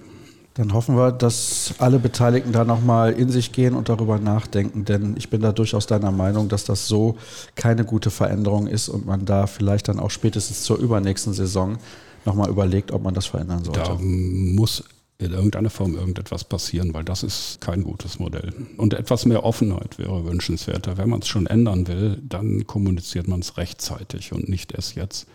Dann 0.54 0.72
hoffen 0.72 0.96
wir, 0.96 1.10
dass 1.10 1.74
alle 1.78 1.98
Beteiligten 1.98 2.52
da 2.52 2.64
nochmal 2.64 3.12
in 3.12 3.28
sich 3.28 3.50
gehen 3.50 3.74
und 3.74 3.88
darüber 3.88 4.18
nachdenken, 4.18 4.84
denn 4.84 5.16
ich 5.18 5.28
bin 5.28 5.40
da 5.40 5.50
durchaus 5.50 5.86
deiner 5.86 6.12
Meinung, 6.12 6.48
dass 6.48 6.64
das 6.64 6.86
so 6.86 7.16
keine 7.56 7.84
gute 7.84 8.10
Veränderung 8.10 8.68
ist 8.68 8.88
und 8.88 9.04
man 9.04 9.24
da 9.24 9.48
vielleicht 9.48 9.88
dann 9.88 9.98
auch 9.98 10.10
spätestens 10.10 10.62
zur 10.62 10.78
übernächsten 10.78 11.32
Saison 11.34 11.78
nochmal 12.24 12.50
überlegt, 12.50 12.92
ob 12.92 13.02
man 13.02 13.14
das 13.14 13.26
verändern 13.26 13.64
sollte. 13.64 13.80
Da 13.80 13.98
muss 14.00 14.84
in 15.18 15.32
irgendeiner 15.32 15.70
Form 15.70 15.94
irgendetwas 15.94 16.44
passieren, 16.44 16.94
weil 16.94 17.04
das 17.04 17.22
ist 17.22 17.60
kein 17.60 17.82
gutes 17.82 18.18
Modell. 18.18 18.52
Und 18.76 18.94
etwas 18.94 19.26
mehr 19.26 19.44
Offenheit 19.44 19.98
wäre 19.98 20.24
wünschenswerter. 20.24 20.98
Wenn 20.98 21.08
man 21.08 21.20
es 21.20 21.28
schon 21.28 21.46
ändern 21.46 21.86
will, 21.88 22.20
dann 22.22 22.66
kommuniziert 22.66 23.26
man 23.26 23.40
es 23.40 23.56
rechtzeitig 23.56 24.32
und 24.32 24.48
nicht 24.48 24.72
erst 24.72 24.94
jetzt. 24.94 25.26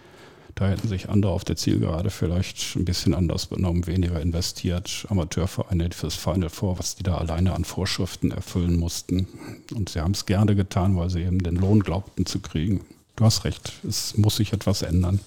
Da 0.59 0.67
hätten 0.67 0.89
sich 0.89 1.07
andere 1.07 1.31
auf 1.31 1.45
der 1.45 1.55
Zielgerade 1.55 2.09
vielleicht 2.09 2.75
ein 2.75 2.83
bisschen 2.83 3.15
anders 3.15 3.45
benommen, 3.45 3.87
weniger 3.87 4.19
investiert. 4.19 5.05
Amateurvereine 5.07 5.89
fürs 5.91 6.15
Final 6.15 6.49
Four, 6.49 6.77
was 6.77 6.95
die 6.95 7.03
da 7.03 7.17
alleine 7.17 7.53
an 7.53 7.63
Vorschriften 7.63 8.31
erfüllen 8.31 8.77
mussten. 8.77 9.29
Und 9.73 9.87
sie 9.87 10.01
haben 10.01 10.11
es 10.11 10.25
gerne 10.25 10.55
getan, 10.55 10.97
weil 10.97 11.09
sie 11.09 11.21
eben 11.21 11.39
den 11.39 11.55
Lohn 11.55 11.79
glaubten 11.79 12.25
zu 12.25 12.39
kriegen. 12.39 12.81
Du 13.15 13.23
hast 13.23 13.45
recht, 13.45 13.71
es 13.87 14.17
muss 14.17 14.35
sich 14.35 14.51
etwas 14.51 14.81
ändern. 14.81 15.21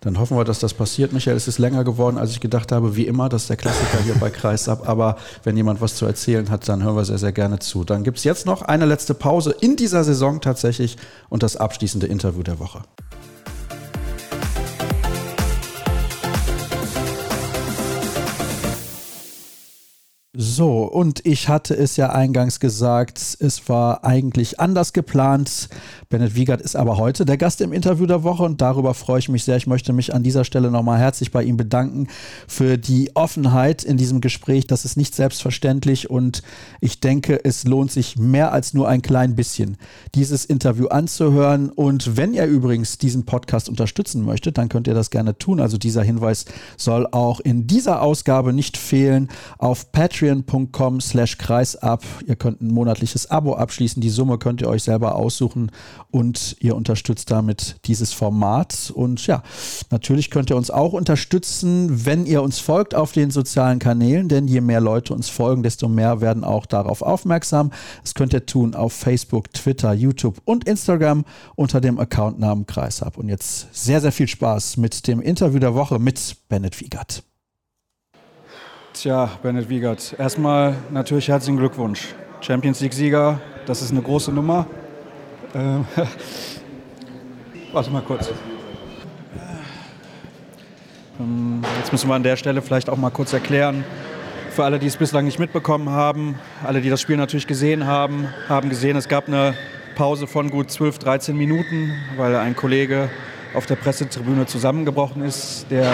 Dann 0.00 0.18
hoffen 0.18 0.36
wir, 0.36 0.44
dass 0.44 0.58
das 0.58 0.74
passiert. 0.74 1.12
Michael, 1.12 1.36
es 1.36 1.46
ist 1.46 1.58
länger 1.58 1.84
geworden, 1.84 2.18
als 2.18 2.32
ich 2.32 2.40
gedacht 2.40 2.72
habe. 2.72 2.96
Wie 2.96 3.06
immer, 3.06 3.28
das 3.28 3.42
ist 3.42 3.50
der 3.50 3.56
Klassiker 3.56 4.02
hier 4.02 4.16
bei 4.16 4.30
Kreisab. 4.30 4.88
Aber 4.88 5.18
wenn 5.44 5.56
jemand 5.56 5.82
was 5.82 5.94
zu 5.94 6.04
erzählen 6.04 6.50
hat, 6.50 6.68
dann 6.68 6.82
hören 6.82 6.96
wir 6.96 7.04
sehr, 7.04 7.18
sehr 7.18 7.32
gerne 7.32 7.60
zu. 7.60 7.84
Dann 7.84 8.02
gibt 8.02 8.18
es 8.18 8.24
jetzt 8.24 8.44
noch 8.44 8.62
eine 8.62 8.86
letzte 8.86 9.14
Pause 9.14 9.54
in 9.60 9.76
dieser 9.76 10.02
Saison 10.02 10.40
tatsächlich 10.40 10.96
und 11.28 11.44
das 11.44 11.56
abschließende 11.56 12.08
Interview 12.08 12.42
der 12.42 12.58
Woche. 12.58 12.82
So, 20.36 20.82
und 20.82 21.24
ich 21.24 21.48
hatte 21.48 21.76
es 21.76 21.96
ja 21.96 22.10
eingangs 22.10 22.58
gesagt, 22.58 23.20
es 23.38 23.68
war 23.68 24.02
eigentlich 24.02 24.58
anders 24.58 24.92
geplant. 24.92 25.68
Bennett 26.08 26.34
Wiegert 26.34 26.60
ist 26.60 26.74
aber 26.74 26.96
heute 26.96 27.24
der 27.24 27.36
Gast 27.36 27.60
im 27.60 27.72
Interview 27.72 28.04
der 28.06 28.24
Woche 28.24 28.42
und 28.42 28.60
darüber 28.60 28.94
freue 28.94 29.20
ich 29.20 29.28
mich 29.28 29.44
sehr. 29.44 29.56
Ich 29.56 29.68
möchte 29.68 29.92
mich 29.92 30.12
an 30.12 30.24
dieser 30.24 30.44
Stelle 30.44 30.72
nochmal 30.72 30.98
herzlich 30.98 31.30
bei 31.30 31.44
ihm 31.44 31.56
bedanken 31.56 32.08
für 32.48 32.78
die 32.78 33.14
Offenheit 33.14 33.84
in 33.84 33.96
diesem 33.96 34.20
Gespräch. 34.20 34.66
Das 34.66 34.84
ist 34.84 34.96
nicht 34.96 35.14
selbstverständlich 35.14 36.10
und 36.10 36.42
ich 36.80 36.98
denke, 36.98 37.44
es 37.44 37.62
lohnt 37.62 37.92
sich 37.92 38.18
mehr 38.18 38.52
als 38.52 38.74
nur 38.74 38.88
ein 38.88 39.02
klein 39.02 39.36
bisschen, 39.36 39.76
dieses 40.16 40.44
Interview 40.44 40.88
anzuhören. 40.88 41.70
Und 41.70 42.16
wenn 42.16 42.34
ihr 42.34 42.46
übrigens 42.46 42.98
diesen 42.98 43.24
Podcast 43.24 43.68
unterstützen 43.68 44.24
möchtet, 44.24 44.58
dann 44.58 44.68
könnt 44.68 44.88
ihr 44.88 44.94
das 44.94 45.10
gerne 45.10 45.38
tun. 45.38 45.60
Also 45.60 45.78
dieser 45.78 46.02
Hinweis 46.02 46.44
soll 46.76 47.06
auch 47.12 47.38
in 47.38 47.68
dieser 47.68 48.02
Ausgabe 48.02 48.52
nicht 48.52 48.76
fehlen. 48.76 49.28
Auf 49.58 49.92
Patreon 49.92 50.23
patreon.com 50.24 51.00
slash 51.00 51.38
kreisab. 51.38 52.02
Ihr 52.26 52.36
könnt 52.36 52.60
ein 52.60 52.72
monatliches 52.72 53.30
Abo 53.30 53.54
abschließen. 53.54 54.00
Die 54.00 54.10
Summe 54.10 54.38
könnt 54.38 54.62
ihr 54.62 54.68
euch 54.68 54.82
selber 54.82 55.16
aussuchen 55.16 55.70
und 56.10 56.56
ihr 56.60 56.74
unterstützt 56.74 57.30
damit 57.30 57.76
dieses 57.84 58.12
Format. 58.12 58.92
Und 58.94 59.26
ja, 59.26 59.42
natürlich 59.90 60.30
könnt 60.30 60.50
ihr 60.50 60.56
uns 60.56 60.70
auch 60.70 60.92
unterstützen, 60.92 62.06
wenn 62.06 62.26
ihr 62.26 62.42
uns 62.42 62.58
folgt 62.58 62.94
auf 62.94 63.12
den 63.12 63.30
sozialen 63.30 63.78
Kanälen, 63.78 64.28
denn 64.28 64.48
je 64.48 64.60
mehr 64.60 64.80
Leute 64.80 65.14
uns 65.14 65.28
folgen, 65.28 65.62
desto 65.62 65.88
mehr 65.88 66.20
werden 66.20 66.44
auch 66.44 66.66
darauf 66.66 67.02
aufmerksam. 67.02 67.70
Das 68.02 68.14
könnt 68.14 68.32
ihr 68.32 68.46
tun 68.46 68.74
auf 68.74 68.92
Facebook, 68.92 69.52
Twitter, 69.52 69.92
YouTube 69.92 70.40
und 70.44 70.64
Instagram 70.64 71.24
unter 71.54 71.80
dem 71.80 71.98
Accountnamen 71.98 72.66
Kreisab. 72.66 73.18
Und 73.18 73.28
jetzt 73.28 73.74
sehr, 73.74 74.00
sehr 74.00 74.12
viel 74.12 74.28
Spaß 74.28 74.76
mit 74.78 75.06
dem 75.06 75.20
Interview 75.20 75.58
der 75.58 75.74
Woche 75.74 75.98
mit 75.98 76.36
Bennett 76.48 76.80
Wiegert. 76.80 77.24
Tja, 79.04 79.28
Bennett 79.42 79.68
Wiegert, 79.68 80.14
erstmal 80.18 80.76
natürlich 80.90 81.28
herzlichen 81.28 81.58
Glückwunsch. 81.58 82.14
Champions 82.40 82.80
League-Sieger, 82.80 83.38
das 83.66 83.82
ist 83.82 83.90
eine 83.90 84.00
große 84.00 84.32
Nummer. 84.32 84.66
Ähm, 85.54 85.84
warte 87.74 87.90
mal 87.90 88.00
kurz. 88.00 88.30
Ähm, 91.20 91.62
jetzt 91.80 91.92
müssen 91.92 92.08
wir 92.08 92.14
an 92.14 92.22
der 92.22 92.36
Stelle 92.36 92.62
vielleicht 92.62 92.88
auch 92.88 92.96
mal 92.96 93.10
kurz 93.10 93.34
erklären, 93.34 93.84
für 94.48 94.64
alle, 94.64 94.78
die 94.78 94.86
es 94.86 94.96
bislang 94.96 95.26
nicht 95.26 95.38
mitbekommen 95.38 95.90
haben, 95.90 96.38
alle, 96.66 96.80
die 96.80 96.88
das 96.88 97.02
Spiel 97.02 97.18
natürlich 97.18 97.46
gesehen 97.46 97.86
haben, 97.86 98.28
haben 98.48 98.70
gesehen, 98.70 98.96
es 98.96 99.08
gab 99.08 99.28
eine 99.28 99.52
Pause 99.96 100.26
von 100.26 100.48
gut 100.48 100.70
12, 100.70 101.00
13 101.00 101.36
Minuten, 101.36 101.92
weil 102.16 102.34
ein 102.36 102.56
Kollege 102.56 103.10
auf 103.52 103.66
der 103.66 103.76
Pressetribüne 103.76 104.46
zusammengebrochen 104.46 105.22
ist, 105.22 105.66
der 105.70 105.92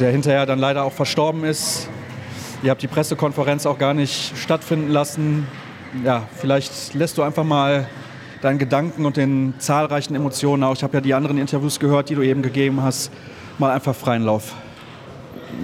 der 0.00 0.10
hinterher 0.10 0.46
dann 0.46 0.58
leider 0.58 0.84
auch 0.84 0.92
verstorben 0.92 1.44
ist. 1.44 1.88
Ihr 2.64 2.70
habt 2.70 2.80
die 2.80 2.88
Pressekonferenz 2.88 3.66
auch 3.66 3.76
gar 3.76 3.92
nicht 3.92 4.38
stattfinden 4.38 4.88
lassen. 4.88 5.46
Ja, 6.02 6.26
vielleicht 6.34 6.94
lässt 6.94 7.18
du 7.18 7.22
einfach 7.22 7.44
mal 7.44 7.86
deinen 8.40 8.58
Gedanken 8.58 9.04
und 9.04 9.18
den 9.18 9.52
zahlreichen 9.58 10.14
Emotionen 10.14 10.62
auch, 10.64 10.74
ich 10.74 10.82
habe 10.82 10.94
ja 10.94 11.02
die 11.02 11.12
anderen 11.12 11.36
Interviews 11.36 11.78
gehört, 11.78 12.08
die 12.08 12.14
du 12.14 12.22
eben 12.22 12.40
gegeben 12.40 12.82
hast, 12.82 13.12
mal 13.58 13.70
einfach 13.70 13.94
freien 13.94 14.22
Lauf. 14.22 14.54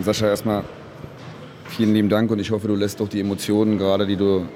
Sascha, 0.03 0.29
erstmal 0.29 0.63
vielen 1.71 1.95
lieben 1.95 2.11
Dank 2.11 2.31
und 2.31 2.39
ich 2.39 2.51
hoffe, 2.51 2.69
du 2.69 2.75
lässt 2.75 3.01
doch 3.01 3.09
die 3.09 3.21
Emotionen, 3.21 3.79
gerade 3.79 4.07
die 4.07 4.17
du 4.17 4.47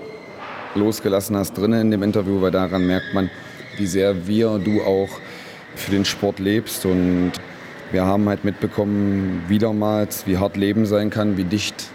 losgelassen 0.74 1.38
hast, 1.38 1.56
drinnen 1.56 1.80
in 1.80 1.90
dem 1.92 2.02
Interview, 2.02 2.42
weil 2.42 2.50
daran 2.50 2.86
merkt 2.86 3.14
man, 3.14 3.30
wie 3.78 3.86
sehr 3.86 4.26
wir, 4.26 4.58
du 4.58 4.82
auch 4.82 5.08
für 5.76 5.92
den 5.92 6.04
Sport 6.04 6.40
lebst. 6.40 6.84
Und 6.84 7.32
wir 7.90 8.04
haben 8.04 8.28
halt 8.28 8.44
mitbekommen, 8.44 9.44
wiedermals, 9.48 10.26
wie 10.26 10.36
hart 10.36 10.58
Leben 10.58 10.84
sein 10.84 11.08
kann, 11.08 11.38
wie 11.38 11.44
dicht 11.44 11.93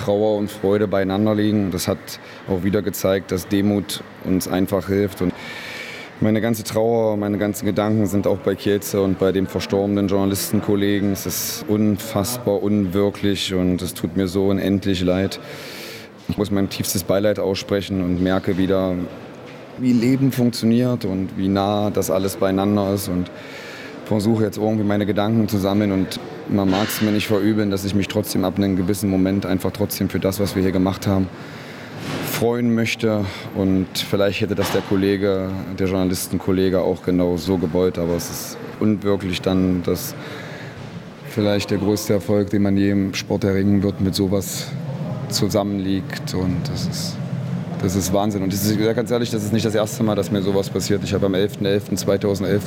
Trauer 0.00 0.38
und 0.38 0.50
Freude 0.50 0.88
beieinander 0.88 1.34
liegen. 1.34 1.70
Das 1.70 1.86
hat 1.86 1.98
auch 2.48 2.64
wieder 2.64 2.80
gezeigt, 2.80 3.32
dass 3.32 3.48
Demut 3.48 4.02
uns 4.24 4.48
einfach 4.48 4.88
hilft. 4.88 5.20
Und 5.20 5.34
meine 6.20 6.40
ganze 6.40 6.64
Trauer, 6.64 7.18
meine 7.18 7.36
ganzen 7.36 7.66
Gedanken 7.66 8.06
sind 8.06 8.26
auch 8.26 8.38
bei 8.38 8.54
Kielze 8.54 9.02
und 9.02 9.18
bei 9.18 9.30
dem 9.30 9.46
verstorbenen 9.46 10.08
Journalistenkollegen. 10.08 11.12
Es 11.12 11.26
ist 11.26 11.64
unfassbar 11.68 12.62
unwirklich 12.62 13.52
und 13.52 13.82
es 13.82 13.92
tut 13.92 14.16
mir 14.16 14.26
so 14.26 14.48
unendlich 14.48 15.02
leid. 15.02 15.38
Ich 16.28 16.38
muss 16.38 16.50
mein 16.50 16.70
tiefstes 16.70 17.04
Beileid 17.04 17.38
aussprechen 17.38 18.02
und 18.02 18.22
merke 18.22 18.56
wieder, 18.56 18.94
wie 19.78 19.92
Leben 19.92 20.32
funktioniert 20.32 21.04
und 21.04 21.36
wie 21.36 21.48
nah 21.48 21.90
das 21.90 22.10
alles 22.10 22.36
beieinander 22.36 22.94
ist 22.94 23.08
und 23.08 23.30
versuche 24.06 24.44
jetzt 24.44 24.56
irgendwie 24.56 24.84
meine 24.84 25.06
Gedanken 25.06 25.46
zu 25.48 25.58
sammeln 25.58 25.92
und 25.92 26.18
man 26.50 26.68
mag 26.70 26.88
es 26.88 27.00
mir 27.00 27.12
nicht 27.12 27.26
verübeln, 27.26 27.70
dass 27.70 27.84
ich 27.84 27.94
mich 27.94 28.08
trotzdem 28.08 28.44
ab 28.44 28.56
einem 28.56 28.76
gewissen 28.76 29.08
Moment 29.08 29.46
einfach 29.46 29.70
trotzdem 29.70 30.08
für 30.08 30.20
das, 30.20 30.40
was 30.40 30.56
wir 30.56 30.62
hier 30.62 30.72
gemacht 30.72 31.06
haben, 31.06 31.28
freuen 32.32 32.74
möchte 32.74 33.24
und 33.54 33.86
vielleicht 33.94 34.40
hätte 34.40 34.54
das 34.54 34.72
der 34.72 34.80
Kollege, 34.82 35.50
der 35.78 35.86
Journalistenkollege 35.86 36.80
auch 36.80 37.02
genau 37.02 37.36
so 37.36 37.58
gewollt, 37.58 37.98
aber 37.98 38.14
es 38.14 38.30
ist 38.30 38.58
unwirklich 38.80 39.42
dann, 39.42 39.82
dass 39.82 40.14
vielleicht 41.28 41.70
der 41.70 41.78
größte 41.78 42.14
Erfolg, 42.14 42.50
den 42.50 42.62
man 42.62 42.76
je 42.76 42.90
im 42.90 43.14
Sport 43.14 43.44
erringen 43.44 43.82
wird, 43.82 44.00
mit 44.00 44.14
sowas 44.14 44.68
zusammenliegt 45.28 46.34
und 46.34 46.68
das 46.68 46.86
ist 46.86 47.16
das 47.82 47.96
ist 47.96 48.12
Wahnsinn. 48.12 48.42
Und 48.42 48.52
das 48.52 48.66
ist, 48.66 48.78
ganz 48.94 49.10
ehrlich, 49.10 49.30
das 49.30 49.42
ist 49.42 49.54
nicht 49.54 49.64
das 49.64 49.74
erste 49.74 50.02
Mal, 50.02 50.14
dass 50.14 50.30
mir 50.30 50.42
sowas 50.42 50.68
passiert. 50.68 51.02
Ich 51.02 51.14
habe 51.14 51.24
am 51.24 51.34
11.11.2011 51.34 52.60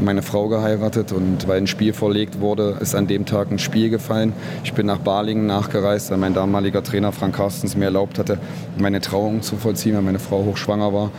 meine 0.00 0.22
Frau 0.22 0.48
geheiratet 0.48 1.12
und 1.12 1.48
weil 1.48 1.58
ein 1.58 1.66
Spiel 1.66 1.92
verlegt 1.92 2.40
wurde, 2.40 2.76
ist 2.80 2.94
an 2.94 3.06
dem 3.06 3.26
Tag 3.26 3.50
ein 3.50 3.58
Spiel 3.58 3.90
gefallen. 3.90 4.32
Ich 4.64 4.72
bin 4.72 4.86
nach 4.86 4.98
Balingen 4.98 5.46
nachgereist, 5.46 6.10
weil 6.10 6.18
mein 6.18 6.34
damaliger 6.34 6.82
Trainer 6.82 7.12
Frank 7.12 7.36
Carstens 7.36 7.76
mir 7.76 7.86
erlaubt 7.86 8.18
hatte, 8.18 8.38
meine 8.78 9.00
Trauung 9.00 9.42
zu 9.42 9.56
vollziehen, 9.56 9.94
weil 9.94 10.02
meine 10.02 10.18
Frau 10.18 10.44
hochschwanger 10.44 10.92
war. 10.92 11.10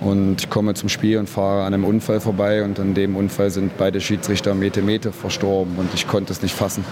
Und 0.00 0.42
ich 0.42 0.50
komme 0.50 0.74
zum 0.74 0.88
Spiel 0.88 1.18
und 1.18 1.28
fahre 1.28 1.64
an 1.64 1.72
einem 1.72 1.84
Unfall 1.84 2.20
vorbei 2.20 2.62
und 2.64 2.78
an 2.78 2.94
dem 2.94 3.16
Unfall 3.16 3.50
sind 3.50 3.78
beide 3.78 4.00
Schiedsrichter 4.00 4.54
Mete 4.54 4.82
Mete 4.82 5.12
verstorben 5.12 5.76
und 5.78 5.88
ich 5.94 6.06
konnte 6.06 6.32
es 6.32 6.42
nicht 6.42 6.54
fassen, 6.54 6.84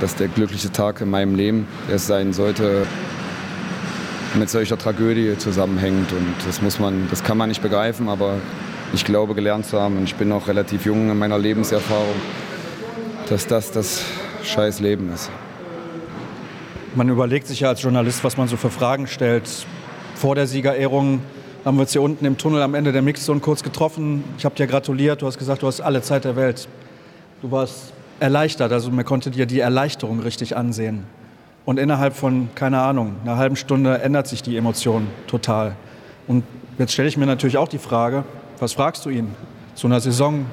dass 0.00 0.14
der 0.14 0.28
glücklichste 0.28 0.70
Tag 0.70 1.00
in 1.00 1.10
meinem 1.10 1.34
Leben 1.34 1.66
es 1.92 2.06
sein 2.06 2.32
sollte, 2.32 2.86
mit 4.34 4.48
solcher 4.48 4.78
Tragödie 4.78 5.36
zusammenhängt 5.36 6.12
und 6.12 6.34
das 6.46 6.62
muss 6.62 6.78
man, 6.78 7.08
das 7.10 7.22
kann 7.22 7.36
man 7.36 7.48
nicht 7.48 7.60
begreifen, 7.60 8.08
aber 8.08 8.36
ich 8.94 9.04
glaube 9.04 9.34
gelernt 9.34 9.66
zu 9.66 9.80
haben 9.80 9.96
und 9.96 10.04
ich 10.04 10.14
bin 10.14 10.28
noch 10.28 10.48
relativ 10.48 10.84
jung 10.84 11.10
in 11.10 11.18
meiner 11.18 11.38
Lebenserfahrung, 11.38 12.14
dass 13.28 13.46
das 13.46 13.72
das 13.72 14.04
scheiß 14.44 14.80
Leben 14.80 15.12
ist. 15.12 15.30
Man 16.94 17.08
überlegt 17.08 17.46
sich 17.46 17.60
ja 17.60 17.68
als 17.68 17.82
Journalist, 17.82 18.22
was 18.22 18.36
man 18.36 18.48
so 18.48 18.56
für 18.56 18.68
Fragen 18.68 19.06
stellt. 19.06 19.48
Vor 20.14 20.34
der 20.34 20.46
Siegerehrung 20.46 21.22
haben 21.64 21.76
wir 21.76 21.82
uns 21.82 21.92
hier 21.92 22.02
unten 22.02 22.26
im 22.26 22.36
Tunnel 22.36 22.60
am 22.60 22.74
Ende 22.74 22.92
der 22.92 23.00
Mixzone 23.00 23.40
kurz 23.40 23.62
getroffen. 23.62 24.24
Ich 24.36 24.44
habe 24.44 24.54
dir 24.54 24.66
gratuliert, 24.66 25.22
du 25.22 25.26
hast 25.26 25.38
gesagt, 25.38 25.62
du 25.62 25.68
hast 25.68 25.80
alle 25.80 26.02
Zeit 26.02 26.24
der 26.24 26.36
Welt. 26.36 26.68
Du 27.40 27.50
warst 27.50 27.94
erleichtert, 28.20 28.72
also 28.72 28.90
man 28.90 29.04
konnte 29.04 29.30
dir 29.30 29.46
die 29.46 29.60
Erleichterung 29.60 30.20
richtig 30.20 30.54
ansehen. 30.54 31.04
Und 31.64 31.78
innerhalb 31.78 32.14
von, 32.14 32.50
keine 32.54 32.80
Ahnung, 32.80 33.16
einer 33.24 33.36
halben 33.36 33.56
Stunde 33.56 34.00
ändert 34.02 34.26
sich 34.26 34.42
die 34.42 34.56
Emotion 34.56 35.06
total. 35.28 35.76
Und 36.26 36.44
jetzt 36.78 36.92
stelle 36.92 37.08
ich 37.08 37.16
mir 37.16 37.26
natürlich 37.26 37.56
auch 37.56 37.68
die 37.68 37.78
Frage, 37.78 38.24
was 38.58 38.72
fragst 38.74 39.04
du 39.04 39.10
ihn 39.10 39.34
zu 39.74 39.86
einer 39.86 40.00
Saison, 40.00 40.46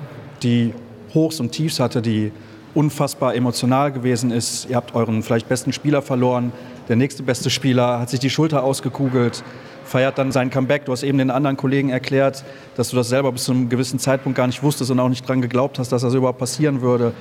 die 0.43 0.73
Hochs 1.13 1.39
und 1.39 1.51
Tiefs 1.51 1.79
hatte, 1.79 2.01
die 2.01 2.31
unfassbar 2.73 3.35
emotional 3.35 3.91
gewesen 3.91 4.31
ist? 4.31 4.67
Ihr 4.69 4.75
habt 4.75 4.95
euren 4.95 5.23
vielleicht 5.23 5.49
besten 5.49 5.73
Spieler 5.73 6.01
verloren. 6.01 6.51
Der 6.87 6.95
nächste 6.95 7.23
beste 7.23 7.49
Spieler 7.49 7.99
hat 7.99 8.09
sich 8.09 8.19
die 8.19 8.29
Schulter 8.29 8.63
ausgekugelt, 8.63 9.43
feiert 9.83 10.17
dann 10.17 10.31
sein 10.31 10.49
Comeback. 10.49 10.85
Du 10.85 10.91
hast 10.91 11.03
eben 11.03 11.17
den 11.17 11.31
anderen 11.31 11.57
Kollegen 11.57 11.89
erklärt, 11.89 12.43
dass 12.75 12.89
du 12.89 12.95
das 12.95 13.09
selber 13.09 13.31
bis 13.31 13.43
zu 13.45 13.51
einem 13.51 13.69
gewissen 13.69 13.99
Zeitpunkt 13.99 14.37
gar 14.37 14.47
nicht 14.47 14.63
wusstest 14.63 14.91
und 14.91 14.99
auch 14.99 15.09
nicht 15.09 15.25
daran 15.25 15.41
geglaubt 15.41 15.79
hast, 15.79 15.91
dass 15.91 16.01
das 16.01 16.13
überhaupt 16.13 16.39
passieren 16.39 16.81
würde. 16.81 17.13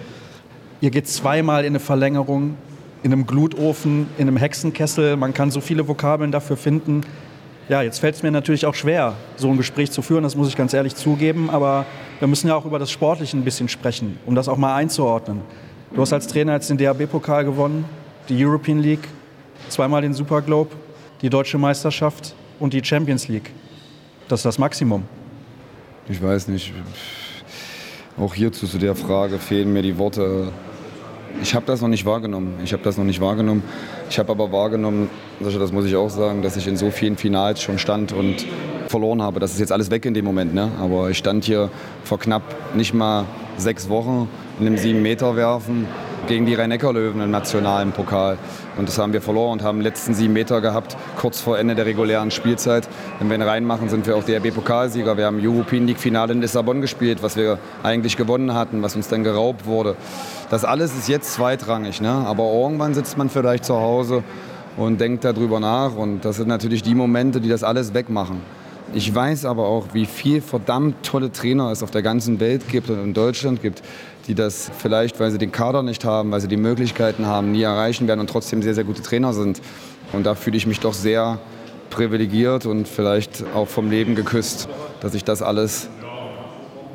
Ihr 0.80 0.90
geht 0.90 1.08
zweimal 1.08 1.64
in 1.64 1.72
eine 1.72 1.80
Verlängerung, 1.80 2.56
in 3.02 3.12
einem 3.12 3.26
Glutofen, 3.26 4.06
in 4.16 4.28
einem 4.28 4.36
Hexenkessel. 4.36 5.16
Man 5.16 5.34
kann 5.34 5.50
so 5.50 5.60
viele 5.60 5.86
Vokabeln 5.88 6.32
dafür 6.32 6.56
finden 6.56 7.02
ja, 7.68 7.82
jetzt 7.82 7.98
fällt 7.98 8.14
es 8.14 8.22
mir 8.22 8.30
natürlich 8.30 8.66
auch 8.66 8.74
schwer, 8.74 9.14
so 9.36 9.50
ein 9.50 9.56
Gespräch 9.56 9.90
zu 9.90 10.02
führen, 10.02 10.22
das 10.22 10.34
muss 10.34 10.48
ich 10.48 10.56
ganz 10.56 10.72
ehrlich 10.72 10.94
zugeben, 10.94 11.50
aber 11.50 11.84
wir 12.18 12.28
müssen 12.28 12.48
ja 12.48 12.54
auch 12.54 12.64
über 12.64 12.78
das 12.78 12.90
Sportliche 12.90 13.36
ein 13.36 13.44
bisschen 13.44 13.68
sprechen, 13.68 14.18
um 14.26 14.34
das 14.34 14.48
auch 14.48 14.56
mal 14.56 14.74
einzuordnen. 14.74 15.42
Du 15.94 16.00
hast 16.00 16.12
als 16.12 16.26
Trainer 16.26 16.54
jetzt 16.54 16.70
den 16.70 16.78
DAB-Pokal 16.78 17.44
gewonnen, 17.44 17.84
die 18.28 18.44
European 18.44 18.78
League, 18.78 19.06
zweimal 19.68 20.02
den 20.02 20.14
Super 20.14 20.42
Globe, 20.42 20.70
die 21.22 21.30
Deutsche 21.30 21.58
Meisterschaft 21.58 22.34
und 22.58 22.72
die 22.72 22.84
Champions 22.84 23.28
League. 23.28 23.50
Das 24.28 24.40
ist 24.40 24.44
das 24.44 24.58
Maximum. 24.58 25.04
Ich 26.08 26.22
weiß 26.22 26.48
nicht. 26.48 26.72
Auch 28.18 28.34
hierzu 28.34 28.66
zu 28.66 28.78
der 28.78 28.94
Frage 28.94 29.38
fehlen 29.38 29.72
mir 29.72 29.82
die 29.82 29.96
Worte. 29.96 30.52
Ich 31.42 31.54
habe 31.54 31.66
das 31.66 31.80
noch 31.80 31.88
nicht 31.88 32.04
wahrgenommen. 32.04 32.54
Ich 32.64 32.72
habe 32.72 32.82
das 32.82 32.98
noch 32.98 33.04
nicht 33.04 33.20
wahrgenommen. 33.20 33.62
Ich 34.10 34.18
habe 34.18 34.32
aber 34.32 34.50
wahrgenommen, 34.52 35.10
das 35.40 35.72
muss 35.72 35.84
ich 35.84 35.96
auch 35.96 36.10
sagen, 36.10 36.42
dass 36.42 36.56
ich 36.56 36.66
in 36.66 36.76
so 36.76 36.90
vielen 36.90 37.16
Finals 37.16 37.62
schon 37.62 37.78
stand 37.78 38.12
und 38.12 38.44
verloren 38.88 39.22
habe. 39.22 39.40
Das 39.40 39.52
ist 39.52 39.60
jetzt 39.60 39.72
alles 39.72 39.90
weg 39.90 40.04
in 40.04 40.14
dem 40.14 40.24
Moment. 40.24 40.54
Ne? 40.54 40.70
Aber 40.80 41.10
ich 41.10 41.18
stand 41.18 41.44
hier 41.44 41.70
vor 42.04 42.18
knapp 42.18 42.42
nicht 42.74 42.94
mal 42.94 43.24
sechs 43.56 43.88
Wochen 43.88 44.28
in 44.60 44.66
einem 44.66 44.78
sieben 44.78 45.02
Meter 45.02 45.36
werfen 45.36 45.86
gegen 46.28 46.46
die 46.46 46.54
Rhein-Neckar-Löwen 46.54 47.20
im 47.20 47.30
nationalen 47.30 47.92
Pokal. 47.92 48.38
Und 48.76 48.88
das 48.88 48.98
haben 48.98 49.12
wir 49.12 49.22
verloren 49.22 49.54
und 49.54 49.62
haben 49.62 49.80
letzten 49.80 50.14
sieben 50.14 50.34
Meter 50.34 50.60
gehabt, 50.60 50.96
kurz 51.16 51.40
vor 51.40 51.58
Ende 51.58 51.74
der 51.74 51.86
regulären 51.86 52.30
Spielzeit. 52.30 52.88
Wenn 53.18 53.28
wir 53.28 53.36
ihn 53.36 53.42
reinmachen, 53.42 53.88
sind 53.88 54.06
wir 54.06 54.14
auch 54.14 54.22
DRB-Pokalsieger. 54.22 55.16
Wir 55.16 55.26
haben 55.26 55.40
European 55.42 55.86
League-Finale 55.86 56.34
in 56.34 56.40
Lissabon 56.40 56.80
gespielt, 56.80 57.22
was 57.22 57.36
wir 57.36 57.58
eigentlich 57.82 58.16
gewonnen 58.16 58.54
hatten, 58.54 58.82
was 58.82 58.94
uns 58.94 59.08
dann 59.08 59.24
geraubt 59.24 59.66
wurde. 59.66 59.96
Das 60.50 60.64
alles 60.64 60.96
ist 60.96 61.08
jetzt 61.08 61.32
zweitrangig. 61.32 62.00
Ne? 62.00 62.10
Aber 62.10 62.44
irgendwann 62.44 62.94
sitzt 62.94 63.18
man 63.18 63.30
vielleicht 63.30 63.64
zu 63.64 63.74
Hause 63.74 64.22
und 64.76 65.00
denkt 65.00 65.24
darüber 65.24 65.60
nach. 65.60 65.96
Und 65.96 66.24
das 66.24 66.36
sind 66.36 66.48
natürlich 66.48 66.82
die 66.82 66.94
Momente, 66.94 67.40
die 67.40 67.48
das 67.48 67.64
alles 67.64 67.94
wegmachen. 67.94 68.40
Ich 68.94 69.14
weiß 69.14 69.44
aber 69.44 69.66
auch, 69.66 69.88
wie 69.92 70.06
viel 70.06 70.40
verdammt 70.40 71.04
tolle 71.04 71.30
Trainer 71.30 71.70
es 71.70 71.82
auf 71.82 71.90
der 71.90 72.02
ganzen 72.02 72.40
Welt 72.40 72.68
gibt 72.68 72.88
und 72.88 73.02
in 73.02 73.12
Deutschland 73.12 73.60
gibt, 73.60 73.82
die 74.26 74.34
das 74.34 74.70
vielleicht, 74.78 75.20
weil 75.20 75.30
sie 75.30 75.38
den 75.38 75.52
Kader 75.52 75.82
nicht 75.82 76.04
haben, 76.04 76.30
weil 76.30 76.40
sie 76.40 76.48
die 76.48 76.56
Möglichkeiten 76.56 77.26
haben, 77.26 77.52
nie 77.52 77.62
erreichen 77.62 78.08
werden 78.08 78.20
und 78.20 78.30
trotzdem 78.30 78.62
sehr, 78.62 78.74
sehr 78.74 78.84
gute 78.84 79.02
Trainer 79.02 79.34
sind. 79.34 79.60
Und 80.12 80.24
da 80.24 80.34
fühle 80.34 80.56
ich 80.56 80.66
mich 80.66 80.80
doch 80.80 80.94
sehr 80.94 81.38
privilegiert 81.90 82.64
und 82.64 82.88
vielleicht 82.88 83.44
auch 83.54 83.68
vom 83.68 83.90
Leben 83.90 84.14
geküsst, 84.14 84.68
dass 85.00 85.14
ich 85.14 85.24
das 85.24 85.42
alles 85.42 85.88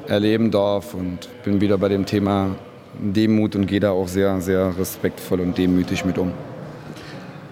erleben 0.07 0.51
darf 0.51 0.93
und 0.95 1.29
bin 1.43 1.61
wieder 1.61 1.77
bei 1.77 1.89
dem 1.89 2.05
Thema 2.05 2.55
Demut 2.99 3.55
und 3.55 3.67
gehe 3.67 3.79
da 3.79 3.91
auch 3.91 4.07
sehr, 4.07 4.41
sehr 4.41 4.77
respektvoll 4.77 5.41
und 5.41 5.57
demütig 5.57 6.05
mit 6.05 6.17
um. 6.17 6.31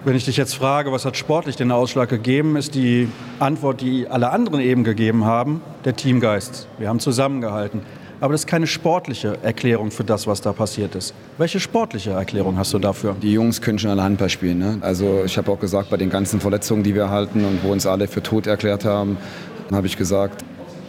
Wenn 0.04 0.16
ich 0.16 0.24
dich 0.24 0.36
jetzt 0.36 0.56
frage, 0.56 0.90
was 0.90 1.04
hat 1.04 1.16
sportlich 1.16 1.54
den 1.54 1.70
Ausschlag 1.70 2.08
gegeben, 2.08 2.56
ist 2.56 2.74
die 2.74 3.06
Antwort, 3.38 3.80
die 3.80 4.08
alle 4.08 4.30
anderen 4.30 4.60
eben 4.60 4.82
gegeben 4.82 5.26
haben, 5.26 5.60
der 5.84 5.94
Teamgeist. 5.94 6.66
Wir 6.78 6.88
haben 6.88 6.98
zusammengehalten. 6.98 7.82
Aber 8.20 8.32
das 8.32 8.40
ist 8.40 8.46
keine 8.48 8.66
sportliche 8.66 9.38
Erklärung 9.42 9.92
für 9.92 10.02
das, 10.02 10.26
was 10.26 10.40
da 10.40 10.52
passiert 10.52 10.96
ist. 10.96 11.14
Welche 11.38 11.60
sportliche 11.60 12.10
Erklärung 12.10 12.58
hast 12.58 12.74
du 12.74 12.80
dafür? 12.80 13.14
Die 13.22 13.32
Jungs 13.32 13.60
können 13.60 13.78
schon 13.78 13.90
alle 13.90 14.02
Handball 14.02 14.28
spielen. 14.28 14.58
Ne? 14.58 14.78
Also 14.80 15.22
ich 15.24 15.38
habe 15.38 15.52
auch 15.52 15.60
gesagt, 15.60 15.90
bei 15.90 15.96
den 15.96 16.10
ganzen 16.10 16.40
Verletzungen, 16.40 16.82
die 16.82 16.96
wir 16.96 17.08
halten 17.08 17.44
und 17.44 17.62
wo 17.62 17.70
uns 17.70 17.86
alle 17.86 18.08
für 18.08 18.24
tot 18.24 18.48
erklärt 18.48 18.84
haben, 18.84 19.18
habe 19.70 19.86
ich 19.86 19.96
gesagt, 19.96 20.44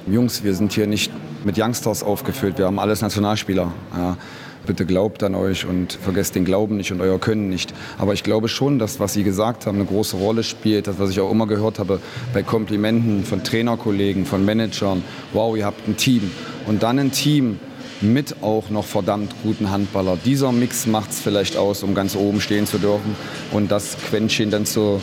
Jungs, 0.08 0.44
wir 0.44 0.56
sind 0.56 0.74
hier 0.74 0.88
nicht 0.88 1.12
mit 1.46 1.56
Youngsters 1.60 2.02
aufgefüllt, 2.02 2.58
wir 2.58 2.66
haben 2.66 2.80
alles 2.80 3.02
Nationalspieler. 3.04 3.72
Ja. 3.96 4.18
Bitte 4.66 4.86
glaubt 4.86 5.24
an 5.24 5.36
euch 5.36 5.66
und 5.66 5.94
vergesst 5.94 6.36
den 6.36 6.46
Glauben 6.46 6.78
nicht 6.78 6.92
und 6.94 7.02
euer 7.02 7.20
Können 7.20 7.50
nicht. 7.50 7.74
Aber 7.98 8.14
ich 8.14 8.24
glaube 8.24 8.48
schon, 8.48 8.80
dass 8.80 9.00
was 9.00 9.14
Sie 9.14 9.24
gesagt 9.24 9.66
haben, 9.66 9.76
eine 9.76 9.86
große 9.86 10.16
Rolle 10.16 10.44
spielt. 10.44 10.88
Das, 10.88 11.00
was 11.00 11.10
ich 11.10 11.20
auch 11.20 11.32
immer 11.32 11.48
gehört 11.48 11.80
habe 11.80 12.00
bei 12.34 12.44
Komplimenten 12.44 13.26
von 13.26 13.44
Trainerkollegen, 13.44 14.26
von 14.26 14.46
Managern. 14.46 15.04
Wow, 15.34 15.58
ihr 15.58 15.66
habt 15.66 15.86
ein 15.88 15.98
Team. 15.98 16.32
Und 16.66 16.82
dann 16.82 16.98
ein 16.98 17.12
Team 17.12 17.60
mit 18.00 18.42
auch 18.42 18.70
noch 18.70 18.86
verdammt 18.86 19.34
guten 19.44 19.70
Handballer. 19.70 20.18
Dieser 20.24 20.52
Mix 20.52 20.88
macht 20.88 21.12
es 21.12 21.20
vielleicht 21.20 21.58
aus, 21.58 21.84
um 21.84 21.94
ganz 21.94 22.16
oben 22.16 22.42
stehen 22.42 22.66
zu 22.66 22.78
dürfen 22.78 23.16
und 23.52 23.72
das 23.72 23.98
Quäntchen 23.98 24.52
dann 24.52 24.66
zu, 24.66 25.02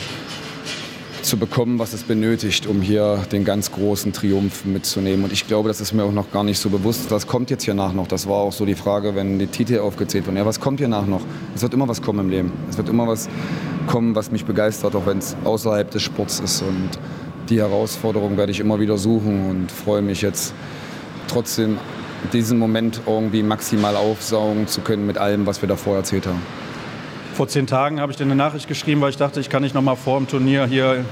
zu 1.22 1.36
bekommen, 1.36 1.78
was 1.78 1.92
es 1.92 2.02
benötigt, 2.02 2.66
um 2.66 2.82
hier 2.82 3.18
den 3.32 3.44
ganz 3.44 3.72
großen 3.72 4.12
Triumph 4.12 4.64
mitzunehmen. 4.64 5.24
Und 5.24 5.32
ich 5.32 5.47
glaube, 5.47 5.68
das 5.68 5.80
ist 5.80 5.92
mir 5.92 6.05
auch 6.05 6.12
noch 6.12 6.30
gar 6.30 6.44
nicht 6.44 6.59
so 6.59 6.70
bewusst. 6.70 7.10
Was 7.10 7.26
kommt 7.26 7.51
jetzt 7.51 7.64
hier 7.64 7.74
nach 7.74 7.92
noch? 7.92 8.06
Das 8.06 8.26
war 8.28 8.36
auch 8.36 8.52
so 8.52 8.64
die 8.64 8.74
Frage, 8.74 9.14
wenn 9.14 9.38
die 9.38 9.47
Titel 9.47 9.78
aufgezählt 9.78 10.26
wurden. 10.26 10.36
Ja, 10.36 10.47
was 10.47 10.60
kommt 10.60 10.80
hier 10.80 10.88
nach 10.88 11.06
noch? 11.06 11.22
Es 11.55 11.62
wird 11.62 11.74
immer 11.74 11.88
was 11.88 12.02
kommen 12.02 12.20
im 12.20 12.30
Leben. 12.30 12.52
Es 12.68 12.76
wird 12.76 12.88
immer 12.88 13.06
was 13.06 13.28
kommen, 13.86 14.14
was 14.14 14.30
mich 14.30 14.44
begeistert, 14.44 14.94
auch 14.94 15.06
wenn 15.06 15.18
es 15.18 15.36
außerhalb 15.44 15.90
des 15.90 16.02
Sports 16.02 16.40
ist. 16.40 16.62
Und 16.62 16.90
die 17.48 17.59
Herausforderung 17.59 18.36
werde 18.36 18.52
ich 18.52 18.60
immer 18.60 18.80
wieder 18.80 18.97
suchen 18.98 19.51
und 19.51 19.72
freue 19.72 20.02
mich 20.02 20.22
jetzt 20.22 20.55
trotzdem 21.28 21.78
diesen 22.32 22.59
Moment 22.59 23.01
irgendwie 23.06 23.42
maximal 23.42 23.97
aufsaugen 23.97 24.66
zu 24.66 24.80
können 24.80 25.06
mit 25.06 25.18
allem, 25.18 25.47
was 25.47 25.62
wir 25.62 25.68
davor 25.68 25.97
erzählt 25.97 26.26
haben. 26.26 26.42
Vor 27.40 27.48
zehn 27.48 27.66
Tagen 27.66 28.02
habe 28.02 28.12
ich 28.12 28.18
dir 28.18 28.24
eine 28.24 28.34
Nachricht 28.34 28.68
geschrieben, 28.68 29.00
weil 29.00 29.08
ich 29.08 29.16
dachte, 29.16 29.40
ich 29.40 29.48
kann 29.48 29.62
dich 29.62 29.72
noch 29.72 29.80
mal 29.80 29.96
vor 29.96 30.18
dem 30.18 30.28
Turnier 30.28 30.66
hier 30.66 31.06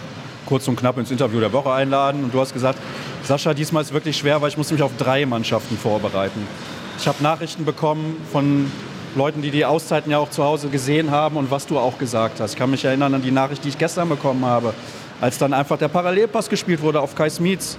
kurz 0.44 0.68
und 0.68 0.76
knapp 0.76 0.98
ins 0.98 1.10
Interview 1.10 1.40
der 1.40 1.55
Woche 1.55 1.72
einladen. 1.72 2.22
Und 2.22 2.34
du 2.34 2.38
hast 2.38 2.52
gesagt, 2.52 2.78
Sascha, 3.22 3.55
diesmal 3.55 3.82
ist 3.82 3.94
wirklich 3.94 4.18
schwer, 4.18 4.42
weil 4.42 4.50
ich 4.50 4.59
muss 4.59 4.70
mich 4.70 4.82
auf 4.82 4.90
drei 4.98 5.24
Mannschaften 5.24 5.78
vorbereiten. 5.78 6.46
Ich 6.98 7.09
habe 7.09 7.22
Nachrichten 7.22 7.64
bekommen 7.64 8.18
von 8.30 8.70
Leuten, 9.16 9.40
die 9.40 9.50
die 9.50 9.64
Auszeiten 9.64 10.12
ja 10.12 10.18
auch 10.18 10.28
zu 10.28 10.44
Hause 10.44 10.68
gesehen 10.68 11.10
haben 11.10 11.38
und 11.38 11.50
was 11.50 11.66
du 11.66 11.78
auch 11.78 11.96
gesagt 11.96 12.40
hast. 12.40 12.52
Ich 12.52 12.59
kann 12.59 12.70
mich 12.70 12.84
erinnern 12.84 13.14
an 13.14 13.22
die 13.22 13.30
Nachricht, 13.30 13.64
die 13.64 13.70
ich 13.70 13.78
gestern 13.78 14.10
bekommen 14.10 14.44
habe, 14.44 14.74
als 15.22 15.38
dann 15.38 15.55
einfach 15.55 15.78
der 15.78 15.88
Parallelpass 15.88 16.50
gespielt 16.50 16.82
wurde 16.82 17.00
auf 17.00 17.14
Kai 17.14 17.30
Smits. 17.30 17.78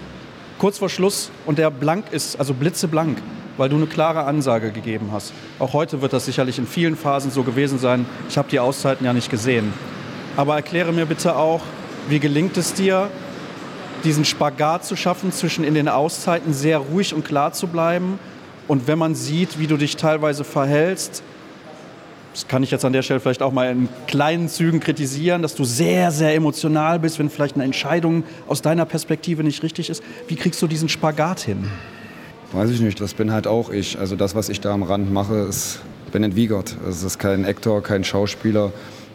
Kurz 0.57 0.80
vor 0.80 0.89
Schluss 0.89 1.30
und 1.45 1.59
der 1.59 1.69
blank 1.69 2.05
ist, 2.09 2.39
also 2.39 2.55
blitzeblank 2.55 3.21
weil 3.60 3.69
du 3.69 3.76
eine 3.76 3.88
klare 3.88 4.23
Ansage 4.23 4.72
gegeben 4.72 5.10
hast. 5.11 5.34
Auch 5.60 5.73
heute 5.73 6.02
wird 6.02 6.14
das 6.14 6.26
sicherlich 6.26 6.57
in 6.57 6.65
vielen 6.65 6.95
Phasen 6.95 7.30
so 7.30 7.44
gewesen 7.44 7.77
sein. 7.77 8.06
Ich 8.30 8.38
habe 8.38 8.49
die 8.49 8.60
Auszeiten 8.60 9.06
ja 9.06 9.14
nicht 9.14 9.30
gesehen. 9.30 9.73
Aber 10.38 10.56
erkläre 10.56 10.94
mir 10.94 11.06
bitte 11.06 11.36
auch, 11.36 11.61
wie 12.07 12.19
gelingt 12.19 12.56
es 12.56 12.73
dir, 12.73 13.10
diesen 14.06 14.23
Spagat 14.23 14.86
zu 14.86 14.95
schaffen, 14.95 15.34
zwischen 15.34 15.65
in 15.65 15.73
den 15.73 15.90
Auszeiten 15.90 16.53
sehr 16.53 16.77
ruhig 16.77 17.14
und 17.14 17.26
klar 17.26 17.52
zu 17.52 17.68
bleiben 17.68 18.18
und 18.69 18.88
wenn 18.88 18.98
man 18.98 19.14
sieht, 19.14 19.60
wie 19.60 19.68
du 19.68 19.76
dich 19.76 19.98
teilweise 19.98 20.45
verhältst, 20.45 21.22
das 22.34 22.48
kann 22.48 22.64
ich 22.64 22.72
jetzt 22.72 22.86
an 22.86 22.94
der 22.94 23.02
Stelle 23.02 23.19
vielleicht 23.19 23.41
auch 23.41 23.52
mal 23.52 23.72
in 23.72 23.90
kleinen 24.07 24.48
Zügen 24.48 24.80
kritisieren, 24.80 25.41
dass 25.41 25.56
du 25.56 25.65
sehr, 25.65 26.11
sehr 26.11 26.34
emotional 26.34 26.99
bist, 26.99 27.19
wenn 27.19 27.30
vielleicht 27.30 27.56
eine 27.56 27.65
Entscheidung 27.65 28.23
aus 28.48 28.61
deiner 28.61 28.86
Perspektive 28.86 29.44
nicht 29.44 29.64
richtig 29.64 29.90
ist. 29.90 30.02
Wie 30.27 30.36
kriegst 30.36 30.61
du 30.61 30.68
diesen 30.68 30.88
Spagat 30.88 31.41
hin? 31.41 31.69
Weiß 32.51 32.71
ich 32.71 32.81
nicht, 32.81 32.99
das 32.99 33.13
bin 33.13 33.31
halt 33.31 33.45
auch 33.45 33.69
ich. 33.69 33.99
Also 33.99 34.15
das, 34.15 34.34
was 34.34 34.49
ich 34.49 34.59
da 34.59 34.73
am 34.73 34.81
Rand 34.81 35.13
mache, 35.13 35.35
ist 35.35 35.81
Bennett 36.11 36.35
Wiegert. 36.35 36.76
Es 36.89 37.03
ist 37.03 37.19
kein 37.19 37.45
Actor, 37.45 37.84
kein 37.84 38.03
Schauspieler. 38.03 38.71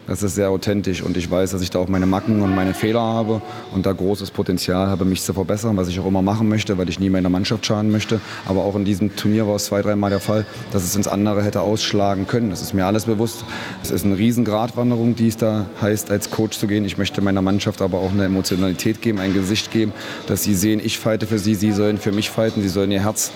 Das 0.07 0.21
ist 0.21 0.35
sehr 0.35 0.49
authentisch 0.51 1.01
und 1.01 1.17
ich 1.17 1.29
weiß, 1.29 1.51
dass 1.51 1.61
ich 1.61 1.71
da 1.71 1.79
auch 1.79 1.87
meine 1.87 2.05
Macken 2.05 2.41
und 2.41 2.53
meine 2.53 2.75
Fehler 2.75 3.01
habe 3.01 3.41
und 3.73 3.85
da 3.87 3.91
großes 3.91 4.29
Potenzial 4.29 4.87
habe, 4.87 5.03
mich 5.03 5.23
zu 5.23 5.33
verbessern, 5.33 5.77
was 5.77 5.87
ich 5.87 5.99
auch 5.99 6.05
immer 6.05 6.21
machen 6.21 6.47
möchte, 6.47 6.77
weil 6.77 6.89
ich 6.89 6.99
nie 6.99 7.09
meiner 7.09 7.29
Mannschaft 7.29 7.65
schaden 7.65 7.91
möchte. 7.91 8.19
Aber 8.45 8.63
auch 8.63 8.75
in 8.75 8.85
diesem 8.85 9.15
Turnier 9.15 9.47
war 9.47 9.55
es 9.55 9.65
zwei, 9.65 9.81
dreimal 9.81 10.11
der 10.11 10.19
Fall, 10.19 10.45
dass 10.71 10.83
es 10.83 10.95
ins 10.95 11.07
andere 11.07 11.43
hätte 11.43 11.61
ausschlagen 11.61 12.27
können. 12.27 12.51
Das 12.51 12.61
ist 12.61 12.73
mir 12.73 12.85
alles 12.85 13.05
bewusst. 13.05 13.45
Es 13.81 13.89
ist 13.89 14.05
eine 14.05 14.17
Riesengratwanderung, 14.17 15.15
die 15.15 15.29
es 15.29 15.37
da 15.37 15.65
heißt, 15.81 16.11
als 16.11 16.29
Coach 16.29 16.59
zu 16.59 16.67
gehen. 16.67 16.85
Ich 16.85 16.99
möchte 16.99 17.21
meiner 17.21 17.41
Mannschaft 17.41 17.81
aber 17.81 17.97
auch 17.97 18.11
eine 18.11 18.25
Emotionalität 18.25 19.01
geben, 19.01 19.19
ein 19.19 19.33
Gesicht 19.33 19.71
geben, 19.71 19.91
dass 20.27 20.43
sie 20.43 20.53
sehen, 20.53 20.79
ich 20.83 20.99
fighte 20.99 21.25
für 21.25 21.39
sie, 21.39 21.55
sie 21.55 21.71
sollen 21.71 21.97
für 21.97 22.11
mich 22.11 22.29
fighten, 22.29 22.61
sie 22.61 22.69
sollen 22.69 22.91
ihr 22.91 23.01
Herz 23.01 23.31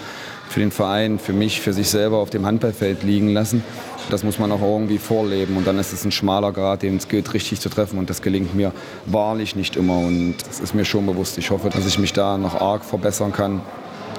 für 0.49 0.59
den 0.59 0.71
Verein, 0.71 1.19
für 1.19 1.31
mich, 1.31 1.61
für 1.61 1.73
sich 1.73 1.89
selber 1.89 2.17
auf 2.17 2.31
dem 2.31 2.45
Handballfeld 2.45 3.03
liegen 3.03 3.30
lassen. 3.30 3.63
Das 4.09 4.23
muss 4.23 4.39
man 4.39 4.51
auch 4.51 4.61
irgendwie 4.61 4.97
vorleben 4.97 5.55
und 5.55 5.67
dann 5.67 5.77
ist 5.77 5.93
es 5.93 6.03
ein 6.03 6.11
schmaler 6.11 6.51
Grad, 6.51 6.81
den 6.81 6.97
es 6.97 7.07
gilt 7.07 7.31
richtig 7.35 7.61
zu 7.61 7.69
treffen 7.69 7.99
und 7.99 8.09
das 8.09 8.23
gelingt 8.23 8.55
mir 8.55 8.71
wahrlich 9.05 9.55
nicht 9.55 9.76
immer 9.76 9.99
und 9.99 10.35
das 10.47 10.59
ist 10.59 10.73
mir 10.73 10.85
schon 10.85 11.05
bewusst. 11.05 11.38
Ich 11.38 11.51
hoffe, 11.51 11.69
dass 11.69 11.85
ich 11.85 11.99
mich 11.99 12.13
da 12.13 12.39
noch 12.39 12.59
arg 12.59 12.84
verbessern 12.84 13.31
kann. 13.31 13.61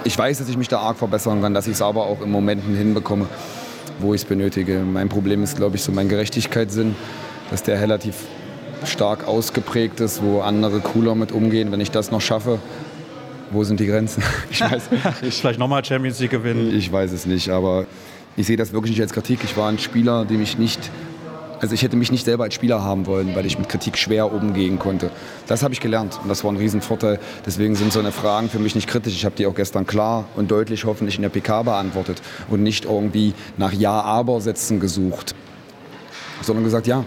Ich 0.04 0.16
weiß, 0.16 0.38
dass 0.38 0.48
ich 0.48 0.56
mich 0.56 0.68
da 0.68 0.78
arg 0.78 0.98
verbessern 0.98 1.42
kann, 1.42 1.52
dass 1.52 1.66
ich 1.66 1.72
es 1.72 1.82
aber 1.82 2.06
auch 2.06 2.22
in 2.22 2.30
Momenten 2.30 2.76
hinbekomme, 2.76 3.26
wo 3.98 4.14
ich 4.14 4.22
es 4.22 4.24
benötige. 4.24 4.78
Mein 4.78 5.08
Problem 5.08 5.42
ist, 5.42 5.56
glaube 5.56 5.76
ich, 5.76 5.82
so 5.82 5.90
mein 5.90 6.08
Gerechtigkeitssinn, 6.08 6.94
dass 7.50 7.64
der 7.64 7.80
relativ 7.80 8.14
stark 8.84 9.26
ausgeprägt 9.26 9.98
ist, 9.98 10.22
wo 10.22 10.40
andere 10.40 10.78
cooler 10.78 11.16
mit 11.16 11.32
umgehen. 11.32 11.72
Wenn 11.72 11.80
ich 11.80 11.90
das 11.90 12.12
noch 12.12 12.20
schaffe, 12.20 12.60
wo 13.50 13.64
sind 13.64 13.80
die 13.80 13.86
Grenzen? 13.86 14.22
Ich 14.50 14.60
weiß, 14.60 14.90
ich 15.22 15.34
Vielleicht 15.34 15.58
nochmal 15.58 15.84
Champions 15.84 16.18
League 16.20 16.30
gewinnen. 16.30 16.74
Ich 16.74 16.90
weiß 16.90 17.12
es 17.12 17.26
nicht, 17.26 17.50
aber 17.50 17.86
ich 18.36 18.46
sehe 18.46 18.56
das 18.56 18.72
wirklich 18.72 18.92
nicht 18.92 19.02
als 19.02 19.12
Kritik. 19.12 19.40
Ich 19.44 19.56
war 19.56 19.68
ein 19.68 19.78
Spieler, 19.78 20.24
dem 20.24 20.42
ich 20.42 20.58
nicht 20.58 20.90
also 21.60 21.74
ich 21.74 21.82
hätte 21.82 21.96
mich 21.96 22.10
nicht 22.10 22.24
selber 22.24 22.44
als 22.44 22.54
Spieler 22.54 22.82
haben 22.82 23.06
wollen, 23.06 23.34
weil 23.34 23.44
ich 23.44 23.58
mit 23.58 23.68
Kritik 23.68 23.98
schwer 23.98 24.32
umgehen 24.32 24.78
konnte. 24.78 25.10
Das 25.46 25.62
habe 25.62 25.74
ich 25.74 25.80
gelernt 25.80 26.18
und 26.22 26.28
das 26.28 26.42
war 26.42 26.50
ein 26.50 26.56
Riesenvorteil. 26.56 27.20
Deswegen 27.44 27.74
sind 27.74 27.92
so 27.92 27.98
eine 28.00 28.12
Fragen 28.12 28.48
für 28.48 28.58
mich 28.58 28.74
nicht 28.74 28.88
kritisch. 28.88 29.14
Ich 29.14 29.26
habe 29.26 29.36
die 29.36 29.46
auch 29.46 29.54
gestern 29.54 29.86
klar 29.86 30.24
und 30.36 30.50
deutlich 30.50 30.86
hoffentlich 30.86 31.16
in 31.16 31.22
der 31.22 31.28
PK 31.28 31.62
beantwortet 31.62 32.22
und 32.48 32.62
nicht 32.62 32.86
irgendwie 32.86 33.34
nach 33.58 33.74
Ja-Aber-Sätzen 33.74 34.80
gesucht, 34.80 35.34
sondern 36.40 36.64
gesagt, 36.64 36.86
ja, 36.86 37.04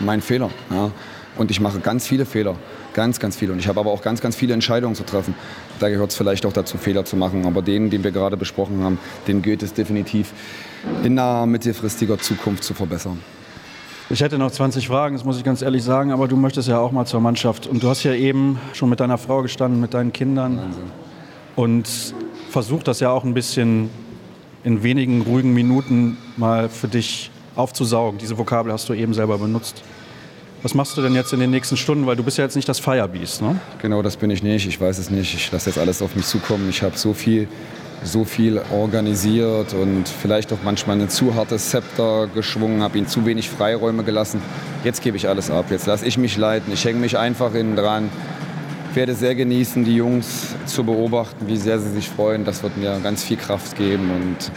mein 0.00 0.20
Fehler. 0.20 0.50
Ja. 0.70 0.90
Und 1.36 1.50
ich 1.50 1.60
mache 1.60 1.80
ganz 1.80 2.06
viele 2.06 2.26
Fehler. 2.26 2.56
Ganz, 2.94 3.20
ganz 3.20 3.36
viele. 3.36 3.52
Und 3.52 3.58
ich 3.58 3.68
habe 3.68 3.80
aber 3.80 3.90
auch 3.90 4.02
ganz, 4.02 4.20
ganz 4.20 4.36
viele 4.36 4.54
Entscheidungen 4.54 4.94
zu 4.94 5.04
treffen. 5.04 5.34
Da 5.80 5.88
gehört 5.88 6.10
es 6.10 6.16
vielleicht 6.16 6.46
auch 6.46 6.52
dazu, 6.52 6.78
Fehler 6.78 7.04
zu 7.04 7.16
machen. 7.16 7.44
Aber 7.44 7.60
den, 7.60 7.90
den 7.90 8.04
wir 8.04 8.12
gerade 8.12 8.36
besprochen 8.36 8.82
haben, 8.82 8.98
den 9.26 9.42
gilt 9.42 9.62
es 9.62 9.74
definitiv 9.74 10.32
in 11.02 11.14
naher, 11.14 11.46
mittelfristiger 11.46 12.18
Zukunft 12.18 12.64
zu 12.64 12.72
verbessern. 12.72 13.20
Ich 14.10 14.20
hätte 14.20 14.38
noch 14.38 14.50
20 14.50 14.86
Fragen, 14.86 15.16
das 15.16 15.24
muss 15.24 15.38
ich 15.38 15.44
ganz 15.44 15.62
ehrlich 15.62 15.82
sagen, 15.82 16.12
aber 16.12 16.28
du 16.28 16.36
möchtest 16.36 16.68
ja 16.68 16.78
auch 16.78 16.92
mal 16.92 17.06
zur 17.06 17.20
Mannschaft. 17.20 17.66
Und 17.66 17.82
du 17.82 17.88
hast 17.88 18.04
ja 18.04 18.14
eben 18.14 18.60
schon 18.74 18.88
mit 18.90 19.00
deiner 19.00 19.18
Frau 19.18 19.42
gestanden, 19.42 19.80
mit 19.80 19.92
deinen 19.92 20.12
Kindern. 20.12 20.58
Wahnsinn. 20.58 20.82
Und 21.56 22.14
versucht 22.50 22.86
das 22.86 23.00
ja 23.00 23.10
auch 23.10 23.24
ein 23.24 23.34
bisschen 23.34 23.90
in 24.62 24.82
wenigen 24.82 25.22
ruhigen 25.22 25.52
Minuten 25.52 26.16
mal 26.36 26.68
für 26.68 26.88
dich 26.88 27.30
aufzusaugen. 27.56 28.18
Diese 28.18 28.38
Vokabel 28.38 28.72
hast 28.72 28.88
du 28.88 28.94
eben 28.94 29.14
selber 29.14 29.38
benutzt. 29.38 29.82
Was 30.64 30.72
machst 30.72 30.96
du 30.96 31.02
denn 31.02 31.14
jetzt 31.14 31.30
in 31.34 31.40
den 31.40 31.50
nächsten 31.50 31.76
Stunden? 31.76 32.06
Weil 32.06 32.16
du 32.16 32.22
bist 32.22 32.38
ja 32.38 32.44
jetzt 32.44 32.56
nicht 32.56 32.66
das 32.66 32.78
Firebeast, 32.78 33.42
ne? 33.42 33.60
Genau, 33.82 34.00
das 34.00 34.16
bin 34.16 34.30
ich 34.30 34.42
nicht. 34.42 34.66
Ich 34.66 34.80
weiß 34.80 34.96
es 34.96 35.10
nicht. 35.10 35.34
Ich 35.34 35.52
lasse 35.52 35.68
jetzt 35.68 35.78
alles 35.78 36.00
auf 36.00 36.16
mich 36.16 36.24
zukommen. 36.24 36.70
Ich 36.70 36.82
habe 36.82 36.96
so 36.96 37.12
viel, 37.12 37.48
so 38.02 38.24
viel 38.24 38.62
organisiert 38.72 39.74
und 39.74 40.08
vielleicht 40.08 40.54
auch 40.54 40.58
manchmal 40.64 40.98
ein 40.98 41.10
zu 41.10 41.34
hartes 41.34 41.68
Zepter 41.68 42.28
geschwungen, 42.34 42.82
habe 42.82 42.96
ihnen 42.96 43.06
zu 43.06 43.26
wenig 43.26 43.50
Freiräume 43.50 44.04
gelassen. 44.04 44.40
Jetzt 44.84 45.02
gebe 45.02 45.18
ich 45.18 45.28
alles 45.28 45.50
ab. 45.50 45.66
Jetzt 45.68 45.84
lasse 45.84 46.06
ich 46.06 46.16
mich 46.16 46.38
leiten. 46.38 46.72
Ich 46.72 46.82
hänge 46.86 46.98
mich 46.98 47.18
einfach 47.18 47.52
innen 47.52 47.76
dran. 47.76 48.08
Ich 48.88 48.96
werde 48.96 49.14
sehr 49.14 49.34
genießen, 49.34 49.84
die 49.84 49.96
Jungs 49.96 50.54
zu 50.64 50.82
beobachten, 50.82 51.46
wie 51.46 51.58
sehr 51.58 51.78
sie 51.78 51.90
sich 51.90 52.08
freuen. 52.08 52.46
Das 52.46 52.62
wird 52.62 52.78
mir 52.78 53.00
ganz 53.02 53.22
viel 53.22 53.36
Kraft 53.36 53.76
geben 53.76 54.10
und 54.10 54.50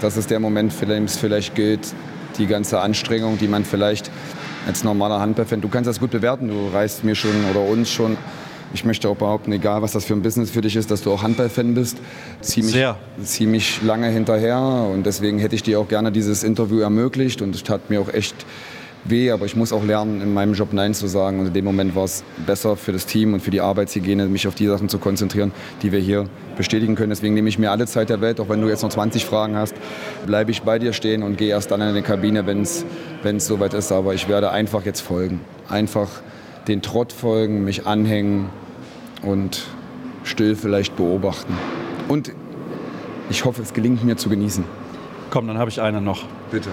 das 0.00 0.16
ist 0.16 0.30
der 0.30 0.40
Moment, 0.40 0.72
für 0.72 0.86
den 0.86 1.04
es 1.04 1.18
vielleicht 1.18 1.54
gilt, 1.54 1.92
die 2.38 2.46
ganze 2.46 2.80
Anstrengung, 2.80 3.38
die 3.38 3.48
man 3.48 3.64
vielleicht 3.64 4.10
als 4.66 4.84
normaler 4.84 5.20
Handballfan, 5.20 5.60
du 5.60 5.68
kannst 5.68 5.88
das 5.88 6.00
gut 6.00 6.10
bewerten, 6.10 6.48
du 6.48 6.68
reist 6.72 7.04
mir 7.04 7.14
schon 7.14 7.32
oder 7.50 7.60
uns 7.60 7.90
schon. 7.90 8.16
Ich 8.72 8.84
möchte 8.84 9.08
auch 9.08 9.16
behaupten, 9.16 9.52
egal 9.52 9.82
was 9.82 9.92
das 9.92 10.04
für 10.04 10.14
ein 10.14 10.22
Business 10.22 10.50
für 10.50 10.60
dich 10.60 10.74
ist, 10.74 10.90
dass 10.90 11.02
du 11.02 11.12
auch 11.12 11.22
Handballfan 11.22 11.74
bist, 11.74 11.98
ziemlich, 12.40 12.72
Sehr. 12.72 12.96
ziemlich 13.22 13.82
lange 13.82 14.08
hinterher 14.08 14.58
und 14.58 15.06
deswegen 15.06 15.38
hätte 15.38 15.54
ich 15.54 15.62
dir 15.62 15.78
auch 15.78 15.86
gerne 15.86 16.10
dieses 16.10 16.42
Interview 16.42 16.80
ermöglicht 16.80 17.40
und 17.40 17.54
es 17.54 17.68
hat 17.70 17.88
mir 17.88 18.00
auch 18.00 18.12
echt 18.12 18.34
weh, 19.04 19.30
aber 19.30 19.46
ich 19.46 19.56
muss 19.56 19.72
auch 19.72 19.84
lernen, 19.84 20.20
in 20.20 20.32
meinem 20.32 20.54
Job 20.54 20.72
Nein 20.72 20.94
zu 20.94 21.06
sagen. 21.06 21.40
Und 21.40 21.46
in 21.46 21.52
dem 21.52 21.64
Moment 21.64 21.94
war 21.94 22.04
es 22.04 22.24
besser 22.46 22.76
für 22.76 22.92
das 22.92 23.06
Team 23.06 23.34
und 23.34 23.40
für 23.40 23.50
die 23.50 23.60
Arbeitshygiene, 23.60 24.26
mich 24.26 24.48
auf 24.48 24.54
die 24.54 24.66
Sachen 24.66 24.88
zu 24.88 24.98
konzentrieren, 24.98 25.52
die 25.82 25.92
wir 25.92 26.00
hier 26.00 26.26
bestätigen 26.56 26.94
können. 26.94 27.10
Deswegen 27.10 27.34
nehme 27.34 27.48
ich 27.48 27.58
mir 27.58 27.70
alle 27.70 27.86
Zeit 27.86 28.08
der 28.08 28.20
Welt, 28.20 28.40
auch 28.40 28.48
wenn 28.48 28.60
du 28.60 28.68
jetzt 28.68 28.82
noch 28.82 28.90
20 28.90 29.24
Fragen 29.24 29.56
hast, 29.56 29.74
bleibe 30.26 30.50
ich 30.50 30.62
bei 30.62 30.78
dir 30.78 30.92
stehen 30.92 31.22
und 31.22 31.36
gehe 31.36 31.48
erst 31.48 31.70
dann 31.70 31.80
in 31.80 31.94
die 31.94 32.02
Kabine, 32.02 32.46
wenn 32.46 32.62
es 32.62 32.84
soweit 33.38 33.74
ist. 33.74 33.92
Aber 33.92 34.14
ich 34.14 34.28
werde 34.28 34.50
einfach 34.50 34.84
jetzt 34.84 35.00
folgen. 35.00 35.40
Einfach 35.68 36.08
den 36.68 36.80
Trott 36.80 37.12
folgen, 37.12 37.64
mich 37.64 37.86
anhängen 37.86 38.48
und 39.22 39.66
still 40.22 40.56
vielleicht 40.56 40.96
beobachten. 40.96 41.52
Und 42.08 42.32
ich 43.28 43.44
hoffe, 43.44 43.62
es 43.62 43.72
gelingt 43.72 44.04
mir 44.04 44.16
zu 44.16 44.28
genießen. 44.28 44.64
Komm, 45.30 45.46
dann 45.46 45.58
habe 45.58 45.70
ich 45.70 45.80
eine 45.80 46.00
noch. 46.00 46.24
Bitte. 46.50 46.70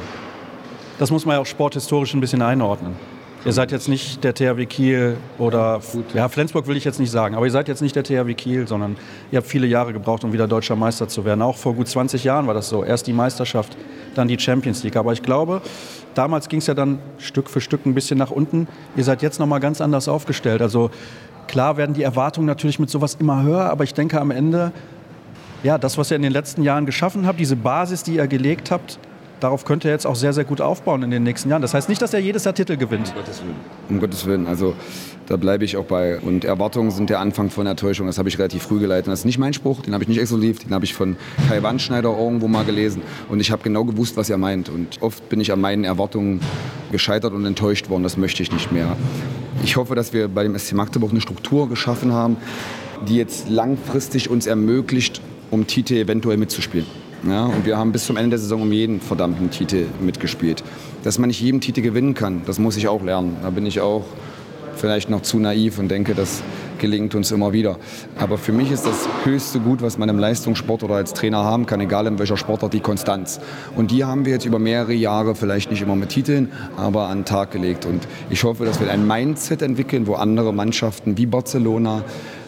Das 0.99 1.11
muss 1.11 1.25
man 1.25 1.35
ja 1.35 1.41
auch 1.41 1.45
sporthistorisch 1.45 2.13
ein 2.13 2.21
bisschen 2.21 2.41
einordnen. 2.41 2.95
Ihr 3.43 3.53
seid 3.53 3.71
jetzt 3.71 3.87
nicht 3.87 4.23
der 4.23 4.35
THW 4.35 4.67
Kiel 4.67 5.17
oder 5.39 5.81
ja, 6.13 6.29
Flensburg 6.29 6.67
will 6.67 6.77
ich 6.77 6.83
jetzt 6.83 6.99
nicht 6.99 7.09
sagen, 7.09 7.33
aber 7.33 7.45
ihr 7.45 7.51
seid 7.51 7.67
jetzt 7.67 7.81
nicht 7.81 7.95
der 7.95 8.03
THW 8.03 8.35
Kiel, 8.35 8.67
sondern 8.67 8.97
ihr 9.31 9.37
habt 9.37 9.47
viele 9.47 9.65
Jahre 9.65 9.93
gebraucht, 9.93 10.23
um 10.23 10.31
wieder 10.31 10.47
deutscher 10.47 10.75
Meister 10.75 11.07
zu 11.07 11.25
werden. 11.25 11.41
Auch 11.41 11.57
vor 11.57 11.73
gut 11.73 11.87
20 11.87 12.23
Jahren 12.23 12.45
war 12.45 12.53
das 12.53 12.69
so. 12.69 12.83
Erst 12.83 13.07
die 13.07 13.13
Meisterschaft, 13.13 13.75
dann 14.13 14.27
die 14.27 14.37
Champions 14.37 14.83
League. 14.83 14.95
Aber 14.95 15.11
ich 15.11 15.23
glaube, 15.23 15.63
damals 16.13 16.49
ging 16.49 16.59
es 16.59 16.67
ja 16.67 16.75
dann 16.75 16.99
Stück 17.17 17.49
für 17.49 17.61
Stück 17.61 17.87
ein 17.87 17.95
bisschen 17.95 18.19
nach 18.19 18.29
unten. 18.29 18.67
Ihr 18.95 19.03
seid 19.03 19.23
jetzt 19.23 19.39
noch 19.39 19.47
mal 19.47 19.57
ganz 19.57 19.81
anders 19.81 20.07
aufgestellt. 20.07 20.61
Also 20.61 20.91
klar 21.47 21.77
werden 21.77 21.95
die 21.95 22.03
Erwartungen 22.03 22.45
natürlich 22.45 22.77
mit 22.77 22.91
sowas 22.91 23.15
immer 23.15 23.41
höher, 23.41 23.71
aber 23.71 23.83
ich 23.85 23.95
denke 23.95 24.21
am 24.21 24.29
Ende, 24.29 24.71
ja, 25.63 25.79
das, 25.79 25.97
was 25.97 26.11
ihr 26.11 26.15
in 26.15 26.21
den 26.21 26.31
letzten 26.31 26.61
Jahren 26.61 26.85
geschaffen 26.85 27.25
habt, 27.25 27.39
diese 27.39 27.55
Basis, 27.55 28.03
die 28.03 28.17
ihr 28.17 28.27
gelegt 28.27 28.69
habt, 28.69 28.99
darauf 29.41 29.65
könnte 29.65 29.87
er 29.87 29.93
jetzt 29.93 30.05
auch 30.05 30.15
sehr, 30.15 30.33
sehr 30.33 30.45
gut 30.45 30.61
aufbauen 30.61 31.03
in 31.03 31.11
den 31.11 31.23
nächsten 31.23 31.49
Jahren. 31.49 31.61
Das 31.61 31.73
heißt 31.73 31.89
nicht, 31.89 32.01
dass 32.01 32.13
er 32.13 32.19
jedes 32.19 32.45
Jahr 32.45 32.53
Titel 32.53 32.77
gewinnt. 32.77 33.09
Um 33.09 33.15
Gottes 33.15 33.41
Willen. 33.41 33.55
Um 33.89 33.99
Gottes 33.99 34.25
Willen. 34.25 34.47
Also 34.47 34.75
da 35.27 35.37
bleibe 35.37 35.65
ich 35.65 35.77
auch 35.77 35.85
bei. 35.85 36.19
Und 36.19 36.45
Erwartungen 36.45 36.91
sind 36.91 37.09
der 37.09 37.19
Anfang 37.19 37.49
von 37.49 37.65
Enttäuschung. 37.65 38.07
Das 38.07 38.17
habe 38.17 38.29
ich 38.29 38.37
relativ 38.37 38.63
früh 38.63 38.79
geleitet. 38.79 39.07
Das 39.07 39.19
ist 39.19 39.25
nicht 39.25 39.37
mein 39.37 39.53
Spruch, 39.53 39.81
den 39.81 39.93
habe 39.93 40.03
ich 40.03 40.07
nicht 40.07 40.19
exklusiv, 40.19 40.59
den 40.59 40.73
habe 40.73 40.85
ich 40.85 40.93
von 40.93 41.15
Kai 41.47 41.63
Wandschneider 41.63 42.09
irgendwo 42.09 42.47
mal 42.47 42.65
gelesen. 42.65 43.01
Und 43.29 43.39
ich 43.39 43.51
habe 43.51 43.63
genau 43.63 43.83
gewusst, 43.83 44.17
was 44.17 44.29
er 44.29 44.37
meint. 44.37 44.69
Und 44.69 45.01
oft 45.01 45.27
bin 45.29 45.39
ich 45.39 45.51
an 45.51 45.61
meinen 45.61 45.83
Erwartungen 45.83 46.41
gescheitert 46.91 47.33
und 47.33 47.45
enttäuscht 47.45 47.89
worden. 47.89 48.03
Das 48.03 48.17
möchte 48.17 48.43
ich 48.43 48.51
nicht 48.51 48.71
mehr. 48.71 48.95
Ich 49.63 49.75
hoffe, 49.75 49.95
dass 49.95 50.13
wir 50.13 50.27
bei 50.27 50.43
dem 50.43 50.57
SC 50.57 50.73
Magdeburg 50.73 51.11
eine 51.11 51.21
Struktur 51.21 51.69
geschaffen 51.69 52.13
haben, 52.13 52.37
die 53.07 53.15
jetzt 53.15 53.49
langfristig 53.49 54.29
uns 54.29 54.47
ermöglicht, 54.47 55.21
um 55.49 55.67
Titel 55.67 55.95
eventuell 55.95 56.37
mitzuspielen. 56.37 57.00
Ja, 57.27 57.45
und 57.45 57.65
wir 57.67 57.77
haben 57.77 57.91
bis 57.91 58.05
zum 58.05 58.17
Ende 58.17 58.31
der 58.31 58.39
Saison 58.39 58.63
um 58.63 58.71
jeden 58.71 58.99
verdammten 58.99 59.51
Titel 59.51 59.85
mitgespielt. 59.99 60.63
Dass 61.03 61.19
man 61.19 61.27
nicht 61.27 61.39
jeden 61.39 61.61
Titel 61.61 61.81
gewinnen 61.81 62.15
kann, 62.15 62.41
das 62.47 62.57
muss 62.57 62.77
ich 62.77 62.87
auch 62.87 63.03
lernen. 63.03 63.37
Da 63.43 63.51
bin 63.51 63.67
ich 63.67 63.79
auch 63.79 64.05
vielleicht 64.75 65.11
noch 65.11 65.21
zu 65.21 65.37
naiv 65.37 65.77
und 65.77 65.89
denke, 65.89 66.15
das 66.15 66.41
gelingt 66.79 67.13
uns 67.13 67.31
immer 67.31 67.53
wieder. 67.53 67.77
Aber 68.17 68.39
für 68.39 68.51
mich 68.51 68.71
ist 68.71 68.87
das 68.87 69.07
höchste 69.23 69.59
Gut, 69.59 69.83
was 69.83 69.99
man 69.99 70.09
im 70.09 70.17
Leistungssport 70.17 70.81
oder 70.81 70.95
als 70.95 71.13
Trainer 71.13 71.43
haben 71.43 71.67
kann, 71.67 71.79
egal 71.79 72.07
in 72.07 72.17
welcher 72.17 72.37
Sportart, 72.37 72.73
die 72.73 72.79
Konstanz. 72.79 73.39
Und 73.75 73.91
die 73.91 74.03
haben 74.03 74.25
wir 74.25 74.33
jetzt 74.33 74.45
über 74.45 74.57
mehrere 74.57 74.93
Jahre, 74.93 75.35
vielleicht 75.35 75.69
nicht 75.69 75.83
immer 75.83 75.95
mit 75.95 76.09
Titeln, 76.09 76.51
aber 76.75 77.07
an 77.07 77.19
den 77.19 77.25
Tag 77.25 77.51
gelegt. 77.51 77.85
Und 77.85 78.07
ich 78.31 78.43
hoffe, 78.43 78.65
dass 78.65 78.79
wir 78.79 78.89
ein 78.89 79.05
Mindset 79.05 79.61
entwickeln, 79.61 80.07
wo 80.07 80.15
andere 80.15 80.51
Mannschaften 80.53 81.17
wie 81.19 81.27
Barcelona, 81.27 82.03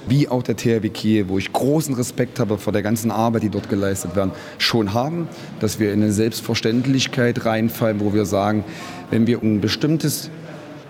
wie 0.07 0.27
auch 0.27 0.43
der 0.43 0.55
THW 0.55 0.89
Kiel, 0.89 1.29
wo 1.29 1.37
ich 1.37 1.51
großen 1.51 1.95
Respekt 1.95 2.39
habe 2.39 2.57
vor 2.57 2.73
der 2.73 2.81
ganzen 2.81 3.11
Arbeit, 3.11 3.43
die 3.43 3.49
dort 3.49 3.69
geleistet 3.69 4.15
werden, 4.15 4.31
schon 4.57 4.93
haben, 4.93 5.27
dass 5.59 5.79
wir 5.79 5.93
in 5.93 6.03
eine 6.03 6.11
Selbstverständlichkeit 6.11 7.45
reinfallen, 7.45 7.99
wo 7.99 8.13
wir 8.13 8.25
sagen, 8.25 8.63
wenn 9.09 9.27
wir 9.27 9.41
ein 9.41 9.61
bestimmtes 9.61 10.29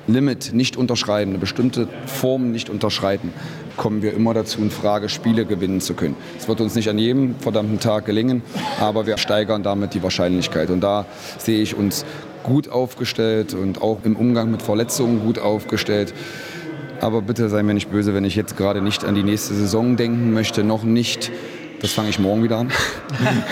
Limit 0.05 0.53
nicht 0.53 0.75
unterschreiten, 0.75 1.31
eine 1.31 1.39
bestimmte 1.39 1.87
Form 2.05 2.51
nicht 2.51 2.69
unterschreiten, 2.69 3.31
kommen 3.77 4.01
wir 4.01 4.13
immer 4.13 4.33
dazu 4.33 4.59
in 4.59 4.69
Frage, 4.69 5.07
Spiele 5.07 5.45
gewinnen 5.45 5.79
zu 5.79 5.93
können. 5.93 6.15
Es 6.37 6.47
wird 6.47 6.59
uns 6.59 6.75
nicht 6.75 6.89
an 6.89 6.97
jedem 6.97 7.35
verdammten 7.39 7.79
Tag 7.79 8.05
gelingen, 8.05 8.41
aber 8.79 9.07
wir 9.07 9.17
steigern 9.17 9.63
damit 9.63 9.93
die 9.93 10.03
Wahrscheinlichkeit. 10.03 10.69
Und 10.69 10.81
da 10.81 11.05
sehe 11.37 11.61
ich 11.61 11.75
uns 11.75 12.05
gut 12.43 12.69
aufgestellt 12.69 13.53
und 13.53 13.81
auch 13.81 13.99
im 14.03 14.15
Umgang 14.15 14.51
mit 14.51 14.61
Verletzungen 14.61 15.21
gut 15.21 15.39
aufgestellt. 15.39 16.13
Aber 17.03 17.21
bitte 17.21 17.49
sei 17.49 17.63
mir 17.63 17.73
nicht 17.73 17.91
böse, 17.91 18.13
wenn 18.13 18.23
ich 18.23 18.37
jetzt 18.37 18.55
gerade 18.55 18.81
nicht 18.81 19.03
an 19.03 19.13
die 19.13 19.23
nächste 19.23 19.53
Saison 19.53 19.97
denken 19.97 20.31
möchte, 20.31 20.63
noch 20.63 20.83
nicht. 20.83 21.33
Das 21.81 21.91
fange 21.91 22.07
ich 22.07 22.17
morgen 22.17 22.43
wieder 22.43 22.59
an. 22.59 22.71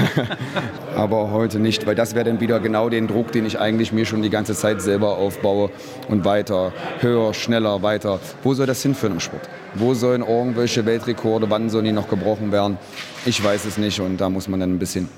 Aber 0.95 1.31
heute 1.31 1.59
nicht, 1.59 1.85
weil 1.85 1.95
das 1.95 2.15
wäre 2.15 2.23
dann 2.23 2.39
wieder 2.39 2.61
genau 2.61 2.87
den 2.87 3.09
Druck, 3.09 3.33
den 3.33 3.45
ich 3.45 3.59
eigentlich 3.59 3.91
mir 3.91 4.05
schon 4.05 4.21
die 4.21 4.29
ganze 4.29 4.55
Zeit 4.55 4.81
selber 4.81 5.17
aufbaue 5.17 5.69
und 6.07 6.23
weiter, 6.23 6.71
höher, 7.01 7.33
schneller, 7.33 7.83
weiter. 7.83 8.21
Wo 8.41 8.53
soll 8.53 8.67
das 8.67 8.81
hinführen 8.83 9.15
im 9.15 9.19
Sport? 9.19 9.49
Wo 9.75 9.95
sollen 9.95 10.21
irgendwelche 10.21 10.85
Weltrekorde, 10.85 11.49
wann 11.49 11.69
sollen 11.69 11.83
die 11.83 11.91
noch 11.91 12.07
gebrochen 12.07 12.53
werden? 12.53 12.77
Ich 13.25 13.43
weiß 13.43 13.65
es 13.65 13.77
nicht 13.77 13.99
und 13.99 14.15
da 14.21 14.29
muss 14.29 14.47
man 14.47 14.61
dann 14.61 14.75
ein 14.75 14.79
bisschen, 14.79 15.09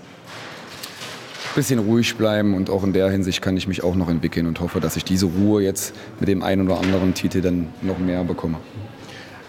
bisschen 1.55 1.79
ruhig 1.79 2.15
bleiben 2.15 2.53
und 2.53 2.69
auch 2.69 2.83
in 2.83 2.93
der 2.93 3.09
Hinsicht 3.09 3.41
kann 3.41 3.57
ich 3.57 3.67
mich 3.67 3.83
auch 3.83 3.95
noch 3.95 4.09
entwickeln 4.09 4.47
und 4.47 4.59
hoffe, 4.59 4.79
dass 4.79 4.95
ich 4.95 5.03
diese 5.03 5.25
Ruhe 5.25 5.63
jetzt 5.63 5.93
mit 6.19 6.29
dem 6.29 6.43
einen 6.43 6.67
oder 6.67 6.79
anderen 6.79 7.13
Titel 7.13 7.41
dann 7.41 7.67
noch 7.81 7.99
mehr 7.99 8.23
bekomme. 8.23 8.57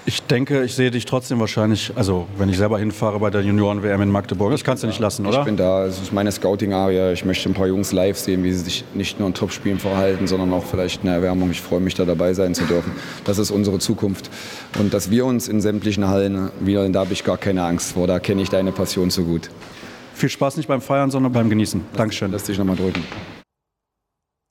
Ich 0.06 0.22
denke, 0.22 0.64
ich 0.64 0.74
sehe 0.74 0.90
dich 0.90 1.06
trotzdem 1.06 1.40
wahrscheinlich, 1.40 1.92
also 1.94 2.26
wenn 2.36 2.50
ich 2.50 2.58
selber 2.58 2.78
hinfahre 2.78 3.18
bei 3.20 3.30
der 3.30 3.40
Junioren-WM 3.40 4.02
in 4.02 4.10
Magdeburg, 4.10 4.52
das 4.52 4.62
kannst 4.62 4.82
du 4.82 4.86
nicht 4.86 4.98
lassen, 4.98 5.24
oder? 5.24 5.38
Ich 5.38 5.44
bin 5.46 5.56
da, 5.56 5.86
es 5.86 5.98
ist 5.98 6.12
meine 6.12 6.30
Scouting-Area. 6.30 7.12
Ich 7.12 7.24
möchte 7.24 7.48
ein 7.48 7.54
paar 7.54 7.68
Jungs 7.68 7.90
live 7.90 8.18
sehen, 8.18 8.44
wie 8.44 8.52
sie 8.52 8.58
sich 8.58 8.84
nicht 8.92 9.18
nur 9.18 9.28
in 9.28 9.34
Topspielen 9.34 9.78
verhalten, 9.78 10.26
sondern 10.26 10.52
auch 10.52 10.64
vielleicht 10.64 11.00
in 11.00 11.06
der 11.06 11.14
Erwärmung. 11.14 11.50
Ich 11.50 11.62
freue 11.62 11.80
mich, 11.80 11.94
da 11.94 12.04
dabei 12.04 12.34
sein 12.34 12.54
zu 12.54 12.64
dürfen. 12.64 12.92
Das 13.24 13.38
ist 13.38 13.50
unsere 13.50 13.78
Zukunft. 13.78 14.28
Und 14.78 14.92
dass 14.92 15.10
wir 15.10 15.24
uns 15.24 15.48
in 15.48 15.62
sämtlichen 15.62 16.06
Hallen 16.06 16.50
wieder, 16.60 16.86
da 16.90 17.00
habe 17.00 17.14
ich 17.14 17.24
gar 17.24 17.38
keine 17.38 17.64
Angst 17.64 17.92
vor. 17.92 18.06
Da 18.06 18.18
kenne 18.18 18.42
ich 18.42 18.50
deine 18.50 18.72
Passion 18.72 19.08
so 19.08 19.24
gut. 19.24 19.48
Viel 20.14 20.28
Spaß 20.28 20.56
nicht 20.56 20.68
beim 20.68 20.80
Feiern, 20.80 21.10
sondern 21.10 21.32
beim 21.32 21.50
Genießen. 21.50 21.80
Dankeschön. 21.96 22.30
Lass 22.30 22.44
dich 22.44 22.56
nochmal 22.56 22.76
drücken. 22.76 23.02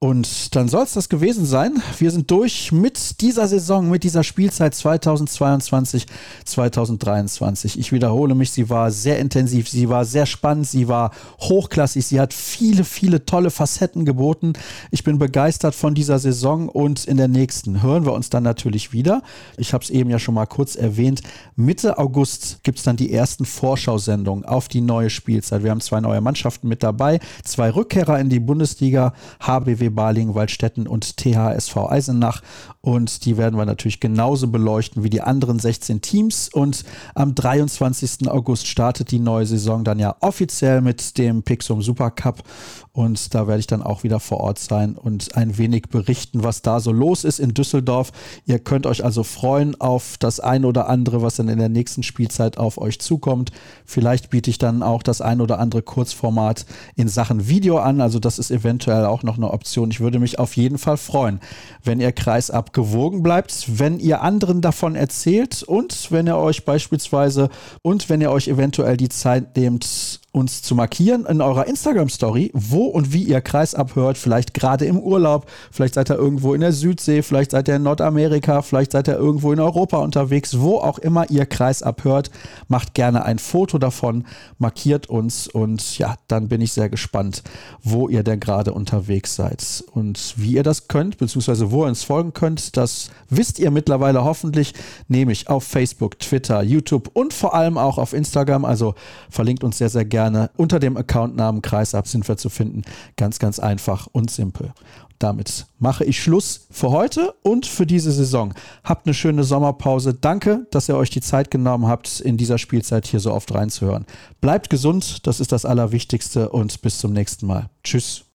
Und 0.03 0.53
dann 0.57 0.67
soll 0.67 0.83
es 0.83 0.91
das 0.91 1.07
gewesen 1.07 1.45
sein. 1.45 1.81
Wir 1.97 2.11
sind 2.11 2.29
durch 2.29 2.73
mit 2.73 3.21
dieser 3.21 3.47
Saison, 3.47 3.89
mit 3.89 4.03
dieser 4.03 4.25
Spielzeit 4.25 4.75
2022, 4.75 6.07
2023. 6.43 7.79
Ich 7.79 7.93
wiederhole 7.93 8.35
mich, 8.35 8.51
sie 8.51 8.69
war 8.69 8.91
sehr 8.91 9.19
intensiv, 9.19 9.69
sie 9.69 9.87
war 9.87 10.03
sehr 10.03 10.25
spannend, 10.25 10.67
sie 10.67 10.89
war 10.89 11.11
hochklassig, 11.39 12.05
sie 12.05 12.19
hat 12.19 12.33
viele, 12.33 12.83
viele 12.83 13.25
tolle 13.25 13.49
Facetten 13.49 14.03
geboten. 14.03 14.51
Ich 14.91 15.05
bin 15.05 15.19
begeistert 15.19 15.73
von 15.73 15.95
dieser 15.95 16.19
Saison 16.19 16.67
und 16.67 17.05
in 17.05 17.15
der 17.15 17.29
nächsten 17.29 17.81
hören 17.81 18.03
wir 18.03 18.11
uns 18.11 18.29
dann 18.29 18.43
natürlich 18.43 18.91
wieder. 18.91 19.21
Ich 19.55 19.73
habe 19.73 19.85
es 19.85 19.89
eben 19.89 20.09
ja 20.09 20.19
schon 20.19 20.35
mal 20.35 20.47
kurz 20.47 20.75
erwähnt. 20.75 21.21
Mitte 21.55 21.97
August 21.97 22.59
gibt 22.63 22.79
es 22.79 22.83
dann 22.83 22.97
die 22.97 23.13
ersten 23.13 23.45
Vorschau-Sendungen 23.45 24.43
auf 24.43 24.67
die 24.67 24.81
neue 24.81 25.09
Spielzeit. 25.09 25.63
Wir 25.63 25.71
haben 25.71 25.79
zwei 25.79 26.01
neue 26.01 26.19
Mannschaften 26.19 26.67
mit 26.67 26.83
dabei, 26.83 27.21
zwei 27.45 27.69
Rückkehrer 27.69 28.19
in 28.19 28.27
die 28.27 28.41
Bundesliga, 28.41 29.13
HBW 29.39 29.92
Balingen, 29.95 30.35
Waldstätten 30.35 30.87
und 30.87 31.17
THSV 31.17 31.77
Eisenach. 31.89 32.41
Und 32.85 33.23
die 33.23 33.37
werden 33.37 33.57
wir 33.57 33.65
natürlich 33.65 34.01
genauso 34.01 34.49
beleuchten 34.49 35.05
wie 35.05 35.09
die 35.09 35.21
anderen 35.21 35.57
16 35.57 36.01
Teams. 36.01 36.49
Und 36.49 36.83
am 37.15 37.33
23. 37.33 38.27
August 38.27 38.67
startet 38.67 39.11
die 39.11 39.19
neue 39.19 39.45
Saison 39.45 39.85
dann 39.85 39.99
ja 39.99 40.17
offiziell 40.19 40.81
mit 40.81 41.17
dem 41.17 41.43
Pixum 41.43 41.81
Supercup. 41.81 42.43
Und 42.91 43.33
da 43.33 43.47
werde 43.47 43.61
ich 43.61 43.67
dann 43.67 43.81
auch 43.81 44.03
wieder 44.03 44.19
vor 44.19 44.41
Ort 44.41 44.59
sein 44.59 44.95
und 44.95 45.35
ein 45.37 45.57
wenig 45.57 45.83
berichten, 45.89 46.43
was 46.43 46.61
da 46.61 46.81
so 46.81 46.91
los 46.91 47.23
ist 47.23 47.39
in 47.39 47.53
Düsseldorf. 47.53 48.11
Ihr 48.45 48.59
könnt 48.59 48.85
euch 48.85 49.03
also 49.05 49.23
freuen 49.23 49.79
auf 49.79 50.17
das 50.19 50.41
ein 50.41 50.65
oder 50.65 50.89
andere, 50.89 51.21
was 51.21 51.37
dann 51.37 51.47
in 51.47 51.59
der 51.59 51.69
nächsten 51.69 52.03
Spielzeit 52.03 52.57
auf 52.57 52.77
euch 52.77 52.99
zukommt. 52.99 53.51
Vielleicht 53.85 54.29
biete 54.29 54.49
ich 54.49 54.57
dann 54.57 54.83
auch 54.83 55.03
das 55.03 55.21
ein 55.21 55.39
oder 55.39 55.57
andere 55.57 55.83
Kurzformat 55.83 56.65
in 56.95 57.07
Sachen 57.07 57.47
Video 57.47 57.79
an. 57.79 58.01
Also 58.01 58.19
das 58.19 58.39
ist 58.39 58.51
eventuell 58.51 59.05
auch 59.05 59.23
noch 59.23 59.37
eine 59.37 59.51
Option. 59.51 59.89
Ich 59.89 60.01
würde 60.01 60.19
mich 60.19 60.37
auf 60.37 60.57
jeden 60.57 60.77
Fall 60.77 60.97
freuen, 60.97 61.39
wenn 61.83 62.01
ihr 62.01 62.11
kreisab 62.11 62.72
gewogen 62.73 63.23
bleibt, 63.23 63.79
wenn 63.79 63.99
ihr 63.99 64.21
anderen 64.21 64.61
davon 64.61 64.95
erzählt 64.95 65.63
und 65.63 66.11
wenn 66.11 66.27
ihr 66.27 66.37
euch 66.37 66.65
beispielsweise 66.65 67.49
und 67.81 68.09
wenn 68.09 68.21
ihr 68.21 68.31
euch 68.31 68.47
eventuell 68.47 68.97
die 68.97 69.09
Zeit 69.09 69.55
nehmt, 69.55 70.19
uns 70.33 70.63
zu 70.63 70.73
markieren 70.73 71.27
in 71.27 71.41
eurer 71.41 71.67
Instagram-Story, 71.67 72.49
wo 72.55 72.85
und 72.85 73.13
wie 73.13 73.21
ihr 73.21 73.39
Kreis 73.39 73.75
abhört. 73.75 74.17
Vielleicht 74.17 74.55
gerade 74.55 74.85
im 74.85 74.99
Urlaub, 74.99 75.45
vielleicht 75.71 75.93
seid 75.93 76.09
ihr 76.09 76.15
irgendwo 76.15 76.55
in 76.55 76.61
der 76.61 76.73
Südsee, 76.73 77.21
vielleicht 77.21 77.51
seid 77.51 77.67
ihr 77.67 77.75
in 77.75 77.83
Nordamerika, 77.83 78.63
vielleicht 78.63 78.93
seid 78.93 79.07
ihr 79.07 79.15
irgendwo 79.15 79.53
in 79.53 79.59
Europa 79.59 79.97
unterwegs, 79.97 80.59
wo 80.59 80.79
auch 80.79 80.97
immer 80.97 81.29
ihr 81.29 81.45
Kreis 81.45 81.83
abhört. 81.83 82.31
Macht 82.67 82.95
gerne 82.95 83.25
ein 83.25 83.37
Foto 83.37 83.77
davon, 83.77 84.25
markiert 84.57 85.07
uns 85.07 85.47
und 85.47 85.99
ja, 85.99 86.15
dann 86.27 86.47
bin 86.47 86.61
ich 86.61 86.73
sehr 86.73 86.89
gespannt, 86.89 87.43
wo 87.83 88.09
ihr 88.09 88.23
denn 88.23 88.39
gerade 88.39 88.73
unterwegs 88.73 89.35
seid 89.35 89.83
und 89.93 90.33
wie 90.35 90.53
ihr 90.53 90.63
das 90.63 90.87
könnt, 90.87 91.19
beziehungsweise 91.19 91.69
wo 91.69 91.83
ihr 91.85 91.89
uns 91.89 92.03
folgen 92.03 92.33
könnt. 92.33 92.75
Das 92.75 93.11
wisst 93.29 93.59
ihr 93.59 93.69
mittlerweile 93.69 94.23
hoffentlich, 94.23 94.73
nämlich 95.07 95.47
auf 95.47 95.63
Facebook, 95.63 96.17
Twitter, 96.17 96.63
YouTube 96.63 97.11
und 97.13 97.35
vor 97.35 97.53
allem 97.53 97.77
auch 97.77 97.99
auf 97.99 98.13
Instagram. 98.13 98.65
Also 98.65 98.95
verlinkt 99.29 99.63
uns 99.63 99.77
sehr, 99.77 99.89
sehr 99.89 100.05
gerne 100.05 100.22
gerne 100.23 100.49
unter 100.55 100.79
dem 100.79 100.95
Accountnamen 100.95 101.61
Kreisab 101.61 102.07
sind 102.07 102.27
wir 102.27 102.37
zu 102.37 102.49
finden. 102.49 102.83
Ganz, 103.17 103.39
ganz 103.39 103.59
einfach 103.59 104.07
und 104.11 104.31
simpel. 104.31 104.71
Damit 105.19 105.67
mache 105.79 106.05
ich 106.05 106.21
Schluss 106.21 106.67
für 106.71 106.91
heute 106.91 107.33
und 107.43 107.65
für 107.65 107.85
diese 107.85 108.11
Saison. 108.11 108.53
Habt 108.83 109.05
eine 109.05 109.13
schöne 109.13 109.43
Sommerpause. 109.43 110.13
Danke, 110.13 110.65
dass 110.71 110.89
ihr 110.89 110.97
euch 110.97 111.09
die 111.09 111.21
Zeit 111.21 111.51
genommen 111.51 111.87
habt, 111.87 112.19
in 112.19 112.37
dieser 112.37 112.57
Spielzeit 112.57 113.05
hier 113.05 113.19
so 113.19 113.33
oft 113.33 113.53
reinzuhören. 113.53 114.05
Bleibt 114.41 114.69
gesund, 114.69 115.27
das 115.27 115.39
ist 115.39 115.51
das 115.51 115.65
Allerwichtigste 115.65 116.49
und 116.49 116.81
bis 116.81 116.99
zum 116.99 117.13
nächsten 117.13 117.45
Mal. 117.45 117.69
Tschüss. 117.83 118.25